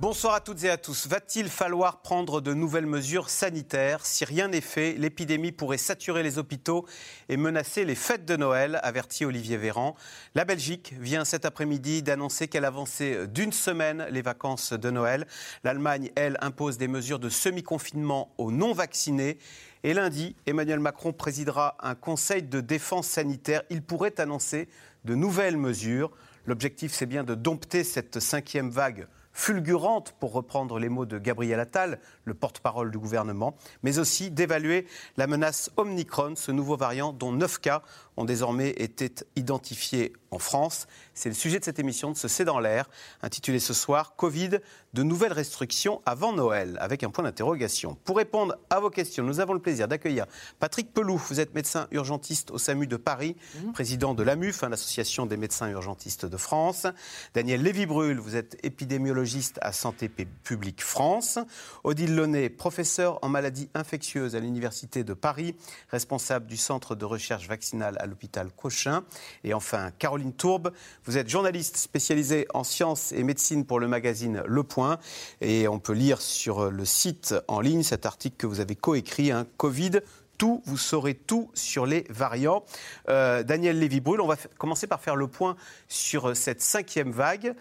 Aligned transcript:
Bonsoir 0.00 0.34
à 0.34 0.40
toutes 0.40 0.62
et 0.62 0.70
à 0.70 0.76
tous. 0.76 1.08
Va-t-il 1.08 1.48
falloir 1.48 2.02
prendre 2.02 2.40
de 2.40 2.54
nouvelles 2.54 2.86
mesures 2.86 3.28
sanitaires 3.28 4.06
Si 4.06 4.24
rien 4.24 4.46
n'est 4.46 4.60
fait, 4.60 4.92
l'épidémie 4.92 5.50
pourrait 5.50 5.76
saturer 5.76 6.22
les 6.22 6.38
hôpitaux 6.38 6.86
et 7.28 7.36
menacer 7.36 7.84
les 7.84 7.96
fêtes 7.96 8.24
de 8.24 8.36
Noël, 8.36 8.78
avertit 8.84 9.24
Olivier 9.24 9.56
Véran. 9.56 9.96
La 10.36 10.44
Belgique 10.44 10.94
vient 11.00 11.24
cet 11.24 11.44
après-midi 11.44 12.04
d'annoncer 12.04 12.46
qu'elle 12.46 12.64
avançait 12.64 13.26
d'une 13.26 13.50
semaine 13.50 14.06
les 14.12 14.22
vacances 14.22 14.72
de 14.72 14.88
Noël. 14.88 15.26
L'Allemagne, 15.64 16.12
elle, 16.14 16.38
impose 16.42 16.78
des 16.78 16.86
mesures 16.86 17.18
de 17.18 17.28
semi-confinement 17.28 18.32
aux 18.38 18.52
non-vaccinés. 18.52 19.38
Et 19.82 19.94
lundi, 19.94 20.36
Emmanuel 20.46 20.78
Macron 20.78 21.12
présidera 21.12 21.76
un 21.80 21.96
conseil 21.96 22.44
de 22.44 22.60
défense 22.60 23.08
sanitaire. 23.08 23.64
Il 23.68 23.82
pourrait 23.82 24.20
annoncer 24.20 24.68
de 25.04 25.16
nouvelles 25.16 25.56
mesures. 25.56 26.12
L'objectif, 26.46 26.92
c'est 26.92 27.06
bien 27.06 27.24
de 27.24 27.34
dompter 27.34 27.82
cette 27.82 28.20
cinquième 28.20 28.70
vague 28.70 29.08
fulgurante, 29.38 30.16
pour 30.18 30.32
reprendre 30.32 30.80
les 30.80 30.88
mots 30.88 31.06
de 31.06 31.16
Gabriel 31.16 31.60
Attal, 31.60 32.00
le 32.28 32.34
porte-parole 32.34 32.90
du 32.90 32.98
gouvernement, 32.98 33.56
mais 33.82 33.98
aussi 33.98 34.30
d'évaluer 34.30 34.86
la 35.16 35.26
menace 35.26 35.70
Omicron, 35.76 36.34
ce 36.36 36.52
nouveau 36.52 36.76
variant 36.76 37.12
dont 37.12 37.32
9 37.32 37.58
cas 37.58 37.82
ont 38.16 38.24
désormais 38.24 38.70
été 38.70 39.12
identifiés 39.36 40.12
en 40.30 40.38
France. 40.38 40.86
C'est 41.14 41.28
le 41.28 41.34
sujet 41.34 41.58
de 41.58 41.64
cette 41.64 41.78
émission 41.78 42.10
de 42.10 42.16
ce 42.16 42.28
C'est 42.28 42.44
dans 42.44 42.58
l'air, 42.58 42.90
intitulée 43.22 43.60
ce 43.60 43.72
soir 43.72 44.14
Covid, 44.16 44.58
de 44.92 45.02
nouvelles 45.02 45.32
restrictions 45.32 46.02
avant 46.04 46.32
Noël, 46.32 46.76
avec 46.80 47.02
un 47.04 47.10
point 47.10 47.24
d'interrogation. 47.24 47.96
Pour 48.04 48.16
répondre 48.16 48.56
à 48.70 48.80
vos 48.80 48.90
questions, 48.90 49.24
nous 49.24 49.40
avons 49.40 49.52
le 49.52 49.60
plaisir 49.60 49.88
d'accueillir 49.88 50.26
Patrick 50.58 50.92
Pelou. 50.92 51.16
Vous 51.28 51.40
êtes 51.40 51.54
médecin 51.54 51.86
urgentiste 51.92 52.50
au 52.50 52.58
SAMU 52.58 52.86
de 52.86 52.96
Paris, 52.96 53.36
mmh. 53.54 53.72
président 53.72 54.14
de 54.14 54.22
l'AMUF, 54.22 54.62
hein, 54.62 54.68
l'association 54.68 55.26
des 55.26 55.36
médecins 55.36 55.68
urgentistes 55.68 56.26
de 56.26 56.36
France. 56.36 56.86
Daniel 57.34 57.62
Lévy-Brul, 57.62 58.18
vous 58.18 58.36
êtes 58.36 58.58
épidémiologiste 58.64 59.58
à 59.62 59.72
Santé 59.72 60.08
publique 60.08 60.82
France. 60.82 61.38
Odile 61.84 62.14
Professeur 62.18 63.20
en 63.22 63.28
maladies 63.28 63.68
infectieuses 63.74 64.34
à 64.34 64.40
l'Université 64.40 65.04
de 65.04 65.14
Paris, 65.14 65.54
responsable 65.88 66.46
du 66.46 66.56
centre 66.56 66.96
de 66.96 67.04
recherche 67.04 67.46
vaccinale 67.46 67.96
à 68.00 68.06
l'hôpital 68.06 68.50
Cochin. 68.50 69.04
Et 69.44 69.54
enfin, 69.54 69.92
Caroline 70.00 70.32
Tourbe, 70.32 70.72
vous 71.04 71.16
êtes 71.16 71.28
journaliste 71.28 71.76
spécialisée 71.76 72.48
en 72.54 72.64
sciences 72.64 73.12
et 73.12 73.22
médecine 73.22 73.64
pour 73.64 73.78
le 73.78 73.86
magazine 73.86 74.42
Le 74.46 74.64
Point. 74.64 74.98
Et 75.40 75.68
on 75.68 75.78
peut 75.78 75.92
lire 75.92 76.20
sur 76.20 76.72
le 76.72 76.84
site 76.84 77.36
en 77.46 77.60
ligne 77.60 77.84
cet 77.84 78.04
article 78.04 78.36
que 78.36 78.48
vous 78.48 78.58
avez 78.58 78.74
coécrit, 78.74 79.30
hein, 79.30 79.46
Covid 79.56 80.00
tout, 80.38 80.62
vous 80.66 80.78
saurez 80.78 81.14
tout 81.14 81.50
sur 81.52 81.84
les 81.84 82.04
variants. 82.08 82.64
Euh, 83.08 83.42
Daniel 83.42 83.80
Lévy-Brul, 83.80 84.20
on 84.20 84.28
va 84.28 84.36
commencer 84.56 84.86
par 84.86 85.00
faire 85.00 85.16
le 85.16 85.26
point 85.26 85.56
sur 85.88 86.36
cette 86.36 86.62
cinquième 86.62 87.10
vague. 87.10 87.54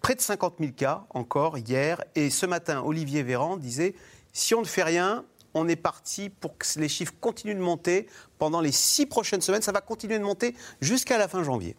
Près 0.00 0.14
de 0.14 0.20
50 0.20 0.54
000 0.60 0.72
cas 0.72 1.04
encore 1.10 1.58
hier. 1.58 2.02
Et 2.14 2.30
ce 2.30 2.46
matin, 2.46 2.82
Olivier 2.82 3.22
Véran 3.22 3.56
disait, 3.56 3.94
si 4.32 4.54
on 4.54 4.60
ne 4.60 4.66
fait 4.66 4.82
rien, 4.82 5.24
on 5.54 5.68
est 5.68 5.76
parti 5.76 6.30
pour 6.30 6.56
que 6.56 6.66
les 6.78 6.88
chiffres 6.88 7.14
continuent 7.20 7.56
de 7.56 7.60
monter 7.60 8.06
pendant 8.38 8.60
les 8.60 8.72
six 8.72 9.06
prochaines 9.06 9.40
semaines. 9.40 9.62
Ça 9.62 9.72
va 9.72 9.80
continuer 9.80 10.18
de 10.18 10.24
monter 10.24 10.54
jusqu'à 10.80 11.18
la 11.18 11.28
fin 11.28 11.42
janvier. 11.42 11.76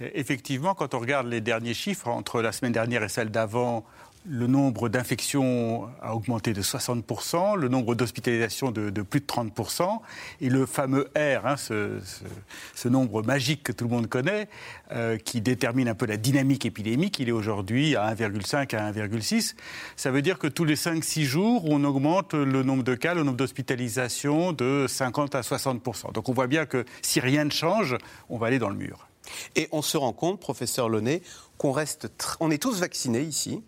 Effectivement, 0.00 0.74
quand 0.74 0.94
on 0.94 0.98
regarde 0.98 1.26
les 1.26 1.40
derniers 1.40 1.74
chiffres, 1.74 2.08
entre 2.08 2.42
la 2.42 2.52
semaine 2.52 2.72
dernière 2.72 3.02
et 3.02 3.08
celle 3.08 3.30
d'avant, 3.30 3.84
le 4.28 4.46
nombre 4.46 4.88
d'infections 4.88 5.88
a 6.00 6.14
augmenté 6.14 6.52
de 6.52 6.62
60%, 6.62 7.56
le 7.56 7.68
nombre 7.68 7.94
d'hospitalisations 7.94 8.70
de, 8.70 9.02
plus 9.02 9.20
de 9.20 9.26
30%, 9.26 10.00
et 10.40 10.48
le 10.48 10.66
fameux 10.66 11.08
R, 11.16 11.46
hein, 11.46 11.56
ce, 11.56 12.88
nombre 12.88 13.22
magique 13.22 13.62
que 13.62 13.72
tout 13.72 13.84
le 13.84 13.90
monde 13.90 14.08
connaît, 14.08 14.48
euh, 14.92 15.16
qui 15.16 15.40
détermine 15.40 15.88
un 15.88 15.94
peu 15.94 16.06
la 16.06 16.16
dynamique 16.16 16.66
épidémique, 16.66 17.18
il 17.18 17.28
est 17.28 17.32
aujourd'hui 17.32 17.96
à 17.96 18.14
1,5 18.14 18.76
à 18.76 18.92
1,6. 18.92 19.54
Ça 19.96 20.10
veut 20.10 20.22
dire 20.22 20.38
que 20.38 20.46
tous 20.46 20.64
les 20.64 20.76
5-6 20.76 21.24
jours, 21.24 21.64
on 21.66 21.82
augmente 21.84 22.34
le 22.34 22.62
nombre 22.62 22.82
de 22.82 22.94
cas, 22.94 23.14
le 23.14 23.22
nombre 23.22 23.36
d'hospitalisations 23.36 24.52
de 24.52 24.86
50 24.88 25.34
à 25.34 25.40
60%. 25.40 26.12
Donc 26.12 26.28
on 26.28 26.32
voit 26.32 26.46
bien 26.46 26.66
que 26.66 26.84
si 27.02 27.20
rien 27.20 27.44
ne 27.44 27.50
change, 27.50 27.96
on 28.28 28.38
va 28.38 28.48
aller 28.48 28.58
dans 28.58 28.70
le 28.70 28.76
mur. 28.76 29.08
Et 29.56 29.68
on 29.72 29.82
se 29.82 29.96
rend 29.96 30.12
compte, 30.12 30.40
professeur 30.40 30.88
Launay, 30.88 31.22
qu'on 31.58 31.72
reste, 31.72 32.08
on 32.40 32.50
est 32.50 32.62
tous 32.62 32.80
vaccinés 32.80 33.22
ici, 33.22 33.62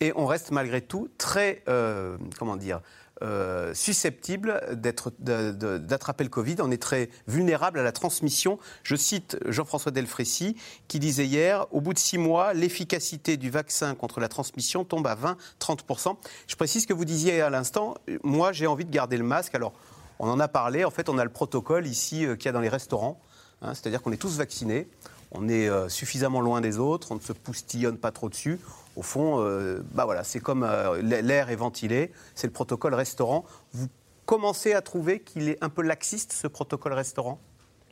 et 0.00 0.12
on 0.16 0.26
reste 0.26 0.50
malgré 0.50 0.80
tout 0.80 1.08
très, 1.18 1.62
euh, 1.68 2.16
comment 2.38 2.56
dire, 2.56 2.80
euh, 3.22 3.72
susceptible 3.74 4.60
d'attraper 4.76 6.24
le 6.24 6.30
Covid. 6.30 6.56
On 6.58 6.70
est 6.70 6.82
très 6.82 7.10
vulnérable 7.28 7.78
à 7.78 7.82
la 7.82 7.92
transmission. 7.92 8.58
Je 8.82 8.96
cite 8.96 9.38
Jean-François 9.46 9.92
Delfrécy 9.92 10.56
qui 10.88 10.98
disait 10.98 11.26
hier, 11.26 11.66
au 11.70 11.80
bout 11.80 11.94
de 11.94 11.98
six 11.98 12.18
mois, 12.18 12.54
l'efficacité 12.54 13.36
du 13.36 13.50
vaccin 13.50 13.94
contre 13.94 14.18
la 14.18 14.28
transmission 14.28 14.84
tombe 14.84 15.06
à 15.06 15.14
20-30%. 15.14 16.16
Je 16.48 16.56
précise 16.56 16.86
que 16.86 16.92
vous 16.92 17.04
disiez 17.04 17.40
à 17.40 17.50
l'instant, 17.50 17.94
moi 18.24 18.52
j'ai 18.52 18.66
envie 18.66 18.84
de 18.84 18.90
garder 18.90 19.16
le 19.16 19.24
masque. 19.24 19.54
Alors, 19.54 19.72
on 20.18 20.28
en 20.28 20.40
a 20.40 20.48
parlé, 20.48 20.84
en 20.84 20.90
fait 20.90 21.08
on 21.08 21.18
a 21.18 21.24
le 21.24 21.30
protocole 21.30 21.86
ici 21.86 22.26
euh, 22.26 22.34
qu'il 22.36 22.46
y 22.46 22.48
a 22.48 22.52
dans 22.52 22.60
les 22.60 22.68
restaurants. 22.68 23.20
Hein, 23.62 23.74
c'est-à-dire 23.74 24.02
qu'on 24.02 24.12
est 24.12 24.18
tous 24.18 24.36
vaccinés, 24.36 24.88
on 25.30 25.48
est 25.48 25.70
suffisamment 25.88 26.40
loin 26.40 26.60
des 26.60 26.78
autres, 26.78 27.10
on 27.10 27.16
ne 27.16 27.20
se 27.20 27.32
poustillonne 27.32 27.96
pas 27.96 28.12
trop 28.12 28.28
dessus 28.28 28.58
au 28.96 29.02
fond, 29.02 29.40
euh, 29.40 29.82
bah 29.92 30.04
voilà, 30.04 30.24
c'est 30.24 30.40
comme 30.40 30.64
euh, 30.64 31.00
l'air 31.02 31.50
est 31.50 31.56
ventilé, 31.56 32.12
c'est 32.34 32.46
le 32.46 32.52
protocole 32.52 32.94
restaurant. 32.94 33.44
Vous 33.72 33.88
commencez 34.26 34.72
à 34.72 34.82
trouver 34.82 35.20
qu'il 35.20 35.48
est 35.48 35.62
un 35.62 35.68
peu 35.68 35.82
laxiste, 35.82 36.32
ce 36.32 36.46
protocole 36.46 36.92
restaurant? 36.92 37.38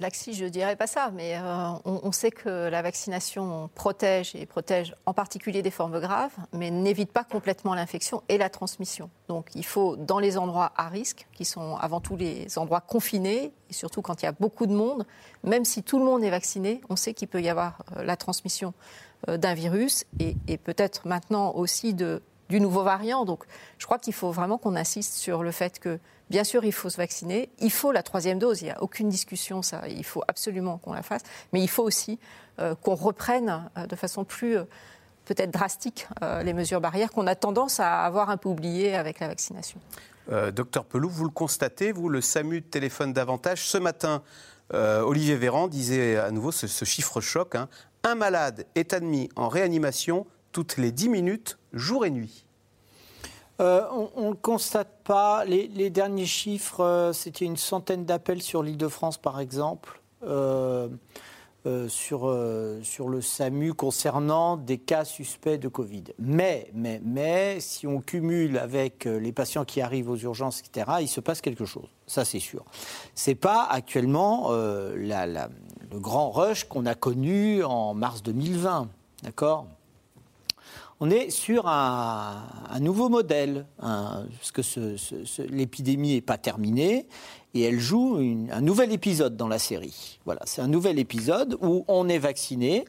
Laxiste, 0.00 0.38
je 0.38 0.44
ne 0.44 0.48
dirais 0.48 0.74
pas 0.74 0.86
ça, 0.86 1.12
mais 1.14 1.36
euh, 1.36 1.68
on, 1.84 2.10
sait 2.12 2.30
que 2.30 2.68
la 2.68 2.82
vaccination 2.82 3.70
protège 3.74 4.34
et 4.34 4.46
protège 4.46 4.96
en 5.06 5.12
particulier 5.12 5.62
des 5.62 5.70
formes 5.70 6.00
graves, 6.00 6.32
mais 6.52 6.70
n'évite 6.70 7.12
pas 7.12 7.24
complètement 7.24 7.74
l'infection 7.74 8.22
et 8.28 8.38
la 8.38 8.48
transmission. 8.48 9.10
Donc 9.28 9.50
il 9.54 9.64
faut, 9.64 9.96
dans 9.96 10.18
les 10.18 10.38
endroits 10.38 10.72
à 10.76 10.88
risque, 10.88 11.28
qui 11.34 11.44
sont 11.44 11.76
avant 11.76 12.00
tout 12.00 12.16
les 12.16 12.58
endroits 12.58 12.80
confinés, 12.80 13.52
et 13.70 13.72
surtout 13.72 14.02
quand 14.02 14.22
il 14.22 14.24
y 14.24 14.28
a 14.28 14.32
beaucoup 14.32 14.66
de 14.66 14.74
monde, 14.74 15.06
même 15.44 15.64
si 15.64 15.82
tout 15.82 15.98
le 15.98 16.04
monde 16.04 16.24
est 16.24 16.30
vacciné, 16.30 16.80
on 16.88 16.96
sait 16.96 17.14
qu'il 17.14 17.28
peut 17.28 17.42
y 17.42 17.48
avoir 17.48 17.84
la 17.96 18.16
transmission 18.16 18.72
d'un 19.28 19.54
virus 19.54 20.04
et, 20.18 20.58
peut-être 20.58 21.06
maintenant 21.06 21.52
aussi 21.54 21.94
de, 21.94 22.22
du 22.48 22.60
nouveau 22.60 22.82
variant. 22.82 23.24
Donc 23.24 23.44
je 23.78 23.86
crois 23.86 23.98
qu'il 23.98 24.14
faut 24.14 24.30
vraiment 24.30 24.58
qu'on 24.58 24.76
insiste 24.76 25.14
sur 25.14 25.42
le 25.42 25.50
fait 25.52 25.78
que, 25.78 25.98
bien 26.30 26.44
sûr, 26.44 26.64
il 26.64 26.72
faut 26.72 26.90
se 26.90 26.96
vacciner, 26.96 27.50
il 27.60 27.70
faut 27.70 27.92
la 27.92 28.02
troisième 28.02 28.38
dose, 28.38 28.62
il 28.62 28.64
n'y 28.64 28.70
a 28.70 28.82
aucune 28.82 29.08
discussion, 29.08 29.62
ça, 29.62 29.82
il 29.88 30.04
faut 30.04 30.22
absolument 30.28 30.78
qu'on 30.78 30.92
la 30.92 31.02
fasse, 31.02 31.22
mais 31.52 31.62
il 31.62 31.68
faut 31.68 31.82
aussi 31.82 32.18
euh, 32.58 32.74
qu'on 32.74 32.94
reprenne 32.94 33.70
euh, 33.78 33.86
de 33.86 33.96
façon 33.96 34.24
plus 34.24 34.56
peut-être 35.24 35.52
drastique 35.52 36.08
les 36.42 36.52
mesures 36.52 36.80
barrières 36.80 37.12
qu'on 37.12 37.28
a 37.28 37.36
tendance 37.36 37.78
à 37.78 38.02
avoir 38.02 38.28
un 38.28 38.36
peu 38.36 38.48
oubliées 38.48 38.96
avec 38.96 39.20
la 39.20 39.28
vaccination. 39.28 39.78
docteur 40.52 40.84
Pelou, 40.84 41.08
vous 41.08 41.24
le 41.24 41.30
constatez, 41.30 41.92
vous, 41.92 42.08
le 42.08 42.20
SAMU 42.20 42.60
téléphone 42.60 43.12
davantage. 43.12 43.64
Ce 43.64 43.78
matin, 43.78 44.24
Olivier 44.72 45.36
Véran 45.36 45.68
disait 45.68 46.16
à 46.16 46.32
nouveau 46.32 46.50
ce, 46.50 46.84
chiffre 46.84 47.20
choc, 47.20 47.54
hein, 47.54 47.68
un 48.04 48.14
malade 48.14 48.66
est 48.74 48.92
admis 48.92 49.28
en 49.36 49.48
réanimation 49.48 50.26
toutes 50.52 50.76
les 50.76 50.92
10 50.92 51.08
minutes, 51.08 51.58
jour 51.72 52.04
et 52.04 52.10
nuit. 52.10 52.44
Euh, 53.60 53.82
on 54.16 54.26
ne 54.26 54.30
le 54.30 54.36
constate 54.36 55.02
pas. 55.04 55.44
Les, 55.44 55.90
derniers 55.90 56.26
chiffres, 56.26 56.80
euh, 56.80 57.12
c'était 57.12 57.44
une 57.44 57.56
centaine 57.56 58.04
d'appels 58.04 58.42
sur 58.42 58.62
l'île 58.62 58.76
de 58.76 58.88
France, 58.88 59.18
par 59.18 59.40
exemple, 59.40 60.00
euh, 60.24 60.88
sur, 61.88 62.36
sur 62.82 63.08
le 63.08 63.20
SAMU 63.20 63.74
concernant 63.74 64.56
des 64.56 64.78
cas 64.78 65.04
suspects 65.04 65.58
de 65.58 65.68
Covid. 65.68 66.04
Mais, 66.18 66.70
mais, 66.74 67.00
mais, 67.04 67.60
si 67.60 67.86
on 67.86 68.00
cumule 68.00 68.58
avec 68.58 69.04
les 69.04 69.32
patients 69.32 69.64
qui 69.64 69.80
arrivent 69.80 70.10
aux 70.10 70.16
urgences, 70.16 70.60
etc., 70.60 70.96
il 71.00 71.08
se 71.08 71.20
passe 71.20 71.40
quelque 71.40 71.64
chose. 71.64 71.88
Ça, 72.06 72.24
c'est 72.24 72.40
sûr. 72.40 72.64
Ce 73.14 73.30
n'est 73.30 73.36
pas 73.36 73.64
actuellement 73.64 74.50
la, 74.50 75.26
le 75.26 76.00
grand 76.00 76.30
rush 76.30 76.64
qu'on 76.64 76.86
a 76.86 76.94
connu 76.94 77.62
en 77.62 77.94
mars 77.94 78.22
2020. 78.22 78.88
D'accord? 79.22 79.66
On 81.02 81.10
est 81.10 81.30
sur 81.30 81.66
un, 81.66 82.44
nouveau 82.78 83.08
modèle, 83.08 83.66
parce 83.80 84.52
que 84.52 84.62
l'épidémie 85.50 86.14
n'est 86.14 86.20
pas 86.20 86.38
terminée, 86.38 87.08
et 87.54 87.62
elle 87.62 87.80
joue 87.80 88.18
un 88.52 88.60
nouvel 88.60 88.92
épisode 88.92 89.36
dans 89.36 89.48
la 89.48 89.58
série. 89.58 90.20
Voilà, 90.26 90.42
c'est 90.44 90.62
un 90.62 90.68
nouvel 90.68 91.00
épisode 91.00 91.58
où 91.60 91.84
on 91.88 92.08
est 92.08 92.20
vacciné. 92.20 92.84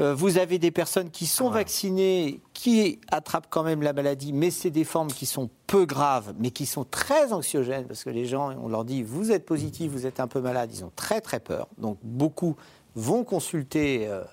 Euh, 0.00 0.16
vous 0.16 0.38
avez 0.38 0.58
des 0.58 0.72
personnes 0.72 1.10
qui 1.10 1.26
sont 1.26 1.48
vaccinées, 1.48 2.40
qui 2.54 2.98
attrapent 3.12 3.46
quand 3.48 3.62
même 3.62 3.82
la 3.82 3.92
maladie, 3.92 4.32
mais 4.32 4.50
c'est 4.50 4.70
des 4.70 4.84
formes 4.84 5.12
qui 5.12 5.24
sont 5.24 5.48
peu 5.68 5.86
graves, 5.86 6.34
mais 6.40 6.50
qui 6.50 6.66
sont 6.66 6.84
très 6.84 7.32
anxiogènes, 7.32 7.86
parce 7.86 8.02
que 8.02 8.10
les 8.10 8.24
gens, 8.24 8.52
on 8.60 8.68
leur 8.68 8.84
dit, 8.84 9.04
vous 9.04 9.30
êtes 9.30 9.46
positif, 9.46 9.92
vous 9.92 10.06
êtes 10.06 10.18
un 10.18 10.26
peu 10.26 10.40
malade, 10.40 10.70
ils 10.74 10.84
ont 10.84 10.92
très 10.96 11.20
très 11.20 11.38
peur. 11.38 11.68
Donc 11.78 11.98
beaucoup 12.02 12.56
vont 12.96 13.22
consulter. 13.22 14.08
Euh, 14.08 14.24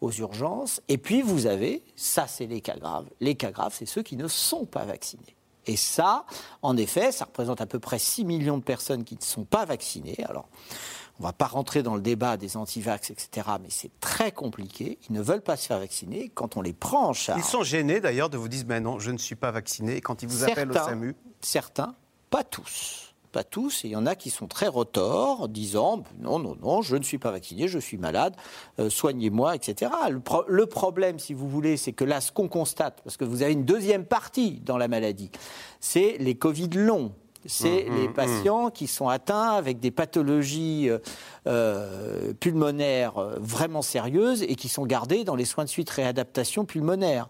aux 0.00 0.12
urgences. 0.12 0.80
Et 0.88 0.98
puis 0.98 1.22
vous 1.22 1.46
avez, 1.46 1.82
ça 1.96 2.26
c'est 2.26 2.46
les 2.46 2.60
cas 2.60 2.76
graves. 2.76 3.06
Les 3.20 3.34
cas 3.34 3.50
graves, 3.50 3.74
c'est 3.76 3.86
ceux 3.86 4.02
qui 4.02 4.16
ne 4.16 4.28
sont 4.28 4.64
pas 4.64 4.84
vaccinés. 4.84 5.36
Et 5.66 5.76
ça, 5.76 6.24
en 6.62 6.76
effet, 6.76 7.12
ça 7.12 7.26
représente 7.26 7.60
à 7.60 7.66
peu 7.66 7.78
près 7.78 7.98
6 7.98 8.24
millions 8.24 8.58
de 8.58 8.62
personnes 8.62 9.04
qui 9.04 9.14
ne 9.14 9.22
sont 9.22 9.44
pas 9.44 9.64
vaccinées. 9.66 10.16
Alors, 10.26 10.48
on 11.18 11.22
ne 11.22 11.28
va 11.28 11.32
pas 11.34 11.46
rentrer 11.46 11.82
dans 11.82 11.94
le 11.94 12.00
débat 12.00 12.38
des 12.38 12.56
antivax, 12.56 13.10
etc., 13.10 13.46
mais 13.60 13.68
c'est 13.68 13.90
très 14.00 14.32
compliqué. 14.32 14.98
Ils 15.08 15.12
ne 15.12 15.20
veulent 15.20 15.42
pas 15.42 15.56
se 15.56 15.66
faire 15.66 15.78
vacciner. 15.78 16.30
Quand 16.34 16.56
on 16.56 16.62
les 16.62 16.72
prend 16.72 17.08
en 17.08 17.12
charge. 17.12 17.38
Ils 17.38 17.44
sont 17.44 17.62
gênés 17.62 18.00
d'ailleurs 18.00 18.30
de 18.30 18.38
vous 18.38 18.48
dire 18.48 18.64
ben 18.64 18.82
non, 18.82 18.98
je 18.98 19.10
ne 19.10 19.18
suis 19.18 19.34
pas 19.34 19.50
vacciné. 19.50 19.96
Et 19.96 20.00
quand 20.00 20.22
ils 20.22 20.28
vous 20.28 20.44
appellent 20.44 20.70
au 20.70 20.74
SAMU. 20.74 21.14
Certains, 21.42 21.94
pas 22.30 22.42
tous 22.42 23.09
pas 23.30 23.44
tous, 23.44 23.84
et 23.84 23.88
il 23.88 23.90
y 23.92 23.96
en 23.96 24.06
a 24.06 24.14
qui 24.14 24.30
sont 24.30 24.46
très 24.46 24.68
retors, 24.68 25.48
disant 25.48 26.02
non, 26.20 26.38
non, 26.38 26.56
non, 26.60 26.82
je 26.82 26.96
ne 26.96 27.02
suis 27.02 27.18
pas 27.18 27.30
vacciné, 27.30 27.68
je 27.68 27.78
suis 27.78 27.96
malade, 27.96 28.34
euh, 28.78 28.90
soignez-moi, 28.90 29.54
etc. 29.54 29.90
Le, 30.46 30.66
problème, 30.66 31.18
si 31.18 31.34
vous 31.34 31.48
voulez, 31.48 31.76
c'est 31.76 31.92
que 31.92 32.04
là, 32.04 32.20
ce 32.20 32.32
qu'on 32.32 32.48
constate, 32.48 33.00
parce 33.02 33.16
que 33.16 33.24
vous 33.24 33.42
avez 33.42 33.52
une 33.52 33.64
deuxième 33.64 34.04
partie 34.04 34.60
dans 34.64 34.76
la 34.76 34.88
maladie, 34.88 35.30
c'est 35.80 36.16
les 36.18 36.34
Covid 36.34 36.70
longs 36.74 37.12
c'est 37.46 37.86
mmh, 37.88 37.96
les 37.96 38.08
mmh, 38.08 38.12
patients 38.12 38.66
mmh. 38.66 38.72
qui 38.72 38.86
sont 38.86 39.08
atteints 39.08 39.52
avec 39.52 39.80
des 39.80 39.90
pathologies 39.90 40.90
euh, 40.90 40.98
euh, 41.46 42.34
pulmonaires 42.34 43.18
euh, 43.18 43.36
vraiment 43.40 43.82
sérieuses 43.82 44.42
et 44.42 44.56
qui 44.56 44.68
sont 44.68 44.84
gardés 44.84 45.24
dans 45.24 45.36
les 45.36 45.46
soins 45.46 45.64
de 45.64 45.68
suite 45.70 45.88
réadaptation 45.88 46.66
pulmonaire. 46.66 47.28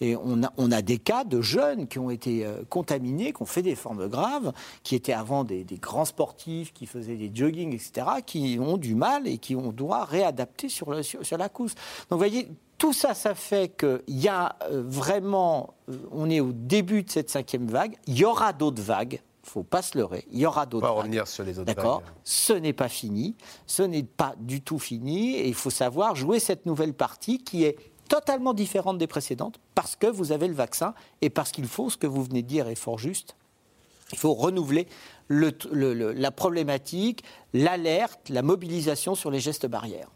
Et 0.00 0.16
on 0.16 0.42
a, 0.42 0.52
on 0.56 0.72
a 0.72 0.82
des 0.82 0.98
cas 0.98 1.24
de 1.24 1.40
jeunes 1.40 1.86
qui 1.86 1.98
ont 1.98 2.10
été 2.10 2.46
contaminés, 2.68 3.32
qui 3.32 3.42
ont 3.42 3.46
fait 3.46 3.62
des 3.62 3.76
formes 3.76 4.08
graves, 4.08 4.52
qui 4.82 4.96
étaient 4.96 5.12
avant 5.12 5.44
des, 5.44 5.64
grands 5.80 6.04
sportifs, 6.04 6.72
qui 6.72 6.86
faisaient 6.86 7.16
des 7.16 7.30
jogging, 7.32 7.72
etc., 7.72 8.06
qui 8.26 8.58
ont 8.60 8.76
du 8.76 8.94
mal 8.94 9.28
et 9.28 9.38
qui 9.38 9.54
on 9.54 9.70
doit 9.70 10.04
réadapter 10.04 10.68
sur, 10.68 11.04
sur, 11.04 11.24
sur 11.24 11.38
la 11.38 11.48
couche. 11.48 11.74
Donc 11.74 12.12
vous 12.12 12.18
voyez, 12.18 12.48
tout 12.78 12.92
ça, 12.92 13.14
ça 13.14 13.34
fait 13.34 13.76
qu'il 13.76 14.18
y 14.20 14.28
a 14.28 14.56
vraiment, 14.70 15.74
on 16.10 16.28
est 16.28 16.40
au 16.40 16.52
début 16.52 17.04
de 17.04 17.10
cette 17.10 17.30
cinquième 17.30 17.66
vague, 17.66 17.96
il 18.06 18.18
y 18.18 18.24
aura 18.24 18.52
d'autres 18.52 18.82
vagues 18.82 19.20
faut 19.42 19.62
pas 19.62 19.82
se 19.82 19.98
leurrer. 19.98 20.26
Il 20.30 20.38
y 20.38 20.46
aura 20.46 20.66
d'autres. 20.66 20.86
On 20.86 20.94
va 20.94 21.00
revenir 21.00 21.26
sur 21.26 21.44
les 21.44 21.58
autres. 21.58 21.66
D'accord. 21.66 22.02
Ce 22.24 22.52
n'est 22.52 22.72
pas 22.72 22.88
fini. 22.88 23.36
Ce 23.66 23.82
n'est 23.82 24.02
pas 24.02 24.34
du 24.38 24.60
tout 24.60 24.78
fini. 24.78 25.36
Et 25.36 25.48
il 25.48 25.54
faut 25.54 25.70
savoir 25.70 26.14
jouer 26.14 26.38
cette 26.38 26.66
nouvelle 26.66 26.94
partie 26.94 27.38
qui 27.38 27.64
est 27.64 27.76
totalement 28.08 28.54
différente 28.54 28.98
des 28.98 29.06
précédentes 29.06 29.58
parce 29.74 29.96
que 29.96 30.06
vous 30.06 30.32
avez 30.32 30.46
le 30.46 30.54
vaccin 30.54 30.94
et 31.22 31.30
parce 31.30 31.50
qu'il 31.50 31.66
faut, 31.66 31.90
ce 31.90 31.96
que 31.96 32.06
vous 32.06 32.22
venez 32.22 32.42
de 32.42 32.46
dire 32.46 32.68
est 32.68 32.74
fort 32.74 32.98
juste, 32.98 33.36
il 34.12 34.18
faut 34.18 34.34
renouveler 34.34 34.86
la 35.30 36.30
problématique, 36.30 37.24
l'alerte, 37.54 38.28
la 38.28 38.42
mobilisation 38.42 39.14
sur 39.14 39.30
les 39.30 39.40
gestes 39.40 39.66
barrières. 39.66 40.10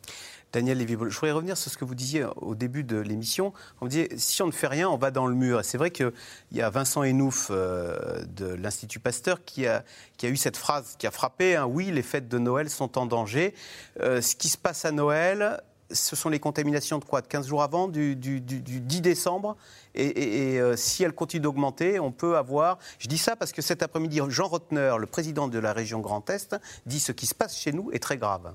Daniel 0.56 0.78
lévy 0.78 0.94
je 0.94 0.96
voudrais 0.96 1.32
revenir 1.32 1.54
sur 1.54 1.70
ce 1.70 1.76
que 1.76 1.84
vous 1.84 1.94
disiez 1.94 2.24
au 2.36 2.54
début 2.54 2.82
de 2.82 2.96
l'émission. 2.96 3.52
On 3.82 3.86
dit 3.86 4.08
si 4.16 4.40
on 4.40 4.46
ne 4.46 4.52
fait 4.52 4.68
rien, 4.68 4.88
on 4.88 4.96
va 4.96 5.10
dans 5.10 5.26
le 5.26 5.34
mur. 5.34 5.60
Et 5.60 5.62
c'est 5.62 5.76
vrai 5.76 5.90
qu'il 5.90 6.10
y 6.50 6.62
a 6.62 6.70
Vincent 6.70 7.02
Enouf 7.02 7.48
euh, 7.50 8.24
de 8.24 8.46
l'Institut 8.46 8.98
Pasteur 8.98 9.44
qui 9.44 9.66
a, 9.66 9.84
qui 10.16 10.24
a 10.24 10.30
eu 10.30 10.36
cette 10.38 10.56
phrase 10.56 10.96
qui 10.98 11.06
a 11.06 11.10
frappé 11.10 11.56
hein, 11.56 11.66
oui, 11.66 11.90
les 11.90 12.00
fêtes 12.00 12.28
de 12.28 12.38
Noël 12.38 12.70
sont 12.70 12.96
en 12.96 13.04
danger. 13.04 13.52
Euh, 14.00 14.22
ce 14.22 14.34
qui 14.34 14.48
se 14.48 14.56
passe 14.56 14.86
à 14.86 14.92
Noël, 14.92 15.60
ce 15.90 16.16
sont 16.16 16.30
les 16.30 16.40
contaminations 16.40 16.98
de 17.00 17.04
quoi? 17.04 17.20
De 17.20 17.26
15 17.26 17.48
jours 17.48 17.62
avant, 17.62 17.86
du, 17.86 18.16
10 18.16 19.02
décembre? 19.02 19.58
Et, 19.94 20.58
euh, 20.58 20.74
si 20.74 21.02
elles 21.02 21.12
continuent 21.12 21.42
d'augmenter, 21.42 22.00
on 22.00 22.12
peut 22.12 22.38
avoir. 22.38 22.78
Je 22.98 23.08
dis 23.08 23.18
ça 23.18 23.36
parce 23.36 23.52
que 23.52 23.60
cet 23.60 23.82
après-midi, 23.82 24.20
Jean 24.30 24.48
Rotner, 24.48 24.94
le 24.98 25.06
président 25.06 25.48
de 25.48 25.58
la 25.58 25.74
région 25.74 26.00
Grand 26.00 26.30
Est, 26.30 26.56
dit 26.86 26.98
ce 26.98 27.12
qui 27.12 27.26
se 27.26 27.34
passe 27.34 27.58
chez 27.58 27.72
nous 27.72 27.90
est 27.92 28.02
très 28.02 28.16
grave. 28.16 28.54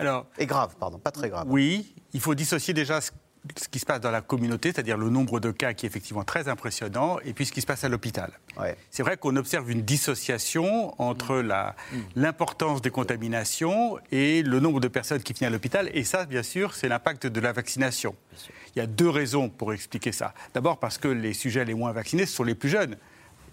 Alors, 0.00 0.26
et 0.38 0.46
grave, 0.46 0.74
pardon, 0.78 0.98
pas 0.98 1.10
très 1.10 1.28
grave. 1.28 1.46
Oui, 1.48 1.94
il 2.12 2.20
faut 2.20 2.34
dissocier 2.34 2.74
déjà 2.74 3.00
ce 3.00 3.68
qui 3.70 3.78
se 3.78 3.86
passe 3.86 4.00
dans 4.00 4.10
la 4.10 4.20
communauté, 4.20 4.72
c'est-à-dire 4.72 4.98
le 4.98 5.08
nombre 5.08 5.40
de 5.40 5.50
cas 5.50 5.72
qui 5.72 5.86
est 5.86 5.88
effectivement 5.88 6.24
très 6.24 6.48
impressionnant, 6.48 7.18
et 7.24 7.32
puis 7.32 7.46
ce 7.46 7.52
qui 7.52 7.60
se 7.60 7.66
passe 7.66 7.84
à 7.84 7.88
l'hôpital. 7.88 8.32
C'est 8.90 9.02
vrai 9.02 9.16
qu'on 9.16 9.36
observe 9.36 9.70
une 9.70 9.82
dissociation 9.82 11.00
entre 11.00 11.36
mm. 11.42 11.46
Mm. 11.46 12.00
l'importance 12.16 12.82
des 12.82 12.90
contaminations 12.90 13.98
et 14.12 14.42
le 14.42 14.60
nombre 14.60 14.80
de 14.80 14.88
personnes 14.88 15.22
qui 15.22 15.32
viennent 15.32 15.48
à 15.48 15.52
l'hôpital, 15.52 15.90
et 15.94 16.04
ça, 16.04 16.26
bien 16.26 16.42
sûr, 16.42 16.74
c'est 16.74 16.88
l'impact 16.88 17.26
de 17.26 17.40
la 17.40 17.52
vaccination. 17.52 18.14
Il 18.74 18.78
y 18.78 18.82
a 18.82 18.86
deux 18.86 19.08
raisons 19.08 19.48
pour 19.48 19.72
expliquer 19.72 20.12
ça. 20.12 20.34
D'abord 20.54 20.78
parce 20.78 20.98
que 20.98 21.08
les 21.08 21.34
sujets 21.34 21.64
les 21.64 21.74
moins 21.74 21.92
vaccinés 21.92 22.26
ce 22.26 22.34
sont 22.34 22.44
les 22.44 22.54
plus 22.54 22.68
jeunes. 22.68 22.96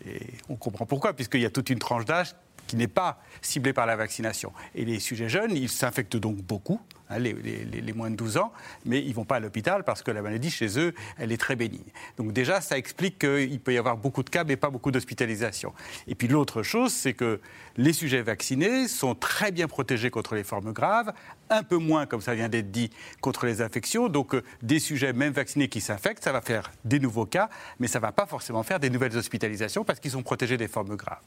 Et 0.05 0.19
on 0.47 0.55
comprend 0.55 0.85
pourquoi, 0.85 1.13
puisqu'il 1.13 1.41
y 1.41 1.45
a 1.45 1.49
toute 1.49 1.69
une 1.69 1.79
tranche 1.79 2.05
d'âge 2.05 2.35
qui 2.67 2.75
n'est 2.75 2.87
pas 2.87 3.19
ciblé 3.41 3.73
par 3.73 3.85
la 3.85 3.95
vaccination. 3.95 4.51
Et 4.75 4.85
les 4.85 4.99
sujets 4.99 5.29
jeunes, 5.29 5.55
ils 5.55 5.69
s'infectent 5.69 6.17
donc 6.17 6.37
beaucoup, 6.37 6.79
hein, 7.09 7.19
les, 7.19 7.33
les, 7.33 7.93
moins 7.93 8.11
de 8.11 8.15
12 8.15 8.37
ans, 8.37 8.51
mais 8.85 9.01
ils 9.01 9.09
ne 9.09 9.13
vont 9.13 9.25
pas 9.25 9.37
à 9.37 9.39
l'hôpital 9.39 9.83
parce 9.83 10.03
que 10.03 10.11
la 10.11 10.21
maladie, 10.21 10.51
chez 10.51 10.77
eux, 10.79 10.93
elle 11.17 11.31
est 11.31 11.37
très 11.37 11.55
bénigne. 11.55 11.79
Donc 12.17 12.33
déjà, 12.33 12.61
ça 12.61 12.77
explique 12.77 13.19
qu'il 13.19 13.59
peut 13.59 13.73
y 13.73 13.77
avoir 13.77 13.97
beaucoup 13.97 14.23
de 14.23 14.29
cas, 14.29 14.43
mais 14.43 14.57
pas 14.57 14.69
beaucoup 14.69 14.91
d'hospitalisation. 14.91 15.73
Et 16.07 16.15
puis 16.15 16.27
l'autre 16.27 16.61
chose, 16.63 16.93
c'est 16.93 17.13
que 17.13 17.39
les 17.77 17.93
sujets 17.93 18.21
vaccinés 18.21 18.87
sont 18.87 19.15
très 19.15 19.51
bien 19.51 19.67
protégés 19.67 20.09
contre 20.09 20.35
les 20.35 20.43
formes 20.43 20.73
graves, 20.73 21.13
un 21.49 21.63
peu 21.63 21.77
moins, 21.77 22.05
comme 22.05 22.21
ça 22.21 22.35
vient 22.35 22.49
d'être 22.49 22.71
dit, 22.71 22.89
contre 23.21 23.45
les 23.45 23.61
infections. 23.61 24.09
Donc 24.09 24.35
euh, 24.35 24.43
des 24.61 24.79
sujets 24.79 25.13
même 25.13 25.33
vaccinés 25.33 25.67
qui 25.67 25.81
s'infectent, 25.81 26.23
ça 26.23 26.31
va 26.31 26.41
faire 26.41 26.71
des 26.85 26.99
nouveaux 26.99 27.25
cas, 27.25 27.49
mais 27.79 27.87
ça 27.87 27.99
ne 27.99 28.01
va 28.01 28.11
pas 28.11 28.25
forcément 28.25 28.63
faire 28.63 28.79
des 28.79 28.89
nouvelles 28.89 29.15
hospitalisations 29.17 29.83
parce 29.83 29.99
qu'ils 29.99 30.11
sont 30.11 30.23
protégés 30.23 30.57
des 30.57 30.67
formes 30.67 30.95
graves. 30.95 31.23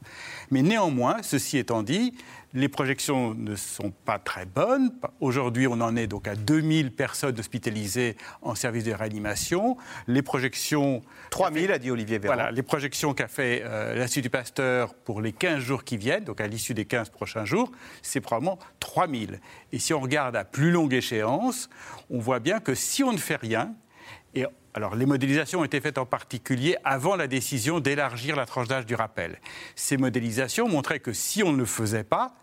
Mais 0.50 0.62
néanmoins, 0.62 1.22
ceci 1.22 1.58
étant 1.58 1.82
dit, 1.82 2.14
les 2.52 2.68
projections 2.68 3.34
ne 3.34 3.54
sont 3.54 3.92
pas 4.04 4.18
très 4.18 4.44
bonnes. 4.44 4.92
Aujourd'hui, 5.20 5.66
on 5.66 5.80
en 5.80 5.96
est 5.96 6.06
donc 6.06 6.26
à 6.26 6.34
2000 6.34 6.92
personnes 6.92 7.38
hospitalisées 7.38 8.16
en 8.42 8.54
service 8.54 8.84
de 8.84 8.92
réanimation. 8.92 9.76
Les 10.08 10.22
projections... 10.22 11.02
3000, 11.30 11.70
a 11.72 11.78
dit 11.78 11.90
Olivier 11.90 12.18
Véran. 12.18 12.34
Voilà, 12.34 12.50
les 12.50 12.62
projections 12.62 13.14
qu'a 13.14 13.28
fait 13.28 13.62
euh, 13.64 13.94
l'Institut 13.94 14.30
Pasteur 14.30 14.94
pour 14.94 15.20
les 15.20 15.32
15 15.32 15.60
jours 15.60 15.84
qui 15.84 15.96
viennent, 15.96 16.24
donc 16.24 16.40
à 16.40 16.46
l'issue 16.46 16.74
des 16.74 16.84
15 16.84 17.10
prochains 17.10 17.44
jours, 17.44 17.70
c'est 18.02 18.20
probablement 18.20 18.58
3000. 18.80 19.40
Et 19.72 19.78
si 19.78 19.94
on 19.94 20.00
regarde 20.00 20.09
à 20.16 20.44
plus 20.44 20.70
longue 20.70 20.94
échéance, 20.94 21.68
on 22.10 22.18
voit 22.18 22.40
bien 22.40 22.60
que 22.60 22.74
si 22.74 23.02
on 23.02 23.12
ne 23.12 23.18
fait 23.18 23.36
rien, 23.36 23.74
et 24.34 24.46
alors, 24.72 24.94
les 24.94 25.06
modélisations 25.06 25.60
ont 25.60 25.64
été 25.64 25.80
faites 25.80 25.98
en 25.98 26.06
particulier 26.06 26.76
avant 26.84 27.16
la 27.16 27.26
décision 27.26 27.80
d'élargir 27.80 28.36
la 28.36 28.46
tranche 28.46 28.68
d'âge 28.68 28.86
du 28.86 28.94
rappel. 28.94 29.40
Ces 29.74 29.96
modélisations 29.96 30.68
montraient 30.68 31.00
que 31.00 31.12
si 31.12 31.42
on 31.42 31.52
ne 31.52 31.58
le 31.58 31.64
faisait 31.64 32.04
pas, 32.04 32.34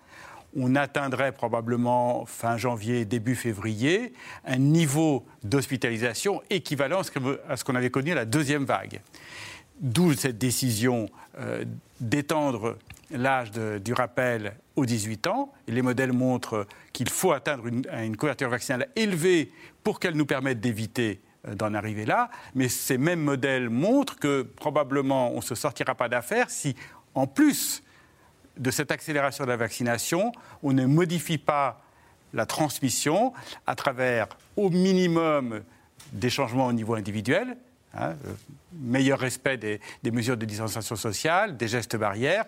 on 0.54 0.76
atteindrait 0.76 1.32
probablement 1.32 2.26
fin 2.26 2.58
janvier, 2.58 3.06
début 3.06 3.36
février, 3.36 4.14
un 4.46 4.58
niveau 4.58 5.26
d'hospitalisation 5.44 6.42
équivalent 6.50 7.02
à 7.48 7.56
ce 7.56 7.64
qu'on 7.64 7.76
avait 7.76 7.92
connu 7.92 8.12
à 8.12 8.16
la 8.16 8.26
deuxième 8.26 8.66
vague. 8.66 9.00
D'où 9.80 10.14
cette 10.14 10.38
décision 10.38 11.08
euh, 11.40 11.64
d'étendre 12.02 12.78
l'âge 13.12 13.52
du 13.52 13.94
rappel 13.94 14.58
aux 14.76 14.86
18 14.86 15.28
ans. 15.28 15.54
les 15.68 15.82
modèles 15.82 16.14
montrent 16.14 16.68
qu'il 16.94 17.10
faut 17.10 17.32
atteindre 17.32 17.68
une, 17.68 18.18
couverture 18.18 18.50
vaccinale 18.50 18.88
élevée 18.96 19.52
pour 19.84 20.00
qu'elle 20.00 20.16
nous 20.16 20.26
permette 20.26 20.60
d'éviter 20.60 21.22
euh, 21.48 21.56
d'en 21.56 21.74
arriver 21.74 22.06
là, 22.06 22.30
mais 22.56 22.68
ces 22.68 22.98
mêmes 22.98 23.22
modèles 23.22 23.70
montrent 23.70 24.18
que 24.18 24.42
probablement 24.42 25.32
on 25.32 25.38
ne 25.38 25.42
se 25.42 25.56
sortira 25.56 25.96
pas 25.96 26.10
d'affaire 26.10 26.50
si, 26.50 26.76
en 27.16 27.28
plus 27.28 27.84
de 28.58 28.72
cette 28.72 28.92
accélération 28.92 29.46
de 29.46 29.50
la 29.50 29.58
vaccination, 29.58 30.32
on 30.64 30.74
ne 30.74 30.86
modifie 30.86 31.38
pas 31.38 31.82
la 32.34 32.46
transmission 32.46 33.34
à 33.66 33.76
travers 33.76 34.28
au 34.58 34.70
minimum 34.70 35.62
des 36.12 36.30
changements 36.30 36.68
au 36.68 36.74
niveau 36.74 36.96
individuel, 36.96 37.58
hein, 37.94 38.16
euh, 38.26 38.34
meilleur 38.74 39.20
respect 39.20 39.58
des 39.58 39.80
mesures 40.12 40.38
de 40.38 40.46
distanciation 40.46 40.96
sociale, 40.96 41.56
des 41.56 41.68
gestes 41.68 41.96
barrières, 41.96 42.46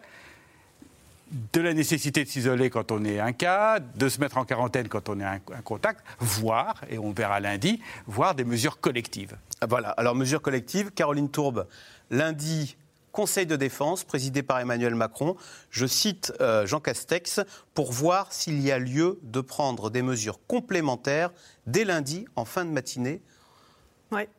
de 1.53 1.61
la 1.61 1.73
nécessité 1.73 2.23
de 2.23 2.29
s'isoler 2.29 2.69
quand 2.69 2.91
on 2.91 3.03
est 3.03 3.19
un 3.19 3.33
cas, 3.33 3.79
de 3.79 4.09
se 4.09 4.19
mettre 4.19 4.37
en 4.37 4.45
quarantaine 4.45 4.87
quand 4.87 5.09
on 5.09 5.19
est 5.19 5.23
un, 5.23 5.39
contact, 5.63 6.03
voire, 6.19 6.81
et 6.89 6.97
on 6.97 7.11
verra 7.11 7.39
lundi, 7.39 7.81
voire 8.07 8.35
des 8.35 8.43
mesures 8.43 8.79
collectives. 8.79 9.37
Voilà, 9.67 9.89
alors 9.91 10.15
mesures 10.15 10.41
collectives, 10.41 10.91
Caroline 10.91 11.29
Tourbe, 11.29 11.67
lundi, 12.09 12.75
Conseil 13.11 13.47
de 13.47 13.55
défense 13.55 14.03
présidé 14.03 14.43
par 14.43 14.59
Emmanuel 14.59 14.93
Macron, 14.93 15.35
je 15.71 15.87
cite 15.87 16.31
euh, 16.41 16.67
Jean 16.67 16.79
Castex, 16.79 17.41
pour 17.73 17.91
voir 17.91 18.31
s'il 18.31 18.61
y 18.61 18.71
a 18.71 18.77
lieu 18.77 19.19
de 19.23 19.41
prendre 19.41 19.89
des 19.89 20.03
mesures 20.03 20.39
complémentaires 20.45 21.31
dès 21.65 21.85
lundi 21.85 22.25
en 22.35 22.45
fin 22.45 22.65
de 22.65 22.69
matinée. 22.69 23.21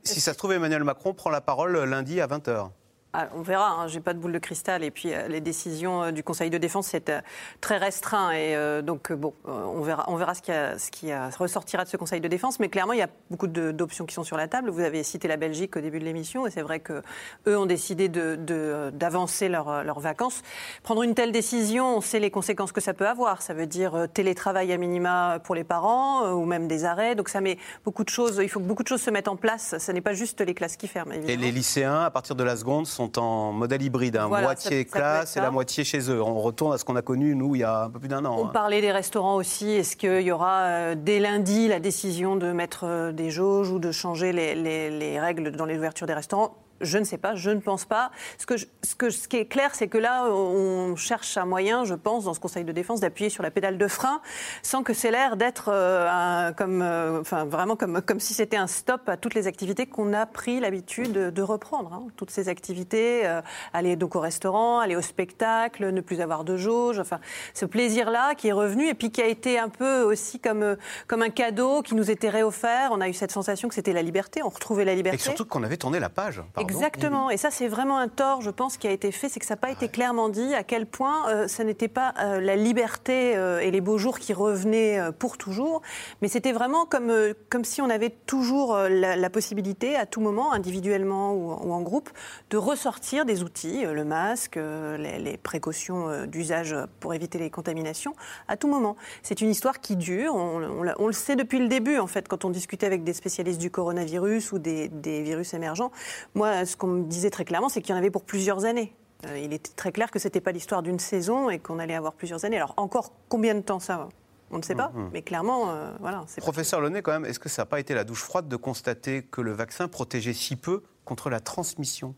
Si 0.04 0.20
ça 0.20 0.32
se 0.32 0.38
trouve, 0.38 0.52
Emmanuel 0.52 0.84
Macron 0.84 1.14
prend 1.14 1.30
la 1.30 1.40
parole 1.40 1.78
lundi 1.78 2.20
à 2.20 2.26
20h. 2.26 2.70
Ah, 3.12 3.28
on 3.34 3.42
verra, 3.42 3.72
hein, 3.72 3.88
j'ai 3.88 3.98
pas 3.98 4.14
de 4.14 4.20
boule 4.20 4.32
de 4.32 4.38
cristal. 4.38 4.84
Et 4.84 4.92
puis 4.92 5.12
euh, 5.12 5.26
les 5.26 5.40
décisions 5.40 6.04
euh, 6.04 6.10
du 6.12 6.22
Conseil 6.22 6.48
de 6.48 6.58
défense, 6.58 6.86
c'est 6.86 7.08
euh, 7.08 7.20
très 7.60 7.76
restreint. 7.76 8.30
Et 8.30 8.82
donc, 8.82 9.12
bon, 9.12 9.34
on 9.44 9.82
verra, 9.82 10.04
on 10.08 10.16
verra 10.16 10.34
ce, 10.34 10.42
qui 10.42 10.52
a, 10.52 10.78
ce 10.78 10.90
qui 10.90 11.12
ressortira 11.38 11.84
de 11.84 11.88
ce 11.88 11.96
Conseil 11.96 12.20
de 12.20 12.28
défense. 12.28 12.60
Mais 12.60 12.68
clairement, 12.68 12.92
il 12.92 13.00
y 13.00 13.02
a 13.02 13.08
beaucoup 13.30 13.48
d'options 13.48 14.06
qui 14.06 14.14
sont 14.14 14.22
sur 14.22 14.36
la 14.36 14.46
table. 14.46 14.70
Vous 14.70 14.80
avez 14.80 15.02
cité 15.02 15.26
la 15.26 15.36
Belgique 15.36 15.76
au 15.76 15.80
début 15.80 15.98
de 15.98 16.04
l'émission. 16.04 16.46
Et 16.46 16.50
c'est 16.50 16.62
vrai 16.62 16.80
qu'eux 16.80 17.02
ont 17.46 17.66
décidé 17.66 18.08
d'avancer 18.08 19.48
de, 19.48 19.52
leurs 19.52 20.00
vacances. 20.00 20.42
Prendre 20.82 21.02
une 21.02 21.14
telle 21.14 21.32
décision, 21.32 21.96
on 21.96 22.00
sait 22.00 22.20
les 22.20 22.30
conséquences 22.30 22.72
que 22.72 22.80
ça 22.80 22.94
peut 22.94 23.08
avoir. 23.08 23.42
Ça 23.42 23.54
veut 23.54 23.66
dire 23.66 24.06
télétravail 24.14 24.72
à 24.72 24.76
minima 24.76 25.40
pour 25.42 25.54
les 25.54 25.64
parents 25.64 26.30
ou 26.32 26.44
même 26.44 26.68
des 26.68 26.84
arrêts. 26.84 27.14
Donc 27.14 27.28
ça 27.28 27.40
met 27.40 27.58
beaucoup 27.84 28.04
de 28.04 28.08
choses. 28.08 28.40
Il 28.42 28.48
faut 28.48 28.60
que 28.60 28.66
beaucoup 28.66 28.82
de 28.82 28.88
choses 28.88 29.02
se 29.02 29.10
mettent 29.10 29.28
en 29.28 29.36
place. 29.36 29.76
Ce 29.78 29.92
n'est 29.92 30.00
pas 30.00 30.14
juste 30.14 30.40
les 30.40 30.54
classes 30.54 30.76
qui 30.76 30.86
ferment. 30.86 31.12
Et 31.12 31.36
les 31.36 31.52
lycéens, 31.52 32.02
à 32.02 32.10
partir 32.10 32.36
de 32.36 32.44
la 32.44 32.56
seconde, 32.56 32.86
sont 32.86 32.99
en 33.16 33.52
modèle 33.52 33.82
hybride, 33.82 34.16
hein. 34.16 34.28
moitié 34.28 34.84
classe 34.84 35.36
et 35.36 35.40
la 35.40 35.50
moitié 35.50 35.84
chez 35.84 36.10
eux. 36.10 36.22
On 36.22 36.40
retourne 36.40 36.74
à 36.74 36.78
ce 36.78 36.84
qu'on 36.84 36.96
a 36.96 37.02
connu, 37.02 37.34
nous, 37.34 37.54
il 37.54 37.60
y 37.60 37.64
a 37.64 37.84
un 37.84 37.90
peu 37.90 37.98
plus 37.98 38.08
d'un 38.08 38.24
an. 38.24 38.36
On 38.38 38.46
hein. 38.46 38.50
parlait 38.52 38.80
des 38.80 38.92
restaurants 38.92 39.36
aussi. 39.36 39.70
Est-ce 39.70 39.96
qu'il 39.96 40.22
y 40.22 40.32
aura 40.32 40.60
euh, 40.62 40.94
dès 40.96 41.20
lundi 41.20 41.68
la 41.68 41.80
décision 41.80 42.36
de 42.36 42.52
mettre 42.52 42.84
euh, 42.84 43.12
des 43.12 43.30
jauges 43.30 43.70
ou 43.70 43.78
de 43.78 43.92
changer 43.92 44.32
les 44.32 45.20
règles 45.20 45.52
dans 45.52 45.66
les 45.66 45.76
ouvertures 45.76 46.06
des 46.06 46.14
restaurants? 46.14 46.54
Je 46.80 46.98
ne 46.98 47.04
sais 47.04 47.18
pas, 47.18 47.34
je 47.34 47.50
ne 47.50 47.60
pense 47.60 47.84
pas. 47.84 48.10
Ce, 48.38 48.46
que 48.46 48.56
ce, 48.56 48.94
que, 48.96 49.10
ce 49.10 49.28
qui 49.28 49.36
est 49.36 49.46
clair, 49.46 49.74
c'est 49.74 49.88
que 49.88 49.98
là, 49.98 50.26
on 50.26 50.96
cherche 50.96 51.36
un 51.36 51.44
moyen, 51.44 51.84
je 51.84 51.94
pense, 51.94 52.24
dans 52.24 52.34
ce 52.34 52.40
Conseil 52.40 52.64
de 52.64 52.72
défense, 52.72 53.00
d'appuyer 53.00 53.30
sur 53.30 53.42
la 53.42 53.50
pédale 53.50 53.78
de 53.78 53.88
frein, 53.88 54.20
sans 54.62 54.82
que 54.82 54.94
c'est 54.94 55.10
l'air 55.10 55.36
d'être 55.36 55.70
euh, 55.72 56.52
comme, 56.52 56.82
euh, 56.82 57.20
enfin, 57.20 57.44
vraiment 57.44 57.76
comme, 57.76 58.00
comme 58.02 58.20
si 58.20 58.34
c'était 58.34 58.56
un 58.56 58.66
stop 58.66 59.08
à 59.08 59.16
toutes 59.16 59.34
les 59.34 59.46
activités 59.46 59.86
qu'on 59.86 60.12
a 60.12 60.26
pris 60.26 60.60
l'habitude 60.60 61.12
de, 61.12 61.42
reprendre. 61.42 61.92
Hein. 61.92 62.06
Toutes 62.16 62.30
ces 62.30 62.48
activités, 62.48 63.26
euh, 63.26 63.40
aller 63.72 63.96
donc 63.96 64.14
au 64.14 64.20
restaurant, 64.20 64.78
aller 64.80 64.96
au 64.96 65.00
spectacle, 65.02 65.90
ne 65.90 66.00
plus 66.00 66.20
avoir 66.20 66.44
de 66.44 66.56
jauge, 66.56 66.98
enfin, 66.98 67.18
ce 67.54 67.64
plaisir-là 67.64 68.34
qui 68.34 68.48
est 68.48 68.52
revenu 68.52 68.88
et 68.88 68.94
puis 68.94 69.10
qui 69.10 69.22
a 69.22 69.26
été 69.26 69.58
un 69.58 69.68
peu 69.70 70.02
aussi 70.02 70.38
comme, 70.38 70.76
comme 71.06 71.22
un 71.22 71.30
cadeau 71.30 71.82
qui 71.82 71.94
nous 71.94 72.10
était 72.10 72.28
réoffert. 72.28 72.90
On 72.92 73.00
a 73.00 73.08
eu 73.08 73.14
cette 73.14 73.32
sensation 73.32 73.68
que 73.68 73.74
c'était 73.74 73.92
la 73.92 74.02
liberté, 74.02 74.42
on 74.42 74.48
retrouvait 74.48 74.84
la 74.84 74.94
liberté. 74.94 75.16
Et 75.16 75.22
surtout 75.22 75.44
qu'on 75.44 75.62
avait 75.62 75.76
tourné 75.76 75.98
la 75.98 76.10
page. 76.10 76.42
Exactement. 76.70 77.30
Et 77.30 77.36
ça, 77.36 77.50
c'est 77.50 77.68
vraiment 77.68 77.98
un 77.98 78.08
tort, 78.08 78.42
je 78.42 78.50
pense, 78.50 78.76
qui 78.76 78.86
a 78.86 78.90
été 78.90 79.12
fait. 79.12 79.28
C'est 79.28 79.40
que 79.40 79.46
ça 79.46 79.54
n'a 79.54 79.60
pas 79.60 79.70
été 79.70 79.88
clairement 79.88 80.28
dit 80.28 80.54
à 80.54 80.62
quel 80.62 80.86
point 80.86 81.28
euh, 81.28 81.48
ça 81.48 81.64
n'était 81.64 81.88
pas 81.88 82.14
euh, 82.18 82.40
la 82.40 82.56
liberté 82.56 83.36
euh, 83.36 83.60
et 83.60 83.70
les 83.70 83.80
beaux 83.80 83.98
jours 83.98 84.18
qui 84.18 84.32
revenaient 84.32 85.00
pour 85.18 85.38
toujours, 85.38 85.82
mais 86.22 86.28
c'était 86.28 86.52
vraiment 86.52 86.86
comme, 86.86 87.12
comme 87.48 87.64
si 87.64 87.80
on 87.80 87.90
avait 87.90 88.10
toujours 88.10 88.76
la, 88.76 89.30
possibilité, 89.30 89.96
à 89.96 90.06
tout 90.06 90.20
moment, 90.20 90.52
individuellement 90.52 91.32
ou, 91.32 91.72
en 91.72 91.80
groupe, 91.82 92.10
de 92.50 92.56
ressortir 92.56 93.24
des 93.24 93.42
outils, 93.42 93.84
le 93.84 94.04
masque, 94.04 94.56
les, 94.56 95.36
précautions 95.36 96.26
d'usage 96.26 96.76
pour 97.00 97.14
éviter 97.14 97.38
les 97.38 97.50
contaminations, 97.50 98.14
à 98.48 98.56
tout 98.56 98.68
moment. 98.68 98.96
C'est 99.22 99.40
une 99.40 99.50
histoire 99.50 99.80
qui 99.80 99.96
dure. 99.96 100.34
On, 100.34 100.84
on, 100.98 101.06
le 101.06 101.12
sait 101.12 101.36
depuis 101.36 101.58
le 101.58 101.68
début, 101.68 101.98
en 101.98 102.06
fait, 102.06 102.28
quand 102.28 102.44
on 102.44 102.50
discutait 102.50 102.86
avec 102.86 103.04
des 103.04 103.12
spécialistes 103.12 103.60
du 103.60 103.70
coronavirus 103.70 104.52
ou 104.52 104.58
des, 104.58 104.88
des 104.88 105.22
virus 105.22 105.54
émergents. 105.54 105.90
Moi, 106.34 106.59
ce 106.64 106.76
qu'on 106.76 106.86
me 106.86 107.04
disait 107.04 107.30
très 107.30 107.44
clairement, 107.44 107.68
c'est 107.68 107.80
qu'il 107.82 107.90
y 107.90 107.94
en 107.94 107.98
avait 107.98 108.10
pour 108.10 108.24
plusieurs 108.24 108.64
années. 108.64 108.94
Euh, 109.26 109.38
il 109.38 109.52
était 109.52 109.72
très 109.72 109.92
clair 109.92 110.10
que 110.10 110.18
ce 110.18 110.28
n'était 110.28 110.40
pas 110.40 110.52
l'histoire 110.52 110.82
d'une 110.82 110.98
saison 110.98 111.50
et 111.50 111.58
qu'on 111.58 111.78
allait 111.78 111.94
avoir 111.94 112.14
plusieurs 112.14 112.44
années. 112.44 112.56
Alors 112.56 112.74
encore 112.76 113.12
combien 113.28 113.54
de 113.54 113.60
temps 113.60 113.80
ça 113.80 114.08
on 114.52 114.58
ne 114.58 114.62
sait 114.62 114.74
pas, 114.74 114.88
mm-hmm. 114.88 115.10
mais 115.12 115.22
clairement, 115.22 115.70
euh, 115.70 115.92
voilà. 116.00 116.24
Professeur 116.38 116.80
Launay, 116.80 117.02
quand 117.02 117.12
même, 117.12 117.24
est-ce 117.24 117.38
que 117.38 117.48
ça 117.48 117.62
n'a 117.62 117.66
pas 117.66 117.78
été 117.78 117.94
la 117.94 118.02
douche 118.02 118.24
froide 118.24 118.48
de 118.48 118.56
constater 118.56 119.22
que 119.22 119.40
le 119.40 119.52
vaccin 119.52 119.86
protégeait 119.86 120.32
si 120.32 120.56
peu 120.56 120.82
contre 121.04 121.30
la 121.30 121.38
transmission? 121.38 122.16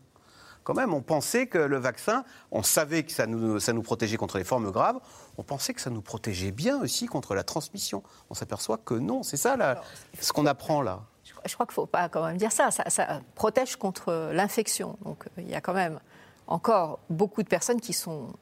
Quand 0.63 0.73
même, 0.73 0.95
on 0.95 1.01
pensait 1.01 1.45
que 1.45 1.59
le 1.59 1.77
vaccin, 1.77 2.23
on 2.49 2.63
savait 2.63 3.03
que 3.03 3.11
ça 3.11 3.27
nous, 3.27 3.59
ça 3.59 3.71
nous 3.71 3.83
protégeait 3.83 4.17
contre 4.17 4.39
les 4.39 4.43
formes 4.43 4.71
graves, 4.71 4.99
on 5.37 5.43
pensait 5.43 5.75
que 5.75 5.81
ça 5.81 5.91
nous 5.91 6.01
protégeait 6.01 6.51
bien 6.51 6.81
aussi 6.81 7.05
contre 7.05 7.35
la 7.35 7.43
transmission. 7.43 8.01
On 8.31 8.33
s'aperçoit 8.33 8.77
que 8.77 8.95
non, 8.95 9.21
c'est 9.21 9.37
ça 9.37 9.55
là, 9.55 9.83
ce 10.19 10.33
qu'on 10.33 10.47
apprend 10.47 10.81
là 10.81 11.01
je 11.23 11.53
crois 11.53 11.65
qu'il 11.65 11.71
ne 11.71 11.75
faut 11.75 11.85
pas 11.85 12.09
quand 12.09 12.25
même 12.25 12.37
dire 12.37 12.51
ça. 12.51 12.69
ça. 12.71 13.21
protège 13.35 13.75
contre 13.75 14.31
l'infection. 14.33 14.97
Donc 15.03 15.25
il 15.37 15.49
y 15.49 15.55
a 15.55 15.61
quand 15.61 15.73
même 15.73 15.99
encore 16.47 16.99
beaucoup 17.09 17.43
de 17.43 17.47
personnes 17.47 17.79
qui 17.79 17.93
sont 17.93 18.33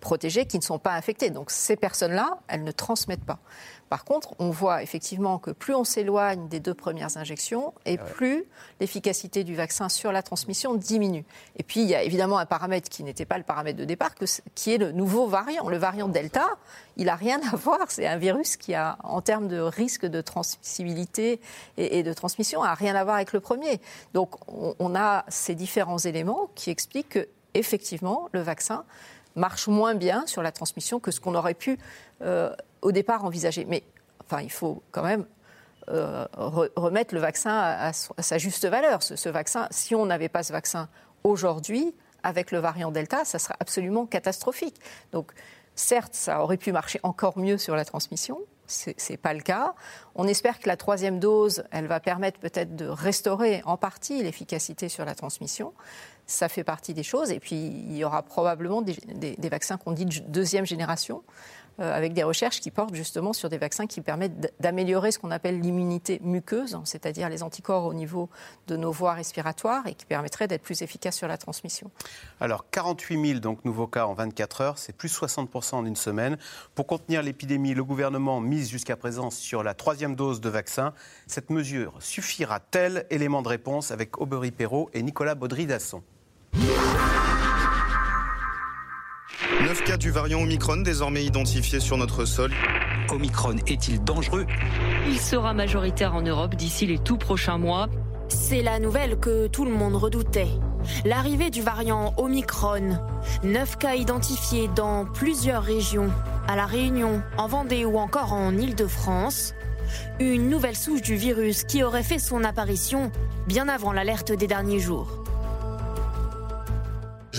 protégées, 0.00 0.46
qui 0.46 0.58
ne 0.58 0.62
sont 0.62 0.78
pas 0.78 0.92
infectées. 0.92 1.30
Donc 1.30 1.50
ces 1.50 1.76
personnes-là, 1.76 2.38
elles 2.48 2.64
ne 2.64 2.72
transmettent 2.72 3.24
pas. 3.24 3.38
Par 3.88 4.04
contre, 4.04 4.34
on 4.38 4.50
voit 4.50 4.82
effectivement 4.82 5.38
que 5.38 5.50
plus 5.50 5.74
on 5.74 5.84
s'éloigne 5.84 6.48
des 6.48 6.60
deux 6.60 6.74
premières 6.74 7.16
injections, 7.16 7.72
et 7.86 7.96
plus 7.96 8.44
l'efficacité 8.80 9.44
du 9.44 9.54
vaccin 9.54 9.88
sur 9.88 10.12
la 10.12 10.22
transmission 10.22 10.74
diminue. 10.74 11.24
Et 11.56 11.62
puis, 11.62 11.80
il 11.80 11.88
y 11.88 11.94
a 11.94 12.02
évidemment 12.02 12.38
un 12.38 12.46
paramètre 12.46 12.88
qui 12.90 13.02
n'était 13.02 13.24
pas 13.24 13.38
le 13.38 13.44
paramètre 13.44 13.78
de 13.78 13.84
départ, 13.84 14.10
qui 14.54 14.74
est 14.74 14.78
le 14.78 14.92
nouveau 14.92 15.26
variant. 15.26 15.68
Le 15.68 15.78
variant 15.78 16.08
Delta, 16.08 16.46
il 16.96 17.06
n'a 17.06 17.14
rien 17.14 17.40
à 17.50 17.56
voir. 17.56 17.90
C'est 17.90 18.06
un 18.06 18.18
virus 18.18 18.56
qui 18.56 18.74
a, 18.74 18.98
en 19.04 19.22
termes 19.22 19.48
de 19.48 19.58
risque 19.58 20.04
de 20.04 20.20
transmissibilité 20.20 21.40
et, 21.76 22.02
de 22.02 22.12
transmission, 22.12 22.62
n'a 22.62 22.74
rien 22.74 22.94
à 22.94 23.04
voir 23.04 23.16
avec 23.16 23.32
le 23.32 23.40
premier. 23.40 23.80
Donc, 24.12 24.34
on, 24.48 24.94
a 24.94 25.24
ces 25.28 25.54
différents 25.54 25.98
éléments 25.98 26.50
qui 26.54 26.70
expliquent 26.70 27.08
que, 27.08 27.28
effectivement, 27.54 28.28
le 28.32 28.40
vaccin 28.40 28.84
marche 29.36 29.68
moins 29.68 29.94
bien 29.94 30.26
sur 30.26 30.42
la 30.42 30.52
transmission 30.52 31.00
que 31.00 31.10
ce 31.10 31.20
qu'on 31.20 31.34
aurait 31.34 31.54
pu 31.54 31.78
euh, 32.22 32.54
au 32.82 32.92
départ 32.92 33.24
envisager. 33.24 33.64
Mais 33.64 33.82
enfin, 34.24 34.42
il 34.42 34.50
faut 34.50 34.82
quand 34.90 35.02
même 35.02 35.24
euh, 35.90 36.26
remettre 36.76 37.14
le 37.14 37.20
vaccin 37.20 37.56
à, 37.56 37.92
sa 37.92 38.38
juste 38.38 38.66
valeur. 38.66 39.02
Ce, 39.02 39.28
vaccin, 39.28 39.68
si 39.70 39.94
on 39.94 40.06
n'avait 40.06 40.28
pas 40.28 40.42
ce 40.42 40.52
vaccin 40.52 40.88
aujourd'hui, 41.24 41.94
avec 42.22 42.50
le 42.50 42.58
variant 42.58 42.90
Delta, 42.90 43.24
ça 43.24 43.38
serait 43.38 43.54
absolument 43.60 44.04
catastrophique. 44.04 44.76
Donc, 45.12 45.32
certes, 45.76 46.14
ça 46.14 46.42
aurait 46.42 46.56
pu 46.56 46.72
marcher 46.72 47.00
encore 47.04 47.38
mieux 47.38 47.56
sur 47.56 47.74
la 47.74 47.84
transmission. 47.84 48.38
Ce 48.66 48.90
n'est 48.90 49.16
pas 49.16 49.32
le 49.32 49.40
cas. 49.40 49.74
On 50.14 50.28
espère 50.28 50.58
que 50.58 50.68
la 50.68 50.76
troisième 50.76 51.20
dose, 51.20 51.64
elle 51.70 51.86
va 51.86 52.00
permettre 52.00 52.38
peut-être 52.38 52.76
de 52.76 52.86
restaurer 52.86 53.62
en 53.64 53.78
partie 53.78 54.22
l'efficacité 54.22 54.90
sur 54.90 55.06
la 55.06 55.14
transmission. 55.14 55.72
Ça 56.28 56.48
fait 56.48 56.62
partie 56.62 56.92
des 56.92 57.02
choses. 57.02 57.30
Et 57.30 57.40
puis, 57.40 57.56
il 57.56 57.96
y 57.96 58.04
aura 58.04 58.22
probablement 58.22 58.82
des, 58.82 59.48
vaccins 59.50 59.78
qu'on 59.78 59.92
dit 59.92 60.04
de 60.04 60.20
deuxième 60.20 60.66
génération. 60.66 61.22
Euh, 61.80 61.94
avec 61.94 62.12
des 62.12 62.24
recherches 62.24 62.58
qui 62.60 62.72
portent 62.72 62.96
justement 62.96 63.32
sur 63.32 63.48
des 63.48 63.56
vaccins 63.56 63.86
qui 63.86 64.00
permettent 64.00 64.52
d'améliorer 64.58 65.12
ce 65.12 65.20
qu'on 65.20 65.30
appelle 65.30 65.60
l'immunité 65.60 66.18
muqueuse, 66.24 66.76
c'est-à-dire 66.82 67.28
les 67.28 67.44
anticorps 67.44 67.84
au 67.84 67.94
niveau 67.94 68.28
de 68.66 68.76
nos 68.76 68.90
voies 68.90 69.12
respiratoires 69.12 69.86
et 69.86 69.94
qui 69.94 70.04
permettraient 70.04 70.48
d'être 70.48 70.62
plus 70.62 70.82
efficaces 70.82 71.16
sur 71.16 71.28
la 71.28 71.38
transmission. 71.38 71.92
Alors 72.40 72.68
48 72.70 73.26
000 73.28 73.38
donc, 73.38 73.64
nouveaux 73.64 73.86
cas 73.86 74.06
en 74.06 74.14
24 74.14 74.60
heures, 74.60 74.78
c'est 74.78 74.92
plus 74.92 75.16
60% 75.16 75.76
en 75.76 75.86
une 75.86 75.94
semaine. 75.94 76.36
Pour 76.74 76.88
contenir 76.88 77.22
l'épidémie, 77.22 77.74
le 77.74 77.84
gouvernement 77.84 78.40
mise 78.40 78.68
jusqu'à 78.68 78.96
présent 78.96 79.30
sur 79.30 79.62
la 79.62 79.74
troisième 79.74 80.16
dose 80.16 80.40
de 80.40 80.48
vaccin. 80.48 80.94
Cette 81.28 81.48
mesure 81.48 81.94
suffira-t-elle? 82.00 83.06
Élément 83.10 83.40
de 83.40 83.48
réponse 83.48 83.92
avec 83.92 84.20
Aubery 84.20 84.50
Perrault 84.50 84.90
et 84.94 85.02
Nicolas 85.02 85.36
Baudry-Dasson. 85.36 86.02
9 89.62 89.84
cas 89.84 89.96
du 89.96 90.10
variant 90.10 90.40
Omicron 90.40 90.78
désormais 90.78 91.24
identifiés 91.24 91.78
sur 91.78 91.96
notre 91.96 92.24
sol. 92.24 92.50
Omicron 93.10 93.56
est-il 93.68 94.02
dangereux? 94.02 94.44
Il 95.06 95.20
sera 95.20 95.54
majoritaire 95.54 96.16
en 96.16 96.22
Europe 96.22 96.56
d'ici 96.56 96.86
les 96.86 96.98
tout 96.98 97.16
prochains 97.16 97.58
mois. 97.58 97.86
C'est 98.28 98.62
la 98.62 98.80
nouvelle 98.80 99.20
que 99.20 99.46
tout 99.46 99.64
le 99.64 99.70
monde 99.70 99.94
redoutait. 99.94 100.48
L'arrivée 101.04 101.50
du 101.50 101.62
variant 101.62 102.12
Omicron. 102.16 102.98
9 103.44 103.78
cas 103.78 103.94
identifiés 103.94 104.68
dans 104.74 105.04
plusieurs 105.04 105.62
régions. 105.62 106.10
À 106.48 106.56
La 106.56 106.66
Réunion, 106.66 107.22
en 107.36 107.46
Vendée 107.46 107.84
ou 107.84 107.98
encore 107.98 108.32
en 108.32 108.56
Île-de-France. 108.56 109.54
Une 110.18 110.50
nouvelle 110.50 110.76
souche 110.76 111.02
du 111.02 111.14
virus 111.14 111.62
qui 111.62 111.84
aurait 111.84 112.02
fait 112.02 112.18
son 112.18 112.42
apparition 112.42 113.12
bien 113.46 113.68
avant 113.68 113.92
l'alerte 113.92 114.32
des 114.32 114.48
derniers 114.48 114.80
jours. 114.80 115.24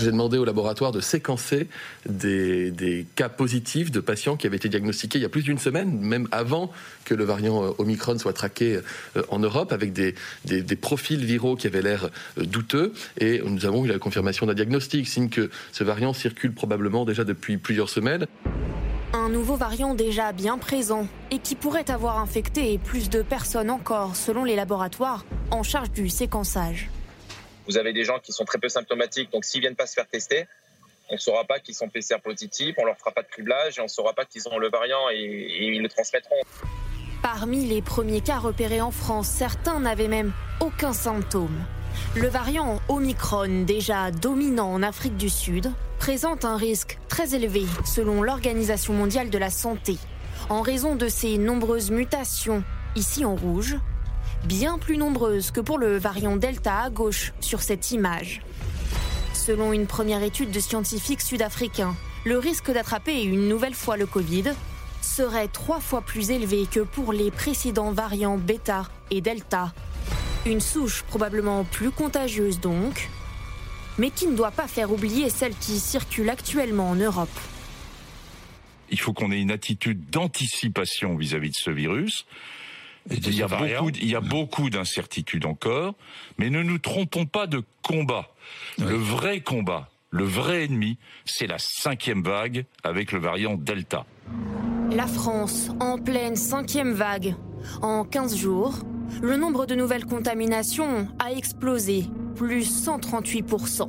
J'ai 0.00 0.10
demandé 0.10 0.38
au 0.38 0.46
laboratoire 0.46 0.92
de 0.92 1.00
séquencer 1.00 1.68
des, 2.08 3.06
cas 3.16 3.28
positifs 3.28 3.90
de 3.90 4.00
patients 4.00 4.36
qui 4.36 4.46
avaient 4.46 4.56
été 4.56 4.68
diagnostiqués 4.68 5.18
il 5.18 5.22
y 5.22 5.26
a 5.26 5.28
plus 5.28 5.42
d'une 5.42 5.58
semaine, 5.58 5.98
même 6.00 6.26
avant 6.32 6.70
que 7.04 7.14
le 7.14 7.24
variant 7.24 7.62
euh, 7.62 7.70
Omicron 7.78 8.18
soit 8.18 8.32
traqué 8.32 8.80
euh, 9.16 9.22
en 9.28 9.38
Europe, 9.38 9.72
avec 9.72 9.92
des, 9.92 10.14
profils 10.80 11.22
viraux 11.22 11.56
qui 11.56 11.66
avaient 11.66 11.82
l'air 11.82 12.08
euh, 12.38 12.44
douteux. 12.44 12.94
Et 13.18 13.42
nous 13.44 13.66
avons 13.66 13.84
eu 13.84 13.88
la 13.88 13.98
confirmation 13.98 14.46
d'un 14.46 14.54
diagnostic, 14.54 15.06
signe 15.06 15.28
que 15.28 15.50
ce 15.72 15.84
variant 15.84 16.14
circule 16.14 16.54
probablement 16.54 17.04
déjà 17.04 17.24
depuis 17.24 17.58
plusieurs 17.58 17.90
semaines. 17.90 18.26
Un 19.12 19.28
nouveau 19.28 19.56
variant 19.56 19.94
déjà 19.94 20.32
bien 20.32 20.56
présent 20.56 21.08
et 21.30 21.38
qui 21.38 21.56
pourrait 21.56 21.90
avoir 21.90 22.18
infecté 22.18 22.78
plus 22.78 23.10
de 23.10 23.22
personnes 23.22 23.70
encore, 23.70 24.16
selon 24.16 24.44
les 24.44 24.56
laboratoires 24.56 25.26
en 25.50 25.62
charge 25.62 25.90
du 25.90 26.08
séquençage. 26.08 26.88
Vous 27.70 27.78
avez 27.78 27.92
des 27.92 28.02
gens 28.02 28.18
qui 28.18 28.32
sont 28.32 28.44
très 28.44 28.58
peu 28.58 28.68
symptomatiques, 28.68 29.30
donc 29.30 29.44
s'ils 29.44 29.60
viennent 29.60 29.76
pas 29.76 29.86
se 29.86 29.94
faire 29.94 30.08
tester, 30.08 30.48
on 31.08 31.14
ne 31.14 31.20
saura 31.20 31.44
pas 31.44 31.60
qu'ils 31.60 31.76
sont 31.76 31.88
PCR 31.88 32.16
positifs, 32.20 32.74
on 32.78 32.84
leur 32.84 32.98
fera 32.98 33.12
pas 33.12 33.22
de 33.22 33.28
criblage 33.28 33.78
et 33.78 33.80
on 33.80 33.84
ne 33.84 33.88
saura 33.88 34.12
pas 34.12 34.24
qu'ils 34.24 34.48
ont 34.48 34.58
le 34.58 34.68
variant 34.68 35.08
et, 35.12 35.20
et 35.20 35.66
ils 35.66 35.80
le 35.80 35.88
transmettront. 35.88 36.34
Parmi 37.22 37.66
les 37.66 37.80
premiers 37.80 38.22
cas 38.22 38.38
repérés 38.38 38.80
en 38.80 38.90
France, 38.90 39.28
certains 39.28 39.78
n'avaient 39.78 40.08
même 40.08 40.32
aucun 40.58 40.92
symptôme. 40.92 41.64
Le 42.16 42.26
variant 42.26 42.82
Omicron, 42.88 43.62
déjà 43.66 44.10
dominant 44.10 44.72
en 44.72 44.82
Afrique 44.82 45.16
du 45.16 45.28
Sud, 45.28 45.70
présente 46.00 46.44
un 46.44 46.56
risque 46.56 46.98
très 47.08 47.36
élevé 47.36 47.62
selon 47.86 48.20
l'Organisation 48.20 48.94
mondiale 48.94 49.30
de 49.30 49.38
la 49.38 49.50
santé, 49.50 49.96
en 50.48 50.60
raison 50.60 50.96
de 50.96 51.06
ses 51.06 51.38
nombreuses 51.38 51.92
mutations, 51.92 52.64
ici 52.96 53.24
en 53.24 53.36
rouge, 53.36 53.76
bien 54.44 54.78
plus 54.78 54.96
nombreuses 54.96 55.50
que 55.50 55.60
pour 55.60 55.78
le 55.78 55.96
variant 55.96 56.36
Delta 56.36 56.80
à 56.80 56.90
gauche 56.90 57.32
sur 57.40 57.62
cette 57.62 57.90
image. 57.90 58.42
Selon 59.32 59.72
une 59.72 59.86
première 59.86 60.22
étude 60.22 60.50
de 60.50 60.60
scientifiques 60.60 61.20
sud-africains, 61.20 61.96
le 62.24 62.38
risque 62.38 62.70
d'attraper 62.70 63.22
une 63.22 63.48
nouvelle 63.48 63.74
fois 63.74 63.96
le 63.96 64.06
Covid 64.06 64.44
serait 65.02 65.48
trois 65.48 65.80
fois 65.80 66.02
plus 66.02 66.30
élevé 66.30 66.66
que 66.70 66.80
pour 66.80 67.12
les 67.12 67.30
précédents 67.30 67.92
variants 67.92 68.36
Beta 68.36 68.88
et 69.10 69.20
Delta. 69.20 69.72
Une 70.46 70.60
souche 70.60 71.02
probablement 71.02 71.64
plus 71.64 71.90
contagieuse 71.90 72.60
donc, 72.60 73.08
mais 73.98 74.10
qui 74.10 74.26
ne 74.26 74.36
doit 74.36 74.50
pas 74.50 74.68
faire 74.68 74.92
oublier 74.92 75.30
celle 75.30 75.54
qui 75.54 75.78
circule 75.78 76.30
actuellement 76.30 76.90
en 76.90 76.96
Europe. 76.96 77.28
Il 78.90 78.98
faut 78.98 79.12
qu'on 79.12 79.30
ait 79.30 79.40
une 79.40 79.52
attitude 79.52 80.10
d'anticipation 80.10 81.16
vis-à-vis 81.16 81.50
de 81.50 81.56
ce 81.56 81.70
virus. 81.70 82.26
Il 83.08 83.34
y, 83.34 83.42
a 83.42 83.48
beaucoup, 83.48 83.90
il 83.90 84.08
y 84.08 84.14
a 84.14 84.20
beaucoup 84.20 84.68
d'incertitudes 84.68 85.46
encore, 85.46 85.94
mais 86.38 86.50
ne 86.50 86.62
nous 86.62 86.78
trompons 86.78 87.26
pas 87.26 87.46
de 87.46 87.62
combat. 87.82 88.28
Le 88.78 88.94
vrai 88.94 89.40
combat, 89.40 89.88
le 90.10 90.24
vrai 90.24 90.64
ennemi, 90.64 90.98
c'est 91.24 91.46
la 91.46 91.58
cinquième 91.58 92.22
vague 92.22 92.64
avec 92.84 93.12
le 93.12 93.18
variant 93.18 93.54
Delta. 93.54 94.04
La 94.90 95.06
France, 95.06 95.70
en 95.80 95.98
pleine 95.98 96.36
cinquième 96.36 96.92
vague. 96.92 97.34
En 97.80 98.04
15 98.04 98.36
jours, 98.36 98.74
le 99.22 99.36
nombre 99.36 99.66
de 99.66 99.74
nouvelles 99.74 100.06
contaminations 100.06 101.08
a 101.18 101.32
explosé, 101.32 102.04
plus 102.34 102.86
138%. 102.86 103.88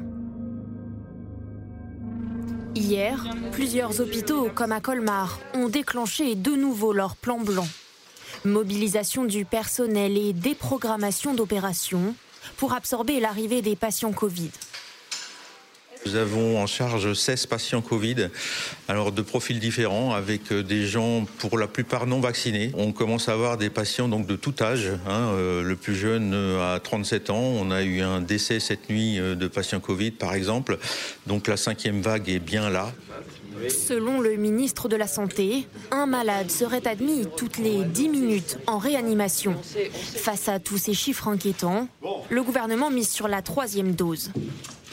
Hier, 2.75 3.25
plusieurs 3.51 3.99
hôpitaux, 3.99 4.49
comme 4.53 4.71
à 4.71 4.79
Colmar, 4.79 5.39
ont 5.53 5.67
déclenché 5.67 6.35
de 6.35 6.51
nouveau 6.51 6.93
leur 6.93 7.15
plan 7.15 7.39
blanc. 7.39 7.67
Mobilisation 8.43 9.23
du 9.23 9.45
personnel 9.45 10.17
et 10.17 10.33
déprogrammation 10.33 11.35
d'opérations 11.35 12.15
pour 12.57 12.73
absorber 12.73 13.19
l'arrivée 13.19 13.61
des 13.61 13.75
patients 13.75 14.11
Covid. 14.11 14.49
Nous 16.07 16.15
avons 16.15 16.57
en 16.59 16.65
charge 16.65 17.13
16 17.13 17.45
patients 17.45 17.81
Covid, 17.81 18.29
alors 18.87 19.11
de 19.11 19.21
profils 19.21 19.59
différents, 19.59 20.15
avec 20.15 20.51
euh, 20.51 20.63
des 20.63 20.87
gens 20.87 21.27
pour 21.37 21.59
la 21.59 21.67
plupart 21.67 22.07
non 22.07 22.19
vaccinés. 22.19 22.71
On 22.75 22.91
commence 22.91 23.29
à 23.29 23.33
avoir 23.33 23.57
des 23.57 23.69
patients 23.69 24.07
donc 24.07 24.25
de 24.25 24.35
tout 24.35 24.55
âge. 24.61 24.89
Hein, 25.07 25.29
euh, 25.35 25.61
le 25.61 25.75
plus 25.75 25.95
jeune 25.95 26.33
euh, 26.33 26.75
a 26.75 26.79
37 26.79 27.29
ans. 27.29 27.35
On 27.37 27.69
a 27.69 27.83
eu 27.83 28.01
un 28.01 28.21
décès 28.21 28.59
cette 28.59 28.89
nuit 28.89 29.17
de 29.19 29.47
patients 29.47 29.79
Covid, 29.79 30.11
par 30.11 30.33
exemple. 30.33 30.79
Donc 31.27 31.47
la 31.47 31.57
cinquième 31.57 32.01
vague 32.01 32.27
est 32.27 32.39
bien 32.39 32.71
là. 32.71 32.91
Selon 33.69 34.21
le 34.21 34.35
ministre 34.35 34.87
de 34.87 34.95
la 34.95 35.07
Santé, 35.07 35.67
un 35.91 36.05
malade 36.05 36.49
serait 36.49 36.87
admis 36.87 37.25
toutes 37.37 37.57
les 37.57 37.83
10 37.83 38.09
minutes 38.09 38.57
en 38.67 38.77
réanimation. 38.77 39.55
Face 40.15 40.47
à 40.47 40.59
tous 40.59 40.77
ces 40.77 40.93
chiffres 40.93 41.27
inquiétants, 41.27 41.87
le 42.29 42.43
gouvernement 42.43 42.89
mise 42.89 43.09
sur 43.09 43.27
la 43.27 43.41
troisième 43.41 43.93
dose. 43.93 44.31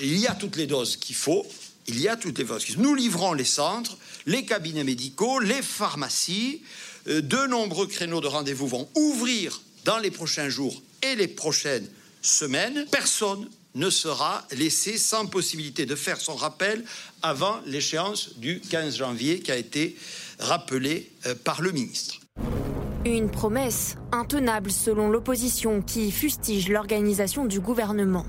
Il 0.00 0.19
y 0.19 0.27
a 0.27 0.35
toutes 0.35 0.57
les 0.57 0.67
doses 0.67 0.97
qu'il 0.97 1.17
faut. 1.17 1.47
Il 1.87 2.00
y 2.00 2.09
a 2.09 2.17
toutes 2.17 2.38
les 2.38 2.45
doses. 2.45 2.77
Nous 2.77 2.95
livrons 2.95 3.33
les 3.33 3.45
centres, 3.45 3.97
les 4.27 4.45
cabinets 4.45 4.85
médicaux, 4.85 5.41
les 5.41 5.62
pharmacies. 5.62 6.62
Euh, 7.09 7.23
de 7.23 7.47
nombreux 7.47 7.87
créneaux 7.87 8.21
de 8.21 8.27
rendez-vous 8.27 8.69
vont 8.69 8.88
ouvrir 8.95 9.62
dans 9.85 9.99
les 9.99 10.11
prochains 10.11 10.49
jours 10.49 10.83
et 11.03 11.15
les 11.15 11.29
prochaines 11.29 11.88
semaines. 12.21 12.87
Personne 12.91 13.49
ne 13.79 13.91
sera 13.91 14.45
laissé 14.51 14.99
sans 14.99 15.27
possibilité 15.27 15.87
de 15.87 15.95
faire 15.95 16.21
son 16.21 16.35
rappel 16.35 16.85
avant 17.23 17.61
l'échéance 17.65 18.39
du 18.39 18.61
15 18.61 18.97
janvier 18.97 19.41
qui 19.41 19.53
a 19.53 19.57
été 19.57 19.97
rappelée 20.39 21.11
euh, 21.27 21.35
par 21.35 21.63
le 21.63 21.71
ministre. 21.71 22.17
Une 23.07 23.31
promesse 23.31 23.97
intenable 24.13 24.71
selon 24.71 25.09
l'opposition 25.09 25.81
qui 25.81 26.11
fustige 26.11 26.69
l'organisation 26.69 27.47
du 27.47 27.61
gouvernement. 27.61 28.27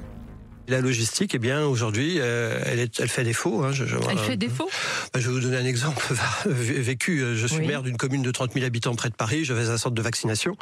La 0.70 0.82
logistique, 0.82 1.34
eh 1.34 1.40
bien, 1.40 1.66
aujourd'hui, 1.66 2.18
euh, 2.20 2.62
elle, 2.64 2.80
elle, 2.80 3.08
fait 3.10 3.24
défaut. 3.24 3.64
Hein, 3.64 3.72
je, 3.72 3.86
elle 3.86 4.20
fait 4.20 4.38
défaut 4.38 4.70
bah, 5.12 5.20
Je 5.20 5.28
vais 5.28 5.34
vous 5.34 5.40
donner 5.40 5.58
un 5.58 5.66
exemple 5.66 6.14
vécu. 6.46 7.24
Je 7.36 7.48
suis 7.48 7.66
maire 7.66 7.82
d'une 7.82 7.98
commune 7.98 8.22
de 8.22 8.30
30 8.30 8.54
000 8.54 8.66
habitants 8.68 8.94
près 8.94 9.10
de 9.10 9.16
Paris. 9.16 9.46
J'avais 9.46 9.70
un 9.70 9.78
centre 9.78 9.96
de 9.96 10.02
vaccination 10.04 10.56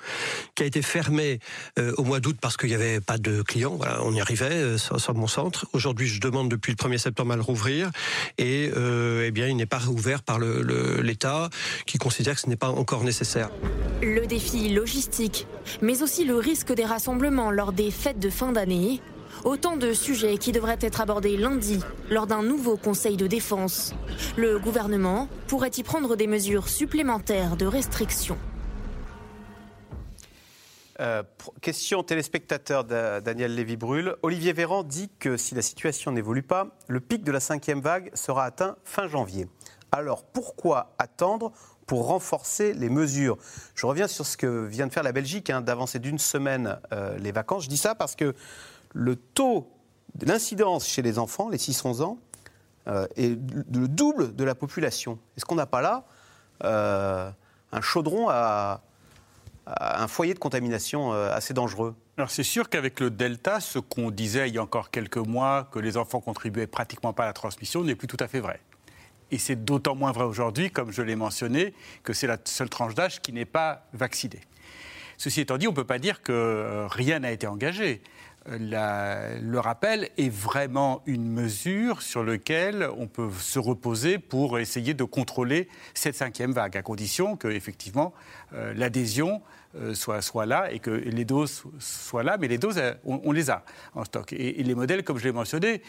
qui 0.56 0.64
a 0.64 0.66
été 0.66 0.82
fermé 0.82 1.40
euh, 1.78 1.94
au 1.98 2.06
mois 2.06 2.22
d'août 2.22 2.38
parce 2.40 2.56
qu'il 2.56 2.70
n'y 2.70 2.76
avait 2.76 3.02
pas 3.02 3.18
de 3.18 3.42
clients. 3.42 3.76
Voilà, 3.76 4.02
on 4.04 4.14
y 4.14 4.22
arrivait 4.22 4.46
euh, 4.46 4.78
sans, 4.78 5.14
mon 5.14 5.28
centre. 5.28 5.68
Aujourd'hui, 5.74 6.08
je 6.08 6.22
demande 6.22 6.50
depuis 6.50 6.72
le 6.72 6.78
1er 6.78 7.00
septembre 7.00 7.34
à 7.34 7.36
le 7.36 7.42
rouvrir. 7.42 7.92
Et 8.38 8.72
eh 8.74 9.32
bien, 9.32 9.48
il 9.48 9.58
n'est 9.58 9.66
pas 9.66 9.80
rouvert 9.80 10.24
par 10.24 10.40
l'État 10.40 11.50
le, 11.52 11.84
qui 11.86 11.98
considère 11.98 12.36
que 12.36 12.42
ce 12.42 12.48
n'est 12.48 12.56
pas 12.56 12.70
encore 12.70 13.04
nécessaire. 13.04 13.50
Le 14.02 14.26
défi 14.26 14.70
logistique, 14.70 15.48
mais 15.82 16.02
aussi 16.02 16.24
le 16.24 16.38
risque 16.38 16.74
des 16.74 16.86
rassemblements 16.86 17.52
lors 17.52 17.74
des 17.74 17.92
fêtes 17.92 18.20
de 18.20 18.30
fin 18.30 18.54
d'année 18.54 19.02
Autant 19.44 19.78
de 19.78 19.94
sujets 19.94 20.38
qui 20.38 20.52
devraient 20.52 20.80
être 20.82 21.02
abordés 21.02 21.38
lundi 21.38 21.80
lors 22.10 22.28
d'un 22.28 22.44
nouveau 22.44 22.78
Conseil 22.78 23.18
de 23.18 23.28
défense. 23.28 23.94
Le 24.36 24.60
gouvernement 24.60 25.28
pourrait 25.48 25.72
y 25.78 25.84
prendre 25.84 26.16
des 26.16 26.28
mesures 26.28 26.70
supplémentaires 26.70 27.58
de 27.58 27.66
restriction. 27.66 28.38
Euh, 31.00 31.22
question 31.62 32.02
téléspectateur 32.02 32.84
Daniel 32.84 33.54
Lévy-Brûle. 33.54 34.16
Olivier 34.24 34.54
Véran 34.54 34.84
dit 34.84 35.10
que 35.20 35.38
si 35.38 35.54
la 35.54 35.62
situation 35.62 36.12
n'évolue 36.12 36.42
pas, 36.42 36.76
le 36.88 37.00
pic 37.00 37.24
de 37.24 37.32
la 37.32 37.40
cinquième 37.40 37.82
vague 37.82 38.10
sera 38.16 38.46
atteint 38.46 38.78
fin 38.84 39.08
janvier. 39.08 39.48
Alors 39.92 40.24
pourquoi 40.24 40.96
attendre 40.98 41.52
pour 41.86 42.08
renforcer 42.08 42.74
les 42.74 42.90
mesures? 42.90 43.38
Je 43.76 43.86
reviens 43.86 44.08
sur 44.08 44.26
ce 44.26 44.38
que 44.38 44.66
vient 44.66 44.88
de 44.88 44.92
faire 44.92 45.04
la 45.04 45.12
Belgique, 45.12 45.52
hein, 45.52 45.62
d'avancer 45.62 46.00
d'une 46.00 46.18
semaine 46.18 46.80
euh, 46.92 47.18
les 47.20 47.32
vacances. 47.32 47.66
Je 47.66 47.70
dis 47.70 47.78
ça 47.78 47.94
parce 47.94 48.16
que 48.16 48.34
le 48.94 49.16
taux 49.16 49.72
de 50.16 50.26
l'incidence 50.26 50.88
chez 50.88 51.02
les 51.02 51.20
enfants, 51.20 51.50
les 51.50 51.58
6-11 51.58 52.02
ans, 52.02 52.18
euh, 52.88 53.06
est 53.16 53.38
le 53.74 53.88
double 53.88 54.36
de 54.36 54.44
la 54.44 54.56
population. 54.56 55.20
Est-ce 55.36 55.46
qu'on 55.46 55.56
n'a 55.56 55.66
pas 55.66 55.82
là 55.82 56.06
euh, 56.64 57.30
un 57.72 57.82
chaudron 57.82 58.30
à, 58.30 58.82
un 59.66 60.08
foyer 60.08 60.34
de 60.34 60.40
contamination 60.40 61.14
euh, 61.14 61.32
assez 61.34 61.54
dangereux? 61.54 61.96
Alors 62.18 62.32
c'est 62.32 62.44
sûr 62.44 62.70
qu'avec 62.70 63.00
le 63.00 63.10
Delta, 63.10 63.60
ce 63.60 63.78
qu'on 63.80 64.10
disait 64.10 64.48
il 64.48 64.56
y 64.56 64.58
a 64.58 64.64
encore 64.64 64.90
quelques 64.90 65.18
mois, 65.18 65.68
que 65.72 65.80
les 65.80 65.98
enfants 65.98 66.22
contribuaient 66.22 66.66
pratiquement 66.66 67.14
pas 67.14 67.24
à 67.24 67.28
la 67.28 67.34
transmission, 67.34 67.84
n'est 67.84 67.96
plus 67.96 68.08
tout 68.08 68.18
à 68.22 68.28
fait 68.28 68.40
vrai. 68.40 68.62
Et 69.32 69.38
c'est 69.38 69.66
d'autant 69.66 69.94
moins 69.94 70.14
vrai 70.14 70.24
aujourd'hui, 70.24 70.72
comme 70.72 70.92
je 70.92 71.02
l'ai 71.02 71.18
mentionné, 71.18 71.74
que 72.04 72.14
c'est 72.14 72.28
la 72.28 72.38
seule 72.46 72.70
tranche 72.70 72.96
d'âge 72.96 73.22
qui 73.22 73.34
n'est 73.34 73.46
pas 73.46 73.86
vaccinée. 73.92 74.40
Ceci 75.18 75.42
étant 75.42 75.58
dit, 75.58 75.68
on 75.68 75.72
ne 75.72 75.76
peut 75.76 75.84
pas 75.84 76.00
dire 76.00 76.22
que 76.22 76.86
rien 76.90 77.20
n'a 77.20 77.32
été 77.32 77.48
engagé 77.48 78.02
le 78.48 79.58
rappel 79.60 80.10
est 80.18 80.30
vraiment 80.30 81.02
une 81.06 81.30
mesure 81.30 82.02
sur 82.02 82.24
laquelle 82.24 82.88
on 82.98 83.08
peut 83.08 83.30
se 83.40 83.60
reposer 83.60 84.20
pour 84.20 84.60
essayer 84.60 84.94
de 84.94 85.04
contrôler 85.04 85.68
cette 85.94 86.16
cinquième 86.16 86.52
vague, 86.52 86.78
à 86.78 86.82
condition 86.82 87.36
que 87.36 87.48
effectivement 87.48 88.14
euh, 88.54 88.74
l'adhésion 88.74 89.42
euh, 89.76 89.94
soit, 89.94 90.46
là 90.46 90.72
et 90.72 90.80
que 90.80 90.90
les 90.90 91.26
doses 91.26 91.64
soient 91.80 92.24
là, 92.24 92.38
mais 92.40 92.48
les 92.48 92.58
doses, 92.58 92.78
euh, 92.78 92.94
on, 93.04 93.32
les 93.32 93.50
a 93.50 93.64
en 93.94 94.06
stock. 94.06 94.32
Et, 94.32 94.64
les 94.64 94.76
modèles, 94.76 95.04
comme 95.04 95.18
je 95.18 95.26
l'ai 95.26 95.34
mentionné, 95.34 95.82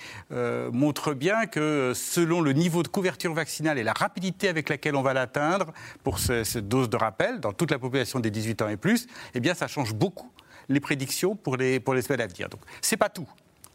montrent 0.73 1.15
bien 1.15 1.47
que 1.47 1.93
selon 1.95 2.41
le 2.41 2.53
niveau 2.53 2.83
de 2.83 2.89
couverture 2.89 3.33
vaccinale 3.33 3.79
et 3.79 3.85
la 3.85 3.93
rapidité 3.93 4.49
avec 4.49 4.69
laquelle 4.69 4.97
on 4.97 5.03
va 5.03 5.15
l'atteindre 5.15 5.73
pour 6.03 6.19
cette 6.19 6.69
dose 6.69 6.91
de 6.91 6.97
rappel 6.97 7.41
dans 7.41 7.53
toute 7.53 7.71
la 7.71 7.79
population 7.79 8.21
des 8.21 8.31
18 8.31 8.63
ans 8.63 8.69
et 8.69 8.77
plus, 8.77 9.07
eh 9.35 9.41
bien 9.41 9.55
ça 9.55 9.69
change 9.69 9.95
beaucoup 9.95 10.31
les 10.69 10.81
prédictions 10.81 11.37
pour 11.37 11.57
les, 11.57 11.81
pour 11.81 11.95
les 11.95 12.03
semaines 12.03 12.21
à 12.21 12.27
venir. 12.27 12.49
Donc, 12.49 12.61
ce 12.81 12.95
n'est 12.95 12.99
pas 12.99 13.09
tout. 13.09 13.29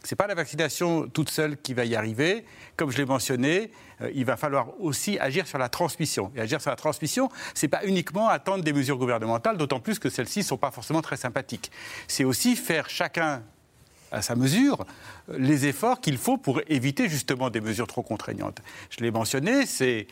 Ce 0.04 0.14
n'est 0.14 0.18
pas 0.18 0.28
la 0.28 0.36
vaccination 0.36 1.08
toute 1.08 1.30
seule 1.30 1.58
qui 1.58 1.74
va 1.74 1.86
y 1.86 1.96
arriver. 1.96 2.44
Comme 2.76 2.92
je 2.92 2.98
l'ai 2.98 3.06
mentionné, 3.06 3.72
euh, 4.02 4.12
il 4.14 4.26
va 4.26 4.36
falloir 4.36 4.80
aussi 4.82 5.18
agir 5.18 5.48
sur 5.48 5.58
la 5.58 5.70
transmission. 5.70 6.32
Et 6.36 6.42
agir 6.42 6.62
sur 6.62 6.72
la 6.72 6.76
transmission, 6.76 7.30
ce 7.54 7.66
n'est 7.66 7.70
pas 7.70 7.86
uniquement 7.86 8.28
attendre 8.28 8.64
des 8.64 8.74
mesures 8.74 8.98
gouvernementales, 8.98 9.58
d'autant 9.58 9.80
plus 9.80 10.00
que 10.00 10.10
celles-ci 10.10 10.40
ne 10.40 10.44
sont 10.44 10.58
pas 10.58 10.72
forcément 10.72 11.02
très 11.02 11.16
sympathiques. 11.16 11.72
C'est 12.08 12.26
aussi 12.26 12.58
faire 12.58 12.90
chacun 12.90 13.44
à 14.12 14.22
sa 14.22 14.36
mesure 14.36 14.86
les 15.38 15.66
efforts 15.66 16.00
qu'il 16.00 16.18
faut 16.18 16.38
pour 16.38 16.62
éviter 16.68 17.10
justement 17.10 17.50
des 17.50 17.62
mesures 17.62 17.88
trop 17.88 18.04
contraignantes. 18.04 18.62
Je 18.90 19.04
l'ai 19.04 19.10
mentionné, 19.10 19.66
c'est 19.66 20.08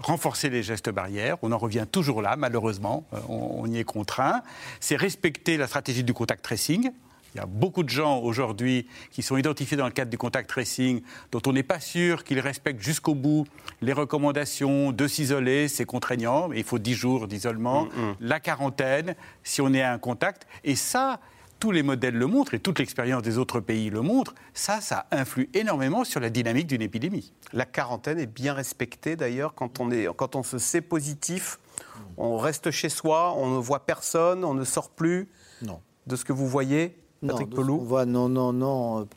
renforcer 0.00 0.50
les 0.50 0.62
gestes 0.62 0.90
barrières. 0.90 1.36
On 1.42 1.52
en 1.52 1.58
revient 1.58 1.86
toujours 1.90 2.22
là, 2.22 2.36
malheureusement. 2.36 3.04
Euh, 3.12 3.18
on, 3.28 3.66
y 3.66 3.78
est 3.78 3.84
contraint. 3.84 4.42
C'est 4.80 4.96
respecter 4.96 5.56
la 5.56 5.66
stratégie 5.66 6.04
du 6.04 6.12
contact 6.12 6.44
tracing. 6.44 6.90
Il 7.34 7.38
y 7.38 7.42
a 7.42 7.46
beaucoup 7.46 7.82
de 7.82 7.90
gens 7.90 8.20
aujourd'hui 8.20 8.86
qui 9.10 9.22
sont 9.22 9.36
identifiés 9.36 9.76
dans 9.76 9.84
le 9.84 9.92
cadre 9.92 10.10
du 10.10 10.16
contact 10.16 10.48
tracing, 10.48 11.02
dont 11.32 11.42
on 11.46 11.52
n'est 11.52 11.62
pas 11.62 11.80
sûr 11.80 12.24
qu'ils 12.24 12.40
respectent 12.40 12.80
jusqu'au 12.80 13.14
bout 13.14 13.46
les 13.82 13.92
recommandations 13.92 14.90
de 14.90 15.06
s'isoler, 15.06 15.68
c'est 15.68 15.84
contraignant, 15.84 16.50
il 16.52 16.64
faut 16.64 16.78
10 16.78 16.94
jours 16.94 17.28
d'isolement, 17.28 17.84
mm, 17.84 17.88
mm. 17.88 18.16
la 18.20 18.40
quarantaine, 18.40 19.16
si 19.44 19.60
on 19.60 19.74
est 19.74 19.82
à 19.82 19.92
un 19.92 19.98
contact. 19.98 20.46
Et 20.64 20.76
ça, 20.76 21.20
tous 21.58 21.70
les 21.70 21.82
modèles 21.82 22.14
le 22.14 22.26
montrent 22.26 22.54
et 22.54 22.60
toute 22.60 22.78
l'expérience 22.78 23.22
des 23.22 23.38
autres 23.38 23.60
pays 23.60 23.90
le 23.90 24.02
montre, 24.02 24.34
ça, 24.54 24.80
ça 24.80 25.06
influe 25.10 25.48
énormément 25.54 26.04
sur 26.04 26.20
la 26.20 26.30
dynamique 26.30 26.66
d'une 26.66 26.82
épidémie. 26.82 27.32
La 27.52 27.64
quarantaine 27.64 28.18
est 28.18 28.26
bien 28.26 28.52
respectée 28.52 29.16
d'ailleurs 29.16 29.54
quand 29.54 29.80
on, 29.80 29.90
est, 29.90 30.08
quand 30.16 30.36
on 30.36 30.42
se 30.42 30.58
sait 30.58 30.80
positif. 30.80 31.58
On 32.16 32.36
reste 32.36 32.70
chez 32.70 32.88
soi, 32.88 33.34
on 33.36 33.50
ne 33.50 33.58
voit 33.58 33.86
personne, 33.86 34.44
on 34.44 34.54
ne 34.54 34.64
sort 34.64 34.90
plus. 34.90 35.28
Non. 35.62 35.80
De 36.06 36.16
ce 36.16 36.24
que 36.24 36.32
vous 36.32 36.46
voyez, 36.46 36.96
Patrick 37.26 37.50
non, 37.50 37.56
Pelou 37.56 37.80
voit, 37.80 38.06
Non, 38.06 38.28
non, 38.28 38.52
non. 38.52 39.08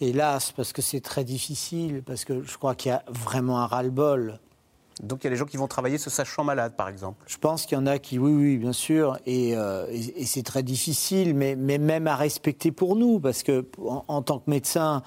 Hélas, 0.00 0.52
parce 0.52 0.72
que 0.72 0.82
c'est 0.82 1.00
très 1.00 1.24
difficile, 1.24 2.02
parce 2.04 2.24
que 2.24 2.42
je 2.42 2.56
crois 2.58 2.74
qu'il 2.74 2.90
y 2.90 2.92
a 2.92 3.04
vraiment 3.08 3.60
un 3.60 3.66
ras-le-bol. 3.66 4.40
Donc 5.02 5.22
il 5.22 5.24
y 5.24 5.26
a 5.28 5.30
des 5.30 5.36
gens 5.36 5.46
qui 5.46 5.56
vont 5.56 5.68
travailler 5.68 5.98
se 5.98 6.10
sachant 6.10 6.44
malades, 6.44 6.76
par 6.76 6.88
exemple. 6.88 7.24
Je 7.26 7.38
pense 7.38 7.66
qu'il 7.66 7.78
y 7.78 7.80
en 7.80 7.86
a 7.86 7.98
qui, 7.98 8.18
oui, 8.18 8.32
oui, 8.32 8.58
bien 8.58 8.72
sûr, 8.72 9.18
et, 9.26 9.56
euh, 9.56 9.86
c'est 10.24 10.44
très 10.44 10.62
difficile, 10.62 11.34
mais, 11.34 11.56
mais, 11.56 11.78
même 11.78 12.06
à 12.06 12.16
respecter 12.16 12.72
pour 12.72 12.96
nous, 12.96 13.20
parce 13.20 13.42
que 13.42 13.66
en 13.78 14.22
tant 14.22 14.38
que 14.38 14.50
médecin, 14.50 15.02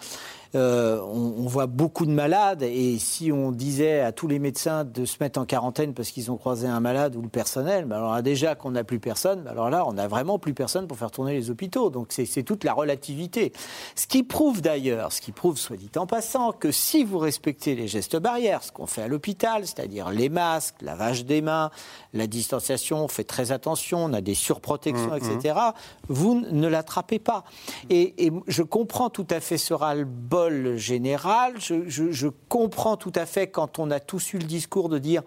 euh, 0.56 1.02
on, 1.02 1.44
on, 1.44 1.48
voit 1.48 1.68
beaucoup 1.68 2.06
de 2.06 2.12
malades 2.12 2.64
et 2.64 2.98
si 2.98 3.32
on 3.32 3.52
disait 3.52 4.00
à 4.00 4.12
tous 4.14 4.28
les 4.28 4.40
médecins 4.40 4.86
de 4.86 5.04
se 5.04 5.18
mettre 5.20 5.40
en 5.40 5.46
quarantaine 5.46 5.94
parce 5.94 6.12
qu'ils 6.12 6.32
ont 6.32 6.38
croisé 6.38 6.66
un 6.68 6.80
malade 6.80 7.16
ou 7.18 7.22
le 7.22 7.28
personnel, 7.28 7.86
ben 7.86 7.98
alors 7.98 8.14
là, 8.14 8.22
déjà 8.22 8.56
qu'on 8.56 8.72
n'a 8.72 8.86
plus 8.86 9.00
personne, 9.00 9.42
ben 9.42 9.52
alors 9.52 9.70
là 9.70 9.86
on 9.86 9.94
n'a 9.94 10.08
vraiment 10.08 10.40
plus 10.40 10.54
personne 10.54 10.88
pour 10.88 10.98
faire 10.98 11.12
tourner 11.12 11.34
les 11.34 11.50
hôpitaux. 11.50 11.90
Donc 11.90 12.08
c'est 12.12 12.44
toute 12.44 12.64
la 12.64 12.74
relativité. 12.74 13.52
Ce 13.96 14.08
qui 14.08 14.24
prouve 14.24 14.62
d'ailleurs, 14.62 15.12
ce 15.12 15.20
qui 15.20 15.34
prouve, 15.34 15.58
soit 15.58 15.76
dit 15.76 15.90
en 15.98 16.08
passant, 16.08 16.54
que 16.54 16.72
si 16.72 17.04
vous 17.04 17.18
respectez 17.18 17.76
les 17.76 17.88
gestes 17.88 18.18
barrières, 18.18 18.64
ce 18.64 18.72
qu'on 18.72 18.88
fait 18.88 19.02
à 19.02 19.08
l'hôpital, 19.08 19.66
c'est-à-dire 19.66 20.10
les 20.10 20.30
masques, 20.30 20.82
lavage 20.82 21.26
des 21.26 21.42
mains, 21.42 21.70
la 22.14 22.28
distanciation, 22.28 23.04
on 23.04 23.08
fait 23.10 23.24
très 23.26 23.52
attention, 23.52 24.06
on 24.06 24.14
a 24.14 24.22
des 24.22 24.36
surprotections, 24.36 25.12
mmh, 25.12 25.18
etc., 25.18 25.56
mmh. 25.56 25.72
vous 26.10 26.46
ne 26.50 26.68
l'attrapez 26.68 27.20
pas. 27.20 27.44
Et, 27.90 28.26
et, 28.26 28.32
je 28.48 28.64
comprends 28.64 29.10
tout 29.10 29.28
à 29.30 29.40
fait 29.40 29.58
ce 29.58 29.74
ras-le-bol 29.74 30.45
général. 30.78 31.54
Je, 31.60 32.28
comprends 32.50 32.98
tout 32.98 33.14
à 33.16 33.26
fait 33.26 33.48
quand 33.48 33.80
on 33.80 33.92
a 33.92 34.00
tous 34.00 34.34
eu 34.34 34.38
le 34.38 34.46
discours 34.46 34.90
de 34.90 34.98
dire 34.98 35.24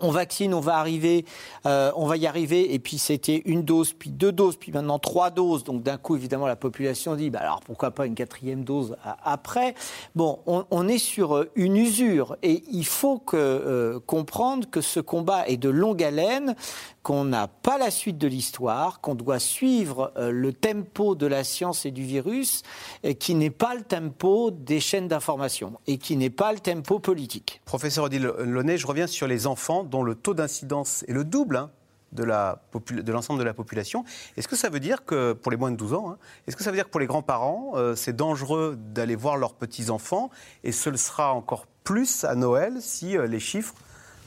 on 0.00 0.10
vaccine, 0.10 0.54
on 0.54 0.60
va 0.60 0.76
arriver, 0.76 1.24
euh, 1.66 1.92
on 1.94 2.06
va 2.06 2.16
y 2.16 2.26
arriver, 2.26 2.74
et 2.74 2.80
puis 2.80 2.98
c'était 2.98 3.42
une 3.44 3.62
dose, 3.62 3.92
puis 3.92 4.10
deux 4.10 4.32
doses, 4.32 4.56
puis 4.56 4.72
maintenant 4.72 4.98
trois 4.98 5.30
doses. 5.30 5.62
Donc 5.62 5.84
d'un 5.84 5.98
coup, 5.98 6.16
évidemment, 6.16 6.48
la 6.48 6.56
population 6.56 7.14
dit, 7.14 7.30
bah 7.30 7.38
alors 7.42 7.60
pourquoi 7.60 7.92
pas 7.92 8.06
une 8.06 8.16
quatrième 8.16 8.64
dose 8.64 8.96
après? 9.22 9.74
Bon, 10.16 10.40
on, 10.46 10.88
est 10.88 10.98
sur 10.98 11.46
une 11.54 11.76
usure, 11.76 12.36
et 12.42 12.64
il 12.72 12.84
faut 12.84 13.18
que, 13.18 13.36
euh, 13.36 14.00
comprendre 14.04 14.68
que 14.68 14.80
ce 14.80 14.98
combat 14.98 15.46
est 15.46 15.56
de 15.56 15.68
longue 15.68 16.02
haleine, 16.02 16.56
qu'on 17.04 17.24
n'a 17.24 17.46
pas 17.46 17.78
la 17.78 17.92
suite 17.92 18.18
de 18.18 18.26
l'histoire, 18.26 19.00
qu'on 19.00 19.14
doit 19.14 19.38
suivre 19.38 20.12
euh, 20.16 20.32
le 20.32 20.52
tempo 20.52 21.14
de 21.14 21.26
la 21.26 21.44
science 21.44 21.84
et 21.84 21.90
du 21.90 22.02
virus, 22.02 22.62
et 23.04 23.14
qui 23.14 23.34
n'est 23.34 23.50
pas 23.50 23.74
le 23.74 23.82
tempo 23.82 24.50
des 24.50 24.80
chaînes 24.80 25.06
d'information 25.06 25.78
et 25.86 25.98
qui 25.98 26.16
n'est 26.16 26.30
pas 26.30 26.52
le 26.52 26.58
tempo 26.58 26.98
politique. 26.98 27.60
Professeur 27.66 28.04
Odile 28.04 28.32
Launay, 28.38 28.78
je 28.78 28.86
reviens 28.86 29.06
sur 29.06 29.28
les 29.28 29.46
enfants 29.46 29.84
dont 29.84 30.02
le 30.02 30.14
taux 30.14 30.34
d'incidence 30.34 31.04
est 31.06 31.12
le 31.12 31.24
double. 31.24 31.56
Hein 31.58 31.70
de 32.14 33.12
l'ensemble 33.12 33.40
de, 33.40 33.44
la 33.44 33.54
population. 33.54 34.04
Est-ce 34.36 34.46
que 34.46 34.54
ça 34.54 34.68
veut 34.68 34.78
dire 34.78 35.04
que, 35.04 35.32
pour 35.32 35.50
les 35.50 35.58
moins 35.58 35.72
de 35.72 35.76
12 35.76 35.94
ans, 35.94 36.10
hein, 36.10 36.18
est-ce 36.46 36.56
que 36.56 36.62
ça 36.62 36.70
veut 36.70 36.76
dire 36.76 36.84
que 36.84 36.90
pour 36.90 37.00
les 37.00 37.06
grands-parents, 37.06 37.72
euh, 37.74 37.96
c'est 37.96 38.14
dangereux 38.14 38.78
d'aller 38.78 39.16
voir 39.16 39.36
leurs 39.36 39.54
petits-enfants 39.54 40.30
et 40.62 40.70
ce 40.70 40.90
le 40.90 40.96
sera 40.96 41.32
encore 41.32 41.66
plus 41.82 42.22
à 42.22 42.36
Noël 42.36 42.76
si 42.80 43.16
euh, 43.16 43.26
les 43.26 43.40
chiffres 43.40 43.74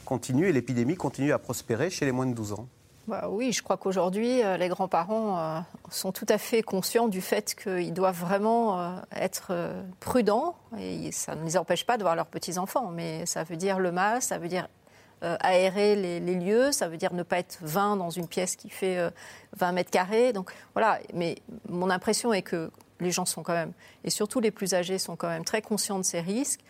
continue 0.08 0.48
et 0.48 0.52
l'épidémie 0.52 0.96
continue 0.96 1.32
à 1.32 1.38
prospérer 1.38 1.90
chez 1.90 2.06
les 2.06 2.12
moins 2.12 2.24
de 2.24 2.32
12 2.32 2.54
ans 2.54 2.66
bah 3.06 3.26
oui, 3.30 3.52
je 3.52 3.62
crois 3.62 3.78
qu'aujourd'hui, 3.78 4.42
euh, 4.42 4.58
les 4.58 4.68
grands-parents 4.68 5.38
euh, 5.38 5.60
sont 5.90 6.12
tout 6.12 6.26
à 6.28 6.36
fait 6.36 6.62
conscients 6.62 7.08
du 7.08 7.22
fait 7.22 7.54
qu'ils 7.54 7.94
doivent 7.94 8.20
vraiment 8.20 8.78
euh, 8.78 9.00
être 9.16 9.54
prudents. 9.98 10.56
Et 10.78 11.10
ça 11.10 11.34
ne 11.34 11.42
les 11.42 11.56
empêche 11.56 11.86
pas 11.86 11.96
de 11.96 12.02
voir 12.02 12.14
leurs 12.16 12.26
petits-enfants. 12.26 12.90
Mais 12.90 13.24
ça 13.24 13.44
veut 13.44 13.56
dire 13.56 13.78
le 13.78 13.92
masque, 13.92 14.28
ça 14.28 14.36
veut 14.36 14.48
dire 14.48 14.68
aérer 15.22 15.96
les, 15.96 16.20
les, 16.20 16.34
lieux, 16.34 16.70
ça 16.70 16.86
veut 16.86 16.98
dire 16.98 17.14
ne 17.14 17.22
pas 17.22 17.38
être 17.38 17.58
20 17.62 17.96
dans 17.96 18.10
une 18.10 18.28
pièce 18.28 18.56
qui 18.56 18.68
fait 18.68 19.10
20 19.56 19.72
mètres 19.72 19.90
carrés. 19.90 20.34
Donc 20.34 20.52
voilà, 20.74 20.98
mais 21.14 21.38
mon 21.66 21.88
impression 21.88 22.34
est 22.34 22.42
que 22.42 22.70
les 23.00 23.10
gens 23.10 23.24
sont 23.24 23.42
quand 23.42 23.54
même, 23.54 23.72
et 24.04 24.10
surtout 24.10 24.40
les 24.40 24.50
plus 24.50 24.74
âgés, 24.74 24.98
sont 24.98 25.16
quand 25.16 25.28
même 25.28 25.44
très 25.44 25.62
conscients 25.62 25.98
de 25.98 26.04
ces 26.04 26.20
risques 26.20 26.60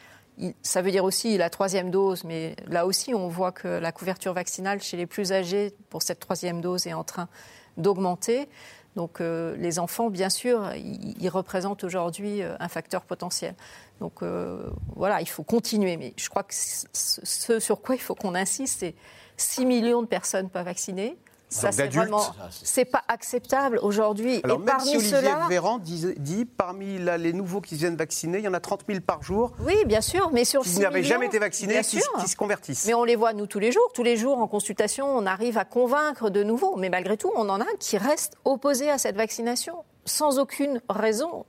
ça 0.63 0.83
veut 0.83 0.91
dire 0.91 1.05
aussi 1.05 1.37
la 1.37 1.51
troisième 1.51 1.91
dose, 1.91 2.25
mais 2.25 2.55
là 2.67 2.87
aussi, 2.87 3.15
on 3.15 3.29
voit 3.29 3.53
que 3.53 3.69
la 3.69 3.93
couverture 3.93 4.33
vaccinale 4.33 4.81
chez 4.81 4.97
les 4.97 5.07
plus 5.07 5.33
âgés 5.33 5.75
pour 5.91 6.03
cette 6.03 6.21
troisième 6.21 6.61
dose 6.61 6.87
est 6.87 6.93
en 6.93 7.05
train 7.05 7.29
d'augmenter. 7.77 8.49
Donc 8.97 9.21
euh, 9.21 9.57
les 9.57 9.79
enfants, 9.79 10.11
bien 10.11 10.29
sûr, 10.29 10.73
ils, 10.75 11.29
représentent 11.29 11.85
aujourd'hui 11.85 12.43
euh, 12.43 12.57
un 12.59 12.69
facteur 12.69 13.03
potentiel. 13.03 13.55
Donc 14.01 14.23
euh, 14.23 14.71
voilà, 14.97 15.21
il 15.21 15.29
faut 15.29 15.45
continuer. 15.45 15.97
Mais 15.97 16.15
je 16.17 16.29
crois 16.29 16.43
que 16.43 16.55
ce 16.55 17.61
sur 17.61 17.81
quoi 17.81 17.95
il 17.95 18.01
faut 18.01 18.17
qu'on 18.17 18.35
insiste, 18.35 18.81
c'est 18.81 18.95
6 19.37 19.67
millions 19.67 20.03
de 20.03 20.09
personnes 20.09 20.51
pas 20.51 20.65
vaccinées. 20.65 21.17
Ça, 21.49 21.73
c'est 21.73 21.89
vraiment, 21.89 22.27
c'est 22.51 22.85
pas 22.85 23.03
acceptable 23.09 23.79
aujourd'hui. 23.83 24.41
Et 24.45 24.47
même 24.47 24.65
parmi 24.65 25.01
si 25.01 25.15
Olivier 25.15 25.35
Véran 25.49 25.79
dit, 25.79 26.07
dit 26.19 26.45
parmi 26.45 26.99
là, 26.99 27.17
les 27.17 27.33
nouveaux 27.33 27.61
qui 27.61 27.77
viennent 27.77 27.97
vacciner, 27.97 28.39
il 28.39 28.45
y 28.45 28.49
en 28.49 28.55
a 28.55 28.61
30 28.61 28.85
000 28.87 29.01
par 29.01 29.23
jour. 29.23 29.53
Oui, 29.61 29.75
bien 29.87 30.03
sûr, 30.03 30.31
mais 30.33 30.45
sur 30.45 30.63
qui 30.63 30.79
n'avaient 30.79 31.03
jamais 31.03 31.27
été 31.27 31.39
vaccinés, 31.39 31.81
qui, 31.83 32.01
qui, 32.21 32.29
se 32.29 32.37
convertissent. 32.37 32.87
Mais 32.87 32.95
on 32.95 33.05
les 33.05 33.17
voit 33.17 33.33
nous 33.33 33.47
tous 33.47 33.59
les 33.59 33.73
jours. 33.73 33.91
Tous 33.95 34.03
les 34.03 34.17
jours 34.17 34.39
en 34.39 34.47
consultation, 34.47 35.07
on 35.07 35.25
arrive 35.25 35.57
à 35.57 35.65
convaincre 35.65 36.29
de 36.29 36.43
nouveau. 36.43 36.77
Mais 36.77 36.91
malgré 36.91 37.17
tout, 37.17 37.31
on 37.35 37.49
en 37.49 37.61
a 37.61 37.67
qui 37.79 37.97
restent 37.97 38.37
opposés 38.45 38.91
à 38.91 38.99
cette 38.99 39.17
vaccination 39.17 39.85
sans 40.05 40.39
aucune 40.39 40.81
raison. 40.89 41.47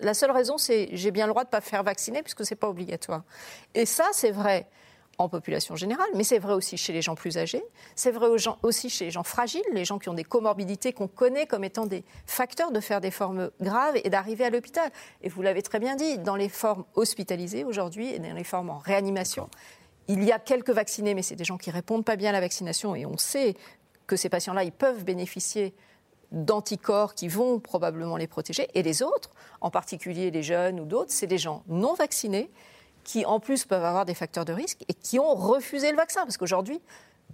La 0.00 0.14
seule 0.14 0.30
raison, 0.30 0.58
c'est 0.58 0.88
j'ai 0.92 1.10
bien 1.10 1.26
le 1.26 1.32
droit 1.32 1.42
de 1.42 1.48
ne 1.48 1.52
pas 1.52 1.60
faire 1.60 1.82
vacciner 1.82 2.22
puisque 2.22 2.44
c'est 2.44 2.56
pas 2.56 2.68
obligatoire. 2.68 3.22
Et 3.74 3.86
ça, 3.86 4.04
c'est 4.12 4.30
vrai 4.30 4.68
en 5.22 5.28
population 5.28 5.76
générale, 5.76 6.08
mais 6.14 6.24
c'est 6.24 6.38
vrai 6.38 6.54
aussi 6.54 6.76
chez 6.76 6.92
les 6.92 7.02
gens 7.02 7.14
plus 7.14 7.38
âgés, 7.38 7.62
c'est 7.94 8.10
vrai 8.10 8.28
aussi 8.62 8.90
chez 8.90 9.06
les 9.06 9.10
gens 9.10 9.22
fragiles, 9.22 9.62
les 9.72 9.84
gens 9.84 9.98
qui 9.98 10.08
ont 10.08 10.14
des 10.14 10.24
comorbidités 10.24 10.92
qu'on 10.92 11.08
connaît 11.08 11.46
comme 11.46 11.64
étant 11.64 11.86
des 11.86 12.04
facteurs 12.26 12.72
de 12.72 12.80
faire 12.80 13.00
des 13.00 13.10
formes 13.10 13.50
graves 13.60 13.98
et 14.02 14.10
d'arriver 14.10 14.44
à 14.44 14.50
l'hôpital. 14.50 14.90
Et 15.22 15.28
vous 15.28 15.42
l'avez 15.42 15.62
très 15.62 15.78
bien 15.78 15.96
dit, 15.96 16.18
dans 16.18 16.36
les 16.36 16.48
formes 16.48 16.84
hospitalisées 16.94 17.64
aujourd'hui 17.64 18.10
et 18.12 18.18
dans 18.18 18.34
les 18.34 18.44
formes 18.44 18.70
en 18.70 18.78
réanimation, 18.78 19.48
il 20.08 20.24
y 20.24 20.32
a 20.32 20.38
quelques 20.38 20.70
vaccinés, 20.70 21.14
mais 21.14 21.22
c'est 21.22 21.36
des 21.36 21.44
gens 21.44 21.58
qui 21.58 21.70
répondent 21.70 22.04
pas 22.04 22.16
bien 22.16 22.30
à 22.30 22.32
la 22.32 22.40
vaccination 22.40 22.94
et 22.94 23.06
on 23.06 23.16
sait 23.16 23.54
que 24.06 24.16
ces 24.16 24.28
patients-là, 24.28 24.64
ils 24.64 24.72
peuvent 24.72 25.04
bénéficier 25.04 25.74
d'anticorps 26.32 27.14
qui 27.14 27.28
vont 27.28 27.60
probablement 27.60 28.16
les 28.16 28.26
protéger. 28.26 28.68
Et 28.74 28.82
les 28.82 29.02
autres, 29.02 29.30
en 29.60 29.70
particulier 29.70 30.30
les 30.30 30.42
jeunes 30.42 30.80
ou 30.80 30.84
d'autres, 30.84 31.12
c'est 31.12 31.26
des 31.26 31.38
gens 31.38 31.62
non 31.68 31.94
vaccinés 31.94 32.50
qui 33.04 33.24
en 33.24 33.40
plus 33.40 33.64
peuvent 33.64 33.84
avoir 33.84 34.04
des 34.04 34.14
facteurs 34.14 34.44
de 34.44 34.52
risque 34.52 34.82
et 34.88 34.94
qui 34.94 35.18
ont 35.18 35.34
refusé 35.34 35.90
le 35.90 35.96
vaccin. 35.96 36.22
Parce 36.22 36.36
qu'aujourd'hui, 36.36 36.80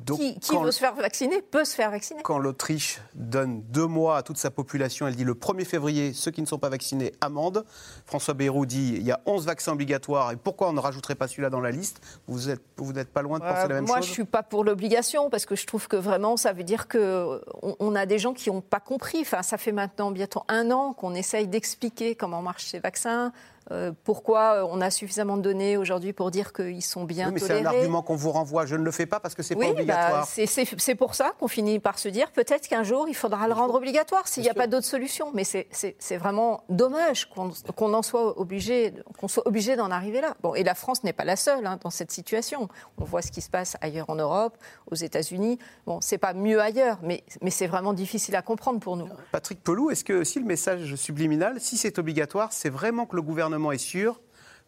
qui, 0.07 0.39
qui 0.39 0.57
veut 0.57 0.71
se 0.71 0.79
faire 0.79 0.95
vacciner 0.95 1.43
peut 1.43 1.65
se 1.65 1.75
faire 1.75 1.91
vacciner. 1.91 2.23
Quand 2.23 2.39
l'Autriche 2.39 3.01
donne 3.15 3.63
deux 3.63 3.87
mois 3.87 4.19
à 4.19 4.23
toute 4.23 4.39
sa 4.39 4.51
population, 4.51 5.07
elle 5.07 5.17
dit 5.17 5.25
le 5.25 5.35
1er 5.35 5.65
février, 5.65 6.13
ceux 6.13 6.31
qui 6.31 6.41
ne 6.41 6.47
sont 6.47 6.59
pas 6.59 6.69
vaccinés, 6.69 7.13
amende. 7.21 7.65
François 8.07 8.35
Bayrou 8.35 8.65
dit 8.65 8.95
il 8.97 9.03
y 9.03 9.11
a 9.11 9.21
11 9.27 9.47
vaccins 9.47 9.73
obligatoires 9.73 10.33
et 10.33 10.37
pourquoi 10.37 10.69
on 10.69 10.73
ne 10.73 10.81
rajouterait 10.81 11.15
pas 11.15 11.29
celui-là 11.29 11.51
dans 11.51 11.61
la 11.61 11.71
liste? 11.71 12.01
Vous 12.27 12.49
n'êtes 12.49 12.61
vous 12.77 12.93
pas 13.13 13.23
loin 13.23 13.39
de 13.39 13.45
penser 13.45 13.65
euh, 13.65 13.69
la 13.69 13.75
même 13.75 13.85
moi, 13.85 13.97
chose 13.97 13.97
Moi, 13.97 14.01
je 14.03 14.09
ne 14.09 14.15
suis 14.15 14.25
pas 14.25 14.43
pour 14.43 14.65
l'obligation 14.65 15.31
parce 15.31 15.47
que 15.47 15.57
je 15.57 15.67
trouve 15.67 15.89
que 15.89 15.97
vraiment, 15.97 16.37
ça 16.37 16.53
veut 16.53 16.65
dire 16.65 16.89
qu'on 16.89 17.41
on 17.63 17.95
a 17.95 18.07
des 18.07 18.19
gens 18.19 18.35
qui 18.35 18.51
n'ont 18.51 18.61
pas 18.61 18.81
compris. 18.81 19.19
Enfin, 19.21 19.43
ça 19.43 19.59
fait 19.59 19.73
maintenant 19.73 20.11
bientôt 20.11 20.45
un 20.49 20.71
an 20.71 20.93
qu'on 20.93 21.15
essaye 21.15 21.49
d'expliquer 21.49 22.15
comment 22.15 22.41
marchent 22.41 22.67
ces 22.67 22.79
vaccins. 22.79 23.33
Euh, 23.71 23.93
pourquoi 24.05 24.67
on 24.71 24.81
a 24.81 24.91
suffisamment 24.91 25.37
de 25.37 25.43
données 25.43 25.77
aujourd'hui 25.77 26.13
pour 26.13 26.31
dire 26.31 26.53
qu'ils 26.53 26.83
sont 26.83 27.05
bien 27.05 27.29
oui, 27.29 27.35
mais 27.35 27.41
tolérés. 27.41 27.61
c'est 27.61 27.67
un 27.67 27.71
argument 27.71 28.03
qu'on 28.03 28.17
vous 28.17 28.31
renvoie. 28.31 28.65
Je 28.65 28.77
ne 28.77 28.83
le 28.83 28.91
fais 28.91 29.07
pas 29.07 29.21
parce 29.21 29.35
que 29.35 29.43
c'est 29.43 29.55
oui, 29.55 29.67
pas 29.67 29.73
obligatoire. 29.73 30.29
Bah, 30.37 30.65
c'est 30.79 30.95
pour 30.95 31.15
ça 31.15 31.33
qu'on 31.39 31.49
finit 31.49 31.79
par 31.79 31.99
se 31.99 32.09
dire 32.09 32.33
peut-être 32.33 32.69
qu'un 32.69 32.83
jour 32.83 33.09
il 33.09 33.15
faudra 33.15 33.47
le 33.47 33.53
rendre 33.53 33.75
obligatoire 33.75 34.27
s'il 34.27 34.43
n'y 34.43 34.49
a 34.49 34.55
pas 34.55 34.67
d'autre 34.67 34.87
solution. 34.87 35.31
Mais 35.35 35.45
c'est 35.45 36.17
vraiment 36.17 36.65
dommage 36.69 37.29
qu'on 37.29 37.51
qu 37.51 37.85
en 37.85 38.03
soit 38.03 38.39
obligé, 38.39 38.95
qu'on 39.19 39.29
soit 39.29 39.47
obligé 39.47 39.77
d'en 39.77 39.91
arriver 39.91 40.21
là. 40.21 40.35
Bon, 40.43 40.55
et 40.55 40.65
la 40.65 40.75
France 40.75 41.05
n'est 41.05 41.13
pas 41.13 41.25
la 41.25 41.37
seule 41.37 41.67
hein, 41.67 41.79
dans 41.83 41.91
cette 41.91 42.11
situation. 42.11 42.69
On 42.99 43.05
voit 43.05 43.23
ce 43.23 43.31
qui 43.31 43.41
se 43.41 43.51
passe 43.51 43.77
ailleurs 43.81 44.09
en 44.09 44.15
Europe, 44.15 44.57
aux 44.91 44.95
États-Unis. 44.95 45.59
Bon, 45.87 46.01
c'est 46.01 46.19
pas 46.19 46.33
mieux 46.33 46.61
ailleurs, 46.61 46.99
mais, 47.03 47.23
mais 47.43 47.51
c'est 47.51 47.67
vraiment 47.67 47.93
difficile 47.93 48.37
à 48.37 48.43
comprendre 48.43 48.81
pour 48.81 48.97
nous. 48.97 49.09
Patrick 49.33 49.63
Pelou, 49.63 49.91
est-ce 49.91 50.05
que 50.05 50.25
si 50.25 50.39
le 50.39 50.47
message 50.47 50.95
subliminal, 50.95 51.61
si 51.61 51.77
c'est 51.77 51.99
obligatoire, 51.99 52.53
c'est 52.53 52.71
vraiment 52.71 53.07
que 53.07 53.17
le 53.17 53.23
gouvernement 53.23 53.58
est 53.73 53.79
sûr 53.79 54.21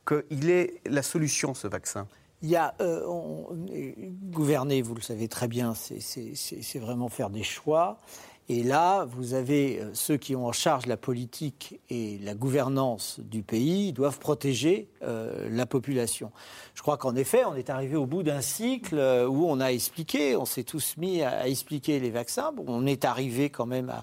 qu'il 0.07 0.51
est 0.51 0.81
la 0.87 1.03
solution, 1.03 1.55
ce 1.55 1.69
vaccin? 1.69 2.07
Il 2.43 2.49
y 2.49 2.57
a 2.57 2.75
euh, 2.81 3.05
on, 3.07 3.49
gouverner, 4.31 4.81
vous 4.81 4.95
le 4.95 5.03
savez 5.03 5.29
très 5.29 5.47
bien, 5.47 5.75
c'est 5.75 6.79
vraiment 6.79 7.09
faire 7.09 7.31
des 7.31 7.43
choix. 7.43 7.99
Et 8.53 8.65
là, 8.65 9.05
vous 9.05 9.35
avez 9.35 9.79
euh, 9.79 9.91
ceux 9.95 10.17
qui 10.17 10.35
ont 10.35 10.49
en 10.49 10.51
charge 10.51 10.87
la 10.87 10.97
politique 10.97 11.79
et 11.89 12.19
la 12.19 12.35
gouvernance 12.35 13.21
du 13.21 13.45
pays 13.45 13.93
doivent 13.93 14.19
protéger 14.19 14.89
euh, 15.05 15.49
la 15.53 15.67
population. 15.67 16.33
Je 16.75 16.83
crois 16.83 16.97
qu'en 16.97 17.15
effet, 17.15 17.45
on 17.45 17.55
est 17.55 17.71
arrivé 17.71 17.95
au 17.95 18.07
bout 18.07 18.25
d'un 18.25 18.41
cycle 18.41 18.99
euh, 18.99 19.29
où 19.29 19.47
on 19.47 19.61
a 19.61 19.69
expliqué, 19.69 20.35
on 20.35 20.47
s'est 20.47 20.65
tous 20.65 20.97
mis 20.97 21.23
à, 21.23 21.47
expliquer 21.47 22.01
les 22.01 22.11
vaccins. 22.11 22.53
on 22.67 22.87
est 22.87 23.05
arrivé 23.05 23.51
quand 23.51 23.67
même 23.67 23.95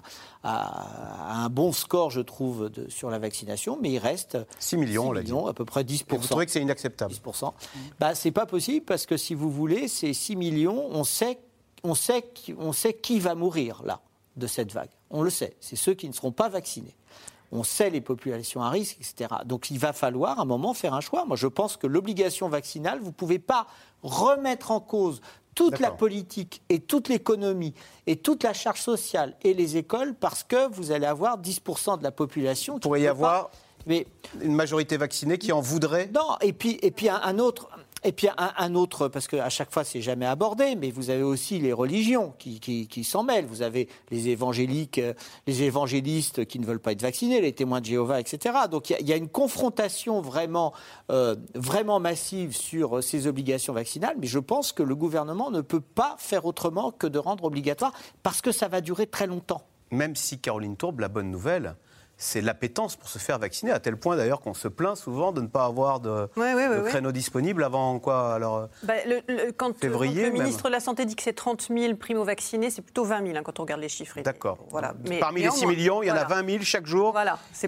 à, 0.42 1.42
un 1.44 1.50
bon 1.50 1.70
score, 1.72 2.10
je 2.10 2.22
trouve, 2.22 2.70
de, 2.70 2.88
sur 2.88 3.10
la 3.10 3.18
vaccination, 3.18 3.78
mais 3.82 3.90
il 3.90 3.98
reste 3.98 4.38
6 4.60 4.78
millions, 4.78 5.12
6 5.14 5.20
millions 5.20 5.46
à 5.46 5.52
peu 5.52 5.66
près 5.66 5.82
10%. 5.82 6.04
vous 6.08 6.26
trouvez 6.26 6.46
que 6.46 6.52
c'est 6.52 6.62
inacceptable? 6.62 7.12
10%. 7.12 7.52
Bah, 8.00 8.14
c'est 8.14 8.30
pas 8.30 8.46
possible 8.46 8.86
parce 8.86 9.04
que 9.04 9.18
si 9.18 9.34
vous 9.34 9.50
voulez, 9.50 9.88
ces 9.88 10.14
6 10.14 10.36
millions, 10.36 10.88
on 10.90 11.04
sait, 11.04 11.38
on 11.82 11.94
sait, 11.94 12.24
on 12.56 12.72
sait 12.72 12.94
qui 12.94 13.20
va 13.20 13.34
mourir 13.34 13.82
là 13.84 14.00
de 14.38 14.46
cette 14.46 14.72
vague. 14.72 14.90
On 15.10 15.22
le 15.22 15.30
sait, 15.30 15.56
c'est 15.60 15.76
ceux 15.76 15.94
qui 15.94 16.08
ne 16.08 16.12
seront 16.12 16.32
pas 16.32 16.48
vaccinés. 16.48 16.96
On 17.50 17.62
sait 17.62 17.88
les 17.88 18.02
populations 18.02 18.62
à 18.62 18.68
risque, 18.68 18.98
etc. 19.00 19.40
Donc 19.46 19.70
il 19.70 19.78
va 19.78 19.92
falloir 19.92 20.38
à 20.38 20.42
un 20.42 20.44
moment 20.44 20.74
faire 20.74 20.92
un 20.92 21.00
choix. 21.00 21.24
Moi, 21.24 21.36
je 21.36 21.46
pense 21.46 21.76
que 21.76 21.86
l'obligation 21.86 22.48
vaccinale, 22.48 23.00
vous 23.00 23.06
ne 23.06 23.12
pouvez 23.12 23.38
pas 23.38 23.66
remettre 24.02 24.70
en 24.70 24.80
cause 24.80 25.22
toute 25.54 25.80
la 25.80 25.90
politique 25.90 26.62
et 26.68 26.78
toute 26.78 27.08
l'économie 27.08 27.74
et 28.06 28.16
toute 28.16 28.44
la 28.44 28.52
charge 28.52 28.80
sociale 28.80 29.34
et 29.42 29.54
les 29.54 29.76
écoles 29.76 30.14
parce 30.14 30.44
que 30.44 30.68
vous 30.70 30.92
allez 30.92 31.06
avoir 31.06 31.40
10% 31.40 31.98
de 31.98 32.04
la 32.04 32.12
population 32.12 32.74
qui 32.74 32.80
pourrait 32.80 33.00
y 33.00 33.08
avoir 33.08 33.50
mais, 33.86 34.06
une 34.40 34.54
majorité 34.54 34.96
vaccinée 34.96 35.38
qui 35.38 35.50
en 35.50 35.60
voudrait 35.60 36.10
Non, 36.14 36.36
et 36.42 36.52
puis, 36.52 36.78
et 36.82 36.90
puis 36.90 37.08
un, 37.08 37.38
autre, 37.38 37.70
et 38.04 38.12
puis 38.12 38.28
un, 38.36 38.74
autre, 38.74 39.08
parce 39.08 39.26
qu'à 39.26 39.48
chaque 39.48 39.72
fois 39.72 39.84
c'est 39.84 40.00
jamais 40.00 40.26
abordé, 40.26 40.76
mais 40.76 40.90
vous 40.90 41.10
avez 41.10 41.22
aussi 41.22 41.58
les 41.58 41.72
religions 41.72 42.34
qui, 42.38 43.04
s'en 43.04 43.22
mêlent. 43.22 43.46
Vous 43.46 43.62
avez 43.62 43.88
les 44.10 44.28
évangéliques, 44.28 44.98
euh, 44.98 45.14
les 45.46 45.62
évangélistes 45.62 46.44
qui 46.44 46.58
ne 46.58 46.66
veulent 46.66 46.80
pas 46.80 46.92
être 46.92 47.02
vaccinés, 47.02 47.40
les 47.40 47.52
témoins 47.52 47.80
de 47.80 47.86
Jéhovah, 47.86 48.20
etc. 48.20 48.54
Donc 48.70 48.90
il 48.90 49.06
y, 49.06 49.12
a 49.12 49.16
une 49.16 49.28
confrontation 49.28 50.20
vraiment, 50.20 50.72
euh, 51.10 51.36
vraiment 51.54 52.00
massive 52.00 52.56
sur 52.56 53.02
ces 53.02 53.26
obligations 53.26 53.72
vaccinales, 53.72 54.16
mais 54.20 54.26
je 54.26 54.38
pense 54.38 54.72
que 54.72 54.82
le 54.82 54.94
gouvernement 54.94 55.50
ne 55.50 55.60
peut 55.60 55.80
pas 55.80 56.16
faire 56.18 56.44
autrement 56.44 56.90
que 56.90 57.06
de 57.06 57.18
rendre 57.18 57.44
obligatoire, 57.44 57.92
parce 58.22 58.40
que 58.40 58.52
ça 58.52 58.68
va 58.68 58.80
durer 58.80 59.06
très 59.06 59.26
longtemps. 59.26 59.62
Même 59.90 60.16
si 60.16 60.38
Caroline 60.38 60.76
Tourbe, 60.76 61.00
la 61.00 61.08
bonne 61.08 61.30
nouvelle, 61.30 61.76
c'est 62.18 62.40
l'appétence 62.40 62.96
pour 62.96 63.08
se 63.08 63.18
faire 63.18 63.38
vacciner, 63.38 63.70
à 63.70 63.78
tel 63.78 63.96
point 63.96 64.16
d'ailleurs 64.16 64.40
qu'on 64.40 64.54
se 64.54 64.68
plaint 64.68 64.96
souvent 64.96 65.32
de 65.32 65.40
ne 65.40 65.46
pas 65.46 65.64
avoir 65.64 66.00
de, 66.00 66.28
créneau 66.86 67.12
disponible 67.12 67.62
avant 67.62 67.98
quoi 68.00 68.34
alors, 68.34 68.68
bah, 68.82 68.94
quand, 69.56 69.78
février, 69.78 70.26
le 70.26 70.32
ministre 70.32 70.64
de 70.64 70.72
la 70.72 70.80
Santé 70.80 71.04
dit 71.04 71.16
que 71.16 71.22
c'est 71.22 71.32
30 71.32 71.68
000 71.72 71.94
primo-vaccinés, 71.96 72.70
c'est 72.70 72.82
plutôt 72.82 73.04
20 73.04 73.26
000 73.26 73.38
hein, 73.38 73.42
quand 73.44 73.60
on 73.60 73.62
regarde 73.62 73.80
les 73.80 73.88
chiffres. 73.88 74.20
D'accord. 74.20 74.58
Voilà. 74.70 74.94
Parmi 75.20 75.42
les 75.42 75.50
6 75.50 75.66
millions, 75.66 76.02
il 76.02 76.06
y 76.06 76.10
en 76.10 76.16
a 76.16 76.24
20 76.24 76.48
000 76.50 76.64
chaque 76.64 76.86
jour 76.86 77.16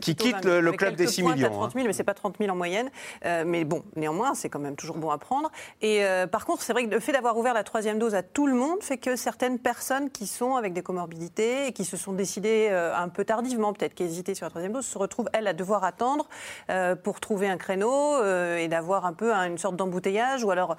qui 0.01 0.17
quittent 0.17 0.45
le, 0.45 0.73
club 0.73 0.97
des 0.97 1.07
6 1.07 1.23
millions. 1.23 1.51
30 1.51 1.73
000, 1.73 1.85
hein. 1.85 1.87
mais 1.87 1.93
ce 1.93 1.99
n'est 1.99 2.05
pas 2.05 2.15
30 2.15 2.37
000 2.39 2.51
en 2.51 2.57
moyenne. 2.57 2.91
Euh, 3.25 3.45
mais 3.47 3.65
bon, 3.65 3.85
néanmoins, 3.97 4.35
c'est 4.35 4.49
quand 4.49 4.59
même 4.59 4.77
toujours 4.77 4.97
bon 4.97 5.11
à 5.11 5.19
prendre. 5.19 5.51
Et 5.81 6.05
euh, 6.05 6.27
par 6.27 6.45
contre, 6.45 6.63
c'est 6.63 6.73
vrai 6.73 6.87
que 6.87 6.91
le 6.91 7.01
fait 7.01 7.13
d'avoir 7.13 7.37
ouvert 7.37 7.55
la 7.55 7.65
troisième 7.65 7.99
dose 7.99 8.15
à 8.15 8.23
tout 8.23 8.47
le 8.47 8.55
monde 8.55 8.83
fait 8.83 8.99
que 8.99 9.17
certaines 9.17 9.59
personnes 9.59 10.11
qui 10.11 10.27
sont 10.27 10.57
avec 10.57 10.73
des 10.73 10.83
comorbidités 10.83 11.67
et 11.67 11.73
qui 11.73 11.85
se 11.85 11.97
sont 11.97 12.13
décidées 12.13 12.69
euh, 12.71 12.95
un 12.97 13.09
peu 13.09 13.25
tardivement, 13.25 13.73
peut-être 13.73 13.95
qui 13.95 14.03
hésitaient 14.03 14.35
sur 14.41 14.47
la 14.47 14.51
troisième 14.51 14.73
dose 14.73 14.87
se 14.87 14.97
retrouve, 14.97 15.29
elle, 15.35 15.47
à 15.47 15.53
devoir 15.53 15.85
attendre 15.85 16.27
euh, 16.71 16.97
pour 16.97 17.21
trouver 17.21 17.47
un 17.47 17.59
créneau 17.59 18.15
euh, 18.15 18.57
et 18.57 18.69
d'avoir 18.69 19.05
un 19.05 19.13
peu 19.13 19.33
une 19.35 19.59
sorte 19.59 19.77
d'embouteillage. 19.77 20.45
Ou 20.45 20.51
alors, 20.51 20.77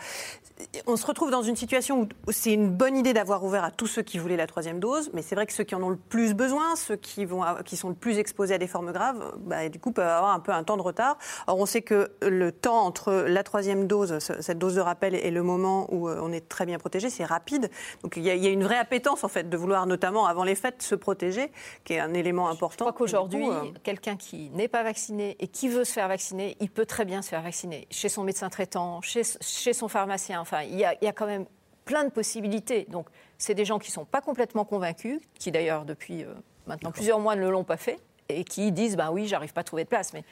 on 0.87 0.95
se 0.95 1.05
retrouve 1.05 1.29
dans 1.29 1.43
une 1.43 1.55
situation 1.55 2.07
où 2.27 2.31
c'est 2.31 2.53
une 2.53 2.71
bonne 2.71 2.97
idée 2.97 3.13
d'avoir 3.13 3.43
ouvert 3.43 3.63
à 3.63 3.69
tous 3.69 3.85
ceux 3.85 4.01
qui 4.01 4.17
voulaient 4.17 4.35
la 4.35 4.47
troisième 4.47 4.79
dose, 4.79 5.11
mais 5.13 5.21
c'est 5.21 5.35
vrai 5.35 5.45
que 5.45 5.53
ceux 5.53 5.63
qui 5.63 5.75
en 5.75 5.83
ont 5.83 5.89
le 5.89 5.95
plus 5.95 6.33
besoin, 6.33 6.75
ceux 6.75 6.95
qui, 6.95 7.23
vont, 7.23 7.43
qui 7.63 7.77
sont 7.77 7.89
le 7.89 7.95
plus 7.95 8.17
exposés 8.17 8.55
à 8.55 8.57
des 8.57 8.65
formes 8.65 8.91
graves, 8.91 9.31
bah, 9.37 9.69
du 9.69 9.79
coup, 9.79 9.91
peuvent 9.91 10.07
avoir 10.07 10.33
un 10.33 10.39
peu 10.39 10.51
un 10.51 10.63
temps 10.63 10.77
de 10.77 10.81
retard. 10.81 11.19
Or, 11.45 11.59
on 11.59 11.67
sait 11.67 11.83
que 11.83 12.11
le 12.23 12.51
temps 12.51 12.79
entre 12.79 13.13
la 13.13 13.43
troisième 13.43 13.85
dose, 13.85 14.17
cette 14.17 14.57
dose 14.57 14.73
de 14.73 14.81
rappel, 14.81 15.13
et 15.13 15.29
le 15.29 15.43
moment 15.43 15.87
où 15.93 16.09
euh, 16.09 16.19
on 16.19 16.31
est 16.31 16.49
très 16.49 16.65
bien 16.65 16.79
protégé, 16.79 17.11
c'est 17.11 17.25
rapide. 17.25 17.69
Donc, 18.01 18.17
il 18.17 18.23
y, 18.23 18.29
a 18.29 18.49
une 18.49 18.63
vraie 18.63 18.79
appétence, 18.79 19.23
en 19.23 19.27
fait, 19.27 19.49
de 19.49 19.57
vouloir, 19.57 19.85
notamment 19.85 20.25
avant 20.25 20.43
les 20.43 20.55
fêtes, 20.55 20.81
se 20.81 20.95
protéger, 20.95 21.51
qui 21.83 21.93
est 21.93 21.99
un 21.99 22.13
élément 22.15 22.49
important. 22.49 22.85
Je 22.85 22.91
crois 22.91 22.93
qu'aujourd'hui, 22.93 23.45
quelqu'un 23.83 24.15
qui 24.15 24.49
n'est 24.51 24.67
pas 24.67 24.83
vacciné 24.83 25.35
et 25.39 25.47
qui 25.47 25.69
veut 25.69 25.83
se 25.83 25.93
faire 25.93 26.07
vacciner, 26.07 26.57
il 26.59 26.69
peut 26.69 26.85
très 26.85 27.05
bien 27.05 27.21
se 27.21 27.29
faire 27.29 27.41
vacciner 27.41 27.87
chez 27.89 28.09
son 28.09 28.23
médecin 28.23 28.49
traitant, 28.49 29.01
chez, 29.01 29.23
chez 29.41 29.73
son 29.73 29.87
pharmacien. 29.87 30.41
Enfin, 30.41 30.63
il 30.63 30.77
y, 30.77 30.85
a, 30.85 30.93
il 31.01 31.05
y 31.05 31.07
a 31.07 31.13
quand 31.13 31.27
même 31.27 31.45
plein 31.85 32.03
de 32.03 32.11
possibilités. 32.11 32.85
Donc, 32.89 33.07
c'est 33.37 33.53
des 33.53 33.65
gens 33.65 33.79
qui 33.79 33.89
ne 33.89 33.93
sont 33.93 34.05
pas 34.05 34.21
complètement 34.21 34.65
convaincus, 34.65 35.19
qui 35.37 35.51
d'ailleurs, 35.51 35.85
depuis 35.85 36.23
euh, 36.23 36.33
maintenant 36.67 36.91
plusieurs 36.91 37.19
mois, 37.19 37.35
ne 37.35 37.47
l'ont 37.49 37.63
pas 37.63 37.77
fait, 37.77 37.99
et 38.29 38.43
qui 38.43 38.71
disent 38.71 38.95
ben 38.95 39.11
oui, 39.11 39.27
j'arrive 39.27 39.53
pas 39.53 39.61
à 39.61 39.63
trouver 39.63 39.83
de 39.83 39.89
place. 39.89 40.13
Mais 40.13 40.23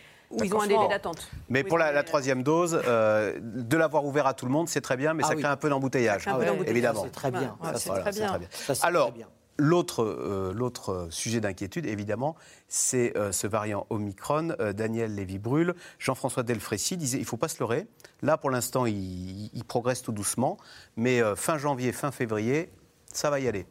ils 0.44 0.54
ont 0.54 0.62
un 0.62 0.68
délai 0.68 0.88
d'attente. 0.88 1.30
Mais 1.50 1.64
pour 1.64 1.78
la, 1.78 2.04
troisième 2.04 2.44
dose, 2.44 2.80
euh, 2.86 3.38
de 3.42 3.78
l'avoir 3.78 4.06
ouvert 4.06 4.28
à 4.28 4.34
tout 4.34 4.46
le 4.46 4.52
monde, 4.52 4.70
c'est 4.70 4.82
très 4.82 4.98
bien, 4.98 5.14
mais 5.14 5.24
ah 5.26 5.30
ça 5.30 5.36
crée 5.36 5.48
un 5.48 5.58
peu 5.58 5.70
d'embouteillage, 5.70 6.26
évidemment. 6.66 7.04
C'est 7.04 7.12
très 7.12 7.32
bien. 7.32 7.58
très, 7.62 8.12
bien. 8.12 8.40
Alors, 8.84 9.12
L'autre, 9.60 10.04
euh, 10.04 10.54
l'autre 10.54 11.10
sujet 11.12 11.42
d'inquiétude, 11.42 11.86
évidemment, 11.86 12.38
c'est 12.70 13.16
euh, 13.18 13.34
ce 13.34 13.46
variant 13.46 13.86
Omicron. 13.90 14.56
Euh, 14.62 14.72
Daniel 14.72 15.14
Lévy-Brûle, 15.16 15.76
Jean-François 16.00 16.44
Delfrécy 16.44 16.96
disait 16.96 17.18
il 17.18 17.22
ne 17.22 17.26
faut 17.26 17.36
pas 17.36 17.50
se 17.50 17.60
leurrer. 17.60 17.86
Là, 18.22 18.38
pour 18.38 18.52
l'instant, 18.52 18.86
il, 18.86 19.52
progresse 19.68 20.02
tout 20.02 20.14
doucement. 20.14 20.58
Mais 20.96 21.22
fin 21.36 21.58
janvier, 21.58 21.92
fin 21.92 22.12
février, 22.12 22.72
ça 23.12 23.30
va 23.30 23.40
y 23.40 23.48
aller. 23.48 23.66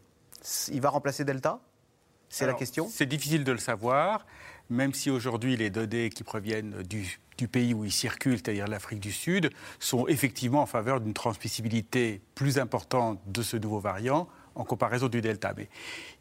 Il 0.71 0.81
va 0.81 0.91
remplacer 0.91 1.25
Delta? 1.25 1.61
C'est 2.29 2.47
la 2.47 2.53
question? 2.53 2.87
C'est 2.89 3.07
difficile 3.07 3.43
de 3.43 3.53
le 3.53 3.59
savoir, 3.59 4.27
même 4.69 4.93
si 4.93 5.11
aujourd'hui 5.11 5.57
les 5.57 5.71
données 5.71 6.11
qui 6.11 6.23
proviennent 6.23 6.83
du, 6.83 7.19
du 7.39 7.49
pays 7.49 7.73
où 7.73 7.85
il 7.85 7.91
circule, 7.91 8.37
c'est-à-dire 8.37 8.69
l'Afrique 8.69 9.01
du 9.01 9.13
Sud, 9.13 9.51
sont 9.81 10.07
effectivement 10.07 10.61
en 10.61 10.67
faveur 10.67 11.01
d'une 11.01 11.15
transmissibilité 11.15 12.21
plus 12.35 12.59
importante 12.59 13.19
de 13.27 13.43
ce 13.43 13.57
nouveau 13.57 13.81
variant 13.81 14.29
en 14.59 14.65
comparaison 14.65 15.09
du 15.09 15.23
Delta. 15.23 15.55
Mais 15.57 15.69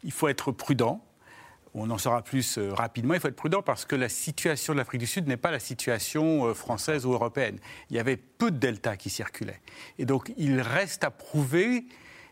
il 0.02 0.12
faut 0.12 0.28
être 0.28 0.52
prudent. 0.52 1.04
On 1.74 1.90
en 1.90 1.98
saura 1.98 2.22
plus 2.22 2.56
euh, 2.56 2.72
rapidement. 2.72 3.12
Il 3.14 3.20
faut 3.20 3.28
être 3.28 3.36
prudent 3.36 3.60
parce 3.60 3.84
que 3.84 3.94
la 3.94 4.08
situation 4.08 4.72
de 4.72 4.78
l'Afrique 4.78 5.00
du 5.00 5.06
Sud 5.06 5.28
n'est 5.28 5.36
pas 5.36 5.50
la 5.50 5.58
situation 5.58 6.46
euh, 6.46 6.54
française 6.54 7.04
ou 7.04 7.12
européenne. 7.12 7.58
Il 7.90 7.96
y 7.96 7.98
avait 7.98 8.16
peu 8.16 8.50
de 8.50 8.56
Delta 8.56 8.96
qui 8.96 9.10
circulaient. 9.10 9.60
Et 9.98 10.06
donc, 10.06 10.32
il 10.38 10.60
reste 10.60 11.04
à 11.04 11.10
prouver 11.10 11.84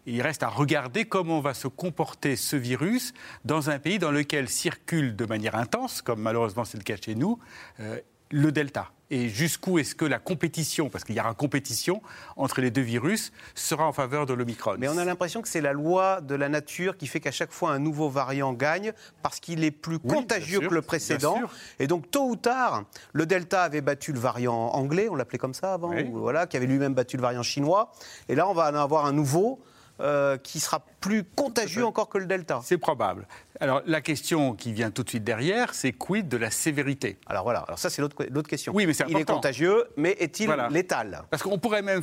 il 0.07 0.23
reste 0.23 0.45
à 0.45 0.49
regarder 0.49 1.05
comment 1.05 1.40
va 1.40 1.53
se 1.53 1.66
comporter 1.66 2.37
ce 2.37 2.55
virus 2.55 3.12
dans 3.45 3.71
un 3.71 3.79
pays 3.81 3.99
dans 3.99 4.12
lequel 4.12 4.49
circule 4.49 5.16
de 5.16 5.27
manière 5.27 5.57
intense, 5.57 6.01
comme 6.01 6.21
malheureusement 6.21 6.64
c'est 6.64 6.79
le 6.79 6.85
cas 6.85 6.97
chez 6.97 7.16
nous, 7.16 7.38
euh, 7.81 7.99
le 8.31 8.53
Delta 8.53 8.91
et 9.11 9.29
jusqu'où 9.29 9.79
est-ce 9.79 9.95
que 9.95 10.05
la 10.05 10.19
compétition, 10.19 10.89
parce 10.89 11.05
qu'il 11.05 11.15
y 11.15 11.21
aura 11.21 11.35
compétition 11.35 12.03
entre 12.37 12.61
les 12.61 12.71
deux 12.71 12.83
virus, 12.83 13.33
sera 13.55 13.87
en 13.87 13.93
faveur 13.93 14.27
de 14.27 14.35
l'Omicron. 14.35 14.77
Mais 14.79 14.89
on 14.89 14.99
a 14.99 15.05
l'impression 15.05 15.43
que 15.43 15.49
c'est 15.49 15.61
la 15.61 15.73
loi 15.73 16.21
de 16.21 16.35
la 16.35 16.49
nature 16.49 16.97
qui 16.97 17.07
fait 17.07 17.21
qu'à 17.21 17.31
chaque 17.31 17.53
fois 17.53 17.71
un 17.71 17.79
nouveau 17.79 18.09
variant 18.09 18.53
gagne 18.53 18.93
parce 19.23 19.41
qu'il 19.41 19.62
est 19.65 19.71
plus 19.71 19.99
contagieux 19.99 20.61
que 20.61 20.75
le 20.75 20.83
précédent. 20.83 21.41
Et 21.79 21.87
donc 21.87 22.11
tôt 22.11 22.29
ou 22.29 22.37
tard, 22.37 22.85
le 23.12 23.27
Delta 23.27 23.62
avait 23.62 23.81
battu 23.81 24.12
le 24.12 24.19
variant 24.19 24.71
anglais, 24.73 25.09
on 25.09 25.15
l'appelait 25.15 25.39
comme 25.39 25.55
ça 25.55 25.75
avant, 25.75 25.93
voilà, 26.12 26.47
qui 26.47 26.57
avait 26.57 26.67
lui-même 26.67 26.95
battu 26.95 27.17
le 27.17 27.23
variant 27.23 27.43
chinois. 27.43 27.93
Et 28.29 28.35
là, 28.35 28.49
on 28.49 28.55
va 28.55 28.71
en 28.71 28.75
avoir 28.75 29.07
un 29.07 29.12
nouveau. 29.12 29.61
Euh, 29.99 30.37
qui 30.37 30.61
sera 30.61 30.85
plus 31.01 31.25
contagieux 31.25 31.87
encore 31.87 32.11
que 32.11 32.19
le 32.19 32.27
Delta. 32.27 32.61
C'est 32.63 32.77
probable. 32.77 33.27
Alors 33.61 33.81
la 33.87 34.03
question 34.03 34.55
qui 34.55 34.75
vient 34.75 34.91
tout 34.91 35.03
de 35.03 35.09
suite 35.09 35.25
derrière, 35.25 35.73
c'est 35.73 35.93
quid 35.93 36.29
de 36.29 36.37
la 36.37 36.51
sévérité? 36.51 37.17
Alors 37.25 37.45
voilà, 37.45 37.61
alors 37.61 37.79
ça 37.79 37.89
c'est 37.89 38.03
l'autre 38.03 38.43
question. 38.47 38.75
Oui, 38.75 38.85
mais 38.85 38.93
c'est 38.93 39.07
Il 39.09 39.17
est 39.17 39.25
contagieux, 39.25 39.85
mais 39.97 40.11
est-il 40.21 40.55
létal? 40.71 41.23
Parce 41.31 41.43
qu'on 41.43 41.59
pourrait 41.59 41.81
même 41.81 42.03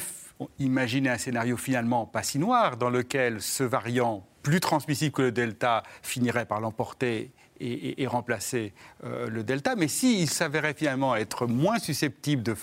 imaginer 0.57 1.11
un 1.11 1.19
scénario 1.19 1.55
finalement 1.55 2.07
pas 2.07 2.23
si 2.23 2.39
noir, 2.39 2.77
dans 2.77 2.89
lequel 2.89 3.43
ce 3.43 3.63
variant 3.63 4.25
plus 4.41 4.59
transmissible 4.59 5.11
que 5.11 5.21
le 5.21 5.31
Delta 5.31 5.83
finirait 6.01 6.47
par 6.47 6.61
l'emporter 6.61 7.29
et, 7.59 8.07
remplacer 8.07 8.73
euh, 9.03 9.29
le 9.29 9.43
Delta. 9.43 9.75
Mais 9.75 9.87
s'il 9.87 10.27
s'avérait 10.31 10.73
finalement 10.73 11.15
être 11.15 11.45
moins 11.45 11.77
susceptible 11.77 12.41
de 12.41 12.55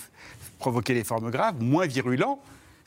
provoquer 0.59 0.93
des 0.93 1.05
formes 1.05 1.31
graves, 1.31 1.61
moins 1.63 1.87
virulent, 1.87 2.41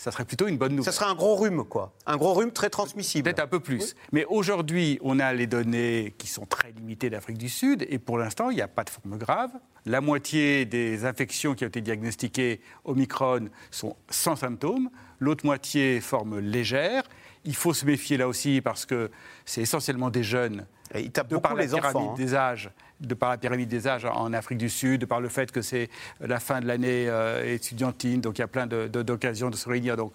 ça 0.04 0.12
serait 0.12 0.26
plutôt 0.26 0.48
une 0.48 0.58
bonne 0.58 0.72
nouvelle. 0.72 0.92
Ça 0.92 1.00
serait 1.00 1.10
un 1.10 1.14
gros 1.14 1.34
rhume, 1.34 1.64
quoi. 1.64 1.94
Un 2.04 2.18
gros 2.18 2.34
rhume 2.34 2.50
très 2.50 2.68
transmissible. 2.68 3.24
Peut-être 3.24 3.42
un 3.42 3.46
peu 3.46 3.60
plus. 3.60 3.96
Mais 4.12 4.26
aujourd'hui, 4.26 4.98
on 5.00 5.18
a 5.18 5.32
les 5.32 5.46
données 5.46 6.12
qui 6.18 6.26
sont 6.26 6.44
très 6.44 6.72
limitées 6.72 7.08
d'Afrique 7.08 7.38
du 7.38 7.48
Sud, 7.48 7.86
et 7.88 7.98
pour 7.98 8.18
l'instant, 8.18 8.50
il 8.50 8.56
n'y 8.56 8.60
a 8.60 8.68
pas 8.68 8.84
de 8.84 8.90
forme 8.90 9.16
grave. 9.16 9.52
La 9.86 10.02
moitié 10.02 10.66
des 10.66 11.06
infections 11.06 11.54
qui 11.54 11.64
ont 11.64 11.68
été 11.68 11.80
diagnostiquées 11.80 12.60
Omicron 12.84 13.48
sont 13.70 13.96
sans 14.10 14.36
symptômes, 14.36 14.90
l'autre 15.20 15.46
moitié 15.46 16.02
forme 16.02 16.38
légère. 16.38 17.04
Il 17.46 17.56
faut 17.56 17.72
se 17.72 17.86
méfier 17.86 18.18
là 18.18 18.28
aussi 18.28 18.60
parce 18.60 18.84
que 18.84 19.10
c'est 19.46 19.62
essentiellement 19.62 20.10
des 20.10 20.22
jeunes. 20.22 20.66
Et 20.94 21.00
ils 21.00 21.12
tapent 21.12 21.28
de 21.28 21.38
par 21.38 21.54
les 21.54 21.74
enfants. 21.74 22.10
Hein. 22.12 22.14
des 22.14 22.34
âges 22.34 22.70
de 23.00 23.14
par 23.14 23.30
la 23.30 23.38
pyramide 23.38 23.68
des 23.68 23.86
âges 23.86 24.04
en 24.04 24.32
Afrique 24.32 24.58
du 24.58 24.70
Sud, 24.70 25.00
de 25.00 25.06
par 25.06 25.20
le 25.20 25.28
fait 25.28 25.50
que 25.50 25.62
c'est 25.62 25.90
la 26.20 26.40
fin 26.40 26.60
de 26.60 26.66
l'année 26.66 27.06
euh, 27.08 27.54
étudiantine, 27.54 28.20
donc 28.20 28.38
il 28.38 28.40
y 28.40 28.44
a 28.44 28.48
plein 28.48 28.66
d'occasions 28.66 29.50
de, 29.50 29.56
se 29.56 29.68
réunir. 29.68 29.96
Donc 29.96 30.12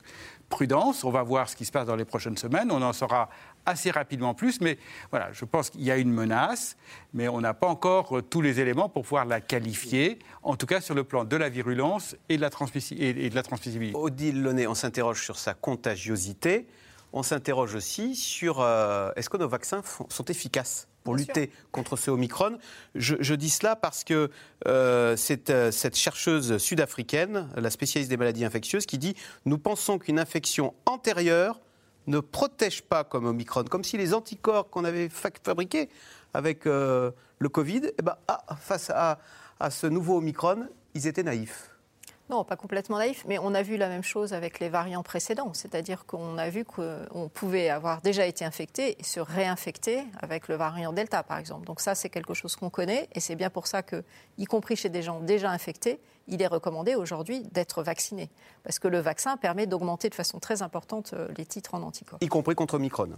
prudence, 0.50 1.04
on 1.04 1.12
va 1.12 1.24
voir 1.24 1.50
ce 1.50 1.56
qui 1.56 1.66
se 1.66 1.72
passe 1.72 1.86
dans 1.86 1.96
les 1.96 2.06
prochaines 2.06 2.38
semaines, 2.38 2.72
on 2.72 2.82
en 2.82 2.94
saura 2.94 3.30
assez 3.66 3.92
rapidement 3.92 4.34
plus. 4.34 4.62
Mais 4.62 4.78
voilà, 5.12 5.30
je 5.32 5.46
pense 5.46 5.70
qu'il 5.70 5.84
y 5.84 5.92
a 5.92 5.98
une 5.98 6.12
menace, 6.12 6.78
mais 7.14 7.28
on 7.28 7.42
n'a 7.42 7.54
pas 7.54 7.68
encore 7.68 8.18
euh, 8.18 8.22
tous 8.22 8.42
les 8.42 8.60
éléments 8.60 8.90
pour 8.90 9.04
pouvoir 9.04 9.26
la 9.26 9.42
qualifier, 9.42 10.20
en 10.44 10.56
tout 10.56 10.66
cas 10.66 10.82
sur 10.82 10.96
le 10.96 11.04
plan 11.04 11.24
de 11.26 11.36
la 11.36 11.50
virulence 11.50 12.16
et 12.30 12.38
de 12.38 12.42
la, 12.42 12.50
et 12.98 13.30
de 13.30 13.36
la 13.36 13.44
transmissibilité. 13.44 13.98
Odile 13.98 14.42
Launay, 14.42 14.68
on 14.68 14.76
s'interroge 14.76 15.24
sur 15.24 15.38
sa 15.38 15.54
contagiosité. 15.54 16.68
On 17.12 17.24
s'interroge 17.24 17.74
aussi 17.74 18.16
sur 18.16 18.60
euh, 18.60 19.12
est-ce 19.16 19.30
que 19.30 19.38
nos 19.38 19.48
vaccins 19.48 19.82
sont 20.10 20.26
efficaces? 20.26 20.88
Pour 21.10 21.16
lutter 21.16 21.50
contre 21.72 21.98
ce 21.98 22.12
Omicron. 22.12 22.60
Je, 22.94 23.34
dis 23.34 23.50
cela 23.50 23.76
parce 23.76 24.04
que 24.04 24.30
euh, 24.68 25.16
c'est 25.16 25.72
cette 25.72 25.96
chercheuse 25.96 26.58
sud-africaine, 26.60 27.48
la 27.56 27.72
spécialiste 27.72 28.12
des 28.12 28.18
maladies 28.18 28.46
infectieuses, 28.46 28.86
qui 28.86 29.00
dit 29.00 29.16
Nous 29.46 29.58
pensons 29.58 29.98
qu'une 29.98 30.20
infection 30.20 30.76
antérieure 30.86 31.62
ne 32.06 32.20
protège 32.20 32.84
pas 32.84 33.04
comme 33.04 33.26
Omicron, 33.26 33.64
comme 33.64 33.84
si 33.84 33.98
les 33.98 34.14
anticorps 34.14 34.70
qu'on 34.70 34.86
avait 34.86 35.10
fabriqués 35.10 35.90
avec 36.36 36.68
euh, 36.68 37.10
le 37.40 37.50
Covid, 37.50 37.82
eh 37.98 38.02
ben, 38.04 38.16
ah, 38.28 38.44
face 38.60 38.92
à, 38.92 39.18
à 39.60 39.72
ce 39.72 39.88
nouveau 39.88 40.18
Omicron, 40.18 40.68
ils 40.94 41.08
étaient 41.08 41.24
naïfs. 41.24 41.72
Non, 42.30 42.44
pas 42.44 42.56
complètement 42.56 43.00
naïf, 43.00 43.26
mais 43.28 43.40
on 43.40 43.56
a 43.56 43.64
vu 43.64 43.76
la 43.76 43.90
même 43.90 44.04
chose 44.04 44.34
avec 44.34 44.60
les 44.60 44.70
variants 44.70 45.02
précédents. 45.02 45.52
C'est-à-dire 45.54 46.06
qu'on 46.06 46.38
a 46.38 46.50
vu 46.50 46.64
qu'on 46.64 47.30
pouvait 47.34 47.70
avoir 47.70 48.02
déjà 48.02 48.26
été 48.26 48.46
infecté 48.46 49.00
et 49.00 49.04
se 49.04 49.20
réinfecter 49.20 50.04
avec 50.20 50.48
le 50.48 50.56
variant 50.56 50.94
Delta, 50.94 51.24
par 51.24 51.40
exemple. 51.40 51.66
Donc 51.66 51.80
ça, 51.80 51.96
c'est 51.96 52.10
quelque 52.10 52.36
chose 52.36 52.56
qu'on 52.56 52.70
connaît 52.70 53.10
et 53.16 53.20
c'est 53.20 53.36
bien 53.36 53.50
pour 53.50 53.66
ça 53.66 53.82
que, 53.82 54.04
y 54.38 54.46
compris 54.46 54.76
chez 54.76 54.90
des 54.90 55.02
gens 55.02 55.20
déjà 55.22 55.50
infectés, 55.50 56.00
il 56.28 56.42
est 56.44 56.48
recommandé 56.48 56.94
aujourd'hui 56.94 57.42
d'être 57.52 57.82
vacciné. 57.82 58.30
Parce 58.64 58.78
que 58.78 58.88
le 58.88 59.00
vaccin 59.00 59.36
permet 59.36 59.66
d'augmenter 59.66 60.10
de 60.10 60.16
façon 60.16 60.40
très 60.40 60.62
importante 60.62 61.14
euh, 61.14 61.28
les 61.38 61.46
titres 61.46 61.74
en 61.74 61.82
anticorps. 61.82 62.20
Y 62.22 62.28
compris 62.28 62.54
contre 62.54 62.76
Omicron 62.76 63.14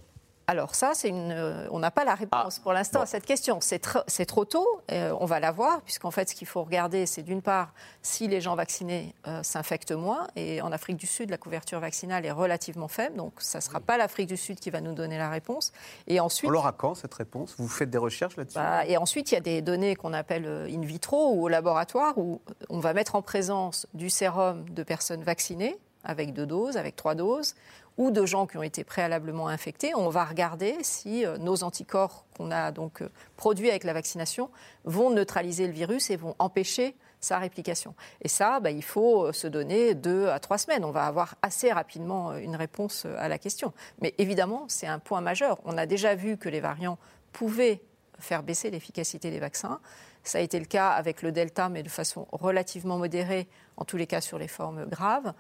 alors 0.47 0.75
ça, 0.75 0.93
une, 1.03 1.31
euh, 1.31 1.67
on 1.71 1.79
n'a 1.79 1.91
pas 1.91 2.03
la 2.03 2.15
réponse 2.15 2.57
ah, 2.57 2.63
pour 2.63 2.73
l'instant 2.73 3.01
à 3.01 3.05
cette 3.05 3.25
question. 3.25 3.59
C'est, 3.61 3.79
trop 4.25 4.45
tôt, 4.45 4.67
euh, 4.91 5.15
on 5.19 5.25
va 5.25 5.39
la 5.39 5.51
voir, 5.51 5.81
puisqu'en 5.81 6.11
fait, 6.11 6.29
ce 6.29 6.35
qu'il 6.35 6.47
faut 6.47 6.63
regarder, 6.63 7.05
c'est 7.05 7.21
d'une 7.21 7.41
part 7.41 7.73
si 8.01 8.27
les 8.27 8.41
gens 8.41 8.55
vaccinés 8.55 9.15
euh, 9.27 9.43
s'infectent 9.43 9.91
moins. 9.91 10.27
Et 10.35 10.61
en 10.61 10.71
Afrique 10.71 10.97
du 10.97 11.07
Sud, 11.07 11.29
la 11.29 11.37
couverture 11.37 11.79
vaccinale 11.79 12.25
est 12.25 12.31
relativement 12.31 12.87
faible, 12.87 13.15
donc 13.15 13.33
ça 13.37 13.59
ne 13.59 13.63
sera 13.63 13.79
pas 13.79 13.97
l'Afrique 13.97 14.27
du 14.27 14.37
Sud 14.37 14.59
qui 14.59 14.69
va 14.69 14.81
nous 14.81 14.93
donner 14.93 15.17
la 15.17 15.29
réponse. 15.29 15.71
Et 16.07 16.19
ensuite, 16.19 16.49
on 16.49 16.53
l'aura 16.53 16.73
quand 16.73 16.95
cette 16.95 17.13
réponse? 17.13 17.55
Vous 17.57 17.67
faites 17.67 17.89
des 17.89 17.97
recherches 17.97 18.35
là-dessus? 18.35 18.57
Bah, 18.57 18.85
Et 18.85 18.97
ensuite, 18.97 19.31
il 19.31 19.35
y 19.35 19.37
a 19.37 19.41
des 19.41 19.61
données 19.61 19.95
qu'on 19.95 20.13
appelle 20.13 20.45
in 20.45 20.81
vitro 20.81 21.33
ou 21.33 21.43
au 21.43 21.47
laboratoire 21.47 22.17
où 22.17 22.41
on 22.69 22.79
va 22.79 22.93
mettre 22.93 23.15
en 23.15 23.21
présence 23.21 23.87
du 23.93 24.09
sérum 24.09 24.67
de 24.69 24.83
personnes 24.83 25.23
vaccinées 25.23 25.77
avec 26.03 26.33
deux 26.33 26.45
doses, 26.45 26.77
avec 26.77 26.95
trois 26.95 27.15
doses, 27.15 27.55
ou 27.97 28.11
de 28.11 28.25
gens 28.25 28.47
qui 28.47 28.57
ont 28.57 28.63
été 28.63 28.83
préalablement 28.83 29.47
infectés, 29.47 29.93
on 29.95 30.09
va 30.09 30.25
regarder 30.25 30.75
si 30.81 31.25
euh, 31.25 31.37
nos 31.37 31.63
anticorps 31.63 32.25
qu'on 32.35 32.51
a 32.51 32.71
donc 32.71 33.01
euh, 33.01 33.09
produits 33.37 33.69
avec 33.69 33.83
la 33.83 33.93
vaccination 33.93 34.49
vont 34.85 35.09
neutraliser 35.09 35.67
le 35.67 35.73
virus 35.73 36.09
et 36.09 36.15
vont 36.15 36.35
empêcher 36.39 36.95
sa 37.19 37.37
réplication. 37.37 37.93
Et 38.21 38.27
ça, 38.27 38.59
bah, 38.59 38.71
il 38.71 38.83
faut 38.83 39.27
euh, 39.27 39.33
se 39.33 39.47
donner 39.47 39.93
deux 39.93 40.27
à 40.29 40.39
trois 40.39 40.57
semaines. 40.57 40.85
On 40.85 40.91
va 40.91 41.05
avoir 41.05 41.35
assez 41.41 41.71
rapidement 41.71 42.35
une 42.35 42.55
réponse 42.55 43.05
à 43.17 43.27
la 43.27 43.37
question. 43.37 43.73
Mais 44.01 44.15
évidemment, 44.17 44.65
c'est 44.67 44.87
un 44.87 44.99
point 44.99 45.21
majeur. 45.21 45.59
On 45.65 45.77
a 45.77 45.85
déjà 45.85 46.15
vu 46.15 46.37
que 46.37 46.49
les 46.49 46.59
variants 46.59 46.97
pouvaient 47.33 47.81
faire 48.19 48.43
baisser 48.43 48.71
l'efficacité 48.71 49.31
des 49.31 49.39
vaccins. 49.39 49.79
Ça 50.23 50.37
a 50.37 50.41
été 50.41 50.59
le 50.59 50.65
cas 50.65 50.89
avec 50.89 51.21
le 51.21 51.31
Delta, 51.31 51.69
mais 51.69 51.83
de 51.83 51.89
façon 51.89 52.27
relativement 52.31 52.97
modérée, 52.97 53.47
en 53.77 53.85
tous 53.85 53.97
les 53.97 54.07
cas 54.07 54.21
sur 54.21 54.37
les 54.37 54.47
formes 54.47 54.85
graves 54.85 55.33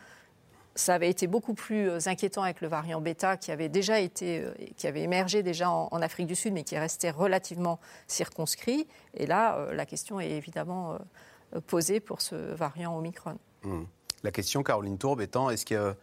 ça 0.75 0.95
avait 0.95 1.09
été 1.09 1.27
beaucoup 1.27 1.53
plus 1.53 1.89
euh, 1.89 1.99
inquiétant 2.05 2.43
avec 2.43 2.61
le 2.61 2.67
variant 2.67 3.01
bêta 3.01 3.37
qui 3.37 3.51
avait 3.51 3.69
déjà 3.69 3.99
été, 3.99 4.39
euh, 4.39 4.53
qui 4.77 4.87
avait 4.87 5.01
émergé 5.01 5.43
déjà 5.43 5.69
en, 5.69 6.01
Afrique 6.01 6.27
du 6.27 6.35
Sud, 6.35 6.53
mais 6.53 6.63
qui 6.63 6.77
restait 6.77 7.11
relativement 7.11 7.79
circonscrit. 8.07 8.87
Et 9.13 9.25
là, 9.25 9.57
euh, 9.57 9.73
la 9.73 9.85
question 9.85 10.19
est 10.19 10.31
évidemment 10.31 10.97
posée 11.67 11.99
pour 11.99 12.21
ce 12.21 12.35
variant 12.35 12.97
Omicron. 12.97 13.37
Mmh. 13.63 13.83
La 14.23 14.31
question, 14.31 14.63
Caroline 14.63 14.97
Tourbe, 14.97 15.21
étant 15.21 15.49
est-ce 15.49 15.65
que 15.65 15.95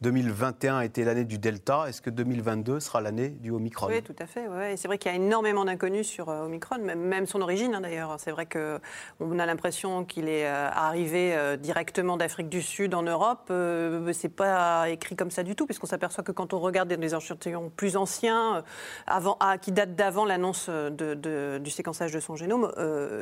2021 0.00 0.78
a 0.78 0.84
été 0.84 1.04
l'année 1.04 1.24
du 1.24 1.38
Delta. 1.38 1.84
Est-ce 1.88 2.02
que 2.02 2.10
2022 2.10 2.80
sera 2.80 3.00
l'année 3.00 3.30
du 3.30 3.50
Omicron? 3.50 3.86
Oui, 3.88 4.02
tout 4.02 4.14
à 4.18 4.26
fait. 4.26 4.48
Ouais. 4.48 4.76
C'est 4.76 4.88
vrai 4.88 4.98
qu'il 4.98 5.10
y 5.10 5.14
a 5.14 5.16
énormément 5.16 5.64
d'inconnus 5.64 6.06
sur 6.06 6.28
euh, 6.28 6.44
Omicron, 6.44 6.78
même, 6.78 7.26
son 7.26 7.40
origine 7.40 7.74
hein, 7.74 7.80
d'ailleurs. 7.80 8.16
C'est 8.18 8.30
vrai 8.30 8.46
qu'on 8.46 9.38
a 9.38 9.46
l'impression 9.46 10.04
qu'il 10.04 10.28
est 10.28 10.46
euh, 10.46 10.68
arrivé 10.70 11.34
euh, 11.34 11.56
directement 11.56 12.16
d'Afrique 12.16 12.48
du 12.48 12.60
Sud 12.60 12.94
en 12.94 13.02
Europe. 13.02 13.44
Ce 13.48 14.10
c'est 14.12 14.28
pas 14.28 14.88
écrit 14.90 15.16
comme 15.16 15.30
ça 15.30 15.42
du 15.42 15.54
tout, 15.54 15.66
puisqu'on 15.66 15.86
s'aperçoit 15.86 16.24
que 16.24 16.32
quand 16.32 16.54
on 16.54 16.60
regarde 16.60 16.92
des 16.92 17.14
échantillons 17.14 17.70
plus 17.74 17.96
anciens, 17.96 18.64
avant, 19.06 19.36
ah, 19.40 19.58
qui 19.58 19.72
datent 19.72 19.96
d'avant 19.96 20.24
l'annonce 20.24 20.68
du 20.70 21.70
séquençage 21.70 22.12
de 22.12 22.20
son 22.20 22.36
génome, 22.36 22.72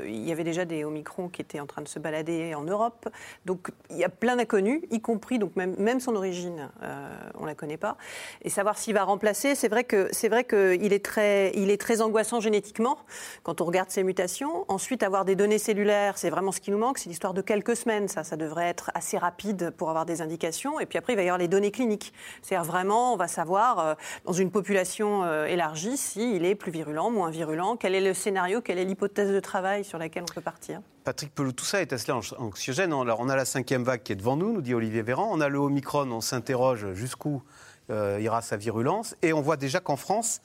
il 0.04 0.24
y 0.24 0.32
avait 0.32 0.44
déjà 0.44 0.64
des 0.64 0.85
Omicrons 0.85 1.28
qui 1.28 1.42
étaient 1.42 1.61
en 1.61 1.66
train 1.66 1.82
de 1.82 1.88
se 1.88 1.98
balader 1.98 2.54
en 2.54 2.62
Europe. 2.62 3.08
Donc 3.46 3.70
il 3.90 3.96
y 3.96 4.04
a 4.04 4.08
plein 4.08 4.37
d'inconnus, 4.37 4.82
y 4.90 5.00
compris 5.00 5.38
donc 5.38 5.56
même 5.56 6.00
son 6.00 6.14
origine 6.14 6.62
euh, 6.83 7.09
on 7.38 7.42
ne 7.42 7.46
la 7.46 7.55
connaît 7.55 7.77
pas. 7.77 7.96
Et 8.42 8.51
savoir 8.51 8.79
s'il 8.79 8.94
va 8.94 9.05
remplacer, 9.05 9.55
c'est 9.55 9.68
vrai 9.68 9.85
qu'il 9.85 10.92
est 10.92 11.05
très, 11.05 11.48
est 11.48 11.81
très 11.81 12.01
angoissant 12.01 12.40
génétiquement 12.40 12.98
quand 13.42 13.61
on 13.61 13.64
regarde 13.64 13.90
ses 13.90 14.03
mutations. 14.03 14.64
Ensuite, 14.68 15.03
avoir 15.03 15.25
des 15.25 15.37
données 15.37 15.59
cellulaires, 15.59 16.18
c'est 16.18 16.31
vraiment 16.31 16.53
ce 16.53 16.61
qui 16.61 16.70
nous 16.70 16.79
manque. 16.79 16.98
C'est 16.98 17.09
l'histoire 17.09 17.35
de 17.35 17.42
quelques 17.42 17.77
semaines. 17.77 18.09
Ça, 18.09 18.25
ça 18.25 18.37
devrait 18.37 18.68
être 18.68 18.90
assez 18.94 19.18
rapide 19.18 19.70
pour 19.77 19.90
avoir 19.90 20.07
des 20.07 20.22
indications. 20.22 20.81
Et 20.81 20.87
puis 20.87 20.98
après, 20.98 21.14
il 21.14 21.16
va 21.16 21.22
y 21.22 21.27
avoir 21.27 21.38
les 21.38 21.48
données 21.48 21.70
cliniques. 21.70 22.12
C'est-à-dire 22.42 22.64
vraiment, 22.64 23.14
on 23.14 23.16
va 23.16 23.29
savoir 23.29 23.79
euh, 23.79 23.94
dans 24.25 24.33
une 24.33 24.51
population 24.51 25.25
euh, 25.25 25.46
élargie 25.46 25.96
s'il 25.96 26.44
est 26.44 26.55
plus 26.55 26.70
virulent, 26.70 27.11
moins 27.11 27.31
virulent, 27.31 27.77
quel 27.77 27.94
est 27.94 28.01
le 28.01 28.14
scénario, 28.14 28.61
quelle 28.61 28.79
est 28.79 28.85
l'hypothèse 28.85 29.31
de 29.31 29.40
travail 29.40 29.85
sur 29.85 29.98
laquelle 29.98 30.25
on 30.29 30.35
peut 30.35 30.40
partir. 30.40 30.81
Patrick 31.05 31.35
Pelou, 31.35 31.53
tout 31.53 31.64
ça 31.64 31.83
est 31.83 31.92
assez 31.92 32.12
anxiogène. 32.12 32.92
Alors, 32.92 33.18
on 33.20 33.29
a 33.29 33.35
la 33.35 33.44
cinquième 33.44 33.83
vague 33.83 34.03
qui 34.05 34.12
est 34.12 34.16
devant 34.16 34.37
nous, 34.37 34.53
nous 34.53 34.62
dit 34.62 34.72
Olivier 34.72 35.03
Véran. 35.03 35.29
On 35.33 35.40
a 35.40 35.48
le 35.48 35.59
Omicron, 35.59 36.09
on 36.12 36.20
s'interroge 36.53 36.93
jusqu'où 36.95 37.43
euh, 37.91 38.19
ira 38.21 38.43
sa 38.43 38.57
virulence. 38.57 39.17
Et 39.23 39.33
on 39.33 39.41
voit 39.41 39.57
déjà 39.57 39.81
qu'en 39.81 39.97
France, 39.97 40.41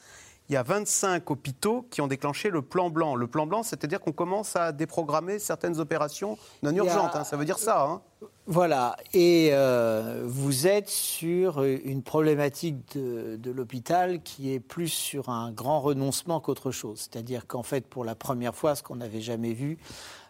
il 0.50 0.54
y 0.54 0.56
a 0.56 0.64
25 0.64 1.30
hôpitaux 1.30 1.86
qui 1.92 2.00
ont 2.00 2.08
déclenché 2.08 2.50
le 2.50 2.62
plan 2.62 2.90
blanc. 2.90 3.16
Le 3.16 3.28
plan 3.28 3.46
blanc, 3.46 3.64
c'est-à-dire 3.64 4.00
qu'on 4.00 4.14
commence 4.14 4.56
à 4.56 4.72
déprogrammer 4.72 5.40
certaines 5.40 5.80
opérations 5.80 6.38
non 6.64 6.72
urgentes. 6.72 7.16
Hein. 7.16 7.26
ça 7.26 7.36
veut 7.36 7.44
dire 7.44 7.60
ça. 7.60 7.84
Hein. 7.84 8.02
Voilà. 8.46 8.96
Et 9.14 9.50
euh, 9.52 10.24
vous 10.26 10.68
êtes 10.68 10.88
sur 10.88 11.64
une 11.64 12.02
problématique 12.02 12.98
de, 12.98 13.36
de 13.36 13.52
l'hôpital 13.52 14.22
qui 14.24 14.54
est 14.54 14.62
plus 14.62 14.88
sur 14.88 15.28
un 15.28 15.52
grand 15.52 15.82
renoncement 15.82 16.40
qu'autre 16.40 16.72
chose. 16.72 17.10
C'est-à-dire 17.12 17.46
qu'en 17.46 17.64
fait, 17.64 17.86
pour 17.86 18.06
la 18.06 18.16
première 18.16 18.56
fois, 18.56 18.76
ce 18.76 18.84
qu'on 18.84 18.96
n'avait 18.96 19.22
jamais 19.22 19.52
vu, 19.52 19.78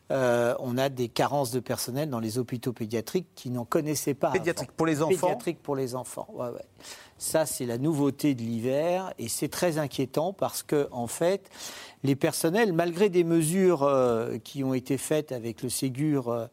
euh, 0.10 0.56
on 0.60 0.78
a 0.78 0.89
des 0.89 1.10
carences 1.10 1.52
de 1.52 1.60
personnel 1.60 2.10
dans 2.10 2.20
les 2.20 2.38
hôpitaux 2.38 2.72
pédiatriques 2.72 3.28
qui 3.36 3.50
n'en 3.50 3.65
connaissaient 3.65 4.13
pas. 4.13 4.32
Pédiatrique 4.32 4.72
pour 4.72 4.86
les 4.86 5.02
enfants 5.02 5.28
Pédiatrique 5.28 5.62
pour 5.62 5.76
les 5.76 5.96
enfants, 5.96 6.28
ouais, 6.34 6.50
ouais. 6.50 6.65
Ça, 7.17 7.46
c'est 7.46 7.65
la 7.65 7.78
nouveauté 7.78 8.36
de 8.36 8.41
l'hiver 8.41 9.13
et 9.17 9.28
c'est 9.28 9.50
très 9.50 9.80
inquiétant 9.80 10.34
parce 10.34 10.63
que, 10.63 10.88
en 10.91 11.08
fait, 11.08 11.50
les 12.04 12.15
personnels, 12.15 12.74
malgré 12.74 13.10
des 13.10 13.24
mesures 13.24 13.84
euh, 13.84 14.38
qui 14.38 14.63
ont 14.63 14.74
été 14.74 14.98
faites 14.98 15.32
avec 15.32 15.63
le 15.63 15.70
Ségur, 15.70 16.30
euh, 16.30 16.46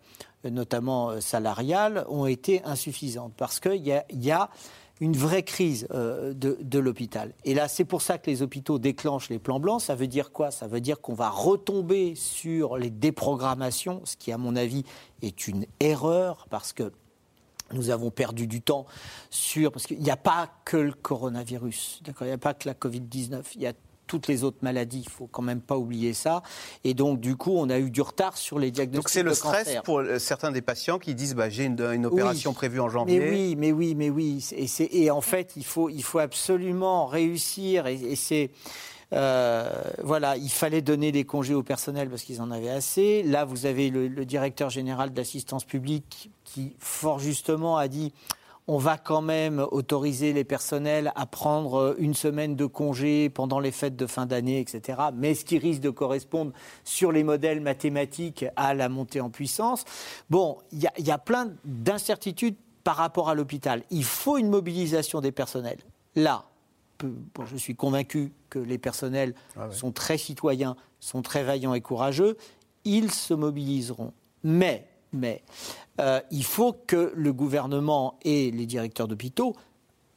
notamment 0.45 1.21
salarial, 1.21 2.05
ont 2.09 2.27
été 2.27 2.63
insuffisantes 2.65 3.35
parce 3.37 3.61
qu'il 3.61 3.83
y 3.83 4.31
a 4.31 4.51
une 5.01 5.17
vraie 5.17 5.43
crise 5.43 5.87
euh, 5.93 6.33
de, 6.35 6.79
l'hôpital. 6.79 7.33
Et 7.45 7.55
là, 7.55 7.69
c'est 7.69 7.85
pour 7.85 8.03
ça 8.03 8.19
que 8.19 8.31
les 8.31 8.43
hôpitaux 8.43 8.79
déclenchent 8.79 9.29
les 9.29 9.39
plans 9.39 9.59
blancs. 9.59 9.81
Ça 9.81 9.95
veut 9.95 10.07
dire 10.07 10.31
quoi? 10.31 10.51
Ça 10.51 10.67
veut 10.67 10.81
dire 10.81 11.01
qu'on 11.01 11.15
va 11.15 11.31
retomber 11.31 12.15
sur 12.15 12.77
les 12.77 12.91
déprogrammations, 12.91 14.03
ce 14.05 14.17
qui, 14.17 14.31
à 14.33 14.39
mon 14.39 14.55
avis, 14.57 14.85
est 15.23 15.49
une 15.49 15.67
erreur 15.81 16.47
parce 16.49 16.73
que 16.73 16.93
nous 17.73 17.91
avons 17.91 18.11
perdu 18.11 18.47
du 18.47 18.61
temps 18.61 18.87
sur. 19.31 19.73
Parce 19.73 19.87
qu'il 19.87 19.99
n'y 19.99 20.11
a 20.11 20.17
pas 20.17 20.51
que 20.65 20.77
le 20.77 20.93
coronavirus, 20.93 22.03
d'accord? 22.05 22.27
Il 22.27 22.31
n'y 22.31 22.35
a 22.35 22.39
pas 22.39 22.55
que 22.55 22.69
la 22.69 22.75
Covid-19. 22.75 23.43
Il 23.57 23.63
y 23.63 23.67
a 23.67 23.73
toutes 24.07 24.29
les 24.29 24.45
autres 24.45 24.59
maladies. 24.63 25.03
Il 25.05 25.11
faut 25.11 25.27
quand 25.27 25.43
même 25.43 25.61
pas 25.61 25.77
oublier 25.77 26.13
ça. 26.13 26.43
Et 26.85 26.95
donc, 26.95 27.21
du 27.21 27.37
coup, 27.37 27.53
on 27.57 27.69
a 27.71 27.79
eu 27.79 27.91
du 27.91 28.03
retard 28.03 28.37
sur 28.37 28.59
les 28.59 28.71
diagnostics. 28.71 29.03
Donc, 29.03 29.09
c'est 29.09 29.23
le 29.23 29.35
stress 29.35 29.77
pour 29.85 30.01
euh, 30.01 30.19
certains 30.19 30.51
des 30.51 30.63
patients 30.63 30.99
qui 30.99 31.15
disent 31.15 31.35
bah, 31.35 31.49
j'ai 31.49 31.65
une, 31.65 32.07
opération 32.07 32.53
prévue 32.53 32.81
en 32.81 32.89
janvier. 32.89 33.19
Mais 33.19 33.31
oui, 33.31 33.57
mais 33.57 33.73
oui, 33.73 33.95
mais 33.95 34.11
oui. 34.11 34.47
Et, 34.53 35.05
et 35.05 35.11
en 35.11 35.21
fait, 35.21 35.53
il 35.57 35.65
faut, 35.65 35.89
il 35.89 36.03
faut 36.03 36.19
absolument 36.19 37.07
réussir. 37.07 37.87
Et, 37.87 38.17
c'est. 38.17 38.51
Euh, 39.13 39.71
voilà, 40.03 40.37
il 40.37 40.51
fallait 40.51 40.83
donner 40.83 41.13
des 41.13 41.25
congés 41.25 41.55
au 41.55 41.63
personnel 41.63 42.09
parce 42.09 42.23
qu'ils 42.23 42.41
en 42.41 42.51
avaient 42.51 42.71
assez. 42.71 43.23
Là, 43.23 43.45
vous 43.45 43.67
avez 43.67 43.91
le, 43.91 44.09
le 44.09 44.25
directeur 44.25 44.71
général 44.71 45.13
d'assistance 45.13 45.65
publique 45.65 46.31
qui, 46.45 46.75
fort 46.79 47.21
justement, 47.21 47.77
a 47.77 47.87
dit 47.87 48.13
on 48.67 48.79
va 48.79 48.97
quand 48.97 49.21
même 49.21 49.65
autoriser 49.71 50.33
les 50.33 50.45
personnels 50.45 51.13
à 51.17 51.27
prendre 51.27 51.95
une 51.99 52.15
semaine 52.15 52.57
de 52.57 52.65
congé 52.65 53.29
pendant 53.29 53.61
les 53.61 53.71
fêtes 53.71 53.97
de 53.97 54.07
fin 54.07 54.25
d'année, 54.25 54.61
etc. 54.61 54.99
Mais 55.15 55.35
ce 55.35 55.45
qui 55.45 55.59
risque 55.59 55.83
de 55.83 55.91
correspondre 55.91 56.53
sur 56.83 57.13
les 57.13 57.25
modèles 57.25 57.61
mathématiques 57.61 58.47
à 58.57 58.73
la 58.73 58.89
montée 58.89 59.21
en 59.21 59.29
puissance. 59.29 59.85
Bon, 60.31 60.59
il 60.73 60.81
y, 60.81 61.11
a 61.11 61.19
plein 61.19 61.53
d'incertitudes 61.65 62.57
par 62.85 62.97
rapport 62.97 63.29
à 63.29 63.35
l'hôpital. 63.35 63.83
Il 63.91 64.05
faut 64.05 64.39
une 64.39 64.49
mobilisation 64.49 65.21
des 65.21 65.33
personnels. 65.33 65.81
Là, 66.15 66.45
je 67.47 67.57
suis 67.57 67.75
convaincu 67.75 68.33
que 68.49 68.59
les 68.59 68.79
personnels 68.79 69.35
ah 69.57 69.71
sont 69.71 69.93
très 69.93 70.17
citoyens, 70.17 70.77
sont 71.01 71.21
très 71.21 71.43
vaillants 71.43 71.75
et 71.75 71.81
courageux, 71.83 72.37
ils 72.85 73.11
se 73.11 73.35
mobiliseront. 73.35 74.13
Mais, 74.43 74.87
mais 75.15 75.43
euh, 76.01 76.21
il 76.31 76.45
faut 76.45 76.75
que 76.87 77.13
le 77.15 77.33
gouvernement 77.33 78.19
et 78.23 78.51
les 78.51 78.67
directeurs 78.67 79.09
d'hôpitaux 79.09 79.55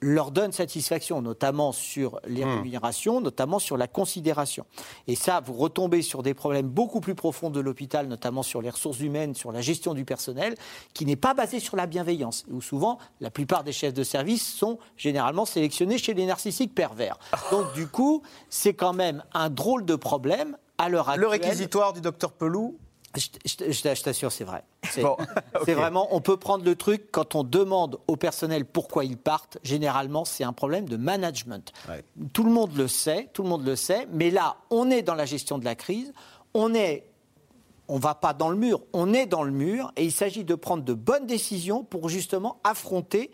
leur 0.01 0.31
donnent 0.31 0.51
satisfaction, 0.51 1.21
notamment 1.21 1.71
sur 1.71 2.19
les 2.27 2.45
hmm. 2.45 2.49
rémunérations, 2.49 3.21
notamment 3.21 3.59
sur 3.59 3.77
la 3.77 3.87
considération. 3.87 4.65
Et 5.07 5.15
ça, 5.15 5.41
vous 5.43 5.53
retombez 5.53 6.01
sur 6.01 6.23
des 6.23 6.33
problèmes 6.33 6.67
beaucoup 6.67 6.99
plus 6.99 7.15
profonds 7.15 7.49
de 7.49 7.59
l'hôpital, 7.59 8.07
notamment 8.07 8.43
sur 8.43 8.61
les 8.61 8.69
ressources 8.69 8.99
humaines, 8.99 9.33
sur 9.33 9.51
la 9.51 9.61
gestion 9.61 9.93
du 9.93 10.05
personnel, 10.05 10.55
qui 10.93 11.05
n'est 11.05 11.15
pas 11.15 11.33
basé 11.33 11.59
sur 11.59 11.75
la 11.75 11.87
bienveillance, 11.87 12.45
où 12.49 12.61
souvent, 12.61 12.99
la 13.21 13.31
plupart 13.31 13.63
des 13.63 13.71
chefs 13.71 13.93
de 13.93 14.03
service 14.03 14.47
sont 14.47 14.77
généralement 14.97 15.45
sélectionnés 15.45 15.97
chez 15.97 16.13
les 16.13 16.25
narcissiques 16.25 16.75
pervers. 16.75 17.17
Donc, 17.51 17.73
du 17.73 17.87
coup, 17.87 18.21
c'est 18.49 18.73
quand 18.73 18.93
même 18.93 19.23
un 19.33 19.49
drôle 19.49 19.85
de 19.85 19.95
problème 19.95 20.57
à 20.77 20.89
l'heure 20.89 21.09
actuelle. 21.09 21.21
Le 21.21 21.27
réquisitoire 21.27 21.93
du 21.93 22.01
docteur 22.01 22.33
Pelou 22.33 22.77
je, 23.15 24.03
t'assure, 24.03 24.31
c'est 24.31 24.43
vrai. 24.43 24.63
C'est 24.91 25.01
vraiment, 25.73 26.07
on 26.11 26.21
peut 26.21 26.37
prendre 26.37 26.63
le 26.63 26.75
truc 26.75 27.09
quand 27.11 27.35
on 27.35 27.43
demande 27.43 27.99
au 28.07 28.15
personnel 28.15 28.65
pourquoi 28.65 29.05
ils 29.05 29.17
partent. 29.17 29.57
Généralement, 29.63 30.25
c'est 30.25 30.43
un 30.43 30.53
problème 30.53 30.87
de 30.87 30.97
management. 30.97 31.71
Tout 32.33 32.43
le 32.43 32.51
monde 32.51 32.75
le 32.75 32.87
sait, 32.87 33.29
tout 33.33 33.43
le 33.43 33.49
monde 33.49 33.65
le 33.65 33.75
sait. 33.75 34.07
Mais 34.11 34.29
là, 34.29 34.57
on 34.69 34.89
est 34.91 35.01
dans 35.01 35.15
la 35.15 35.25
gestion 35.25 35.57
de 35.57 35.65
la 35.65 35.75
crise. 35.75 36.13
On 36.53 36.73
est, 36.73 37.09
on 37.87 37.97
va 37.97 38.13
pas 38.13 38.33
dans 38.33 38.49
le 38.49 38.57
mur. 38.57 38.81
On 38.93 39.13
est 39.13 39.25
dans 39.25 39.43
le 39.43 39.51
mur, 39.51 39.91
et 39.95 40.03
il 40.03 40.11
s'agit 40.11 40.43
de 40.43 40.55
prendre 40.55 40.83
de 40.83 40.93
bonnes 40.93 41.25
décisions 41.25 41.83
pour 41.83 42.09
justement 42.09 42.59
affronter 42.63 43.31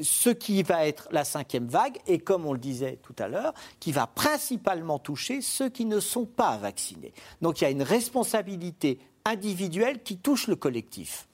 ce 0.00 0.30
qui 0.30 0.62
va 0.62 0.86
être 0.86 1.08
la 1.10 1.24
cinquième 1.24 1.66
vague 1.66 1.98
et, 2.06 2.18
comme 2.18 2.46
on 2.46 2.52
le 2.52 2.58
disait 2.58 2.98
tout 3.02 3.14
à 3.18 3.28
l'heure, 3.28 3.54
qui 3.80 3.92
va 3.92 4.06
principalement 4.06 4.98
toucher 4.98 5.40
ceux 5.40 5.68
qui 5.68 5.84
ne 5.84 6.00
sont 6.00 6.26
pas 6.26 6.56
vaccinés. 6.56 7.12
Donc 7.42 7.60
il 7.60 7.64
y 7.64 7.66
a 7.66 7.70
une 7.70 7.82
responsabilité 7.82 8.98
individuelle 9.24 10.02
qui 10.02 10.16
touche 10.16 10.46
le 10.46 10.56
collectif. 10.56 11.27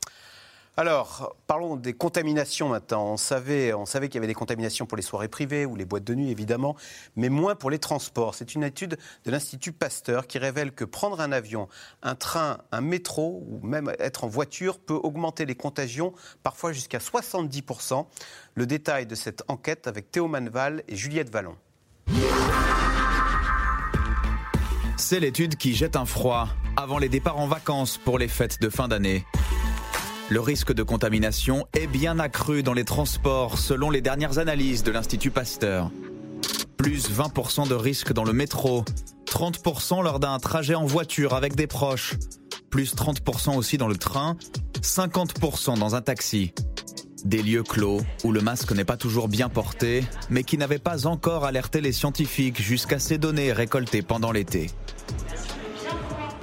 Alors, 0.76 1.36
parlons 1.46 1.76
des 1.76 1.92
contaminations 1.92 2.68
maintenant. 2.68 3.12
On 3.12 3.16
savait, 3.16 3.70
qu'il 3.70 4.14
y 4.14 4.18
avait 4.18 4.26
des 4.26 4.34
contaminations 4.34 4.86
pour 4.86 4.96
les 4.96 5.02
soirées 5.02 5.28
privées 5.28 5.66
ou 5.66 5.76
les 5.76 5.84
boîtes 5.84 6.02
de 6.02 6.16
nuit, 6.16 6.30
évidemment, 6.30 6.74
mais 7.14 7.28
moins 7.28 7.54
pour 7.54 7.70
les 7.70 7.78
transports. 7.78 8.34
C'est 8.34 8.56
une 8.56 8.64
étude 8.64 8.98
de 9.24 9.30
l'Institut 9.30 9.70
Pasteur 9.70 10.26
qui 10.26 10.38
révèle 10.38 10.72
que 10.72 10.84
prendre 10.84 11.20
un 11.20 11.30
avion, 11.30 11.68
un 12.02 12.16
train, 12.16 12.58
un 12.72 12.80
métro 12.80 13.44
ou 13.48 13.64
même 13.64 13.92
être 14.00 14.24
en 14.24 14.26
voiture 14.26 14.80
peut 14.80 14.98
augmenter 15.00 15.46
les 15.46 15.54
contagions, 15.54 16.12
parfois 16.42 16.72
jusqu'à 16.72 16.98
70%. 16.98 18.06
Le 18.56 18.66
détail 18.66 19.06
de 19.06 19.14
cette 19.14 19.44
enquête 19.46 19.86
avec 19.86 20.10
Théo 20.10 20.26
Manval 20.26 20.82
et 20.88 20.96
Juliette 20.96 21.30
Vallon. 21.30 21.56
C'est 24.96 25.20
l'étude 25.20 25.56
qui 25.56 25.74
jette 25.74 25.94
un 25.94 26.06
froid 26.06 26.48
avant 26.76 26.98
les 26.98 27.08
départs 27.08 27.38
en 27.38 27.46
vacances 27.46 27.96
pour 27.96 28.18
les 28.18 28.28
fêtes 28.28 28.60
de 28.60 28.68
fin 28.68 28.88
d'année. 28.88 29.24
Le 30.30 30.40
risque 30.40 30.72
de 30.72 30.82
contamination 30.82 31.66
est 31.74 31.86
bien 31.86 32.18
accru 32.18 32.62
dans 32.62 32.72
les 32.72 32.84
transports 32.84 33.58
selon 33.58 33.90
les 33.90 34.00
dernières 34.00 34.38
analyses 34.38 34.82
de 34.82 34.90
l'Institut 34.90 35.30
Pasteur. 35.30 35.90
Plus 36.78 37.10
20% 37.10 37.68
de 37.68 37.74
risque 37.74 38.14
dans 38.14 38.24
le 38.24 38.32
métro, 38.32 38.84
30% 39.26 40.02
lors 40.02 40.20
d'un 40.20 40.38
trajet 40.38 40.74
en 40.74 40.86
voiture 40.86 41.34
avec 41.34 41.56
des 41.56 41.66
proches, 41.66 42.14
plus 42.70 42.94
30% 42.94 43.54
aussi 43.56 43.76
dans 43.76 43.86
le 43.86 43.96
train, 43.96 44.38
50% 44.80 45.78
dans 45.78 45.94
un 45.94 46.00
taxi. 46.00 46.54
Des 47.26 47.42
lieux 47.42 47.62
clos 47.62 48.00
où 48.24 48.32
le 48.32 48.40
masque 48.40 48.72
n'est 48.72 48.84
pas 48.84 48.96
toujours 48.96 49.28
bien 49.28 49.50
porté, 49.50 50.04
mais 50.30 50.42
qui 50.42 50.56
n'avaient 50.56 50.78
pas 50.78 51.06
encore 51.06 51.44
alerté 51.44 51.82
les 51.82 51.92
scientifiques 51.92 52.62
jusqu'à 52.62 52.98
ces 52.98 53.18
données 53.18 53.52
récoltées 53.52 54.02
pendant 54.02 54.32
l'été. 54.32 54.70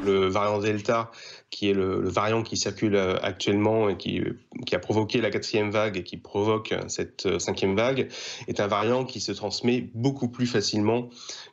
Le 0.06 0.28
variant 0.28 0.60
Delta 0.60 1.12
qui 1.52 1.70
est 1.70 1.74
le, 1.74 2.08
variant 2.10 2.42
qui 2.42 2.58
circule 2.58 2.96
euh, 2.96 3.18
actuellement 3.22 3.90
et 3.90 3.98
qui, 3.98 4.22
qui, 4.66 4.74
a 4.74 4.80
provoqué 4.80 5.22
la 5.22 5.30
quatrième 5.30 5.70
vague 5.70 5.98
et 5.98 6.04
qui 6.04 6.18
provoque 6.18 6.74
cette 6.88 7.26
euh, 7.26 7.40
cinquième 7.40 7.76
vague, 7.76 8.08
est 8.48 8.60
un 8.60 8.68
variant 8.68 9.04
qui 9.06 9.20
se 9.20 9.34
transmet 9.34 9.90
beaucoup 9.94 10.30
plus 10.30 10.48
facilement 10.48 11.10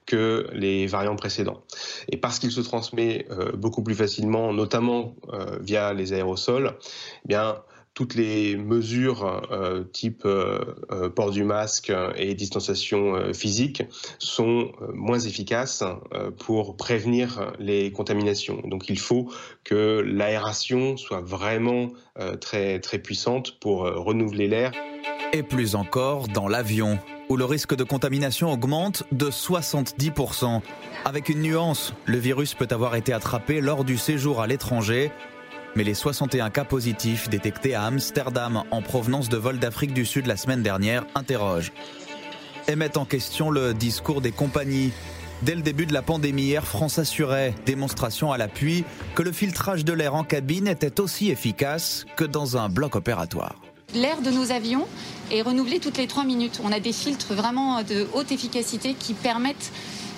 que 0.06 0.46
les 0.52 0.86
variants 0.86 1.16
précédents. 1.16 1.62
Et 2.08 2.16
parce 2.16 2.38
qu'il 2.38 2.52
se 2.52 2.60
transmet 2.60 3.26
euh, 3.30 3.52
beaucoup 3.52 3.82
plus 3.82 3.96
facilement, 3.96 4.52
notamment 4.52 5.16
via 5.60 5.92
les 5.92 6.12
aérosols, 6.12 6.74
eh 7.24 7.28
bien 7.28 7.56
toutes 7.98 8.14
les 8.14 8.56
mesures 8.56 9.42
euh, 9.50 9.82
type 9.82 10.22
euh, 10.24 10.60
euh, 10.92 11.08
port 11.08 11.32
du 11.32 11.42
masque 11.42 11.92
et 12.14 12.36
distanciation 12.36 13.32
physique 13.34 13.82
sont 14.20 14.70
moins 14.94 15.18
efficaces 15.18 15.82
pour 16.38 16.76
prévenir 16.76 17.52
les 17.58 17.90
contaminations. 17.90 18.62
Donc 18.64 18.88
il 18.88 19.00
faut 19.00 19.32
que 19.64 20.00
l'aération 20.06 20.96
soit 20.96 21.22
vraiment 21.22 21.88
très, 22.40 22.78
très 22.78 23.00
puissante 23.00 23.58
pour 23.58 23.80
renouveler 23.80 24.46
l'air. 24.46 24.70
Et 25.32 25.42
plus 25.42 25.74
encore 25.74 26.28
dans 26.28 26.46
l'avion, 26.46 27.00
où 27.28 27.36
le 27.36 27.44
risque 27.44 27.74
de 27.74 27.82
contamination 27.82 28.52
augmente 28.52 29.02
de 29.10 29.28
70%. 29.28 30.60
Avec 31.04 31.28
une 31.28 31.42
nuance, 31.42 31.94
le 32.04 32.18
virus 32.18 32.54
peut 32.54 32.68
avoir 32.70 32.94
été 32.94 33.12
attrapé 33.12 33.60
lors 33.60 33.84
du 33.84 33.98
séjour 33.98 34.40
à 34.40 34.46
l'étranger 34.46 35.10
mais 35.78 35.84
les 35.84 35.94
61 35.94 36.50
cas 36.50 36.64
positifs 36.64 37.28
détectés 37.28 37.76
à 37.76 37.84
Amsterdam 37.84 38.64
en 38.72 38.82
provenance 38.82 39.28
de 39.28 39.36
vols 39.36 39.60
d'Afrique 39.60 39.94
du 39.94 40.04
Sud 40.04 40.26
la 40.26 40.36
semaine 40.36 40.60
dernière 40.60 41.06
interrogent 41.14 41.70
et 42.66 42.74
mettent 42.74 42.96
en 42.96 43.04
question 43.04 43.48
le 43.48 43.74
discours 43.74 44.20
des 44.20 44.32
compagnies. 44.32 44.90
Dès 45.42 45.54
le 45.54 45.62
début 45.62 45.86
de 45.86 45.92
la 45.92 46.02
pandémie, 46.02 46.50
Air 46.50 46.66
France 46.66 46.98
assurait, 46.98 47.54
démonstration 47.64 48.32
à 48.32 48.38
l'appui, 48.38 48.84
que 49.14 49.22
le 49.22 49.30
filtrage 49.30 49.84
de 49.84 49.92
l'air 49.92 50.16
en 50.16 50.24
cabine 50.24 50.66
était 50.66 51.00
aussi 51.00 51.30
efficace 51.30 52.06
que 52.16 52.24
dans 52.24 52.56
un 52.56 52.68
bloc 52.68 52.96
opératoire. 52.96 53.54
L'air 53.94 54.20
de 54.20 54.32
nos 54.32 54.50
avions 54.50 54.84
est 55.30 55.42
renouvelé 55.42 55.78
toutes 55.78 55.96
les 55.96 56.08
trois 56.08 56.24
minutes. 56.24 56.60
On 56.64 56.72
a 56.72 56.80
des 56.80 56.92
filtres 56.92 57.34
vraiment 57.34 57.84
de 57.84 58.08
haute 58.14 58.32
efficacité 58.32 58.94
qui 58.94 59.14
permettent, 59.14 59.70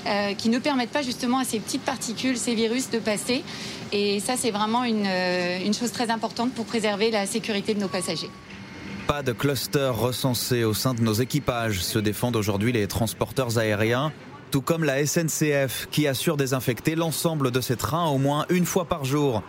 euh, 0.07 0.35
qui 0.35 0.49
ne 0.49 0.59
permettent 0.59 0.91
pas 0.91 1.03
justement 1.03 1.39
à 1.39 1.45
ces 1.45 1.61
petites 1.61 1.83
particules, 1.83 2.37
ces 2.39 2.55
virus 2.55 2.91
de 2.91 2.99
passer. 2.99 3.43
Et 3.93 4.21
ça, 4.21 4.35
c'est 4.37 4.51
vraiment 4.51 4.83
euh, 4.83 5.59
une, 5.65 5.75
chose 5.75 5.93
très 5.93 6.11
importante 6.11 6.53
pour 6.53 6.65
préserver 6.65 7.11
la 7.11 7.27
sécurité 7.27 7.75
de 7.75 7.81
nos 7.81 7.89
passagers. 7.89 8.31
Pas 9.07 9.23
de 9.23 9.33
cluster 9.33 9.91
recensé 9.93 10.65
au 10.65 10.73
sein 10.73 10.95
de 10.95 11.03
nos 11.03 11.13
équipages, 11.13 11.81
se 11.81 11.99
défendent 11.99 12.37
aujourd'hui 12.37 12.73
les 12.73 12.87
transporteurs 12.87 13.59
aériens, 13.59 14.13
tout 14.51 14.63
comme 14.63 14.85
la 14.85 15.05
SNCF 15.05 15.89
qui 15.91 16.07
assure 16.07 16.37
désinfecter 16.37 16.95
l'ensemble 16.95 17.51
de 17.51 17.61
ses 17.61 17.77
trains 17.77 18.07
au 18.07 18.19
moins 18.19 18.47
une 18.49 18.67
fois 18.67 18.87
par 18.87 19.05
jour. 19.05 19.43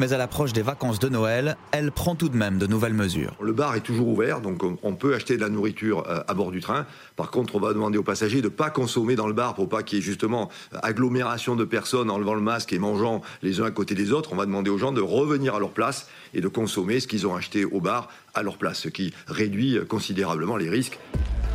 Mais 0.00 0.12
à 0.12 0.18
l'approche 0.18 0.52
des 0.52 0.62
vacances 0.62 0.98
de 0.98 1.08
Noël, 1.08 1.56
elle 1.70 1.92
prend 1.92 2.16
tout 2.16 2.28
de 2.28 2.36
même 2.36 2.58
de 2.58 2.66
nouvelles 2.66 2.94
mesures. 2.94 3.36
Le 3.40 3.52
bar 3.52 3.76
est 3.76 3.80
toujours 3.80 4.08
ouvert, 4.08 4.40
donc 4.40 4.62
on 4.82 4.94
peut 4.96 5.14
acheter 5.14 5.36
de 5.36 5.40
la 5.40 5.48
nourriture 5.48 6.02
euh, 6.08 6.20
à 6.26 6.34
bord 6.34 6.50
du 6.50 6.60
train. 6.60 6.84
Par 7.14 7.30
contre, 7.30 7.54
on 7.54 7.60
va 7.60 7.72
demander 7.72 7.96
aux 7.96 8.02
passagers 8.02 8.38
de 8.40 8.48
ne 8.48 8.48
pas 8.48 8.70
consommer 8.70 9.14
dans 9.14 9.28
le 9.28 9.32
bar 9.32 9.54
pour 9.54 9.68
pas 9.68 9.84
qu'il 9.84 9.98
y 9.98 10.00
ait 10.00 10.04
justement 10.04 10.50
agglomération 10.82 11.54
de 11.54 11.64
personnes 11.64 12.10
en 12.10 12.18
levant 12.18 12.34
le 12.34 12.40
masque 12.40 12.72
et 12.72 12.80
mangeant 12.80 13.22
les 13.42 13.60
uns 13.60 13.66
à 13.66 13.70
côté 13.70 13.94
des 13.94 14.10
autres. 14.10 14.32
On 14.32 14.36
va 14.36 14.46
demander 14.46 14.68
aux 14.68 14.78
gens 14.78 14.90
de 14.90 15.00
revenir 15.00 15.54
à 15.54 15.60
leur 15.60 15.70
place 15.70 16.08
et 16.34 16.40
de 16.40 16.48
consommer 16.48 16.98
ce 16.98 17.06
qu'ils 17.06 17.28
ont 17.28 17.36
acheté 17.36 17.64
au 17.64 17.80
bar 17.80 18.08
à 18.34 18.42
leur 18.42 18.58
place, 18.58 18.80
ce 18.80 18.88
qui 18.88 19.14
réduit 19.28 19.78
considérablement 19.88 20.56
les 20.56 20.70
risques. 20.70 20.98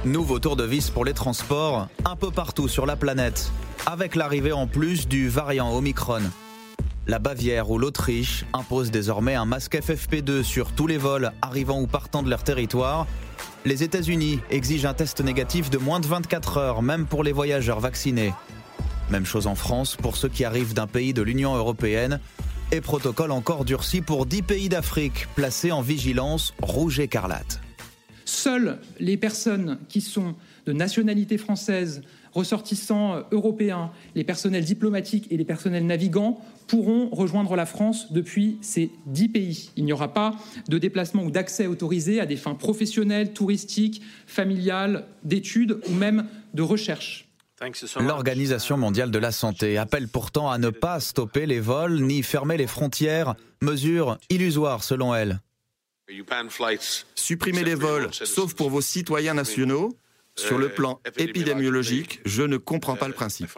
Nouveau 0.05 0.39
tour 0.39 0.55
de 0.55 0.63
vis 0.63 0.89
pour 0.91 1.03
les 1.03 1.13
transports, 1.13 1.89
un 2.05 2.15
peu 2.15 2.31
partout 2.31 2.69
sur 2.69 2.85
la 2.85 2.95
planète, 2.95 3.51
avec 3.85 4.15
l'arrivée 4.15 4.53
en 4.53 4.65
plus 4.65 5.09
du 5.09 5.27
variant 5.27 5.75
Omicron. 5.75 6.21
La 7.09 7.17
Bavière 7.17 7.71
ou 7.71 7.79
l'Autriche 7.79 8.45
imposent 8.53 8.91
désormais 8.91 9.33
un 9.33 9.45
masque 9.45 9.73
FFP2 9.73 10.43
sur 10.43 10.73
tous 10.73 10.85
les 10.85 10.99
vols 10.99 11.31
arrivant 11.41 11.81
ou 11.81 11.87
partant 11.87 12.21
de 12.21 12.29
leur 12.29 12.43
territoire. 12.43 13.07
Les 13.65 13.81
États-Unis 13.81 14.41
exigent 14.51 14.87
un 14.87 14.93
test 14.93 15.19
négatif 15.19 15.71
de 15.71 15.79
moins 15.79 15.99
de 15.99 16.05
24 16.05 16.57
heures, 16.57 16.81
même 16.83 17.07
pour 17.07 17.23
les 17.23 17.31
voyageurs 17.31 17.79
vaccinés. 17.79 18.31
Même 19.09 19.25
chose 19.25 19.47
en 19.47 19.55
France 19.55 19.95
pour 19.95 20.17
ceux 20.17 20.29
qui 20.29 20.45
arrivent 20.45 20.75
d'un 20.75 20.85
pays 20.85 21.15
de 21.15 21.23
l'Union 21.23 21.55
européenne. 21.55 22.19
Et 22.71 22.79
protocole 22.79 23.31
encore 23.31 23.65
durci 23.65 24.01
pour 24.01 24.27
10 24.27 24.43
pays 24.43 24.69
d'Afrique 24.69 25.27
placés 25.33 25.71
en 25.71 25.81
vigilance 25.81 26.53
rouge 26.61 26.99
écarlate. 26.99 27.59
Seules 28.25 28.77
les 28.99 29.17
personnes 29.17 29.79
qui 29.89 30.01
sont 30.01 30.35
de 30.67 30.73
nationalité 30.73 31.39
française, 31.39 32.03
ressortissants 32.33 33.23
européens, 33.31 33.89
les 34.13 34.23
personnels 34.23 34.63
diplomatiques 34.63 35.25
et 35.31 35.37
les 35.37 35.45
personnels 35.45 35.87
navigants 35.87 36.39
pourront 36.69 37.09
rejoindre 37.09 37.55
la 37.55 37.65
France 37.65 38.13
depuis 38.13 38.57
ces 38.61 38.91
dix 39.05 39.27
pays. 39.27 39.71
Il 39.75 39.83
n'y 39.83 39.91
aura 39.91 40.13
pas 40.13 40.35
de 40.69 40.77
déplacement 40.77 41.23
ou 41.23 41.31
d'accès 41.31 41.67
autorisé 41.67 42.21
à 42.21 42.25
des 42.25 42.37
fins 42.37 42.55
professionnelles, 42.55 43.33
touristiques, 43.33 44.01
familiales, 44.27 45.05
d'études 45.23 45.81
ou 45.89 45.93
même 45.93 46.27
de 46.53 46.61
recherche. 46.61 47.27
L'Organisation 47.99 48.77
mondiale 48.77 49.11
de 49.11 49.19
la 49.19 49.33
santé 49.33 49.77
appelle 49.77 50.07
pourtant 50.07 50.49
à 50.49 50.57
ne 50.57 50.69
pas 50.69 51.01
stopper 51.01 51.45
les 51.45 51.59
vols 51.59 51.99
ni 51.99 52.23
fermer 52.23 52.55
les 52.55 52.67
frontières, 52.67 53.35
mesure 53.61 54.17
illusoire 54.29 54.83
selon 54.83 55.13
elle. 55.13 55.41
Supprimez 57.15 57.63
les 57.63 57.75
vols, 57.75 58.09
sauf 58.13 58.53
pour 58.53 58.69
vos 58.69 58.81
citoyens 58.81 59.33
nationaux, 59.33 59.97
Sur 60.39 60.57
le 60.57 60.69
plan 60.69 60.99
épidémiologique, 61.17 62.21
je 62.25 62.43
ne 62.43 62.57
comprends 62.57 62.95
pas 62.95 63.07
le 63.07 63.13
principe. 63.13 63.49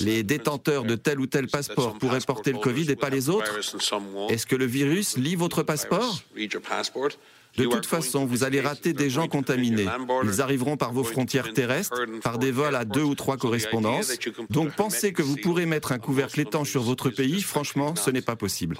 Les 0.00 0.22
détenteurs 0.22 0.84
de 0.84 0.94
tel 0.94 1.20
ou 1.20 1.26
tel 1.26 1.46
passeport 1.46 1.98
pourraient 1.98 2.20
porter 2.20 2.52
le 2.52 2.58
Covid 2.58 2.90
et 2.90 2.96
pas 2.96 3.10
les 3.10 3.28
autres 3.28 3.58
Est-ce 4.30 4.46
que 4.46 4.56
le 4.56 4.66
virus 4.66 5.16
lit 5.16 5.36
votre 5.36 5.62
passeport? 5.62 6.22
De 7.56 7.64
toute 7.64 7.86
façon, 7.86 8.26
vous 8.26 8.44
allez 8.44 8.60
rater 8.60 8.92
des 8.92 9.10
gens 9.10 9.28
contaminés. 9.28 9.86
Ils 10.24 10.40
arriveront 10.40 10.76
par 10.76 10.92
vos 10.92 11.04
frontières 11.04 11.52
terrestres, 11.52 12.04
par 12.22 12.38
des 12.38 12.50
vols 12.50 12.76
à 12.76 12.84
deux 12.84 13.02
ou 13.02 13.14
trois 13.14 13.36
correspondances. 13.36 14.12
Donc 14.50 14.72
penser 14.72 15.12
que 15.12 15.22
vous 15.22 15.36
pourrez 15.36 15.66
mettre 15.66 15.92
un 15.92 15.98
couvercle 15.98 16.40
étanche 16.40 16.70
sur 16.70 16.82
votre 16.82 17.10
pays, 17.10 17.42
franchement, 17.42 17.96
ce 17.96 18.10
n'est 18.10 18.22
pas 18.22 18.36
possible. 18.36 18.76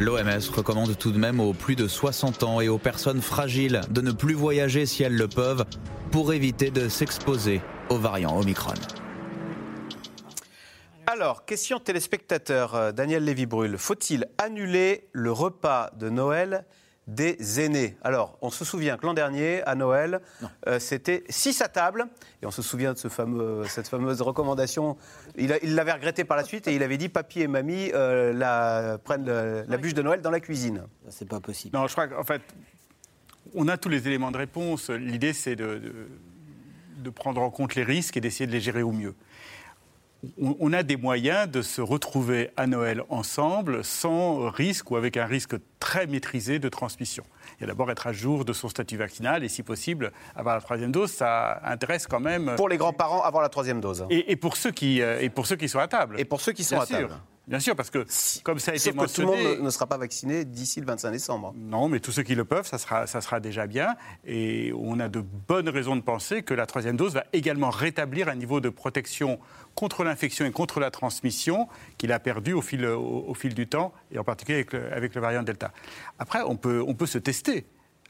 L'OMS 0.00 0.50
recommande 0.54 0.96
tout 0.98 1.12
de 1.12 1.18
même 1.18 1.40
aux 1.40 1.52
plus 1.52 1.76
de 1.76 1.88
60 1.88 2.42
ans 2.42 2.60
et 2.60 2.68
aux 2.68 2.78
personnes 2.78 3.22
fragiles 3.22 3.80
de 3.90 4.00
ne 4.00 4.12
plus 4.12 4.34
voyager 4.34 4.86
si 4.86 5.02
elles 5.02 5.16
le 5.16 5.28
peuvent 5.28 5.64
pour 6.10 6.32
éviter 6.32 6.70
de 6.70 6.88
s'exposer 6.88 7.60
aux 7.90 7.98
variants 7.98 8.38
Omicron. 8.38 8.74
Alors, 11.06 11.44
question 11.44 11.78
téléspectateur, 11.80 12.74
euh, 12.74 12.92
Daniel 12.92 13.24
Lévy-Brûle. 13.24 13.76
Faut-il 13.76 14.26
annuler 14.38 15.06
le 15.12 15.30
repas 15.30 15.90
de 15.98 16.08
Noël 16.08 16.64
des 17.06 17.60
aînés. 17.60 17.96
Alors, 18.02 18.38
on 18.40 18.50
se 18.50 18.64
souvient 18.64 18.96
que 18.96 19.06
l'an 19.06 19.14
dernier, 19.14 19.62
à 19.64 19.74
Noël, 19.74 20.20
euh, 20.66 20.78
c'était 20.78 21.24
6 21.28 21.60
à 21.60 21.68
table. 21.68 22.06
Et 22.42 22.46
on 22.46 22.50
se 22.50 22.62
souvient 22.62 22.92
de 22.92 22.98
ce 22.98 23.08
fameux, 23.08 23.64
cette 23.68 23.88
fameuse 23.88 24.22
recommandation. 24.22 24.96
Il 25.36 25.74
l'avait 25.74 25.92
regretté 25.92 26.24
par 26.24 26.36
la 26.36 26.44
suite 26.44 26.66
et 26.66 26.74
il 26.74 26.82
avait 26.82 26.96
dit 26.96 27.08
papy 27.08 27.42
et 27.42 27.46
mamie 27.46 27.90
euh, 27.92 28.32
la, 28.32 28.98
prennent 28.98 29.26
la 29.26 29.76
bûche 29.76 29.94
de 29.94 30.02
Noël 30.02 30.22
dans 30.22 30.30
la 30.30 30.40
cuisine. 30.40 30.84
C'est 31.10 31.28
pas 31.28 31.40
possible. 31.40 31.76
Non, 31.76 31.86
je 31.86 31.92
crois 31.92 32.08
qu'en 32.08 32.24
fait, 32.24 32.42
on 33.54 33.68
a 33.68 33.76
tous 33.76 33.90
les 33.90 34.06
éléments 34.06 34.30
de 34.30 34.38
réponse. 34.38 34.88
L'idée, 34.90 35.34
c'est 35.34 35.56
de, 35.56 36.08
de 36.96 37.10
prendre 37.10 37.40
en 37.42 37.50
compte 37.50 37.74
les 37.74 37.84
risques 37.84 38.16
et 38.16 38.20
d'essayer 38.20 38.46
de 38.46 38.52
les 38.52 38.60
gérer 38.60 38.82
au 38.82 38.92
mieux 38.92 39.14
on 40.38 40.72
a 40.72 40.82
des 40.82 40.96
moyens 40.96 41.48
de 41.48 41.62
se 41.62 41.80
retrouver 41.80 42.50
à 42.56 42.66
Noël 42.66 43.02
ensemble 43.08 43.84
sans 43.84 44.50
risque 44.50 44.90
ou 44.90 44.96
avec 44.96 45.16
un 45.16 45.26
risque 45.26 45.56
très 45.80 46.06
maîtrisé 46.06 46.58
de 46.58 46.68
transmission. 46.68 47.24
Il 47.58 47.62
y 47.62 47.64
a 47.64 47.66
d'abord 47.66 47.90
être 47.90 48.06
à 48.06 48.12
jour 48.12 48.44
de 48.44 48.52
son 48.52 48.68
statut 48.68 48.96
vaccinal 48.96 49.44
et 49.44 49.48
si 49.48 49.62
possible 49.62 50.12
avoir 50.34 50.54
la 50.54 50.60
troisième 50.60 50.92
dose, 50.92 51.10
ça 51.10 51.60
intéresse 51.64 52.06
quand 52.06 52.20
même. 52.20 52.54
Pour 52.56 52.68
les 52.68 52.76
grands-parents, 52.76 53.22
avoir 53.22 53.42
la 53.42 53.48
troisième 53.48 53.80
dose. 53.80 54.06
Et, 54.10 54.36
pour 54.36 54.56
ceux 54.56 54.70
qui, 54.70 55.02
euh, 55.02 55.20
et 55.20 55.28
pour 55.28 55.46
ceux 55.46 55.56
qui 55.56 55.68
sont 55.68 55.78
à 55.78 55.88
table. 55.88 56.18
Et 56.18 56.24
pour 56.24 56.40
ceux 56.40 56.52
qui 56.52 56.64
sont 56.64 56.80
à 56.80 56.86
table. 56.86 57.10
Bien 57.46 57.60
sûr, 57.60 57.76
parce 57.76 57.90
que 57.90 58.06
comme 58.42 58.58
ça 58.58 58.72
a 58.72 58.74
été 58.74 58.84
Sauf 58.84 58.96
que 58.96 59.14
tout 59.14 59.20
le 59.20 59.26
monde 59.26 59.60
ne 59.60 59.70
sera 59.70 59.86
pas 59.86 59.98
vacciné 59.98 60.44
d'ici 60.44 60.80
le 60.80 60.86
25 60.86 61.10
décembre. 61.10 61.52
Non, 61.56 61.88
mais 61.88 62.00
tous 62.00 62.12
ceux 62.12 62.22
qui 62.22 62.34
le 62.34 62.44
peuvent, 62.44 62.66
ça 62.66 62.78
sera, 62.78 63.06
ça 63.06 63.20
sera 63.20 63.38
déjà 63.40 63.66
bien. 63.66 63.96
Et 64.24 64.72
on 64.78 64.98
a 64.98 65.08
de 65.08 65.20
bonnes 65.20 65.68
raisons 65.68 65.96
de 65.96 66.00
penser 66.00 66.42
que 66.42 66.54
la 66.54 66.64
troisième 66.64 66.96
dose 66.96 67.14
va 67.14 67.24
également 67.34 67.70
rétablir 67.70 68.28
un 68.28 68.34
niveau 68.34 68.60
de 68.60 68.70
protection 68.70 69.38
contre 69.74 70.04
l'infection 70.04 70.46
et 70.46 70.52
contre 70.52 70.80
la 70.80 70.90
transmission 70.90 71.68
qu'il 71.98 72.12
a 72.12 72.18
perdu 72.18 72.54
au 72.54 72.62
fil, 72.62 72.86
au, 72.86 73.34
fil 73.34 73.54
du 73.54 73.66
temps, 73.66 73.92
et 74.10 74.18
en 74.18 74.24
particulier 74.24 74.58
avec 74.58 74.72
le, 74.72 74.92
avec 74.92 75.14
le 75.14 75.20
variant 75.20 75.42
Delta. 75.42 75.72
Après, 76.18 76.40
on 76.42 76.56
peut, 76.56 76.82
on 76.86 76.94
peut 76.94 77.06
se 77.06 77.18
tester 77.18 77.66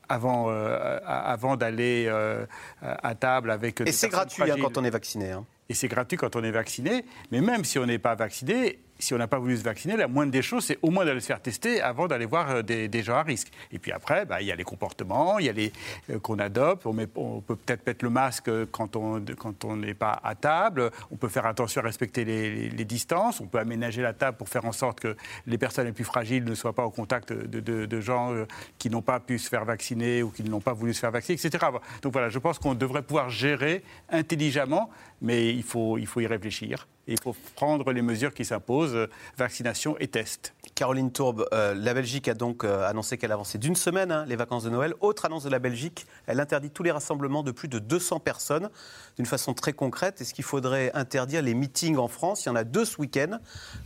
avant, 0.09 0.51
euh, 0.51 0.99
avant 1.07 1.57
d'aller 1.57 2.07
euh, 2.09 2.47
à 2.82 3.14
table 3.14 3.51
avec. 3.51 3.80
Et 3.80 3.93
c'est 3.93 4.09
gratuit 4.09 4.43
hein, 4.51 4.57
quand 4.61 4.78
on 4.78 4.85
est 4.85 4.91
vacciné. 4.91 5.32
Hein. 5.32 5.47
Et 5.68 5.74
c'est 5.74 5.89
gratuit 5.89 6.16
quand 6.16 6.37
on 6.37 6.45
est 6.45 6.51
vacciné. 6.51 7.05
Mais 7.32 7.41
même 7.41 7.64
si 7.64 7.78
on 7.78 7.87
n'est 7.87 7.99
pas 7.99 8.14
vacciné, 8.14 8.78
si 8.99 9.12
on 9.14 9.18
n'a 9.18 9.26
pas 9.26 9.38
voulu 9.38 9.57
se 9.57 9.62
vacciner, 9.62 9.97
la 9.97 10.09
moindre 10.09 10.32
des 10.32 10.42
choses, 10.42 10.64
c'est 10.64 10.78
au 10.82 10.90
moins 10.90 11.05
d'aller 11.05 11.20
se 11.20 11.26
faire 11.26 11.40
tester 11.40 11.80
avant 11.80 12.07
d'aller 12.07 12.26
voir 12.26 12.51
euh, 12.51 12.62
des, 12.62 13.03
gens 13.03 13.16
à 13.16 13.22
risque. 13.22 13.49
Et 13.72 13.78
puis 13.78 13.92
après, 13.92 14.24
bah, 14.24 14.40
il 14.40 14.47
y 14.47 14.53
a 14.53 14.57
les 14.57 14.64
comportements, 14.64 15.38
il 15.38 15.47
y 15.47 15.49
a 15.49 15.53
les 15.53 15.72
euh, 16.11 16.18
qu'on 16.18 16.38
adopte. 16.38 16.86
On, 16.86 16.95
peut 17.40 17.57
peut-être 17.57 17.86
mettre 17.86 18.05
le 18.05 18.11
masque 18.11 18.51
quand 18.70 18.97
on 18.97 19.22
quand 19.38 19.64
on 19.64 19.76
n'est 19.76 19.95
pas 19.95 20.20
à 20.22 20.34
table. 20.34 20.90
On 21.11 21.16
peut 21.16 21.28
faire 21.28 21.47
attention 21.47 21.80
à 21.80 21.84
respecter 21.84 22.24
les, 22.24 22.84
distances. 22.84 23.40
On 23.40 23.47
peut 23.47 23.59
aménager 23.59 24.03
la 24.03 24.12
table 24.12 24.36
pour 24.36 24.49
faire 24.49 24.64
en 24.66 24.72
sorte 24.72 25.01
que 25.01 25.16
les 25.47 25.57
personnes 25.57 25.86
les 25.86 25.92
plus 25.92 26.05
fragiles 26.05 26.45
ne 26.45 26.55
soient 26.55 26.74
pas 26.74 26.84
au 26.84 26.90
contact 26.90 27.32
de, 27.32 27.61
de 27.61 28.01
gens 28.01 28.32
euh, 28.32 28.47
qui 28.78 28.90
n'ont 28.90 29.03
pas 29.03 29.20
pu 29.20 29.38
se 29.38 29.49
faire 29.49 29.64
vacciner 29.64 30.22
ou 30.22 30.30
qui 30.30 30.45
n'ont 30.45 30.61
pas 30.61 30.72
voulu 30.72 30.95
se 30.95 31.01
faire 31.01 31.11
vacciner, 31.11 31.38
etc. 31.42 31.66
Donc 32.03 32.12
voilà, 32.12 32.28
je 32.28 32.38
pense 32.38 32.59
qu'on 32.59 32.74
devrait 32.74 33.03
pouvoir 33.03 33.30
gérer 33.30 33.82
intelligemment, 34.11 34.90
mais 35.22 35.54
il 35.54 35.62
faut, 35.62 35.98
il 35.98 36.06
faut 36.06 36.20
y 36.20 36.26
réfléchir 36.26 36.86
il 37.06 37.20
faut 37.20 37.34
prendre 37.54 37.92
les 37.92 38.02
mesures 38.02 38.32
qui 38.32 38.44
s'imposent, 38.44 39.08
vaccination 39.36 39.96
et 39.98 40.08
test. 40.08 40.54
Caroline 40.74 41.12
Tourbe, 41.12 41.46
euh, 41.52 41.74
la 41.74 41.94
Belgique 41.94 42.26
a 42.28 42.34
donc 42.34 42.64
euh, 42.64 42.88
annoncé 42.88 43.16
qu'elle 43.16 43.30
avançait 43.30 43.58
d'une 43.58 43.76
semaine 43.76 44.10
hein, 44.10 44.24
les 44.26 44.36
vacances 44.36 44.64
de 44.64 44.70
Noël. 44.70 44.94
Autre 45.00 45.24
annonce 45.24 45.44
de 45.44 45.50
la 45.50 45.58
Belgique, 45.58 46.06
elle 46.26 46.40
interdit 46.40 46.70
tous 46.70 46.82
les 46.82 46.90
rassemblements 46.90 47.42
de 47.42 47.52
plus 47.52 47.68
de 47.68 47.78
200 47.78 48.20
personnes 48.20 48.70
d'une 49.16 49.26
façon 49.26 49.54
très 49.54 49.72
concrète. 49.72 50.20
Est-ce 50.20 50.34
qu'il 50.34 50.44
faudrait 50.44 50.90
interdire 50.94 51.42
les 51.42 51.54
meetings 51.54 51.96
en 51.96 52.08
France? 52.08 52.44
Il 52.44 52.48
y 52.48 52.50
en 52.50 52.56
a 52.56 52.64
deux 52.64 52.84
ce 52.84 53.00
week-end. 53.00 53.38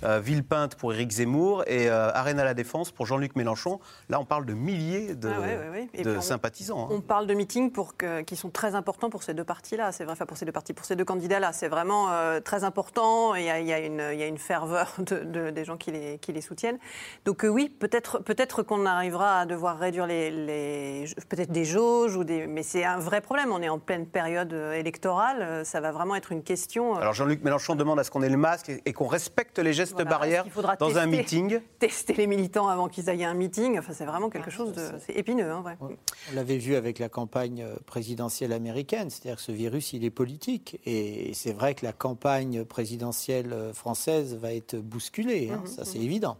Euh, 0.04 0.20
Villepinte 0.20 0.76
pour 0.76 0.94
Éric 0.94 1.10
Zemmour 1.10 1.64
et 1.66 1.90
Arène 1.90 2.40
à 2.40 2.44
la 2.44 2.54
Défense 2.54 2.90
pour 2.90 3.06
Jean-Luc 3.06 3.36
Mélenchon. 3.36 3.80
Là, 4.08 4.20
on 4.20 4.24
parle 4.24 4.46
de 4.46 4.54
milliers 4.54 5.14
de, 5.14 5.28
ah 5.28 6.20
sympathisants. 6.20 6.84
Hein. 6.84 6.88
On, 6.90 7.00
parle 7.00 7.26
de 7.26 7.34
meetings 7.34 7.70
pour 7.70 7.94
qui 8.26 8.36
sont 8.36 8.50
très 8.50 8.74
importants 8.74 9.10
pour 9.10 9.22
ces 9.22 9.34
deux 9.34 9.44
partis-là. 9.44 9.92
C'est 9.92 10.04
vrai, 10.04 10.12
enfin 10.12 10.26
pour 10.26 10.36
ces 10.36 10.46
deux 10.46 10.52
partis, 10.52 10.72
pour 10.72 10.86
ces 10.86 10.96
deux 10.96 11.04
candidats-là. 11.18 11.52
C'est 11.52 11.68
vraiment 11.68 12.08
très 12.44 12.64
important 12.64 13.34
il 13.34 13.44
y 13.44 13.50
a, 13.50 13.78
une, 13.78 14.38
ferveur 14.38 14.94
des 14.98 15.64
gens 15.64 15.76
qui 15.76 15.90
les, 15.90 16.40
soutiennent. 16.40 16.78
Donc 17.24 17.44
euh, 17.44 17.48
oui, 17.48 17.68
peut-être 17.68 18.18
peut 18.20 18.34
qu'on 18.64 18.86
arrivera 18.86 19.40
à 19.40 19.46
devoir 19.46 19.78
réduire 19.78 20.06
les, 20.06 21.04
peut-être 21.28 21.50
des 21.50 21.64
jauges, 21.64 22.16
ou 22.16 22.24
des, 22.24 22.46
mais 22.46 22.62
c'est 22.62 22.84
un 22.84 22.98
vrai 22.98 23.20
problème. 23.20 23.52
On 23.52 23.62
est 23.62 23.68
en 23.68 23.78
pleine 23.78 24.06
période 24.06 24.52
euh, 24.52 24.72
électorale, 24.72 25.42
euh, 25.42 25.64
ça 25.64 25.80
va 25.80 25.92
vraiment 25.92 26.14
être 26.14 26.32
une 26.32 26.42
question. 26.42 26.94
Alors 26.94 27.14
Jean-Luc 27.14 27.42
Mélenchon 27.42 27.74
demande 27.74 27.98
à 27.98 28.04
ce 28.04 28.10
qu'on 28.10 28.22
ait 28.22 28.28
le 28.28 28.36
masque 28.36 28.70
et, 28.84 28.92
qu'on 28.92 29.06
respecte 29.06 29.58
les 29.58 29.72
gestes 29.72 30.02
barrières 30.02 30.44
dans 30.78 30.98
un 30.98 31.06
meeting? 31.06 31.60
Tester 31.78 32.14
les 32.14 32.26
militants 32.26 32.68
avant 32.68 32.88
qu'ils 32.88 33.10
aillent 33.10 33.24
à 33.24 33.30
un 33.30 33.34
meeting, 33.34 33.78
enfin, 33.78 33.92
c'est 33.92 34.04
vraiment 34.04 34.30
quelque 34.30 34.50
chose 34.50 34.72
de... 34.72 34.82
C'est 35.06 35.12
épineux. 35.14 35.50
Hein, 35.50 35.62
On 35.80 36.34
l'avait 36.34 36.58
vu 36.58 36.74
avec 36.74 36.98
la 36.98 37.08
campagne 37.08 37.64
présidentielle 37.86 38.52
américaine, 38.52 39.10
c'est-à-dire 39.10 39.36
que 39.36 39.42
ce 39.42 39.52
virus, 39.52 39.92
il 39.92 40.04
est 40.04 40.10
politique. 40.10 40.80
Et 40.84 41.07
c'est 41.34 41.52
vrai 41.52 41.74
que 41.74 41.84
la 41.84 41.92
campagne 41.92 42.64
présidentielle 42.64 43.54
française 43.72 44.34
va 44.34 44.52
être 44.52 44.76
bousculée, 44.76 45.50
hein, 45.50 45.60
mhm, 45.64 45.66
ça 45.66 45.84
c'est 45.84 45.98
évident. 45.98 46.38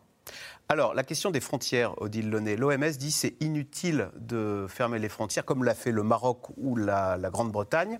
Alors, 0.71 0.93
la 0.93 1.03
question 1.03 1.31
des 1.31 1.41
frontières, 1.41 2.01
Odile 2.03 2.29
Launay. 2.29 2.57
L'OMS 2.57 2.91
dit 2.99 3.11
c'est 3.11 3.35
inutile 3.41 4.11
de 4.19 4.67
fermer 4.69 4.99
les 4.99 5.09
frontières, 5.09 5.47
comme 5.47 5.65
l'a 5.65 5.75
fait 5.75 5.93
le 5.93 6.03
Maroc 6.03 6.51
ou 6.59 6.77
la, 6.77 7.19
Grande-Bretagne. 7.31 7.99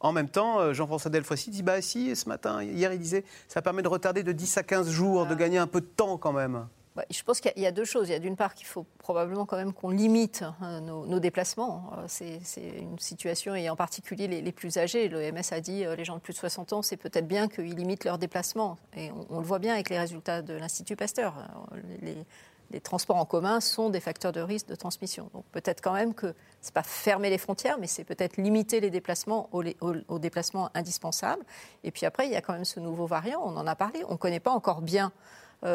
En 0.00 0.10
même 0.10 0.28
temps, 0.28 0.58
euh, 0.58 0.72
Jean-François 0.72 1.12
Delfoissy 1.12 1.50
dit 1.50 1.62
bah 1.62 1.80
si, 1.80 2.16
ce 2.16 2.28
matin, 2.28 2.62
hier, 2.62 2.92
il 2.92 2.98
disait 2.98 3.24
ça 3.46 3.62
permet 3.62 3.82
de 3.82 3.88
retarder 3.88 4.24
de 4.24 4.32
10 4.32 4.58
à 4.58 4.62
15 4.64 4.90
jours, 4.90 5.26
de 5.26 5.34
ah. 5.34 5.36
gagner 5.36 5.58
un 5.58 5.68
peu 5.68 5.80
de 5.80 5.86
temps 5.86 6.18
quand 6.18 6.32
même. 6.32 6.66
Bah, 6.98 7.04
je 7.10 7.22
pense 7.22 7.40
qu'il 7.40 7.52
y, 7.62 7.64
a 7.64 7.70
deux 7.70 7.84
choses. 7.84 8.08
Il 8.08 8.12
y 8.12 8.16
a 8.16 8.18
d'une 8.18 8.34
part 8.34 8.56
qu'il 8.56 8.66
faut 8.66 8.84
probablement 8.98 9.46
quand 9.46 9.56
même 9.56 9.72
qu'on 9.72 9.90
limite 9.90 10.42
hein, 10.60 10.80
nos, 10.80 11.20
déplacements. 11.20 11.92
Euh, 11.96 12.04
c'est 12.08 12.60
une 12.60 12.98
situation, 12.98 13.54
et 13.54 13.70
en 13.70 13.76
particulier 13.76 14.26
les, 14.26 14.50
plus 14.50 14.78
âgés. 14.78 15.08
L'OMS 15.08 15.40
a 15.52 15.60
dit 15.60 15.84
euh, 15.84 15.94
les 15.94 16.04
gens 16.04 16.16
de 16.16 16.20
plus 16.20 16.32
de 16.32 16.38
60 16.38 16.72
ans, 16.72 16.82
c'est 16.82 16.96
peut-être 16.96 17.28
bien 17.28 17.46
qu'ils 17.46 17.76
limitent 17.76 18.04
leurs 18.04 18.18
déplacements. 18.18 18.78
Et 18.96 19.12
on, 19.30 19.38
le 19.38 19.44
voit 19.44 19.60
bien 19.60 19.74
avec 19.74 19.90
les 19.90 19.98
résultats 20.00 20.42
de 20.42 20.54
l'Institut 20.54 20.96
Pasteur. 20.96 21.36
Euh, 21.72 22.16
les, 22.72 22.80
transports 22.80 23.16
en 23.16 23.24
commun 23.24 23.60
sont 23.60 23.90
des 23.90 24.00
facteurs 24.00 24.32
de 24.32 24.40
risque 24.40 24.66
de 24.66 24.74
transmission. 24.74 25.30
Donc 25.34 25.44
peut-être 25.52 25.80
quand 25.80 25.94
même 25.94 26.14
que 26.14 26.34
ce 26.60 26.68
n'est 26.68 26.72
pas 26.72 26.82
fermer 26.82 27.30
les 27.30 27.38
frontières, 27.38 27.78
mais 27.78 27.86
c'est 27.86 28.04
peut-être 28.04 28.38
limiter 28.38 28.80
les 28.80 28.90
déplacements 28.90 29.48
aux, 29.52 30.18
déplacements 30.18 30.68
indispensables. 30.74 31.44
Et 31.84 31.92
puis 31.92 32.06
après, 32.06 32.26
il 32.26 32.32
y 32.32 32.36
a 32.36 32.40
quand 32.40 32.54
même 32.54 32.64
ce 32.64 32.80
nouveau 32.80 33.06
variant, 33.06 33.40
on 33.44 33.56
en 33.56 33.68
a 33.68 33.76
parlé. 33.76 34.02
On 34.08 34.14
ne 34.14 34.18
connaît 34.18 34.40
pas 34.40 34.50
encore 34.50 34.82
bien 34.82 35.12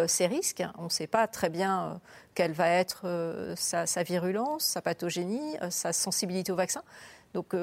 ces 0.07 0.27
risques. 0.27 0.63
On 0.77 0.85
ne 0.85 0.89
sait 0.89 1.07
pas 1.07 1.27
très 1.27 1.49
bien 1.49 1.83
euh, 1.83 1.93
quelle 2.35 2.53
va 2.53 2.69
être 2.69 3.01
euh, 3.05 3.53
sa, 3.57 4.03
virulence, 4.03 4.63
sa 4.63 4.81
pathogénie, 4.81 5.57
sa 5.69 5.93
sensibilité 5.93 6.51
au 6.51 6.55
vaccin. 6.55 6.81
Donc 7.33 7.55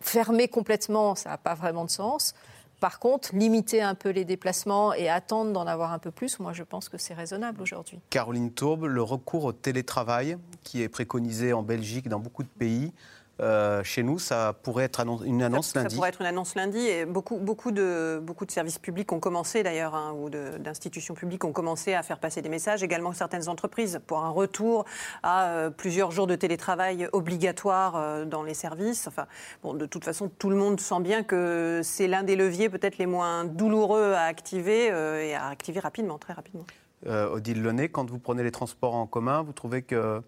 fermer 0.00 0.48
complètement, 0.48 1.14
ça 1.14 1.30
n'a 1.30 1.38
pas 1.38 1.54
vraiment 1.54 1.84
de 1.84 1.90
sens. 1.90 2.34
Par 2.80 2.98
contre, 2.98 3.34
limiter 3.34 3.82
un 3.82 3.94
peu 3.94 4.10
les 4.10 4.24
déplacements 4.24 4.92
et 4.92 5.08
attendre 5.08 5.52
d'en 5.52 5.66
avoir 5.66 5.92
un 5.92 5.98
peu 5.98 6.10
plus, 6.10 6.38
moi 6.38 6.52
je 6.52 6.62
pense 6.62 6.88
que 6.88 6.98
c'est 6.98 7.14
raisonnable 7.14 7.62
aujourd'hui. 7.62 7.98
Caroline 8.10 8.52
Tourbe, 8.52 8.84
le 8.84 9.02
recours 9.02 9.44
au 9.44 9.52
télétravail 9.52 10.36
qui 10.62 10.82
est 10.82 10.88
préconisé 10.88 11.52
en 11.52 11.62
Belgique, 11.62 12.08
dans 12.08 12.18
beaucoup 12.18 12.42
de 12.42 12.48
pays, 12.48 12.92
euh, 13.40 13.82
chez 13.82 14.02
nous, 14.02 14.18
ça 14.18 14.54
pourrait 14.62 14.84
être 14.84 15.04
une 15.24 15.42
annonce 15.42 15.74
lundi. 15.74 15.90
Ça 15.90 15.96
pourrait 15.96 16.10
être 16.10 16.20
une 16.20 16.26
annonce 16.26 16.54
lundi. 16.54 16.78
Et 16.78 17.04
beaucoup, 17.04 17.38
beaucoup, 17.38 17.72
de, 17.72 18.20
beaucoup 18.22 18.46
de 18.46 18.50
services 18.50 18.78
publics 18.78 19.12
ont 19.12 19.18
commencé 19.18 19.62
d'ailleurs, 19.62 19.94
hein, 19.94 20.14
ou 20.16 20.30
d'institutions 20.30 21.14
publiques 21.14 21.44
ont 21.44 21.52
commencé 21.52 21.94
à 21.94 22.02
faire 22.02 22.18
passer 22.18 22.42
des 22.42 22.48
messages. 22.48 22.82
Également 22.82 23.12
certaines 23.12 23.48
entreprises 23.48 24.00
pour 24.06 24.20
un 24.20 24.30
retour 24.30 24.84
à 25.22 25.46
euh, 25.46 25.70
plusieurs 25.70 26.12
jours 26.12 26.26
de 26.26 26.36
télétravail 26.36 27.08
obligatoire 27.12 27.96
euh, 27.96 28.24
dans 28.24 28.44
les 28.44 28.54
services. 28.54 29.08
Enfin, 29.08 29.26
bon, 29.62 29.74
de 29.74 29.86
toute 29.86 30.04
façon, 30.04 30.30
tout 30.38 30.50
le 30.50 30.56
monde 30.56 30.78
sent 30.78 31.00
bien 31.00 31.24
que 31.24 31.80
c'est 31.82 32.06
l'un 32.06 32.22
des 32.22 32.36
leviers 32.36 32.68
peut-être 32.68 32.98
les 32.98 33.06
moins 33.06 33.44
douloureux 33.44 34.12
à 34.12 34.22
activer 34.22 34.86
et 34.86 35.34
à 35.34 35.48
activer 35.48 35.80
rapidement, 35.80 36.18
très 36.18 36.32
rapidement. 36.32 36.64
Odile 37.06 37.62
Launay, 37.62 37.88
quand 37.88 38.08
vous 38.08 38.18
prenez 38.18 38.42
les 38.42 38.50
transports 38.50 38.94
en 38.94 39.06
commun, 39.06 39.42
vous 39.42 39.52
trouvez 39.52 39.82
que 39.82 40.22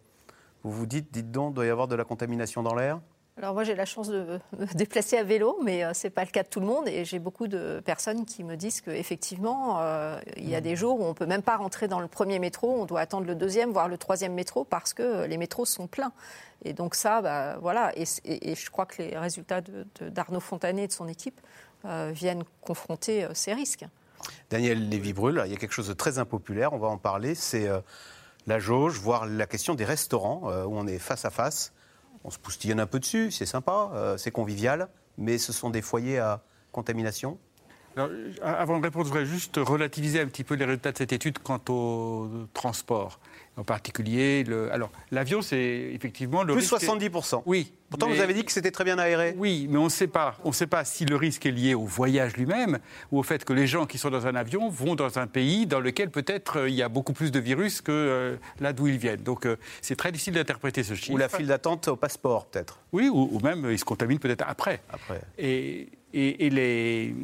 vous 0.66 0.72
vous 0.72 0.86
dites, 0.86 1.12
dites 1.12 1.30
donc, 1.30 1.54
doit 1.54 1.66
y 1.66 1.70
avoir 1.70 1.86
de 1.86 1.94
la 1.94 2.04
contamination 2.04 2.62
dans 2.62 2.74
l'air? 2.74 3.00
Alors 3.38 3.52
moi 3.52 3.64
j'ai 3.64 3.74
la 3.74 3.84
chance 3.84 4.08
de 4.08 4.40
me 4.58 4.66
déplacer 4.74 5.18
à 5.18 5.22
vélo, 5.22 5.58
mais 5.62 5.84
euh, 5.84 5.92
ce 5.92 6.06
n'est 6.06 6.10
pas 6.10 6.24
le 6.24 6.30
cas 6.30 6.42
de 6.42 6.48
tout 6.48 6.58
le 6.58 6.66
monde. 6.66 6.88
Et 6.88 7.04
j'ai 7.04 7.18
beaucoup 7.18 7.48
de 7.48 7.82
personnes 7.84 8.24
qui 8.24 8.42
me 8.44 8.56
disent 8.56 8.80
qu'effectivement, 8.80 9.76
euh, 9.80 10.18
il 10.38 10.48
y 10.48 10.54
a 10.54 10.62
des 10.62 10.74
jours 10.74 10.98
où 10.98 11.04
on 11.04 11.10
ne 11.10 11.14
peut 11.14 11.26
même 11.26 11.42
pas 11.42 11.58
rentrer 11.58 11.86
dans 11.86 12.00
le 12.00 12.08
premier 12.08 12.38
métro, 12.38 12.80
on 12.80 12.86
doit 12.86 13.00
attendre 13.00 13.26
le 13.26 13.34
deuxième, 13.34 13.72
voire 13.72 13.88
le 13.88 13.98
troisième 13.98 14.32
métro, 14.32 14.64
parce 14.64 14.94
que 14.94 15.26
les 15.26 15.36
métros 15.36 15.66
sont 15.66 15.86
pleins. 15.86 16.12
Et 16.64 16.72
donc 16.72 16.94
ça, 16.94 17.20
bah, 17.20 17.58
voilà. 17.60 17.92
Et, 17.96 18.06
je 18.06 18.70
crois 18.70 18.86
que 18.86 19.02
les 19.02 19.18
résultats 19.18 19.60
d'Arnaud 20.00 20.40
Fontanet 20.40 20.84
et 20.84 20.88
de 20.88 20.92
son 20.92 21.06
équipe 21.06 21.38
euh, 21.84 22.10
viennent 22.14 22.42
confronter 22.62 23.28
ces 23.34 23.52
risques. 23.52 23.84
Daniel 24.48 24.88
Lévy-Brûle, 24.88 25.42
il 25.44 25.52
y 25.52 25.54
a 25.54 25.58
quelque 25.58 25.74
chose 25.74 25.88
de 25.88 25.92
très 25.92 26.18
impopulaire, 26.18 26.72
on 26.72 26.78
va 26.78 26.88
en 26.88 26.96
parler, 26.96 27.34
c'est 27.34 27.68
la 28.46 28.58
jauge, 28.58 28.98
voire 28.98 29.26
la 29.26 29.46
question 29.46 29.74
des 29.74 29.84
restaurants, 29.84 30.42
où 30.64 30.76
on 30.76 30.86
est 30.86 30.98
face 30.98 31.24
à 31.24 31.30
face 31.30 31.72
on 32.26 32.30
se 32.30 32.38
poustillonne 32.38 32.80
un 32.80 32.86
peu 32.86 32.98
dessus, 32.98 33.30
c'est 33.30 33.46
sympa, 33.46 33.90
euh, 33.94 34.16
c'est 34.16 34.32
convivial, 34.32 34.88
mais 35.16 35.38
ce 35.38 35.52
sont 35.52 35.70
des 35.70 35.80
foyers 35.80 36.18
à 36.18 36.42
contamination 36.72 37.38
avant 38.42 38.78
de 38.78 38.84
répondre, 38.84 39.06
je 39.06 39.10
voudrais 39.10 39.24
juste 39.24 39.56
relativiser 39.56 40.20
un 40.20 40.26
petit 40.26 40.44
peu 40.44 40.54
les 40.54 40.66
résultats 40.66 40.92
de 40.92 40.98
cette 40.98 41.14
étude 41.14 41.38
quant 41.38 41.62
au 41.70 42.28
transport. 42.52 43.20
En 43.56 43.64
particulier, 43.64 44.44
le... 44.44 44.70
alors 44.70 44.90
l'avion, 45.10 45.40
c'est 45.40 45.90
effectivement 45.94 46.42
le 46.42 46.54
plus 46.54 46.70
risque 46.70 46.84
70%. 46.84 47.42
Oui. 47.46 47.72
Pourtant, 47.88 48.08
vous 48.08 48.20
avez 48.20 48.34
dit 48.34 48.44
que 48.44 48.52
c'était 48.52 48.70
très 48.70 48.84
bien 48.84 48.98
aéré. 48.98 49.34
Oui, 49.38 49.66
mais 49.70 49.78
on 49.78 49.84
ne 49.84 49.88
sait 49.88 50.08
pas. 50.08 50.36
On 50.44 50.52
sait 50.52 50.66
pas 50.66 50.84
si 50.84 51.04
le 51.06 51.16
risque 51.16 51.46
est 51.46 51.52
lié 51.52 51.74
au 51.74 51.84
voyage 51.84 52.36
lui-même 52.36 52.78
ou 53.12 53.18
au 53.18 53.22
fait 53.22 53.44
que 53.44 53.52
les 53.52 53.66
gens 53.66 53.86
qui 53.86 53.96
sont 53.96 54.10
dans 54.10 54.26
un 54.26 54.34
avion 54.34 54.68
vont 54.68 54.94
dans 54.94 55.18
un 55.18 55.26
pays 55.26 55.66
dans 55.66 55.80
lequel 55.80 56.10
peut-être 56.10 56.58
euh, 56.58 56.68
il 56.68 56.74
y 56.74 56.82
a 56.82 56.88
beaucoup 56.88 57.12
plus 57.12 57.30
de 57.30 57.38
virus 57.38 57.80
que 57.80 57.92
euh, 57.92 58.36
là 58.60 58.72
d'où 58.72 58.88
ils 58.88 58.98
viennent. 58.98 59.22
Donc 59.22 59.48
c'est 59.80 59.96
très 59.96 60.12
difficile 60.12 60.34
d'interpréter 60.34 60.82
ce 60.82 60.94
chiffre. 60.94 61.14
Ou 61.14 61.16
la 61.16 61.28
file 61.28 61.46
d'attente 61.46 61.88
au 61.88 61.96
passeport, 61.96 62.46
peut-être. 62.46 62.80
Oui, 62.92 63.08
ou, 63.08 63.28
ou, 63.32 63.40
même 63.40 63.68
ils 63.70 63.78
se 63.78 63.84
contaminent 63.84 64.18
peut-être 64.18 64.44
après. 64.46 64.82
Après. 64.90 65.20
Et, 65.38 65.88
et, 66.12 66.46
et 66.46 66.50
les 66.50 67.14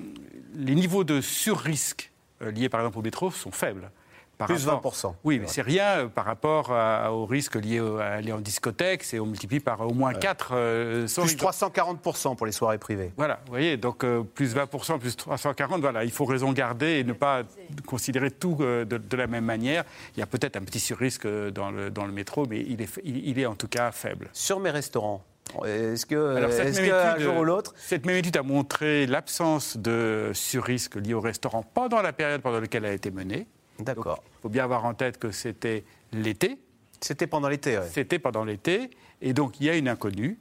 les 0.55 0.75
niveaux 0.75 1.05
de 1.05 1.21
sur-risque 1.21 2.11
euh, 2.43 2.51
liés 2.51 2.69
par 2.69 2.81
exemple 2.81 2.99
au 2.99 3.03
métro 3.03 3.31
sont 3.31 3.51
faibles. 3.51 3.91
Par 4.39 4.49
plus 4.49 4.67
20%. 4.67 5.15
Oui, 5.25 5.39
mais 5.39 5.47
c'est 5.47 5.63
rien 5.63 5.99
euh, 5.99 6.09
par 6.09 6.25
rapport 6.25 6.71
au 7.13 7.27
risque 7.27 7.57
lié 7.57 7.79
à 7.79 8.15
aller 8.15 8.33
en 8.33 8.41
discothèque. 8.41 9.05
C'est 9.05 9.21
on 9.21 9.27
multiplie 9.27 9.61
par 9.61 9.81
au 9.83 9.93
moins 9.93 10.15
4. 10.15 10.51
Euh, 10.53 11.07
plus 11.07 11.37
340% 11.37 12.37
pour 12.37 12.47
les 12.47 12.53
soirées 12.53 12.79
privées. 12.79 13.13
Voilà, 13.17 13.41
vous 13.47 13.53
voyez, 13.53 13.77
donc 13.77 14.05
plus 14.35 14.57
20%, 14.57 14.99
plus 14.99 15.17
340, 15.17 15.81
voilà, 15.81 16.05
il 16.05 16.11
faut 16.11 16.25
raison 16.25 16.53
garder 16.53 16.99
et 16.99 17.05
ne 17.05 17.13
pas 17.13 17.43
considérer 17.87 18.31
tout 18.31 18.57
de, 18.57 19.17
la 19.17 19.27
même 19.27 19.45
manière. 19.45 19.85
Il 20.17 20.21
y 20.21 20.23
a 20.23 20.27
peut-être 20.27 20.57
un 20.57 20.63
petit 20.63 20.81
sur-risque 20.81 21.27
dans 21.27 21.71
le, 21.71 21.91
dans 21.91 22.07
le 22.07 22.13
métro, 22.13 22.47
mais 22.47 22.61
il 22.61 22.83
est, 22.83 23.01
il 23.05 23.39
est 23.39 23.47
en 23.47 23.55
tout 23.55 23.69
cas 23.69 23.93
faible. 23.93 24.31
Sur 24.33 24.61
mes 24.61 24.71
restaurants, 24.71 25.25
est-ce 25.65 26.07
que, 26.07 27.21
jour 27.21 27.37
ou 27.39 27.45
l'autre 27.45 27.75
Cette 27.77 28.07
même 28.07 28.17
étude 28.17 28.37
a 28.37 28.43
montré 28.43 29.07
l'absence 29.07 29.77
de 29.77 30.31
surrisque 30.33 30.97
lié 30.97 31.15
au 31.15 31.21
restaurant 31.21 31.63
pendant 31.63 32.01
la 32.01 32.13
période 32.13 32.41
pendant 32.41 32.61
laquelle 32.61 32.85
elle 32.85 32.93
a 32.93 32.95
été 32.95 33.11
menée. 33.11 33.47
D'accord. 33.83 34.23
Il 34.39 34.43
faut 34.43 34.49
bien 34.49 34.65
avoir 34.65 34.85
en 34.85 34.95
tête 34.95 35.19
que 35.19 35.31
c'était 35.31 35.85
l'été. 36.13 36.59
C'était 37.01 37.27
pendant 37.27 37.49
l'été, 37.49 37.79
oui. 37.79 37.85
C'était 37.91 38.19
pendant 38.19 38.45
l'été. 38.45 38.91
Et 39.21 39.33
donc, 39.33 39.61
il 39.61 39.67
y 39.67 39.71
a 39.71 39.77
une 39.77 39.89
inconnue. 39.89 40.39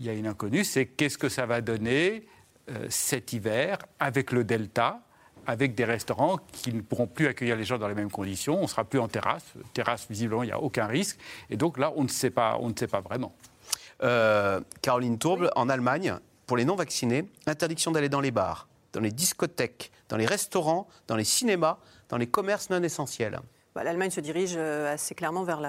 Il 0.00 0.06
y 0.06 0.10
a 0.10 0.12
une 0.12 0.26
inconnue, 0.26 0.62
c'est 0.64 0.86
qu'est-ce 0.86 1.16
que 1.16 1.30
ça 1.30 1.46
va 1.46 1.62
donner 1.62 2.26
euh, 2.70 2.86
cet 2.90 3.32
hiver 3.32 3.78
avec 3.98 4.30
le 4.30 4.44
Delta, 4.44 5.00
avec 5.46 5.74
des 5.74 5.84
restaurants 5.84 6.38
qui 6.52 6.72
ne 6.72 6.82
pourront 6.82 7.06
plus 7.06 7.28
accueillir 7.28 7.56
les 7.56 7.64
gens 7.64 7.78
dans 7.78 7.88
les 7.88 7.94
mêmes 7.94 8.10
conditions. 8.10 8.58
On 8.58 8.62
ne 8.62 8.66
sera 8.66 8.84
plus 8.84 8.98
en 8.98 9.08
terrasse. 9.08 9.44
Terrasse, 9.72 10.06
visiblement, 10.10 10.42
il 10.42 10.46
n'y 10.46 10.52
a 10.52 10.60
aucun 10.60 10.86
risque. 10.86 11.18
Et 11.48 11.56
donc 11.56 11.78
là, 11.78 11.92
on 11.96 12.02
ne 12.02 12.08
sait 12.08 12.30
pas, 12.30 12.58
on 12.60 12.68
ne 12.68 12.74
sait 12.76 12.88
pas 12.88 13.00
vraiment. 13.00 13.34
Euh, 14.02 14.60
Caroline 14.82 15.18
Tourble, 15.18 15.50
en 15.56 15.68
Allemagne, 15.68 16.16
pour 16.46 16.56
les 16.56 16.64
non-vaccinés, 16.64 17.28
interdiction 17.46 17.90
d'aller 17.90 18.08
dans 18.08 18.20
les 18.20 18.30
bars, 18.30 18.68
dans 18.92 19.00
les 19.00 19.12
discothèques, 19.12 19.90
dans 20.08 20.16
les 20.16 20.26
restaurants, 20.26 20.88
dans 21.06 21.16
les 21.16 21.24
cinémas, 21.24 21.78
dans 22.08 22.16
les 22.16 22.26
commerces 22.26 22.70
non 22.70 22.82
essentiels. 22.82 23.40
Bah, 23.76 23.84
L'Allemagne 23.84 24.08
se 24.08 24.20
dirige 24.20 24.54
euh, 24.56 24.94
assez 24.94 25.14
clairement 25.14 25.44
vers 25.44 25.60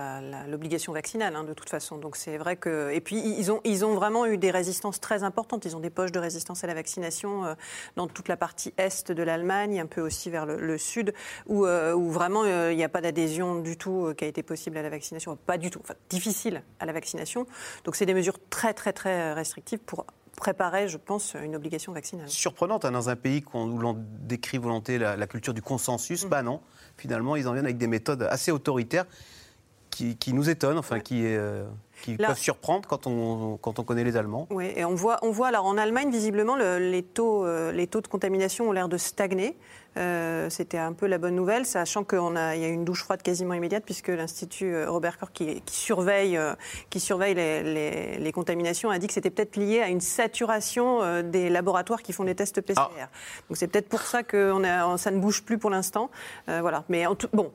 l'obligation 0.48 0.94
vaccinale, 0.94 1.36
hein, 1.36 1.44
de 1.44 1.54
toute 1.54 1.70
façon. 1.70 1.98
Donc 1.98 2.16
c'est 2.16 2.38
vrai 2.38 2.56
que 2.56 2.90
et 2.94 3.02
puis 3.02 3.18
ils 3.20 3.84
ont 3.86 3.96
vraiment 3.96 4.26
eu 4.26 4.38
des 4.38 4.50
résistances 4.50 5.02
très 5.02 5.24
importantes. 5.24 5.66
Ils 5.66 5.76
ont 5.76 5.82
des 5.82 5.90
poches 5.90 6.14
de 6.14 6.20
résistance 6.20 6.64
à 6.64 6.68
la 6.68 6.74
vaccination 6.74 7.44
euh, 7.44 7.54
dans 7.98 8.08
toute 8.08 8.30
la 8.30 8.38
partie 8.38 8.74
est 8.78 9.12
de 9.12 9.24
l'Allemagne, 9.24 9.82
un 9.82 9.88
peu 9.88 10.00
aussi 10.00 10.30
vers 10.30 10.46
le, 10.46 10.78
sud, 10.78 11.14
où, 11.48 11.66
euh, 11.66 11.96
vraiment 11.98 12.46
il 12.46 12.78
n'y 12.78 12.84
a 12.86 12.88
pas 12.88 13.02
d'adhésion 13.02 13.60
du 13.60 13.76
tout 13.76 14.14
qui 14.18 14.24
a 14.24 14.28
été 14.28 14.42
possible 14.42 14.78
à 14.78 14.84
la 14.84 14.90
vaccination, 14.90 15.36
pas 15.36 15.58
du 15.58 15.70
tout, 15.70 15.82
enfin 15.84 15.96
difficile 16.10 16.64
à 16.80 16.86
la 16.86 16.94
vaccination. 16.94 17.46
Donc 17.84 17.98
c'est 17.98 18.06
des 18.06 18.14
mesures 18.14 18.40
très 18.50 18.74
très 18.74 18.94
très 18.94 19.34
restrictives 19.34 19.80
pour 19.80 20.06
préparer, 20.38 20.88
je 20.88 20.98
pense, 20.98 21.36
une 21.44 21.56
obligation 21.56 21.92
vaccinale. 21.92 22.30
Surprenante 22.30 22.86
hein, 22.86 22.92
dans 22.92 23.10
un 23.10 23.18
pays 23.18 23.44
où 23.54 23.80
l'on 23.80 23.98
décrit 24.22 24.58
volonté 24.58 24.98
la, 24.98 25.28
culture 25.28 25.54
du 25.54 25.62
consensus. 25.62 26.26
Mm. 26.26 26.30
Bah 26.30 26.44
non, 26.44 26.62
finalement, 26.96 27.36
ils 27.36 27.50
en 27.50 27.54
viennent 27.54 27.66
avec 27.66 27.78
des 27.78 27.88
méthodes 27.88 28.24
assez 28.24 28.52
autoritaires 28.52 29.06
qui, 29.90 30.34
nous 30.34 30.48
étonnent, 30.48 30.78
enfin, 30.78 31.00
qui, 31.00 31.24
euh, 31.26 31.66
qui 32.04 32.18
peuvent 32.18 32.38
surprendre 32.38 32.88
quand 32.88 33.08
on, 33.08 33.58
quand 33.58 33.80
on 33.80 33.84
connaît 33.84 34.04
les 34.04 34.16
Allemands. 34.16 34.48
Oui, 34.52 34.72
et 34.76 34.86
on 34.86 34.94
voit, 34.94 35.18
on 35.24 35.32
voit 35.32 35.48
alors 35.48 35.66
en 35.66 35.76
Allemagne, 35.76 36.12
visiblement, 36.12 36.56
les, 36.56 37.02
taux, 37.02 37.46
euh, 37.46 37.72
les 37.72 37.88
taux 37.88 38.02
de 38.02 38.08
contamination 38.08 38.70
ont 38.70 38.72
l'air 38.72 38.90
de 38.90 38.98
stagner. 38.98 39.58
Euh, 39.98 40.50
c'était 40.50 40.78
un 40.78 40.94
peu 40.94 41.08
la 41.08 41.18
bonne 41.18 41.36
nouvelle, 41.36 41.66
sachant 41.66 42.04
qu'il 42.04 42.20
y 42.20 42.66
a 42.66 42.68
une 42.68 42.86
douche 42.86 43.04
froide 43.04 43.22
quasiment 43.22 43.54
immédiate, 43.54 43.84
puisque 43.84 44.10
l'Institut 44.10 44.74
euh, 44.74 44.90
Robert 44.90 45.18
Koch, 45.18 45.30
qui, 45.34 45.62
surveille, 45.68 46.38
euh, 46.38 46.54
qui 46.90 47.00
surveille 47.00 47.34
les, 47.34 48.32
contaminations, 48.32 48.90
a 48.90 49.00
dit 49.00 49.08
que 49.08 49.14
c'était 49.14 49.32
peut-être 49.32 49.56
lié 49.56 49.82
à 49.82 49.88
une 49.88 50.02
saturation 50.02 51.24
des 51.24 51.50
laboratoires 51.50 52.04
qui 52.04 52.14
font 52.14 52.24
des 52.24 52.36
tests 52.36 52.62
PCR. 52.62 52.78
Ah. 52.78 53.10
Donc 53.50 53.58
c'est 53.58 53.68
peut-être 53.68 53.90
pour 53.90 54.02
ça 54.02 54.22
que 54.22 54.54
ça 54.98 55.12
ne 55.12 55.20
bouge 55.20 55.44
plus 55.44 55.58
pour 55.58 55.70
l'instant. 55.70 56.12
voilà. 56.46 56.84
Mais 56.90 57.06
bon, 57.34 57.52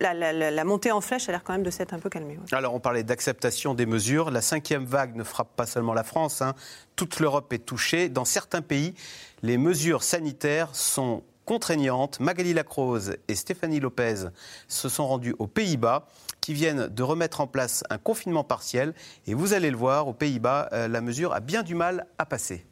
la, 0.00 0.64
montée 0.64 0.90
en 0.90 1.00
flèche 1.00 1.28
a 1.28 1.32
l'air 1.32 1.44
quand 1.44 1.52
même 1.52 1.62
de 1.62 1.70
s'être 1.70 1.94
un 1.94 1.98
peu 1.98 2.10
calmée. 2.10 2.38
Alors 2.50 2.74
on 2.74 2.80
parlait 2.80 3.04
d'acceptation 3.04 3.74
des 3.74 3.86
mesures. 3.86 4.30
La 4.30 4.40
cinquième 4.40 4.84
vague 4.84 5.14
ne 5.14 5.22
frappe 5.22 5.54
pas 5.54 5.66
seulement 5.66 5.94
la 5.94 6.04
France. 6.04 6.42
Hein. 6.42 6.54
Toute 6.96 7.20
l'Europe 7.20 7.52
est 7.52 7.64
touchée. 7.64 8.08
Dans 8.08 8.24
certains 8.24 8.62
pays, 8.62 8.94
les 9.42 9.58
mesures 9.58 10.02
sanitaires 10.02 10.74
sont 10.74 11.22
contraignantes. 11.46 12.20
Magali 12.20 12.52
Lacrose 12.52 13.16
et 13.28 13.34
Stéphanie 13.34 13.80
Lopez 13.80 14.26
se 14.68 14.90
sont 14.90 15.06
rendues 15.06 15.34
aux 15.38 15.46
Pays-Bas 15.46 16.06
qui 16.42 16.52
viennent 16.52 16.88
de 16.88 17.02
remettre 17.02 17.40
en 17.40 17.46
place 17.46 17.82
un 17.88 17.96
confinement 17.96 18.44
partiel. 18.44 18.92
Et 19.26 19.32
vous 19.32 19.54
allez 19.54 19.70
le 19.70 19.76
voir, 19.76 20.08
aux 20.08 20.12
Pays-Bas, 20.12 20.68
euh, 20.72 20.88
la 20.88 21.00
mesure 21.00 21.32
a 21.32 21.40
bien 21.40 21.62
du 21.62 21.74
mal 21.74 22.06
à 22.18 22.26
passer. 22.26 22.66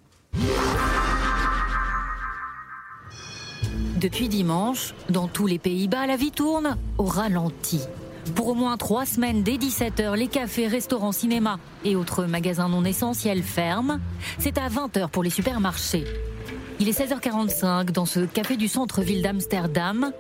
Depuis 3.97 4.29
dimanche, 4.29 4.95
dans 5.09 5.29
tous 5.29 5.47
les 5.47 5.59
Pays-Bas, 5.59 6.07
la 6.07 6.17
vie 6.17 6.31
tourne 6.33 6.77
au 6.99 7.05
ralenti. 7.05 7.81
Pour 8.35 8.49
au 8.49 8.55
moins 8.55 8.77
trois 8.77 9.07
semaines, 9.07 9.43
dès 9.43 9.57
17h, 9.57 10.17
les 10.17 10.29
cafés, 10.29 10.67
restaurants, 10.67 11.13
cinémas 11.13 11.59
et 11.85 11.95
autres 11.97 12.25
magasins 12.25 12.69
non 12.69 12.85
essentiels 12.85 13.43
ferment. 13.43 13.99
C'est 14.39 14.59
à 14.59 14.69
20h 14.69 15.09
pour 15.09 15.23
les 15.23 15.31
supermarchés. 15.31 16.05
Il 16.81 16.89
est 16.89 16.99
16h45 16.99 17.91
dans 17.93 18.07
ce 18.07 18.21
café 18.21 18.57
du 18.57 18.69
centre-ville 18.69 19.23
d'Amsterdam. 19.23 20.13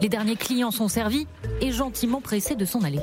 Les 0.00 0.08
derniers 0.08 0.36
clients 0.36 0.70
sont 0.70 0.88
servis 0.88 1.26
et 1.60 1.72
gentiment 1.72 2.20
pressés 2.20 2.56
de 2.56 2.64
s'en 2.64 2.82
aller. 2.82 3.00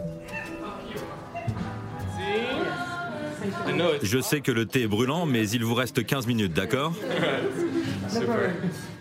Je 4.01 4.19
sais 4.19 4.41
que 4.41 4.51
le 4.51 4.65
thé 4.65 4.83
est 4.83 4.87
brûlant, 4.87 5.25
mais 5.25 5.47
il 5.49 5.63
vous 5.63 5.75
reste 5.75 6.05
15 6.05 6.27
minutes, 6.27 6.53
d'accord? 6.53 6.93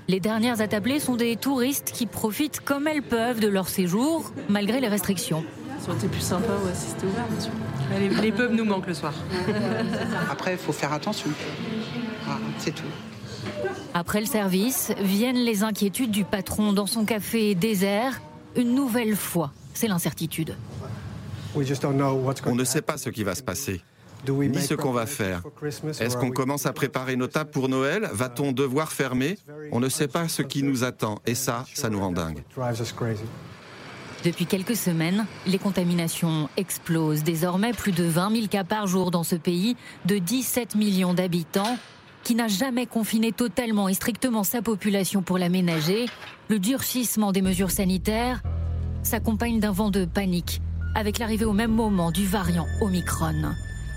Les 0.06 0.20
dernières 0.20 0.60
attablées 0.60 1.00
sont 1.00 1.16
des 1.16 1.36
touristes 1.36 1.90
qui 1.92 2.06
profitent 2.06 2.60
comme 2.60 2.86
elles 2.86 3.02
peuvent 3.02 3.40
de 3.40 3.48
leur 3.48 3.68
séjour, 3.68 4.32
malgré 4.48 4.80
les 4.80 4.88
restrictions. 4.88 5.44
Ça 5.80 5.88
aurait 5.90 5.98
été 5.98 6.08
plus 6.08 6.20
sympa 6.20 6.48
si 6.74 6.88
c'était 6.90 7.06
ouvert, 7.06 7.26
bien 7.26 7.40
sûr. 7.40 7.52
Les, 7.98 8.08
les 8.22 8.32
pubs 8.32 8.52
nous 8.52 8.64
manquent 8.64 8.86
le 8.86 8.94
soir. 8.94 9.14
Après, 10.30 10.52
il 10.52 10.58
faut 10.58 10.72
faire 10.72 10.92
attention. 10.92 11.30
c'est 12.58 12.74
tout. 12.74 12.82
Après 13.94 14.20
le 14.20 14.26
service, 14.26 14.92
viennent 15.00 15.44
les 15.44 15.62
inquiétudes 15.62 16.10
du 16.10 16.24
patron 16.24 16.72
dans 16.72 16.86
son 16.86 17.04
café 17.04 17.54
désert. 17.54 18.20
Une 18.56 18.74
nouvelle 18.74 19.16
fois, 19.16 19.52
c'est 19.72 19.88
l'incertitude. 19.88 20.56
On 21.54 22.54
ne 22.54 22.64
sait 22.64 22.82
pas 22.82 22.96
ce 22.96 23.10
qui 23.10 23.22
va 23.22 23.34
se 23.34 23.42
passer, 23.42 23.80
ni 24.28 24.60
ce 24.60 24.74
qu'on 24.74 24.92
va 24.92 25.06
faire. 25.06 25.42
Est-ce 26.00 26.16
qu'on 26.16 26.30
commence 26.30 26.66
à 26.66 26.72
préparer 26.72 27.14
nos 27.14 27.28
tables 27.28 27.50
pour 27.50 27.68
Noël? 27.68 28.08
Va-t-on 28.12 28.52
devoir 28.52 28.92
fermer? 28.92 29.38
On 29.70 29.78
ne 29.78 29.88
sait 29.88 30.08
pas 30.08 30.26
ce 30.28 30.42
qui 30.42 30.64
nous 30.64 30.82
attend, 30.82 31.20
et 31.26 31.36
ça, 31.36 31.64
ça 31.74 31.88
nous 31.90 32.00
rend 32.00 32.12
dingue. 32.12 32.42
Depuis 34.24 34.46
quelques 34.46 34.76
semaines, 34.76 35.26
les 35.46 35.58
contaminations 35.58 36.48
explosent. 36.56 37.22
Désormais, 37.22 37.72
plus 37.72 37.92
de 37.92 38.04
20 38.04 38.34
000 38.34 38.46
cas 38.48 38.64
par 38.64 38.86
jour 38.86 39.10
dans 39.10 39.22
ce 39.22 39.36
pays 39.36 39.76
de 40.06 40.18
17 40.18 40.76
millions 40.76 41.12
d'habitants 41.12 41.76
qui 42.24 42.34
n'a 42.34 42.48
jamais 42.48 42.86
confiné 42.86 43.32
totalement 43.32 43.88
et 43.88 43.94
strictement 43.94 44.44
sa 44.44 44.62
population 44.62 45.22
pour 45.22 45.38
l'aménager, 45.38 46.06
le 46.48 46.58
durcissement 46.58 47.32
des 47.32 47.42
mesures 47.42 47.70
sanitaires 47.70 48.42
s'accompagne 49.02 49.60
d'un 49.60 49.72
vent 49.72 49.90
de 49.90 50.06
panique, 50.06 50.62
avec 50.94 51.18
l'arrivée 51.18 51.44
au 51.44 51.52
même 51.52 51.70
moment 51.70 52.10
du 52.10 52.26
variant 52.26 52.66
Omicron. 52.80 53.52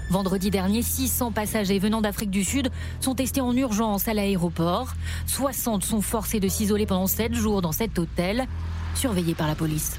Vendredi 0.10 0.50
dernier, 0.50 0.82
600 0.82 1.32
passagers 1.32 1.80
venant 1.80 2.02
d'Afrique 2.02 2.30
du 2.30 2.44
Sud 2.44 2.70
sont 3.00 3.16
testés 3.16 3.42
en 3.42 3.56
urgence 3.56 4.08
à 4.08 4.14
l'aéroport. 4.14 4.94
60 5.28 5.84
sont 5.84 6.02
forcés 6.02 6.40
de 6.40 6.48
s'isoler 6.50 6.86
pendant 6.86 7.08
7 7.08 7.34
jours 7.34 7.62
dans 7.62 7.72
cet 7.72 7.98
hôtel, 7.98 8.46
surveillé 8.94 9.36
par 9.36 9.48
la 9.48 9.56
police. 9.56 9.98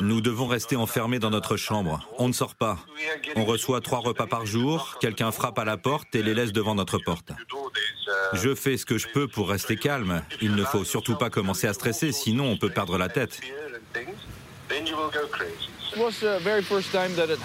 Nous 0.00 0.20
devons 0.20 0.46
rester 0.46 0.76
enfermés 0.76 1.18
dans 1.18 1.30
notre 1.30 1.56
chambre. 1.56 2.06
On 2.18 2.28
ne 2.28 2.32
sort 2.32 2.54
pas. 2.54 2.78
On 3.36 3.44
reçoit 3.44 3.80
trois 3.80 4.00
repas 4.00 4.26
par 4.26 4.46
jour, 4.46 4.96
quelqu'un 5.00 5.32
frappe 5.32 5.58
à 5.58 5.64
la 5.64 5.76
porte 5.76 6.14
et 6.14 6.22
les 6.22 6.34
laisse 6.34 6.52
devant 6.52 6.74
notre 6.74 6.98
porte. 6.98 7.32
Je 8.34 8.54
fais 8.54 8.76
ce 8.76 8.86
que 8.86 8.98
je 8.98 9.08
peux 9.08 9.28
pour 9.28 9.48
rester 9.48 9.76
calme. 9.76 10.22
Il 10.40 10.54
ne 10.54 10.64
faut 10.64 10.84
surtout 10.84 11.16
pas 11.16 11.30
commencer 11.30 11.66
à 11.66 11.74
stresser, 11.74 12.12
sinon 12.12 12.44
on 12.44 12.56
peut 12.56 12.70
perdre 12.70 12.98
la 12.98 13.08
tête. 13.08 13.40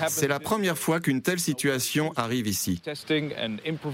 C'est 0.07 0.27
la 0.27 0.39
première 0.39 0.77
fois 0.77 0.99
qu'une 0.99 1.21
telle 1.21 1.39
situation 1.39 2.13
arrive 2.15 2.47
ici. 2.47 2.81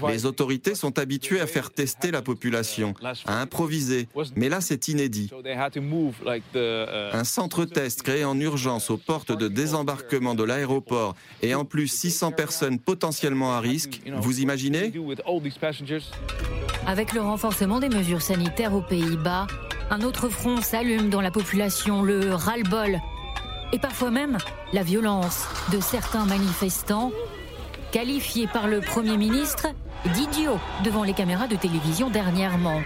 Les 0.08 0.26
autorités 0.26 0.74
sont 0.74 0.98
habituées 0.98 1.40
à 1.40 1.46
faire 1.46 1.70
tester 1.70 2.10
la 2.10 2.22
population, 2.22 2.94
à 3.26 3.40
improviser, 3.40 4.08
mais 4.36 4.48
là 4.48 4.60
c'est 4.60 4.88
inédit. 4.88 5.30
Un 6.54 7.24
centre 7.24 7.64
test 7.64 8.02
créé 8.02 8.24
en 8.24 8.38
urgence 8.38 8.90
aux 8.90 8.96
portes 8.96 9.32
de 9.32 9.48
désembarquement 9.48 10.34
de 10.34 10.44
l'aéroport. 10.44 11.14
Et 11.42 11.54
en 11.54 11.64
plus 11.64 11.88
600 11.88 12.32
personnes 12.32 12.78
potentiellement 12.78 13.54
à 13.54 13.60
risque, 13.60 14.00
vous 14.16 14.40
imaginez? 14.40 14.92
Avec 16.86 17.12
le 17.12 17.20
renforcement 17.20 17.80
des 17.80 17.88
mesures 17.88 18.22
sanitaires 18.22 18.74
aux 18.74 18.82
Pays-Bas, 18.82 19.46
un 19.90 20.00
autre 20.02 20.28
front 20.28 20.60
s'allume 20.60 21.10
dans 21.10 21.20
la 21.20 21.30
population, 21.30 22.02
le 22.02 22.34
ras-le-bol 22.34 22.98
et 23.72 23.78
parfois 23.78 24.10
même 24.10 24.38
la 24.72 24.82
violence 24.82 25.46
de 25.72 25.80
certains 25.80 26.26
manifestants, 26.26 27.10
qualifiés 27.90 28.46
par 28.46 28.68
le 28.68 28.80
Premier 28.80 29.16
ministre 29.16 29.68
d'idiots 30.14 30.60
devant 30.84 31.04
les 31.04 31.14
caméras 31.14 31.48
de 31.48 31.56
télévision 31.56 32.10
dernièrement. 32.10 32.80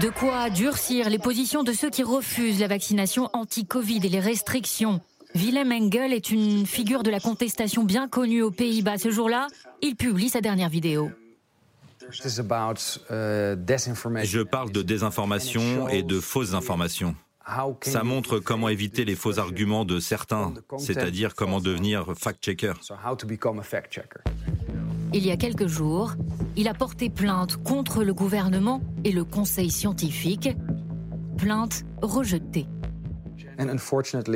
De 0.00 0.08
quoi 0.08 0.50
durcir 0.50 1.10
les 1.10 1.18
positions 1.18 1.64
de 1.64 1.72
ceux 1.72 1.90
qui 1.90 2.04
refusent 2.04 2.60
la 2.60 2.68
vaccination 2.68 3.28
anti-Covid 3.32 4.00
et 4.04 4.08
les 4.08 4.20
restrictions. 4.20 5.00
Willem 5.34 5.72
Engel 5.72 6.12
est 6.12 6.30
une 6.30 6.66
figure 6.66 7.02
de 7.02 7.10
la 7.10 7.20
contestation 7.20 7.84
bien 7.84 8.08
connue 8.08 8.42
aux 8.42 8.50
Pays-Bas. 8.50 8.98
Ce 8.98 9.10
jour-là, 9.10 9.48
il 9.82 9.96
publie 9.96 10.28
sa 10.28 10.40
dernière 10.40 10.68
vidéo. 10.68 11.10
Je 12.10 12.42
parle 14.42 14.72
de 14.72 14.82
désinformation 14.82 15.88
et 15.88 16.02
de 16.02 16.20
fausses 16.20 16.54
informations. 16.54 17.14
Ça 17.82 18.04
montre 18.04 18.38
comment 18.38 18.68
éviter 18.68 19.04
les 19.04 19.16
faux 19.16 19.38
arguments 19.38 19.84
de 19.84 19.98
certains, 19.98 20.54
c'est-à-dire 20.78 21.34
comment 21.34 21.60
devenir 21.60 22.06
fact-checker. 22.16 22.74
Il 25.12 25.26
y 25.26 25.30
a 25.32 25.36
quelques 25.36 25.66
jours, 25.66 26.14
il 26.56 26.68
a 26.68 26.74
porté 26.74 27.10
plainte 27.10 27.56
contre 27.56 28.04
le 28.04 28.14
gouvernement 28.14 28.80
et 29.04 29.10
le 29.10 29.24
conseil 29.24 29.70
scientifique. 29.70 30.50
Plainte 31.36 31.84
rejetée. 32.00 32.66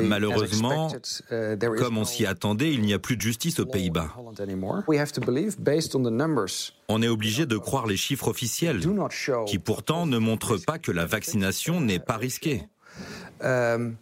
Malheureusement, 0.02 0.90
uh, 1.30 1.56
comme 1.78 1.98
on 1.98 2.04
s'y 2.04 2.26
attendait, 2.26 2.72
il 2.72 2.82
n'y 2.82 2.92
a 2.92 2.98
plus 2.98 3.16
de 3.16 3.22
justice 3.22 3.60
aux 3.60 3.66
Pays-Bas. 3.66 4.14
On 6.88 7.02
est 7.02 7.08
obligé 7.08 7.46
de 7.46 7.56
croire 7.56 7.86
les 7.86 7.96
chiffres 7.96 8.28
officiels, 8.28 8.80
qui 9.46 9.58
pourtant 9.58 10.06
ne 10.06 10.18
montrent 10.18 10.58
pas 10.58 10.78
que 10.78 10.92
la 10.92 11.06
vaccination 11.06 11.80
n'est 11.80 11.98
pas 11.98 12.16
risquée. 12.16 12.64
Um, 13.42 13.96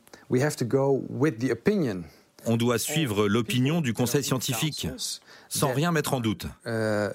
On 2.47 2.57
doit 2.57 2.79
suivre 2.79 3.29
l'opinion 3.29 3.81
du 3.81 3.93
Conseil 3.93 4.25
scientifique, 4.25 4.89
sans 5.49 5.73
rien 5.73 5.93
mettre 5.93 6.15
en 6.15 6.21
doute. 6.21 6.47
Uh, 6.67 7.11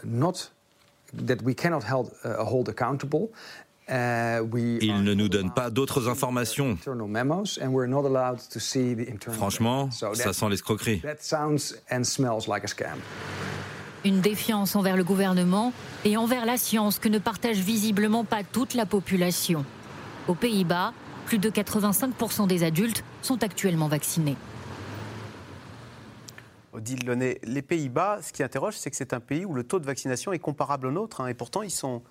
uh, 3.90 4.78
Il 4.82 5.04
ne 5.04 5.14
nous 5.14 5.30
donne 5.30 5.54
pas 5.54 5.70
d'autres 5.70 6.08
informations. 6.08 6.78
Franchement, 9.32 9.90
ça 9.92 10.34
sent 10.34 10.50
l'escroquerie. 10.50 11.02
Une 14.06 14.22
défiance 14.22 14.76
envers 14.76 14.96
le 14.96 15.04
gouvernement 15.04 15.74
et 16.06 16.18
envers 16.18 16.46
la 16.46 16.58
science 16.58 17.00
que 17.00 17.10
ne 17.10 17.18
partage 17.20 17.58
visiblement 17.58 18.24
pas 18.24 18.44
toute 18.44 18.74
la 18.74 18.86
population. 18.86 19.66
Aux 20.28 20.36
Pays-Bas, 20.36 20.94
plus 21.28 21.40
de 21.40 21.50
85% 21.50 22.48
des 22.48 22.64
adultes 22.64 23.04
sont 23.22 23.44
actuellement 23.44 23.90
vaccinés. 23.90 24.38
Odile 26.72 27.06
Launay, 27.06 27.42
les 27.44 27.62
Pays-Bas, 27.62 28.20
ce 28.22 28.32
qui 28.32 28.44
interroge, 28.44 28.78
c'est 28.78 28.90
que 28.90 28.96
c'est 28.96 29.12
un 29.12 29.20
pays 29.20 29.44
où 29.44 29.54
le 29.54 29.66
taux 29.66 29.80
de 29.80 29.86
vaccination 29.86 30.32
est 30.32 30.40
comparable 30.40 30.88
au 30.88 30.92
nôtre, 30.92 31.20
hein, 31.20 31.28
et 31.28 31.34
pourtant 31.34 31.64
ils 31.64 31.72
sont 31.72 32.02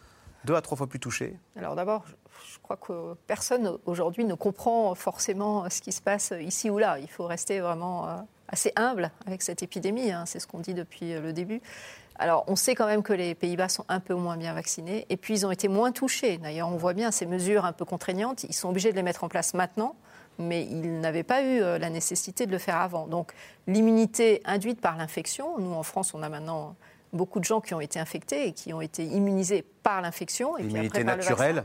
deux 0.45 0.55
à 0.55 0.61
trois 0.61 0.77
fois 0.77 0.87
plus 0.87 1.01
touchés. 1.01 1.39
Alors 1.57 1.77
d'abord, 1.77 2.05
je 2.47 2.59
crois 2.61 2.77
que 2.77 3.15
personne 3.27 3.79
aujourd'hui 3.87 4.27
ne 4.27 4.35
comprend 4.35 4.95
forcément 4.95 5.67
ce 5.71 5.81
qui 5.81 5.93
se 5.93 6.03
passe 6.03 6.35
ici 6.39 6.69
ou 6.69 6.77
là. 6.77 6.99
Il 6.99 7.09
faut 7.09 7.25
rester 7.25 7.61
vraiment 7.61 8.07
euh, 8.07 8.17
assez 8.49 8.73
humble 8.77 9.11
avec 9.25 9.41
cette 9.41 9.63
épidémie, 9.63 10.13
hein, 10.13 10.25
c'est 10.27 10.41
ce 10.41 10.47
qu'on 10.47 10.61
dit 10.61 10.75
depuis 10.75 11.15
le 11.15 11.33
début. 11.33 11.63
Alors, 12.19 12.45
on 12.47 12.57
sait 12.57 12.75
quand 12.75 12.87
même 12.87 13.03
que 13.03 13.13
les 13.13 13.35
Pays-Bas 13.35 13.69
sont 13.69 13.85
un 13.89 14.01
peu 14.01 14.15
moins 14.15 14.37
bien 14.37 14.55
vaccinés. 14.55 15.07
Et 15.11 15.17
puis, 15.17 15.35
ils 15.35 15.47
ont 15.47 15.51
été 15.51 15.69
moins 15.69 15.93
touchés. 15.93 16.39
D'ailleurs, 16.39 16.69
on 16.69 16.77
voit 16.77 16.95
bien 16.95 17.11
ces 17.11 17.27
mesures 17.27 17.65
un 17.65 17.73
peu 17.73 17.85
contraignantes. 17.85 18.45
Ils 18.45 18.55
sont 18.55 18.69
obligés 18.69 18.91
de 18.91 18.97
les 18.97 19.03
mettre 19.03 19.25
en 19.25 19.29
place 19.29 19.55
maintenant, 19.55 19.95
mais 20.39 20.65
ils 20.65 21.01
n'avaient 21.01 21.23
pas 21.23 21.43
eu 21.43 21.61
euh, 21.61 21.79
la 21.79 21.91
nécessité 21.91 22.47
de 22.47 22.53
le 22.53 22.59
faire 22.59 22.77
avant. 22.77 23.07
Donc, 23.07 23.33
l'immunité 23.67 24.43
induite 24.45 24.81
par 24.81 24.97
l'infection, 24.97 25.59
nous, 25.59 25.73
en 25.73 25.83
France, 25.83 26.15
on 26.15 26.23
a 26.23 26.29
maintenant 26.29 26.75
beaucoup 27.13 27.39
de 27.39 27.45
gens 27.45 27.61
qui 27.61 27.75
ont 27.75 27.81
été 27.81 27.99
infectés 27.99 28.49
et 28.49 28.53
qui 28.53 28.73
ont 28.73 28.81
été 28.81 29.05
immunisés 29.05 29.65
par 29.83 30.01
l'infection. 30.01 30.57
L'immunité 30.57 31.05
naturelle 31.05 31.65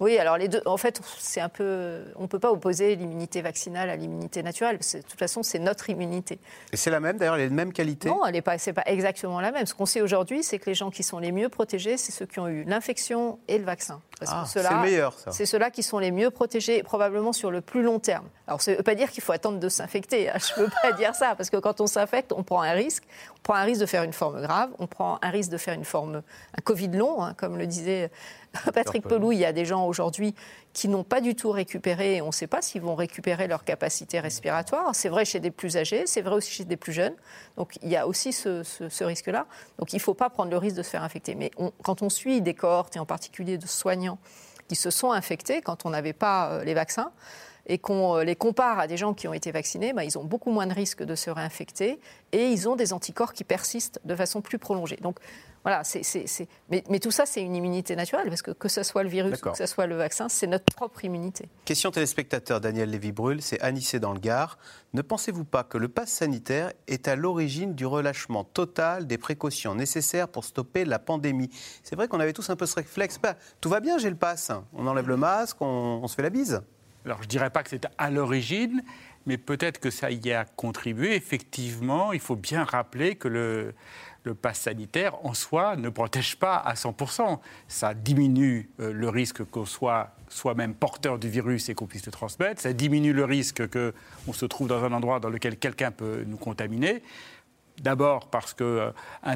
oui, 0.00 0.18
alors 0.18 0.36
les 0.36 0.48
deux, 0.48 0.60
en 0.66 0.76
fait, 0.76 1.00
c'est 1.18 1.40
un 1.40 1.48
peu, 1.48 2.00
on 2.16 2.22
ne 2.22 2.26
peut 2.26 2.38
pas 2.38 2.50
opposer 2.50 2.96
l'immunité 2.96 3.42
vaccinale 3.42 3.88
à 3.88 3.96
l'immunité 3.96 4.42
naturelle. 4.42 4.78
De 4.78 5.00
toute 5.02 5.18
façon, 5.18 5.42
c'est 5.42 5.58
notre 5.58 5.90
immunité. 5.90 6.38
Et 6.72 6.76
c'est 6.76 6.90
la 6.90 7.00
même, 7.00 7.18
d'ailleurs, 7.18 7.36
elle 7.36 7.42
est 7.42 7.48
de 7.48 7.54
même 7.54 7.72
qualité? 7.72 8.08
Non, 8.08 8.24
elle 8.26 8.32
n'est 8.32 8.42
pas, 8.42 8.58
c'est 8.58 8.72
pas 8.72 8.82
exactement 8.86 9.40
la 9.40 9.52
même. 9.52 9.66
Ce 9.66 9.74
qu'on 9.74 9.86
sait 9.86 10.00
aujourd'hui, 10.00 10.42
c'est 10.42 10.58
que 10.58 10.66
les 10.66 10.74
gens 10.74 10.90
qui 10.90 11.02
sont 11.02 11.18
les 11.18 11.32
mieux 11.32 11.48
protégés, 11.48 11.96
c'est 11.96 12.12
ceux 12.12 12.26
qui 12.26 12.40
ont 12.40 12.48
eu 12.48 12.64
l'infection 12.64 13.38
et 13.48 13.58
le 13.58 13.64
vaccin. 13.64 14.00
ah, 14.26 14.44
c'est 14.46 14.62
le 14.62 14.80
meilleur, 14.82 15.18
ça. 15.18 15.30
C'est 15.30 15.46
ceux-là 15.46 15.70
qui 15.70 15.82
sont 15.82 15.98
les 15.98 16.10
mieux 16.10 16.30
protégés, 16.30 16.82
probablement 16.82 17.32
sur 17.32 17.50
le 17.50 17.60
plus 17.60 17.82
long 17.82 17.98
terme. 17.98 18.26
Alors, 18.46 18.60
ça 18.60 18.72
ne 18.72 18.76
veut 18.76 18.82
pas 18.82 18.94
dire 18.94 19.10
qu'il 19.10 19.22
faut 19.22 19.32
attendre 19.32 19.60
de 19.60 19.68
s'infecter. 19.68 20.30
Hein. 20.30 20.38
Je 20.38 20.60
ne 20.60 20.66
veux 20.66 20.72
pas 20.82 20.92
dire 20.96 21.14
ça, 21.14 21.34
parce 21.36 21.50
que 21.50 21.56
quand 21.56 21.80
on 21.80 21.86
s'infecte, 21.86 22.32
on 22.32 22.42
prend 22.42 22.62
un 22.62 22.72
risque. 22.72 23.04
On 23.42 23.50
prend 23.50 23.54
un 23.54 23.64
risque 23.64 23.80
de 23.80 23.86
faire 23.86 24.04
une 24.04 24.12
forme 24.12 24.40
grave, 24.40 24.70
on 24.78 24.86
prend 24.86 25.18
un 25.20 25.30
risque 25.30 25.50
de 25.50 25.56
faire 25.56 25.74
une 25.74 25.84
forme, 25.84 26.22
un 26.56 26.62
Covid 26.62 26.88
long, 26.88 27.24
hein, 27.24 27.34
comme 27.34 27.58
le 27.58 27.66
disait 27.66 28.12
Patrick 28.72 29.02
Pelou, 29.02 29.32
il 29.32 29.38
y 29.38 29.44
a 29.44 29.52
des 29.52 29.64
gens 29.64 29.84
aujourd'hui 29.84 30.36
qui 30.72 30.86
n'ont 30.86 31.02
pas 31.02 31.20
du 31.20 31.34
tout 31.34 31.50
récupéré, 31.50 32.16
et 32.16 32.22
on 32.22 32.28
ne 32.28 32.32
sait 32.32 32.46
pas 32.46 32.62
s'ils 32.62 32.82
vont 32.82 32.94
récupérer 32.94 33.48
leur 33.48 33.64
capacité 33.64 34.20
respiratoire. 34.20 34.94
C'est 34.94 35.08
vrai 35.08 35.24
chez 35.24 35.40
des 35.40 35.50
plus 35.50 35.76
âgés, 35.76 36.04
c'est 36.06 36.22
vrai 36.22 36.36
aussi 36.36 36.52
chez 36.52 36.64
des 36.64 36.76
plus 36.76 36.92
jeunes. 36.92 37.14
Donc 37.56 37.78
il 37.82 37.88
y 37.88 37.96
a 37.96 38.06
aussi 38.06 38.32
ce, 38.32 38.62
risque-là. 39.04 39.46
Donc 39.78 39.92
il 39.92 39.96
ne 39.96 40.02
faut 40.02 40.14
pas 40.14 40.30
prendre 40.30 40.52
le 40.52 40.56
risque 40.56 40.76
de 40.76 40.84
se 40.84 40.90
faire 40.90 41.02
infecter. 41.02 41.34
Mais 41.34 41.50
quand 41.82 42.02
on 42.02 42.10
suit 42.10 42.42
des 42.42 42.54
cohortes, 42.54 42.94
et 42.94 43.00
en 43.00 43.06
particulier 43.06 43.58
de 43.58 43.66
soignants 43.66 44.18
qui 44.68 44.76
se 44.76 44.90
sont 44.90 45.10
infectés 45.10 45.62
quand 45.62 45.84
on 45.84 45.90
n'avait 45.90 46.12
pas 46.12 46.52
euh, 46.52 46.64
les 46.64 46.74
vaccins, 46.74 47.10
et 47.66 47.78
qu'on 47.78 48.16
euh, 48.16 48.24
les 48.24 48.36
compare 48.36 48.78
à 48.78 48.86
des 48.86 48.96
gens 48.96 49.14
qui 49.14 49.28
ont 49.28 49.32
été 49.32 49.52
vaccinés, 49.52 49.92
bah, 49.92 50.04
ils 50.04 50.18
ont 50.18 50.24
beaucoup 50.24 50.50
moins 50.50 50.66
de 50.66 50.74
risques 50.74 51.02
de 51.02 51.14
se 51.14 51.30
réinfecter 51.30 52.00
et 52.32 52.46
ils 52.48 52.68
ont 52.68 52.76
des 52.76 52.92
anticorps 52.92 53.32
qui 53.32 53.44
persistent 53.44 54.00
de 54.04 54.14
façon 54.14 54.40
plus 54.40 54.58
prolongée. 54.58 54.98
Donc 55.00 55.18
voilà, 55.64 55.84
c'est, 55.84 56.02
Mais, 56.70 56.82
mais, 56.88 56.98
tout 56.98 57.12
ça, 57.12 57.24
c'est 57.24 57.40
une 57.40 57.54
immunité 57.54 57.94
naturelle, 57.94 58.28
parce 58.28 58.42
que 58.42 58.50
que 58.50 58.68
ce 58.68 58.82
soit 58.82 59.04
le 59.04 59.08
virus 59.08 59.40
ou 59.40 59.50
que 59.50 59.56
ce 59.56 59.66
soit 59.66 59.86
le 59.86 59.94
vaccin, 59.94 60.28
c'est 60.28 60.48
notre 60.48 60.64
propre 60.64 61.04
immunité. 61.04 61.48
Question 61.64 61.92
téléspectateur 61.92 62.60
Daniel 62.60 62.90
Lévy-Brûle, 62.90 63.40
c'est 63.40 63.60
Anissé 63.60 64.00
dans 64.00 64.12
le 64.12 64.18
Gard. 64.18 64.58
Ne 64.92 65.02
pensez-vous 65.02 65.44
pas 65.44 65.62
que 65.62 65.78
le 65.78 65.88
pass 65.88 66.10
sanitaire 66.10 66.72
est 66.88 67.06
à 67.06 67.14
l'origine 67.14 67.74
du 67.74 67.86
relâchement 67.86 68.42
total 68.42 69.06
des 69.06 69.18
précautions 69.18 69.76
nécessaires 69.76 70.26
pour 70.26 70.44
stopper 70.44 70.84
la 70.84 70.98
pandémie? 70.98 71.50
C'est 71.84 71.94
vrai 71.94 72.08
qu'on 72.08 72.18
avait 72.18 72.32
tous 72.32 72.50
un 72.50 72.56
peu 72.56 72.66
ce 72.66 72.74
réflexe. 72.74 73.18
Bah, 73.22 73.36
tout 73.60 73.68
va 73.68 73.78
bien, 73.78 73.98
j'ai 73.98 74.10
le 74.10 74.16
pass. 74.16 74.50
On 74.72 74.88
enlève 74.88 75.08
le 75.08 75.16
masque, 75.16 75.58
on, 75.60 76.00
on 76.02 76.08
se 76.08 76.16
fait 76.16 76.22
la 76.22 76.30
bise. 76.30 76.60
Alors, 77.04 77.18
je 77.18 77.24
ne 77.24 77.28
dirais 77.28 77.50
pas 77.50 77.62
que 77.62 77.70
c'est 77.70 77.86
à 77.98 78.10
l'origine, 78.10 78.82
mais 79.26 79.38
peut-être 79.38 79.78
que 79.78 79.90
ça 79.90 80.10
y 80.10 80.32
a 80.32 80.44
contribué. 80.44 81.14
Effectivement, 81.14 82.12
il 82.12 82.20
faut 82.20 82.36
bien 82.36 82.64
rappeler 82.64 83.16
que 83.16 83.28
le, 83.28 83.74
le 84.24 84.34
pass 84.34 84.60
sanitaire 84.60 85.24
en 85.24 85.34
soi 85.34 85.76
ne 85.76 85.88
protège 85.88 86.36
pas 86.36 86.56
à 86.56 86.74
100%. 86.74 87.38
Ça 87.68 87.94
diminue 87.94 88.70
euh, 88.80 88.92
le 88.92 89.08
risque 89.08 89.44
qu'on 89.44 89.66
soit 89.66 90.14
soi-même 90.28 90.74
porteur 90.74 91.18
du 91.18 91.28
virus 91.28 91.68
et 91.68 91.74
qu'on 91.74 91.86
puisse 91.86 92.06
le 92.06 92.12
transmettre. 92.12 92.60
Ça 92.60 92.72
diminue 92.72 93.12
le 93.12 93.24
risque 93.24 93.62
qu'on 93.68 94.32
se 94.32 94.46
trouve 94.46 94.68
dans 94.68 94.82
un 94.84 94.92
endroit 94.92 95.20
dans 95.20 95.30
lequel 95.30 95.56
quelqu'un 95.56 95.90
peut 95.90 96.24
nous 96.26 96.36
contaminer. 96.36 97.02
D'abord 97.80 98.28
parce 98.28 98.54
qu'un 98.54 98.64
euh, 98.64 98.92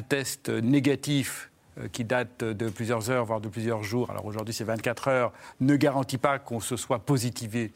test 0.07 0.49
négatif 0.49 1.49
qui 1.91 2.03
date 2.03 2.43
de 2.43 2.69
plusieurs 2.69 3.09
heures, 3.09 3.25
voire 3.25 3.41
de 3.41 3.49
plusieurs 3.49 3.83
jours, 3.83 4.09
alors 4.09 4.25
aujourd'hui 4.25 4.53
c'est 4.53 4.63
24 4.63 5.07
heures, 5.07 5.33
ne 5.59 5.75
garantit 5.75 6.17
pas 6.17 6.39
qu'on 6.39 6.59
se 6.59 6.75
soit 6.75 6.99
positivé 6.99 7.71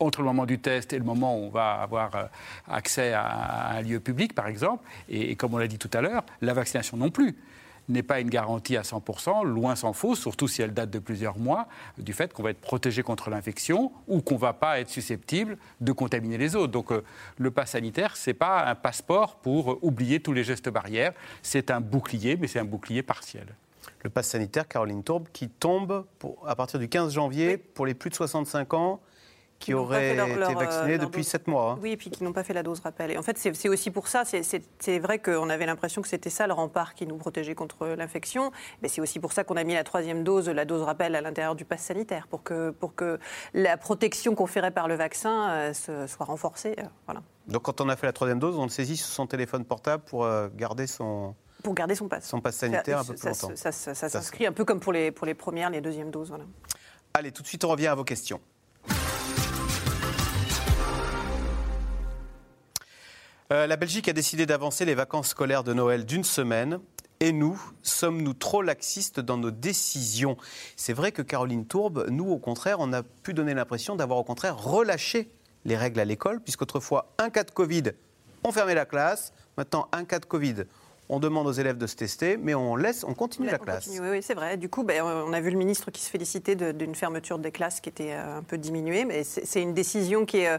entre 0.00 0.20
le 0.20 0.26
moment 0.26 0.44
du 0.44 0.58
test 0.58 0.92
et 0.92 0.98
le 0.98 1.04
moment 1.04 1.38
où 1.38 1.44
on 1.44 1.50
va 1.50 1.74
avoir 1.74 2.28
accès 2.68 3.12
à 3.12 3.70
un 3.76 3.82
lieu 3.82 4.00
public, 4.00 4.34
par 4.34 4.48
exemple. 4.48 4.84
Et, 5.08 5.36
comme 5.36 5.54
on 5.54 5.58
l'a 5.58 5.68
dit 5.68 5.78
tout 5.78 5.90
à 5.94 6.00
l'heure, 6.00 6.24
la 6.42 6.52
vaccination 6.52 6.96
non 6.96 7.10
plus 7.10 7.36
n'est 7.88 8.02
pas 8.02 8.20
une 8.20 8.30
garantie 8.30 8.76
à 8.76 8.82
100%, 8.82 9.44
loin 9.44 9.76
s'en 9.76 9.92
faut, 9.92 10.14
surtout 10.14 10.48
si 10.48 10.62
elle 10.62 10.74
date 10.74 10.90
de 10.90 10.98
plusieurs 10.98 11.38
mois, 11.38 11.66
du 11.98 12.12
fait 12.12 12.32
qu'on 12.32 12.42
va 12.42 12.50
être 12.50 12.60
protégé 12.60 13.02
contre 13.02 13.30
l'infection 13.30 13.92
ou 14.08 14.20
qu'on 14.20 14.34
ne 14.34 14.40
va 14.40 14.52
pas 14.52 14.80
être 14.80 14.88
susceptible 14.88 15.56
de 15.80 15.92
contaminer 15.92 16.38
les 16.38 16.56
autres. 16.56 16.72
Donc 16.72 16.90
le 17.38 17.50
pass 17.50 17.70
sanitaire, 17.70 18.16
ce 18.16 18.30
n'est 18.30 18.34
pas 18.34 18.64
un 18.66 18.74
passeport 18.74 19.36
pour 19.36 19.78
oublier 19.82 20.20
tous 20.20 20.32
les 20.32 20.44
gestes 20.44 20.68
barrières, 20.68 21.12
c'est 21.42 21.70
un 21.70 21.80
bouclier, 21.80 22.36
mais 22.36 22.46
c'est 22.46 22.58
un 22.58 22.64
bouclier 22.64 23.02
partiel. 23.02 23.46
Le 24.02 24.10
pass 24.10 24.28
sanitaire, 24.28 24.68
Caroline 24.68 25.02
Tourbe, 25.02 25.28
qui 25.32 25.48
tombe 25.48 26.04
à 26.46 26.54
partir 26.54 26.78
du 26.78 26.88
15 26.88 27.12
janvier 27.12 27.56
pour 27.56 27.86
les 27.86 27.94
plus 27.94 28.10
de 28.10 28.14
65 28.14 28.74
ans 28.74 29.00
qui, 29.58 29.74
auraient 29.74 30.12
été 30.14 30.54
vaccinés 30.54 30.94
euh, 30.94 30.98
depuis 30.98 31.24
7 31.24 31.46
mois. 31.46 31.72
Hein. 31.72 31.78
Oui, 31.82 31.92
et 31.92 31.96
puis 31.96 32.10
qui 32.10 32.24
n'ont 32.24 32.32
pas 32.32 32.44
fait 32.44 32.52
la 32.52 32.62
dose 32.62 32.80
rappel. 32.80 33.10
Et 33.10 33.18
en 33.18 33.22
fait, 33.22 33.38
c'est 33.38 33.68
aussi 33.68 33.90
pour 33.90 34.08
ça, 34.08 34.24
c'est 34.24 34.98
vrai 34.98 35.18
qu'on 35.18 35.48
avait 35.50 35.66
l'impression 35.66 36.02
que 36.02 36.08
c'était 36.08 36.30
ça 36.30 36.46
le 36.46 36.52
rempart 36.52 36.94
qui 36.94 37.06
nous 37.06 37.16
protégeait 37.16 37.54
contre 37.54 37.86
l'infection, 37.88 38.52
mais 38.82 38.88
c'est 38.88 39.00
aussi 39.00 39.18
pour 39.18 39.32
ça 39.32 39.44
qu'on 39.44 39.56
a 39.56 39.64
mis 39.64 39.74
la 39.74 39.84
troisième 39.84 40.24
dose, 40.24 40.48
la 40.48 40.64
dose 40.64 40.82
rappel, 40.82 41.14
à 41.14 41.20
l'intérieur 41.20 41.54
du 41.54 41.64
pass 41.64 41.82
sanitaire, 41.82 42.26
pour 42.28 42.42
que, 42.42 42.70
pour 42.70 42.94
que 42.94 43.18
la 43.54 43.76
protection 43.76 44.34
conférée 44.34 44.70
par 44.70 44.88
le 44.88 44.94
vaccin 44.94 45.50
euh, 45.50 45.72
soit 46.06 46.26
renforcée. 46.26 46.76
Euh, 46.78 46.84
voilà. 47.06 47.22
Donc 47.48 47.62
quand 47.62 47.80
on 47.80 47.88
a 47.88 47.96
fait 47.96 48.06
la 48.06 48.12
troisième 48.12 48.38
dose, 48.38 48.58
on 48.58 48.68
saisit 48.68 48.96
son 48.96 49.26
téléphone 49.26 49.64
portable 49.64 50.02
pour 50.04 50.28
garder 50.56 50.86
son 50.86 51.34
pour 51.62 51.74
garder 51.74 51.94
son 51.94 52.08
pass. 52.08 52.28
Son 52.28 52.40
pass 52.40 52.56
sanitaire 52.56 53.00
un 53.00 53.04
peu 53.04 53.14
plus 53.14 53.26
longtemps. 53.26 53.50
Ça, 53.56 53.72
s'inscrit 53.72 54.46
un 54.46 54.52
peu 54.52 54.64
comme 54.64 54.78
pour 54.78 54.92
les, 54.92 55.10
pour 55.10 55.26
les 55.26 55.34
premières, 55.34 55.70
les 55.70 55.80
deuxièmes 55.80 56.10
doses. 56.10 56.28
Voilà. 56.28 56.44
Allez, 57.14 57.32
tout 57.32 57.42
de 57.42 57.48
suite, 57.48 57.64
on 57.64 57.68
revient 57.68 57.88
à 57.88 57.94
vos 57.94 58.04
questions. 58.04 58.40
Euh, 63.52 63.68
la 63.68 63.76
Belgique 63.76 64.08
a 64.08 64.12
décidé 64.12 64.44
d'avancer 64.44 64.84
les 64.84 64.96
vacances 64.96 65.28
scolaires 65.28 65.62
de 65.62 65.72
Noël 65.72 66.04
d'une 66.04 66.24
semaine. 66.24 66.80
Et 67.20 67.32
nous, 67.32 67.60
sommes-nous 67.82 68.34
trop 68.34 68.60
laxistes 68.60 69.20
dans 69.20 69.38
nos 69.38 69.52
décisions? 69.52 70.36
C'est 70.74 70.92
vrai 70.92 71.12
que 71.12 71.22
Caroline 71.22 71.64
Tourbe, 71.64 72.06
nous, 72.10 72.28
au 72.28 72.38
contraire, 72.38 72.78
on 72.80 72.92
a 72.92 73.02
pu 73.02 73.34
donner 73.34 73.54
l'impression 73.54 73.94
d'avoir 73.94 74.18
au 74.18 74.24
contraire 74.24 74.58
relâché 74.58 75.30
les 75.64 75.76
règles 75.76 76.00
à 76.00 76.04
l'école, 76.04 76.40
puisqu'autrefois, 76.40 77.14
un 77.18 77.30
cas 77.30 77.44
de 77.44 77.52
Covid, 77.52 77.84
on 78.44 78.52
fermait 78.52 78.74
la 78.74 78.84
classe. 78.84 79.32
Maintenant, 79.56 79.88
un 79.92 80.04
cas 80.04 80.18
de 80.18 80.26
Covid, 80.26 80.64
on 81.08 81.20
demande 81.20 81.46
aux 81.46 81.52
élèves 81.52 81.78
de 81.78 81.86
se 81.86 81.96
tester, 81.96 82.36
mais 82.36 82.54
on 82.54 82.76
laisse, 82.76 83.04
on 83.04 83.14
continue 83.14 83.48
la 83.48 83.58
classe. 83.58 83.88
oui, 84.00 84.22
c'est 84.22 84.34
vrai. 84.34 84.56
Du 84.56 84.68
coup, 84.68 84.82
ben, 84.82 85.02
on 85.02 85.32
a 85.32 85.40
vu 85.40 85.50
le 85.50 85.58
ministre 85.58 85.90
qui 85.90 86.02
se 86.02 86.10
félicitait 86.10 86.56
d'une 86.56 86.94
fermeture 86.94 87.38
des 87.38 87.52
classes 87.52 87.80
qui 87.80 87.88
était 87.88 88.12
euh, 88.12 88.38
un 88.38 88.42
peu 88.42 88.58
diminuée, 88.58 89.04
mais 89.04 89.24
c'est 89.24 89.62
une 89.62 89.74
décision 89.74 90.24
qui 90.24 90.38
est, 90.38 90.48
euh, 90.48 90.58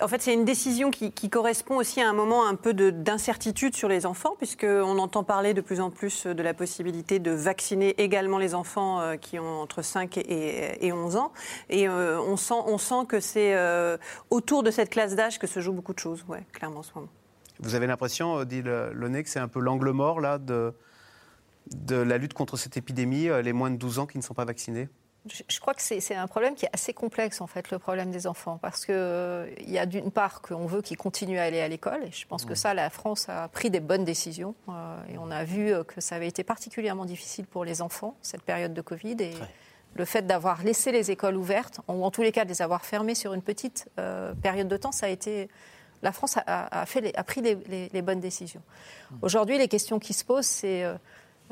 en 0.00 0.08
fait, 0.08 0.22
c'est 0.22 0.34
une 0.34 0.44
décision 0.44 0.90
qui, 0.90 1.12
correspond 1.26 1.76
aussi 1.76 2.00
à 2.00 2.08
un 2.08 2.12
moment 2.12 2.46
un 2.46 2.54
peu 2.54 2.72
d'incertitude 2.72 3.74
sur 3.74 3.88
les 3.88 4.06
enfants, 4.06 4.34
puisqu'on 4.38 4.98
entend 4.98 5.24
parler 5.24 5.54
de 5.54 5.60
plus 5.60 5.80
en 5.80 5.90
plus 5.90 6.26
de 6.26 6.42
la 6.42 6.54
possibilité 6.54 7.18
de 7.18 7.32
vacciner 7.32 8.00
également 8.00 8.38
les 8.38 8.54
enfants 8.54 9.00
euh, 9.00 9.16
qui 9.16 9.38
ont 9.38 9.60
entre 9.60 9.82
5 9.82 10.16
et, 10.18 10.92
11 10.92 11.16
ans, 11.16 11.32
et 11.68 11.88
on 11.88 12.36
sent, 12.36 12.54
on 12.66 12.78
sent 12.78 13.06
que 13.08 13.20
c'est 13.20 13.56
autour 14.30 14.62
de 14.62 14.70
cette 14.70 14.88
classe 14.90 15.14
d'âge 15.14 15.38
que 15.38 15.46
se 15.46 15.60
jouent 15.60 15.72
beaucoup 15.72 15.94
de 15.94 15.98
choses, 15.98 16.24
ouais, 16.28 16.44
clairement 16.52 16.80
en 16.80 16.84
ce 16.84 16.92
moment. 16.94 17.08
Vous 17.60 17.74
avez 17.74 17.86
l'impression, 17.86 18.44
dit 18.44 18.62
Launay, 18.62 19.22
que 19.22 19.28
c'est 19.28 19.38
un 19.38 19.48
peu 19.48 19.60
l'angle 19.60 19.90
mort 19.90 20.20
là, 20.20 20.38
de, 20.38 20.74
de 21.74 21.96
la 21.96 22.18
lutte 22.18 22.34
contre 22.34 22.56
cette 22.56 22.76
épidémie, 22.76 23.28
euh, 23.28 23.42
les 23.42 23.52
moins 23.52 23.70
de 23.70 23.76
12 23.76 23.98
ans 23.98 24.06
qui 24.06 24.18
ne 24.18 24.22
sont 24.22 24.34
pas 24.34 24.44
vaccinés? 24.44 24.88
Je 25.48 25.58
crois 25.58 25.74
que 25.74 25.82
c'est 25.82 26.14
un 26.14 26.28
problème 26.28 26.54
qui 26.54 26.66
est 26.66 26.70
assez 26.72 26.94
complexe, 26.94 27.40
en 27.40 27.48
fait, 27.48 27.72
le 27.72 27.80
problème 27.80 28.12
des 28.12 28.28
enfants. 28.28 28.60
Parce 28.62 28.86
qu'il 28.86 28.94
euh, 28.94 29.50
y 29.66 29.76
a 29.76 29.84
d'une 29.84 30.12
part 30.12 30.40
qu'on 30.40 30.66
veut 30.66 30.82
qu'ils 30.82 30.96
continuent 30.96 31.40
à 31.40 31.42
aller 31.42 31.60
à 31.60 31.66
l'école. 31.66 32.04
Et 32.04 32.12
je 32.12 32.28
pense 32.28 32.44
que 32.44 32.54
ça, 32.54 32.74
la 32.74 32.90
France 32.90 33.28
a 33.28 33.48
pris 33.48 33.68
des 33.68 33.80
bonnes 33.80 34.04
décisions. 34.04 34.54
Euh, 34.68 35.02
et 35.12 35.18
on 35.18 35.32
a 35.32 35.42
vu 35.42 35.72
que 35.88 36.00
ça 36.00 36.14
avait 36.14 36.28
été 36.28 36.44
particulièrement 36.44 37.06
difficile 37.06 37.44
pour 37.46 37.64
les 37.64 37.82
enfants, 37.82 38.16
cette 38.22 38.42
période 38.42 38.72
de 38.72 38.80
Covid. 38.80 39.16
Et 39.18 39.34
le 39.96 40.04
fait 40.04 40.28
d'avoir 40.28 40.62
laissé 40.62 40.92
les 40.92 41.10
écoles 41.10 41.34
ouvertes, 41.34 41.80
ou 41.88 42.04
en 42.04 42.12
tous 42.12 42.22
les 42.22 42.30
cas 42.30 42.44
de 42.44 42.50
les 42.50 42.62
avoir 42.62 42.84
fermées 42.84 43.16
sur 43.16 43.34
une 43.34 43.42
petite 43.42 43.90
période 44.42 44.68
de 44.68 44.76
temps, 44.76 44.92
ça 44.92 45.06
a 45.06 45.08
été 45.08 45.48
la 46.06 46.12
France 46.12 46.38
a, 46.46 46.86
pris 46.86 47.40
les, 47.42 48.02
bonnes 48.02 48.20
décisions. 48.20 48.62
Aujourd'hui, 49.22 49.58
les 49.58 49.66
questions 49.66 49.98
qui 49.98 50.12
se 50.12 50.24
posent, 50.24 50.46
c'est 50.46 50.84
euh, 50.84 50.94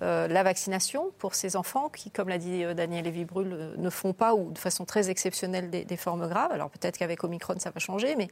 euh, 0.00 0.28
la 0.28 0.44
vaccination 0.44 1.10
pour 1.18 1.34
ces 1.34 1.56
enfants 1.56 1.88
qui, 1.88 2.12
comme 2.12 2.28
l'a 2.28 2.38
dit 2.38 2.62
euh, 2.62 2.72
Daniel 2.72 3.04
Lévy-Bruhl, 3.04 3.74
ne 3.76 3.90
font 3.90 4.12
pas 4.12 4.32
ou 4.36 4.52
de 4.52 4.58
façon 4.58 4.84
très 4.84 5.10
exceptionnelle 5.10 5.70
des, 5.70 5.96
formes 5.96 6.28
graves. 6.28 6.52
Alors 6.52 6.70
peut-être 6.70 6.96
qu'avec 6.98 7.24
Omicron, 7.24 7.56
ça 7.58 7.70
va 7.70 7.80
changer, 7.80 8.14
mais 8.14 8.28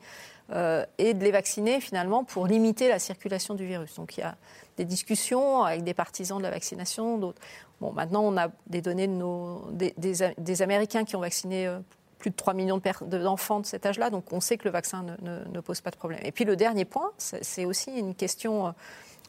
et 0.98 1.14
de 1.14 1.24
les 1.24 1.32
vacciner 1.32 1.80
finalement 1.80 2.22
pour 2.22 2.46
limiter 2.46 2.88
la 2.88 3.00
circulation 3.00 3.54
du 3.54 3.66
virus. 3.66 3.96
Donc 3.96 4.16
il 4.16 4.20
y 4.20 4.24
a 4.24 4.36
des 4.76 4.84
discussions 4.84 5.64
avec 5.64 5.82
des 5.82 5.94
partisans 5.94 6.38
de 6.38 6.44
la 6.44 6.50
vaccination, 6.50 7.18
d'autres. 7.18 7.42
Bon, 7.80 7.92
maintenant, 7.92 8.22
on 8.22 8.36
a 8.36 8.48
des 8.68 8.80
données 8.80 9.10
des 9.72 10.62
Américains 10.62 11.04
qui 11.04 11.16
ont 11.16 11.20
vacciné 11.20 11.68
plus 12.22 12.30
de 12.30 12.36
3 12.36 12.54
millions 12.54 12.80
d'enfants 13.02 13.58
de, 13.58 13.66
cet 13.66 13.84
âge-là, 13.84 14.08
donc 14.08 14.32
on 14.32 14.40
sait 14.40 14.56
que 14.56 14.64
le 14.64 14.70
vaccin 14.70 15.04
ne, 15.20 15.60
pose 15.60 15.80
pas 15.80 15.90
de 15.90 15.96
problème. 15.96 16.20
Et 16.22 16.30
puis 16.30 16.44
le 16.44 16.54
dernier 16.54 16.84
point, 16.84 17.10
c'est 17.18 17.64
aussi 17.64 17.90
une 17.90 18.14
question 18.14 18.68
euh, 18.68 18.70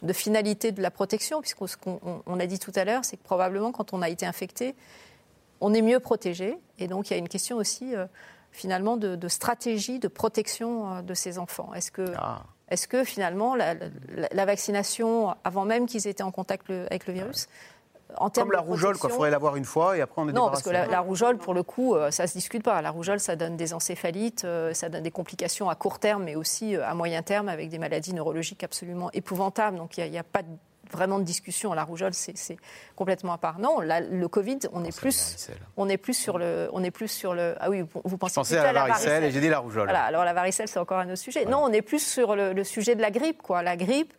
de 0.04 0.14
finalité 0.14 0.72
de 0.72 0.80
la 0.80 0.91
protection, 0.91 1.41
puisqu'on 1.41 2.00
on, 2.28 2.39
a 2.39 2.46
dit 2.46 2.60
tout 2.60 2.72
à 2.76 2.86
l'heure, 2.86 3.04
c'est 3.04 3.18
que 3.18 3.24
probablement 3.24 3.72
quand 3.72 3.94
on 3.94 4.04
a 4.04 4.10
été 4.10 4.28
infecté, 4.28 4.76
on 5.60 5.74
est 5.74 5.82
mieux 5.82 6.00
protégé. 6.00 6.56
Et 6.78 6.88
donc 6.88 7.10
il 7.10 7.14
y 7.14 7.16
a 7.16 7.18
une 7.18 7.30
question 7.30 7.58
aussi 7.58 7.96
euh, 7.96 8.06
finalement 8.52 8.96
de, 8.96 9.28
stratégie 9.28 9.98
de 9.98 10.08
protection 10.08 10.98
euh, 10.98 11.02
de 11.02 11.16
ces 11.16 11.39
enfants. 11.39 11.74
Est-ce 11.74 11.89
que, 11.89 12.06
ah. 12.16 12.44
est 12.70 12.86
que 12.86 13.04
finalement 13.04 13.56
la, 13.56 14.46
vaccination, 14.46 15.34
avant 15.44 15.66
même 15.66 15.88
qu'ils 15.88 16.06
aient 16.06 16.12
été 16.12 16.22
en 16.22 16.32
contact 16.32 16.70
avec 16.70 17.08
le 17.08 17.14
virus, 17.14 17.48
comme 18.34 18.51
la 18.51 18.59
rougeole, 18.59 18.95
il 19.01 19.09
faudrait 19.09 19.30
l'avoir 19.30 19.55
une 19.55 19.66
fois 19.66 19.97
et 19.97 20.01
après 20.01 20.22
on 20.22 20.30
est 20.30 20.34
Non, 20.34 20.49
parce 20.49 20.64
que 20.64 20.70
la, 20.70 20.99
rougeole, 20.99 21.38
pour 21.38 21.53
le 21.53 21.64
coup, 21.64 21.95
euh, 21.95 22.11
ça 22.11 22.24
ne 22.24 22.28
se 22.28 22.34
discute 22.34 22.64
pas. 22.64 22.82
La 22.82 22.91
rougeole, 22.91 23.20
ça 23.20 23.36
donne 23.36 23.57
des 23.57 23.74
encéphalites, 23.74 24.45
euh, 24.45 24.74
ça 24.74 24.89
donne 24.89 25.03
des 25.03 25.11
complications 25.11 25.70
à 25.70 25.76
court 25.76 25.99
terme, 25.99 26.24
mais 26.24 26.36
aussi 26.36 26.76
euh, 26.76 26.88
à 26.88 26.93
moyen 26.93 27.22
terme 27.22 27.49
avec 27.49 27.70
des 27.70 27.80
maladies 27.80 28.14
neurologiques 28.14 28.64
absolument 28.64 29.09
épouvantables. 29.14 29.78
Donc 29.78 29.97
il 29.97 30.09
n'y 30.09 30.18
a, 30.18 30.24
pas 30.24 30.41
vraiment 30.91 31.20
de 31.20 31.24
discussion. 31.24 31.74
La 31.74 31.84
rougeole, 31.84 32.14
c'est 32.14 32.57
complètement 32.95 33.34
à 33.34 33.38
part. 33.38 33.59
Non, 33.59 33.80
le 33.80 34.28
Covid, 34.28 34.59
on 34.74 34.84
est 34.84 34.95
plus, 34.95 35.49
on 35.78 35.89
est 35.89 35.97
plus 35.97 36.14
sur 36.14 36.38
le, 36.38 36.70
on 36.74 36.84
est 36.84 36.91
plus 36.91 37.07
sur 37.07 37.34
le. 37.34 37.55
Ah 37.59 37.70
oui, 37.70 37.84
vous 38.03 38.18
pensez. 38.18 38.34
Je 38.34 38.39
pensais 38.39 38.57
à 38.57 38.72
la 38.72 38.88
varicelle, 38.88 39.24
et 39.24 39.32
j'ai 39.32 39.41
dit 39.41 39.49
la 39.49 39.59
rougeole. 39.59 39.86
Voilà, 39.86 40.03
alors 40.03 40.24
la 40.24 40.34
varicelle, 40.34 40.68
c'est 40.68 40.80
encore 40.80 40.99
un 40.99 41.07
autre 41.07 41.18
sujet. 41.18 41.45
Non, 41.45 41.59
on 41.64 41.72
est 41.72 41.82
plus 41.82 42.05
sur 42.05 42.36
le, 42.36 42.53
le, 42.53 42.64
sujet 42.64 42.95
de 42.95 43.01
la 43.01 43.11
grippe, 43.11 43.41
quoi. 43.41 43.64
La 43.64 43.76
grippe. 43.76 44.14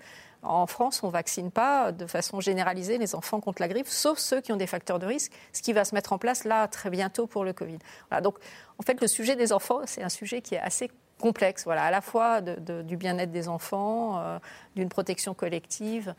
En 0.45 0.66
France, 0.66 1.03
on 1.03 1.09
ne 1.09 1.12
vaccine 1.12 1.51
pas 1.51 1.90
de 1.92 2.07
façon 2.07 2.40
généralisée 2.40 2.99
les 2.99 3.14
enfants 3.14 3.40
contre 3.40 3.62
la 3.62 3.68
grippe, 3.68 3.88
sauf 3.88 4.18
ceux 4.18 4.40
qui 4.40 4.53
ont 4.53 4.57
des 4.57 4.66
facteurs 4.66 4.99
de 4.99 5.07
risque, 5.07 5.32
ce 5.53 5.62
qui 5.62 5.72
va 5.72 5.84
se 5.84 5.95
mettre 5.95 6.12
en 6.12 6.18
place 6.18 6.45
là 6.45 6.68
très 6.68 6.90
bientôt 6.90 7.26
pour 7.26 7.45
le 7.45 7.53
Covid. 7.53 7.78
donc, 8.22 8.36
en 8.78 8.82
fait, 8.82 9.01
le 9.01 9.07
sujet 9.07 9.36
des 9.36 9.53
enfants, 9.53 9.80
c'est 9.86 10.03
un 10.03 10.09
sujet 10.09 10.42
qui 10.42 10.55
est 10.55 10.61
assez 10.61 10.90
complexe, 11.18 11.64
voilà, 11.64 11.84
à 11.84 11.90
la 11.90 12.01
fois 12.01 12.40
du 12.40 12.97
bien-être 12.97 13.30
des 13.30 13.49
enfants, 13.49 14.18
euh, 14.18 14.38
d'une 14.76 14.88
protection 14.88 15.34
collective, 15.34 16.14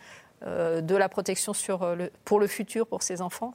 euh, 0.46 0.82
de 0.82 0.96
la 0.96 1.10
protection 1.10 1.54
euh, 1.70 2.10
pour 2.24 2.40
le 2.40 2.48
futur 2.48 2.88
pour 2.88 3.04
ces 3.04 3.22
enfants. 3.22 3.54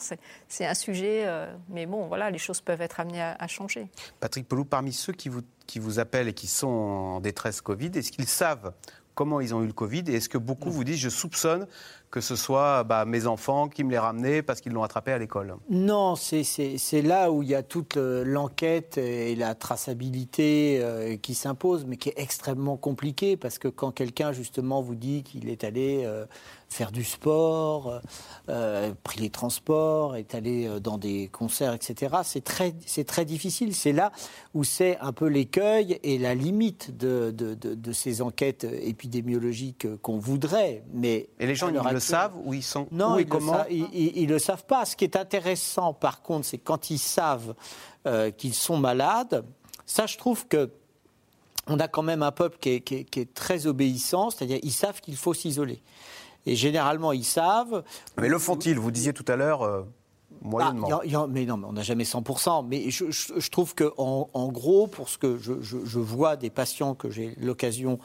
C'est 0.48 0.66
un 0.66 0.74
sujet, 0.74 1.26
mais 1.68 1.86
bon, 1.86 2.06
voilà, 2.06 2.30
les 2.30 2.38
choses 2.38 2.60
peuvent 2.60 2.80
être 2.82 3.00
amenées 3.00 3.22
à, 3.22 3.46
changer. 3.46 3.88
Patrick 4.20 4.48
Pelou, 4.48 4.64
parmi 4.64 4.92
ceux 4.92 5.12
qui 5.12 5.28
vous, 5.28 5.42
qui 5.66 5.78
vous 5.78 5.98
appellent 5.98 6.28
et 6.28 6.34
qui 6.34 6.46
sont 6.46 6.68
en 6.68 7.20
détresse 7.20 7.60
Covid, 7.60 7.90
est-ce 7.94 8.12
qu'ils 8.12 8.28
savent 8.28 8.72
comment 9.14 9.40
ils 9.40 9.54
ont 9.54 9.62
eu 9.62 9.66
le 9.66 9.72
Covid 9.72 10.04
et 10.08 10.14
est-ce 10.14 10.28
que 10.28 10.38
beaucoup 10.38 10.68
mm. 10.68 10.72
vous 10.72 10.84
disent 10.84 10.98
je 10.98 11.08
soupçonne 11.08 11.66
que 12.10 12.20
ce 12.20 12.34
soit 12.34 12.82
bah, 12.82 13.04
mes 13.04 13.26
enfants 13.26 13.68
qui 13.68 13.84
me 13.84 13.90
les 13.90 13.98
ramenaient 13.98 14.42
parce 14.42 14.60
qu'ils 14.60 14.72
l'ont 14.72 14.82
attrapé 14.82 15.12
à 15.12 15.18
l'école 15.18 15.54
Non, 15.68 16.16
c'est 16.16 17.02
là 17.02 17.30
où 17.30 17.42
il 17.42 17.48
y 17.48 17.54
a 17.54 17.62
toute 17.62 17.96
euh, 17.96 18.24
l'enquête 18.24 18.98
et 18.98 19.36
la 19.36 19.54
traçabilité 19.54 20.80
euh, 20.80 21.16
qui 21.16 21.34
s'impose, 21.34 21.84
mais 21.86 21.96
qui 21.96 22.08
est 22.08 22.18
extrêmement 22.18 22.76
compliquée 22.76 23.36
parce 23.36 23.58
que 23.58 23.68
quand 23.68 23.92
quelqu'un 23.92 24.32
justement 24.32 24.82
vous 24.82 24.96
dit 24.96 25.22
qu'il 25.22 25.48
est 25.48 25.62
allé 25.62 26.02
euh, 26.04 26.26
faire 26.68 26.92
du 26.92 27.02
sport, 27.02 28.00
pris 29.02 29.20
les 29.20 29.30
transports, 29.30 30.14
est 30.14 30.36
allé 30.36 30.70
dans 30.80 30.98
des 30.98 31.28
concerts, 31.28 31.74
etc., 31.74 32.18
c'est 32.22 32.44
très, 32.44 32.72
très 33.04 33.24
difficile. 33.24 33.74
C'est 33.74 33.92
là 33.92 34.12
où 34.54 34.62
c'est 34.62 34.96
un 34.98 35.12
peu 35.12 35.26
l'écueil 35.26 35.98
et 36.04 36.16
la 36.16 36.36
limite 36.36 36.96
de, 36.96 37.32
de, 37.32 37.54
de, 37.54 37.92
ces 37.92 38.22
enquêtes 38.22 38.64
épidémiologiques 38.64 39.88
qu'on 40.00 40.18
voudrait. 40.18 40.84
Mais 40.94 41.28
et 41.40 41.46
les 41.46 41.56
gens, 41.56 41.70
le 41.70 41.99
savent 42.00 42.34
ou 42.44 42.54
ils 42.54 42.62
sont 42.62 42.88
non, 42.90 43.18
ils 43.18 43.22
et 43.22 43.26
comment 43.26 43.64
Ils 43.70 44.26
ne 44.26 44.32
le 44.32 44.38
savent 44.38 44.64
pas. 44.64 44.84
Ce 44.84 44.96
qui 44.96 45.04
est 45.04 45.16
intéressant, 45.16 45.92
par 45.92 46.22
contre, 46.22 46.46
c'est 46.46 46.58
quand 46.58 46.90
ils 46.90 46.98
savent 46.98 47.54
euh, 48.06 48.30
qu'ils 48.30 48.54
sont 48.54 48.78
malades. 48.78 49.44
Ça, 49.86 50.06
je 50.06 50.16
trouve 50.16 50.46
que 50.46 50.70
on 51.66 51.78
a 51.78 51.88
quand 51.88 52.02
même 52.02 52.22
un 52.22 52.32
peuple 52.32 52.58
qui 52.58 52.70
est, 52.70 53.34
très 53.34 53.66
obéissant, 53.66 54.30
c'est-à-dire 54.30 54.58
ils 54.62 54.72
savent 54.72 55.00
qu'il 55.00 55.16
faut 55.16 55.34
s'isoler. 55.34 55.82
Et 56.46 56.56
généralement, 56.56 57.12
ils 57.12 57.24
savent. 57.24 57.84
Mais 58.16 58.28
le 58.28 58.38
font-ils? 58.38 58.78
Vous 58.78 58.90
disiez 58.90 59.12
tout 59.12 59.24
à 59.28 59.36
l'heure. 59.36 59.62
Euh, 59.62 59.82
moyennement. 60.42 60.88
Ah, 60.92 61.26
mais 61.28 61.44
non, 61.44 61.56
mais 61.56 61.66
on 61.66 61.72
n'a 61.72 61.82
jamais 61.82 62.04
100%. 62.04 62.66
Mais 62.66 62.90
je, 62.90 63.50
trouve 63.50 63.74
qu'en 63.74 64.30
en, 64.32 64.48
gros, 64.48 64.86
pour 64.86 65.08
ce 65.08 65.18
que 65.18 65.38
je, 65.38 65.98
vois 65.98 66.36
des 66.36 66.50
patients 66.50 66.94
que 66.94 67.10
j'ai 67.10 67.34
l'occasion 67.40 67.98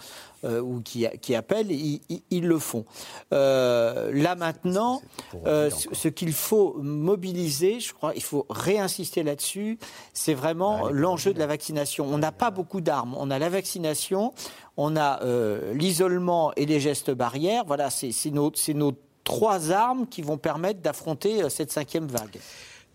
euh, 0.44 0.62
ou 0.62 0.82
qui, 0.82 1.06
qui 1.22 1.36
appellent, 1.36 1.72
ils, 1.72 2.48
le 2.48 2.60
font. 2.60 2.86
Euh, 3.34 4.12
là 4.14 4.36
maintenant, 4.36 5.02
euh, 5.46 5.70
ce 5.70 6.08
qu'il 6.08 6.34
faut 6.34 6.76
mobiliser, 6.80 7.80
je 7.80 7.94
crois, 7.94 8.14
il 8.16 8.24
faut 8.24 8.46
réinsister 8.50 9.24
là-dessus, 9.24 9.80
c'est 10.14 10.34
vraiment 10.34 10.90
l'enjeu 10.90 11.34
de 11.34 11.40
la 11.40 11.48
vaccination. 11.48 12.06
On 12.10 12.18
n'a 12.18 12.32
pas 12.32 12.52
beaucoup 12.52 12.82
d'armes. 12.82 13.16
On 13.18 13.32
a 13.32 13.40
la 13.40 13.50
vaccination, 13.50 14.34
on 14.78 14.96
a 14.98 15.20
l'isolement 15.74 16.54
et 16.56 16.66
les 16.66 16.80
gestes 16.80 17.12
barrières. 17.12 17.64
Voilà, 17.66 17.90
c'est 17.90 18.32
nos, 18.32 18.52
nos 18.74 18.92
trois 19.26 19.72
armes 19.72 20.08
qui 20.08 20.22
vont 20.22 20.38
permettre 20.38 20.80
d'affronter 20.80 21.44
euh, 21.44 21.50
cette 21.50 21.74
cinquième 21.74 22.08
vague. 22.08 22.40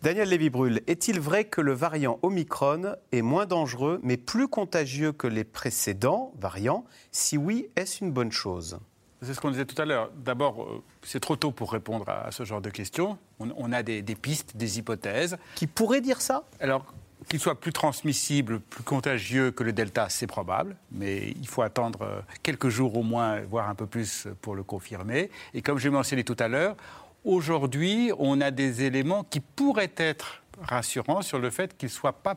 Daniel 0.02 0.30
Lévy-Brul, 0.30 0.80
est-il 0.86 1.20
vrai 1.20 1.44
que 1.44 1.60
le 1.60 1.74
variant 1.74 2.18
Omicron 2.22 2.94
est 3.12 3.20
moins 3.20 3.44
dangereux 3.44 4.00
mais 4.02 4.16
plus 4.16 4.48
contagieux 4.48 5.12
que 5.12 5.26
les 5.26 5.44
précédents 5.44 6.32
variants? 6.40 6.86
Si 7.12 7.36
oui, 7.36 7.68
est-ce 7.76 8.02
une 8.02 8.10
bonne 8.10 8.32
chose? 8.32 8.78
C'est 9.20 9.34
ce 9.34 9.40
qu'on 9.40 9.50
disait 9.50 9.66
tout 9.66 9.80
à 9.80 9.84
l'heure. 9.84 10.10
D'abord, 10.16 10.62
euh, 10.62 10.82
c'est 11.02 11.20
trop 11.20 11.36
tôt 11.36 11.50
pour 11.50 11.72
répondre 11.72 12.08
à 12.08 12.30
ce 12.30 12.44
genre 12.44 12.62
de 12.62 12.70
questions. 12.70 13.18
On, 13.38 13.72
a 13.72 13.82
des, 13.82 14.02
pistes, 14.02 14.56
des 14.56 14.78
hypothèses. 14.78 15.36
Qui 15.56 15.66
pourraient 15.66 16.00
dire 16.00 16.22
ça? 16.22 16.44
Alors, 16.58 16.86
qu'il 17.30 17.38
soit 17.38 17.60
plus 17.60 17.72
transmissible, 17.72 18.58
plus 18.58 18.82
contagieux 18.82 19.52
que 19.52 19.62
le 19.62 19.72
Delta, 19.72 20.08
c'est 20.08 20.26
probable, 20.26 20.76
mais 20.90 21.28
il 21.40 21.46
faut 21.46 21.62
attendre 21.62 22.02
euh, 22.02 22.20
quelques 22.42 22.68
jours 22.68 22.96
au 22.96 23.04
moins, 23.04 23.40
voire 23.42 23.68
un 23.68 23.76
peu 23.76 23.86
plus 23.86 24.26
pour 24.42 24.56
le 24.56 24.64
confirmer. 24.64 25.30
Et 25.54 25.62
comme 25.62 25.78
j'ai 25.78 25.90
mentionné 25.90 26.24
tout 26.24 26.36
à 26.40 26.48
l'heure, 26.48 26.76
aujourd'hui, 27.24 28.10
on 28.18 28.40
a 28.40 28.50
des 28.50 28.82
éléments 28.82 29.22
qui 29.22 29.38
pourraient 29.38 29.92
être 29.96 30.42
rassurants 30.60 31.22
sur 31.22 31.38
le 31.38 31.50
fait 31.50 31.78
qu'il 31.78 31.86
ne 31.86 31.92
soit 31.92 32.14
pas 32.14 32.34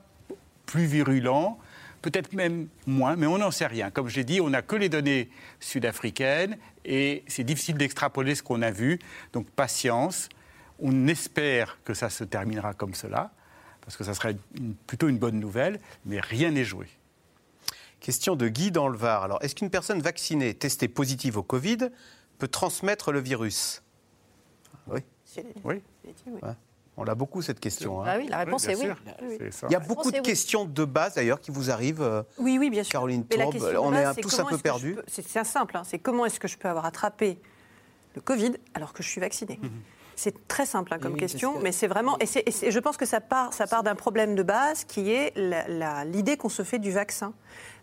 plus 0.68 0.86
virulent, 0.86 1.58
peut-être 2.04 2.34
même 2.34 2.68
moins, 2.86 3.16
mais 3.16 3.26
on 3.26 3.40
n'en 3.40 3.50
sait 3.50 3.66
rien. 3.66 3.90
Comme 3.90 4.10
j'ai 4.10 4.24
dit, 4.24 4.42
on 4.42 4.52
n'a 4.52 4.62
que 4.62 4.76
les 4.76 4.90
données 4.90 5.32
sud-africaines 5.60 6.56
et 6.86 7.24
c'est 7.28 7.44
difficile 7.44 7.78
d'extrapoler 7.78 8.36
ce 8.36 8.44
qu'on 8.44 8.62
a 8.62 8.70
vu. 8.70 9.00
Donc 9.34 9.50
patience, 9.50 10.30
on 10.78 11.08
espère 11.08 11.80
que 11.84 11.96
ça 11.96 12.12
se 12.12 12.24
terminera 12.24 12.76
comme 12.76 12.94
cela 12.94 13.32
parce 13.86 13.98
que 13.98 14.04
ça 14.04 14.14
serait 14.14 14.38
plutôt 14.88 15.08
une 15.08 15.18
bonne 15.18 15.40
nouvelle, 15.40 15.80
mais 16.06 16.20
rien 16.20 16.52
n'est 16.52 16.64
joué. 16.64 16.88
Question 18.00 18.36
de 18.36 18.48
Guy 18.48 18.72
dans 18.72 18.88
le 18.88 18.98
Var. 18.98 19.24
Alors, 19.24 19.42
est-ce 19.42 19.56
qu'une 19.56 19.70
personne 19.70 20.02
vaccinée, 20.02 20.54
testée 20.54 20.88
positive 20.88 21.38
au 21.38 21.44
Covid, 21.44 21.90
peut 22.38 22.48
transmettre 22.48 23.12
le 23.12 23.20
virus? 23.20 23.84
Oui. 24.88 25.02
Oui. 25.64 25.82
On 26.96 27.04
l'a 27.04 27.16
beaucoup 27.16 27.42
cette 27.42 27.60
question. 27.60 28.02
Hein. 28.02 28.06
Ah 28.08 28.18
oui, 28.18 28.28
la 28.28 28.40
réponse 28.40 28.68
est 28.68 28.76
oui. 28.76 28.88
Il 29.68 29.72
y 29.72 29.76
a 29.76 29.80
beaucoup 29.80 30.12
de 30.12 30.20
questions 30.20 30.66
de 30.66 30.86
base 30.86 31.16
d'ailleurs 31.16 31.40
qui 31.40 31.50
vous 31.50 31.72
arrivent. 31.72 32.04
Euh, 32.04 32.22
oui, 32.38 32.58
oui, 32.60 32.70
bien 32.70 32.84
sûr. 32.84 32.92
Caroline 32.92 33.26
Tourbe, 33.26 33.56
on 33.80 33.94
est, 33.94 34.22
tous 34.22 34.40
un 34.40 34.46
peu 34.46 34.58
perdus. 34.58 34.98
C'est 35.08 35.44
simple, 35.44 35.76
hein. 35.76 35.84
c'est 35.84 35.98
comment 35.98 36.26
est-ce 36.26 36.40
que 36.40 36.48
je 36.48 36.58
peux 36.58 36.68
avoir 36.68 36.86
attrapé 36.86 37.40
le 38.16 38.22
Covid 38.22 38.54
alors 38.76 38.94
que 38.94 39.02
je 39.02 39.10
suis 39.10 39.22
vacciné? 39.22 39.60
Mhm. 39.62 39.72
C'est 40.16 40.48
très 40.48 40.66
simple 40.66 40.94
hein, 40.94 41.00
comme 41.00 41.16
question, 41.16 41.60
mais 41.62 41.72
c'est 41.72 41.88
vraiment. 41.88 42.18
Et, 42.20 42.26
je 42.26 42.80
pense 42.80 42.98
que 42.98 43.06
ça 43.06 43.22
part, 43.22 43.54
ça 43.54 43.68
part 43.68 43.84
d'un 43.84 43.96
problème 43.96 44.36
de 44.36 44.44
base 44.44 44.84
qui 44.84 45.12
est 45.12 45.34
l'idée 46.06 46.38
qu'on 46.38 46.50
se 46.50 46.64
fait 46.64 46.80
du 46.80 46.92
vaccin. 46.92 47.34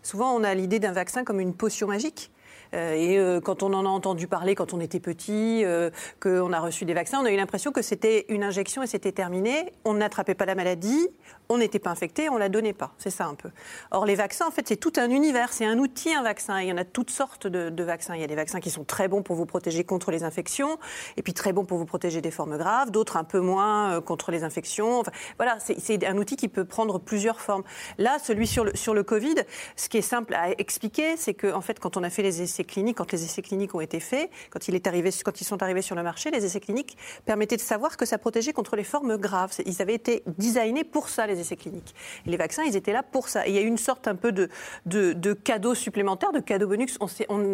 Souvent, 0.03 0.33
on 0.33 0.43
a 0.43 0.53
l'idée 0.53 0.79
d'un 0.79 0.91
vaccin 0.93 1.23
comme 1.23 1.39
une 1.39 1.53
potion 1.53 1.87
magique. 1.87 2.31
Euh, 2.73 2.93
et 2.93 3.17
euh, 3.17 3.41
quand 3.41 3.63
on 3.63 3.73
en 3.73 3.85
a 3.85 3.89
entendu 3.89 4.27
parler 4.27 4.55
quand 4.55 4.73
on 4.73 4.79
était 4.79 4.99
petit, 4.99 5.63
euh, 5.65 5.89
qu'on 6.21 6.53
a 6.53 6.59
reçu 6.59 6.85
des 6.85 6.93
vaccins, 6.93 7.19
on 7.21 7.25
a 7.25 7.31
eu 7.31 7.35
l'impression 7.35 7.71
que 7.71 7.81
c'était 7.81 8.25
une 8.29 8.43
injection 8.43 8.81
et 8.81 8.87
c'était 8.87 9.11
terminé. 9.11 9.73
On 9.83 9.95
n'attrapait 9.95 10.35
pas 10.35 10.45
la 10.45 10.55
maladie, 10.55 11.09
on 11.51 11.57
n'était 11.57 11.79
pas 11.79 11.89
infecté, 11.89 12.29
on 12.29 12.37
la 12.37 12.47
donnait 12.47 12.73
pas. 12.73 12.93
C'est 12.97 13.09
ça 13.09 13.25
un 13.25 13.35
peu. 13.35 13.49
Or, 13.91 14.05
les 14.05 14.15
vaccins, 14.15 14.47
en 14.47 14.51
fait, 14.51 14.67
c'est 14.67 14.77
tout 14.77 14.93
un 14.95 15.09
univers, 15.09 15.51
c'est 15.51 15.65
un 15.65 15.77
outil, 15.77 16.13
un 16.13 16.23
vaccin. 16.23 16.61
il 16.61 16.69
y 16.69 16.71
en 16.71 16.77
a 16.77 16.85
toutes 16.85 17.09
sortes 17.09 17.45
de, 17.45 17.83
vaccins. 17.83 18.15
Il 18.15 18.21
y 18.21 18.23
a 18.23 18.27
des 18.27 18.35
vaccins 18.35 18.61
qui 18.61 18.69
sont 18.69 18.85
très 18.85 19.09
bons 19.09 19.21
pour 19.21 19.35
vous 19.35 19.45
protéger 19.45 19.83
contre 19.83 20.11
les 20.11 20.23
infections, 20.23 20.77
et 21.17 21.21
puis 21.21 21.33
très 21.33 21.51
bons 21.51 21.65
pour 21.65 21.77
vous 21.77 21.85
protéger 21.85 22.21
des 22.21 22.31
formes 22.31 22.57
graves, 22.57 22.89
d'autres 22.89 23.17
un 23.17 23.25
peu 23.25 23.41
moins 23.41 23.99
contre 24.01 24.31
les 24.31 24.43
infections. 24.43 25.03
Voilà, 25.37 25.57
c'est 25.59 26.05
un 26.05 26.17
outil 26.17 26.37
qui 26.37 26.47
peut 26.47 26.63
prendre 26.63 26.99
plusieurs 26.99 27.41
formes. 27.41 27.63
Là, 27.97 28.17
celui 28.23 28.47
sur 28.47 28.63
le, 28.63 28.71
sur 28.75 28.93
le 28.93 29.03
Covid, 29.03 29.35
ce 29.75 29.89
qui 29.89 29.97
est 29.97 30.01
simple 30.01 30.33
à 30.35 30.51
expliquer, 30.51 31.17
c'est 31.17 31.33
qu'en 31.33 31.57
en 31.57 31.61
fait, 31.61 31.79
quand 31.79 31.97
on 31.97 32.03
a 32.03 32.09
fait 32.09 32.23
les 32.23 32.41
essais 32.41 32.63
cliniques, 32.63 32.97
quand 32.97 33.11
les 33.11 33.25
essais 33.25 33.41
cliniques 33.41 33.75
ont 33.75 33.81
été 33.81 33.99
faits, 33.99 34.29
quand, 34.51 34.69
il 34.69 34.75
est 34.75 34.87
arrivé, 34.87 35.09
quand 35.25 35.41
ils 35.41 35.45
sont 35.45 35.61
arrivés 35.61 35.81
sur 35.81 35.95
le 35.95 36.03
marché, 36.03 36.31
les 36.31 36.45
essais 36.45 36.61
cliniques 36.61 36.97
permettaient 37.25 37.57
de 37.57 37.61
savoir 37.61 37.97
que 37.97 38.05
ça 38.05 38.17
protégeait 38.17 38.53
contre 38.53 38.77
les 38.77 38.85
formes 38.85 39.17
graves. 39.17 39.51
Ils 39.65 39.81
avaient 39.81 39.95
été 39.95 40.23
designés 40.37 40.85
pour 40.85 41.09
ça, 41.09 41.27
les 41.27 41.40
essais 41.41 41.57
cliniques. 41.57 41.93
Les 42.25 42.37
vaccins, 42.37 42.63
ils 42.63 42.75
étaient 42.75 42.93
là 42.93 43.03
pour 43.03 43.27
ça. 43.27 43.45
Il 43.47 43.53
y 43.53 43.57
a 43.57 43.61
eu 43.61 43.67
une 43.67 43.77
sorte 43.77 44.07
un 44.07 44.15
peu 44.15 44.31
de, 44.31 44.49
de, 44.85 45.13
de 45.13 45.33
cadeau 45.33 45.75
supplémentaire, 45.75 46.31
de 46.31 46.39
cadeau 46.39 46.67
bonus. 46.67 46.97
On 47.01 47.07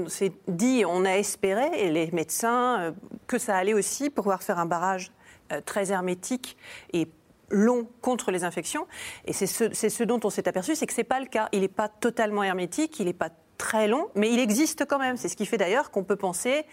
s'est 0.07 0.33
dit, 0.47 0.83
on 0.85 1.05
a 1.05 1.17
espéré, 1.17 1.69
et 1.73 1.91
les 1.91 2.11
médecins, 2.11 2.79
euh, 2.79 2.91
que 3.25 3.37
ça 3.37 3.55
allait 3.55 3.73
aussi 3.73 4.09
pouvoir 4.09 4.43
faire 4.43 4.59
un 4.59 4.65
barrage 4.65 5.11
euh, 5.51 5.61
très 5.61 5.91
hermétique 5.91 6.57
et 6.93 7.07
long 7.49 7.87
contre 8.01 8.31
les 8.31 8.43
infections. 8.43 8.85
Et 9.25 9.33
c'est 9.33 9.47
ce, 9.47 9.73
ce, 9.73 10.03
dont 10.03 10.19
on 10.23 10.29
s'est 10.29 10.47
aperçu, 10.47 10.75
c'est 10.75 10.85
que 10.85 10.93
ce 10.93 10.99
n'est 10.99 11.05
pas 11.05 11.19
le 11.19 11.27
cas. 11.27 11.49
Il 11.53 11.61
n'est 11.61 11.67
pas 11.67 11.87
totalement 11.87 12.43
hermétique, 12.43 12.99
il 12.99 13.05
n'est 13.05 13.13
pas 13.13 13.29
très 13.57 13.87
long, 13.87 14.07
mais 14.15 14.31
il 14.31 14.39
existe 14.39 14.85
quand 14.85 14.99
même. 14.99 15.17
C'est 15.17 15.27
ce 15.27 15.35
qui 15.35 15.45
fait 15.45 15.57
d'ailleurs 15.57 15.91
qu'on 15.91 16.03
peut 16.03 16.15
penser, 16.15 16.65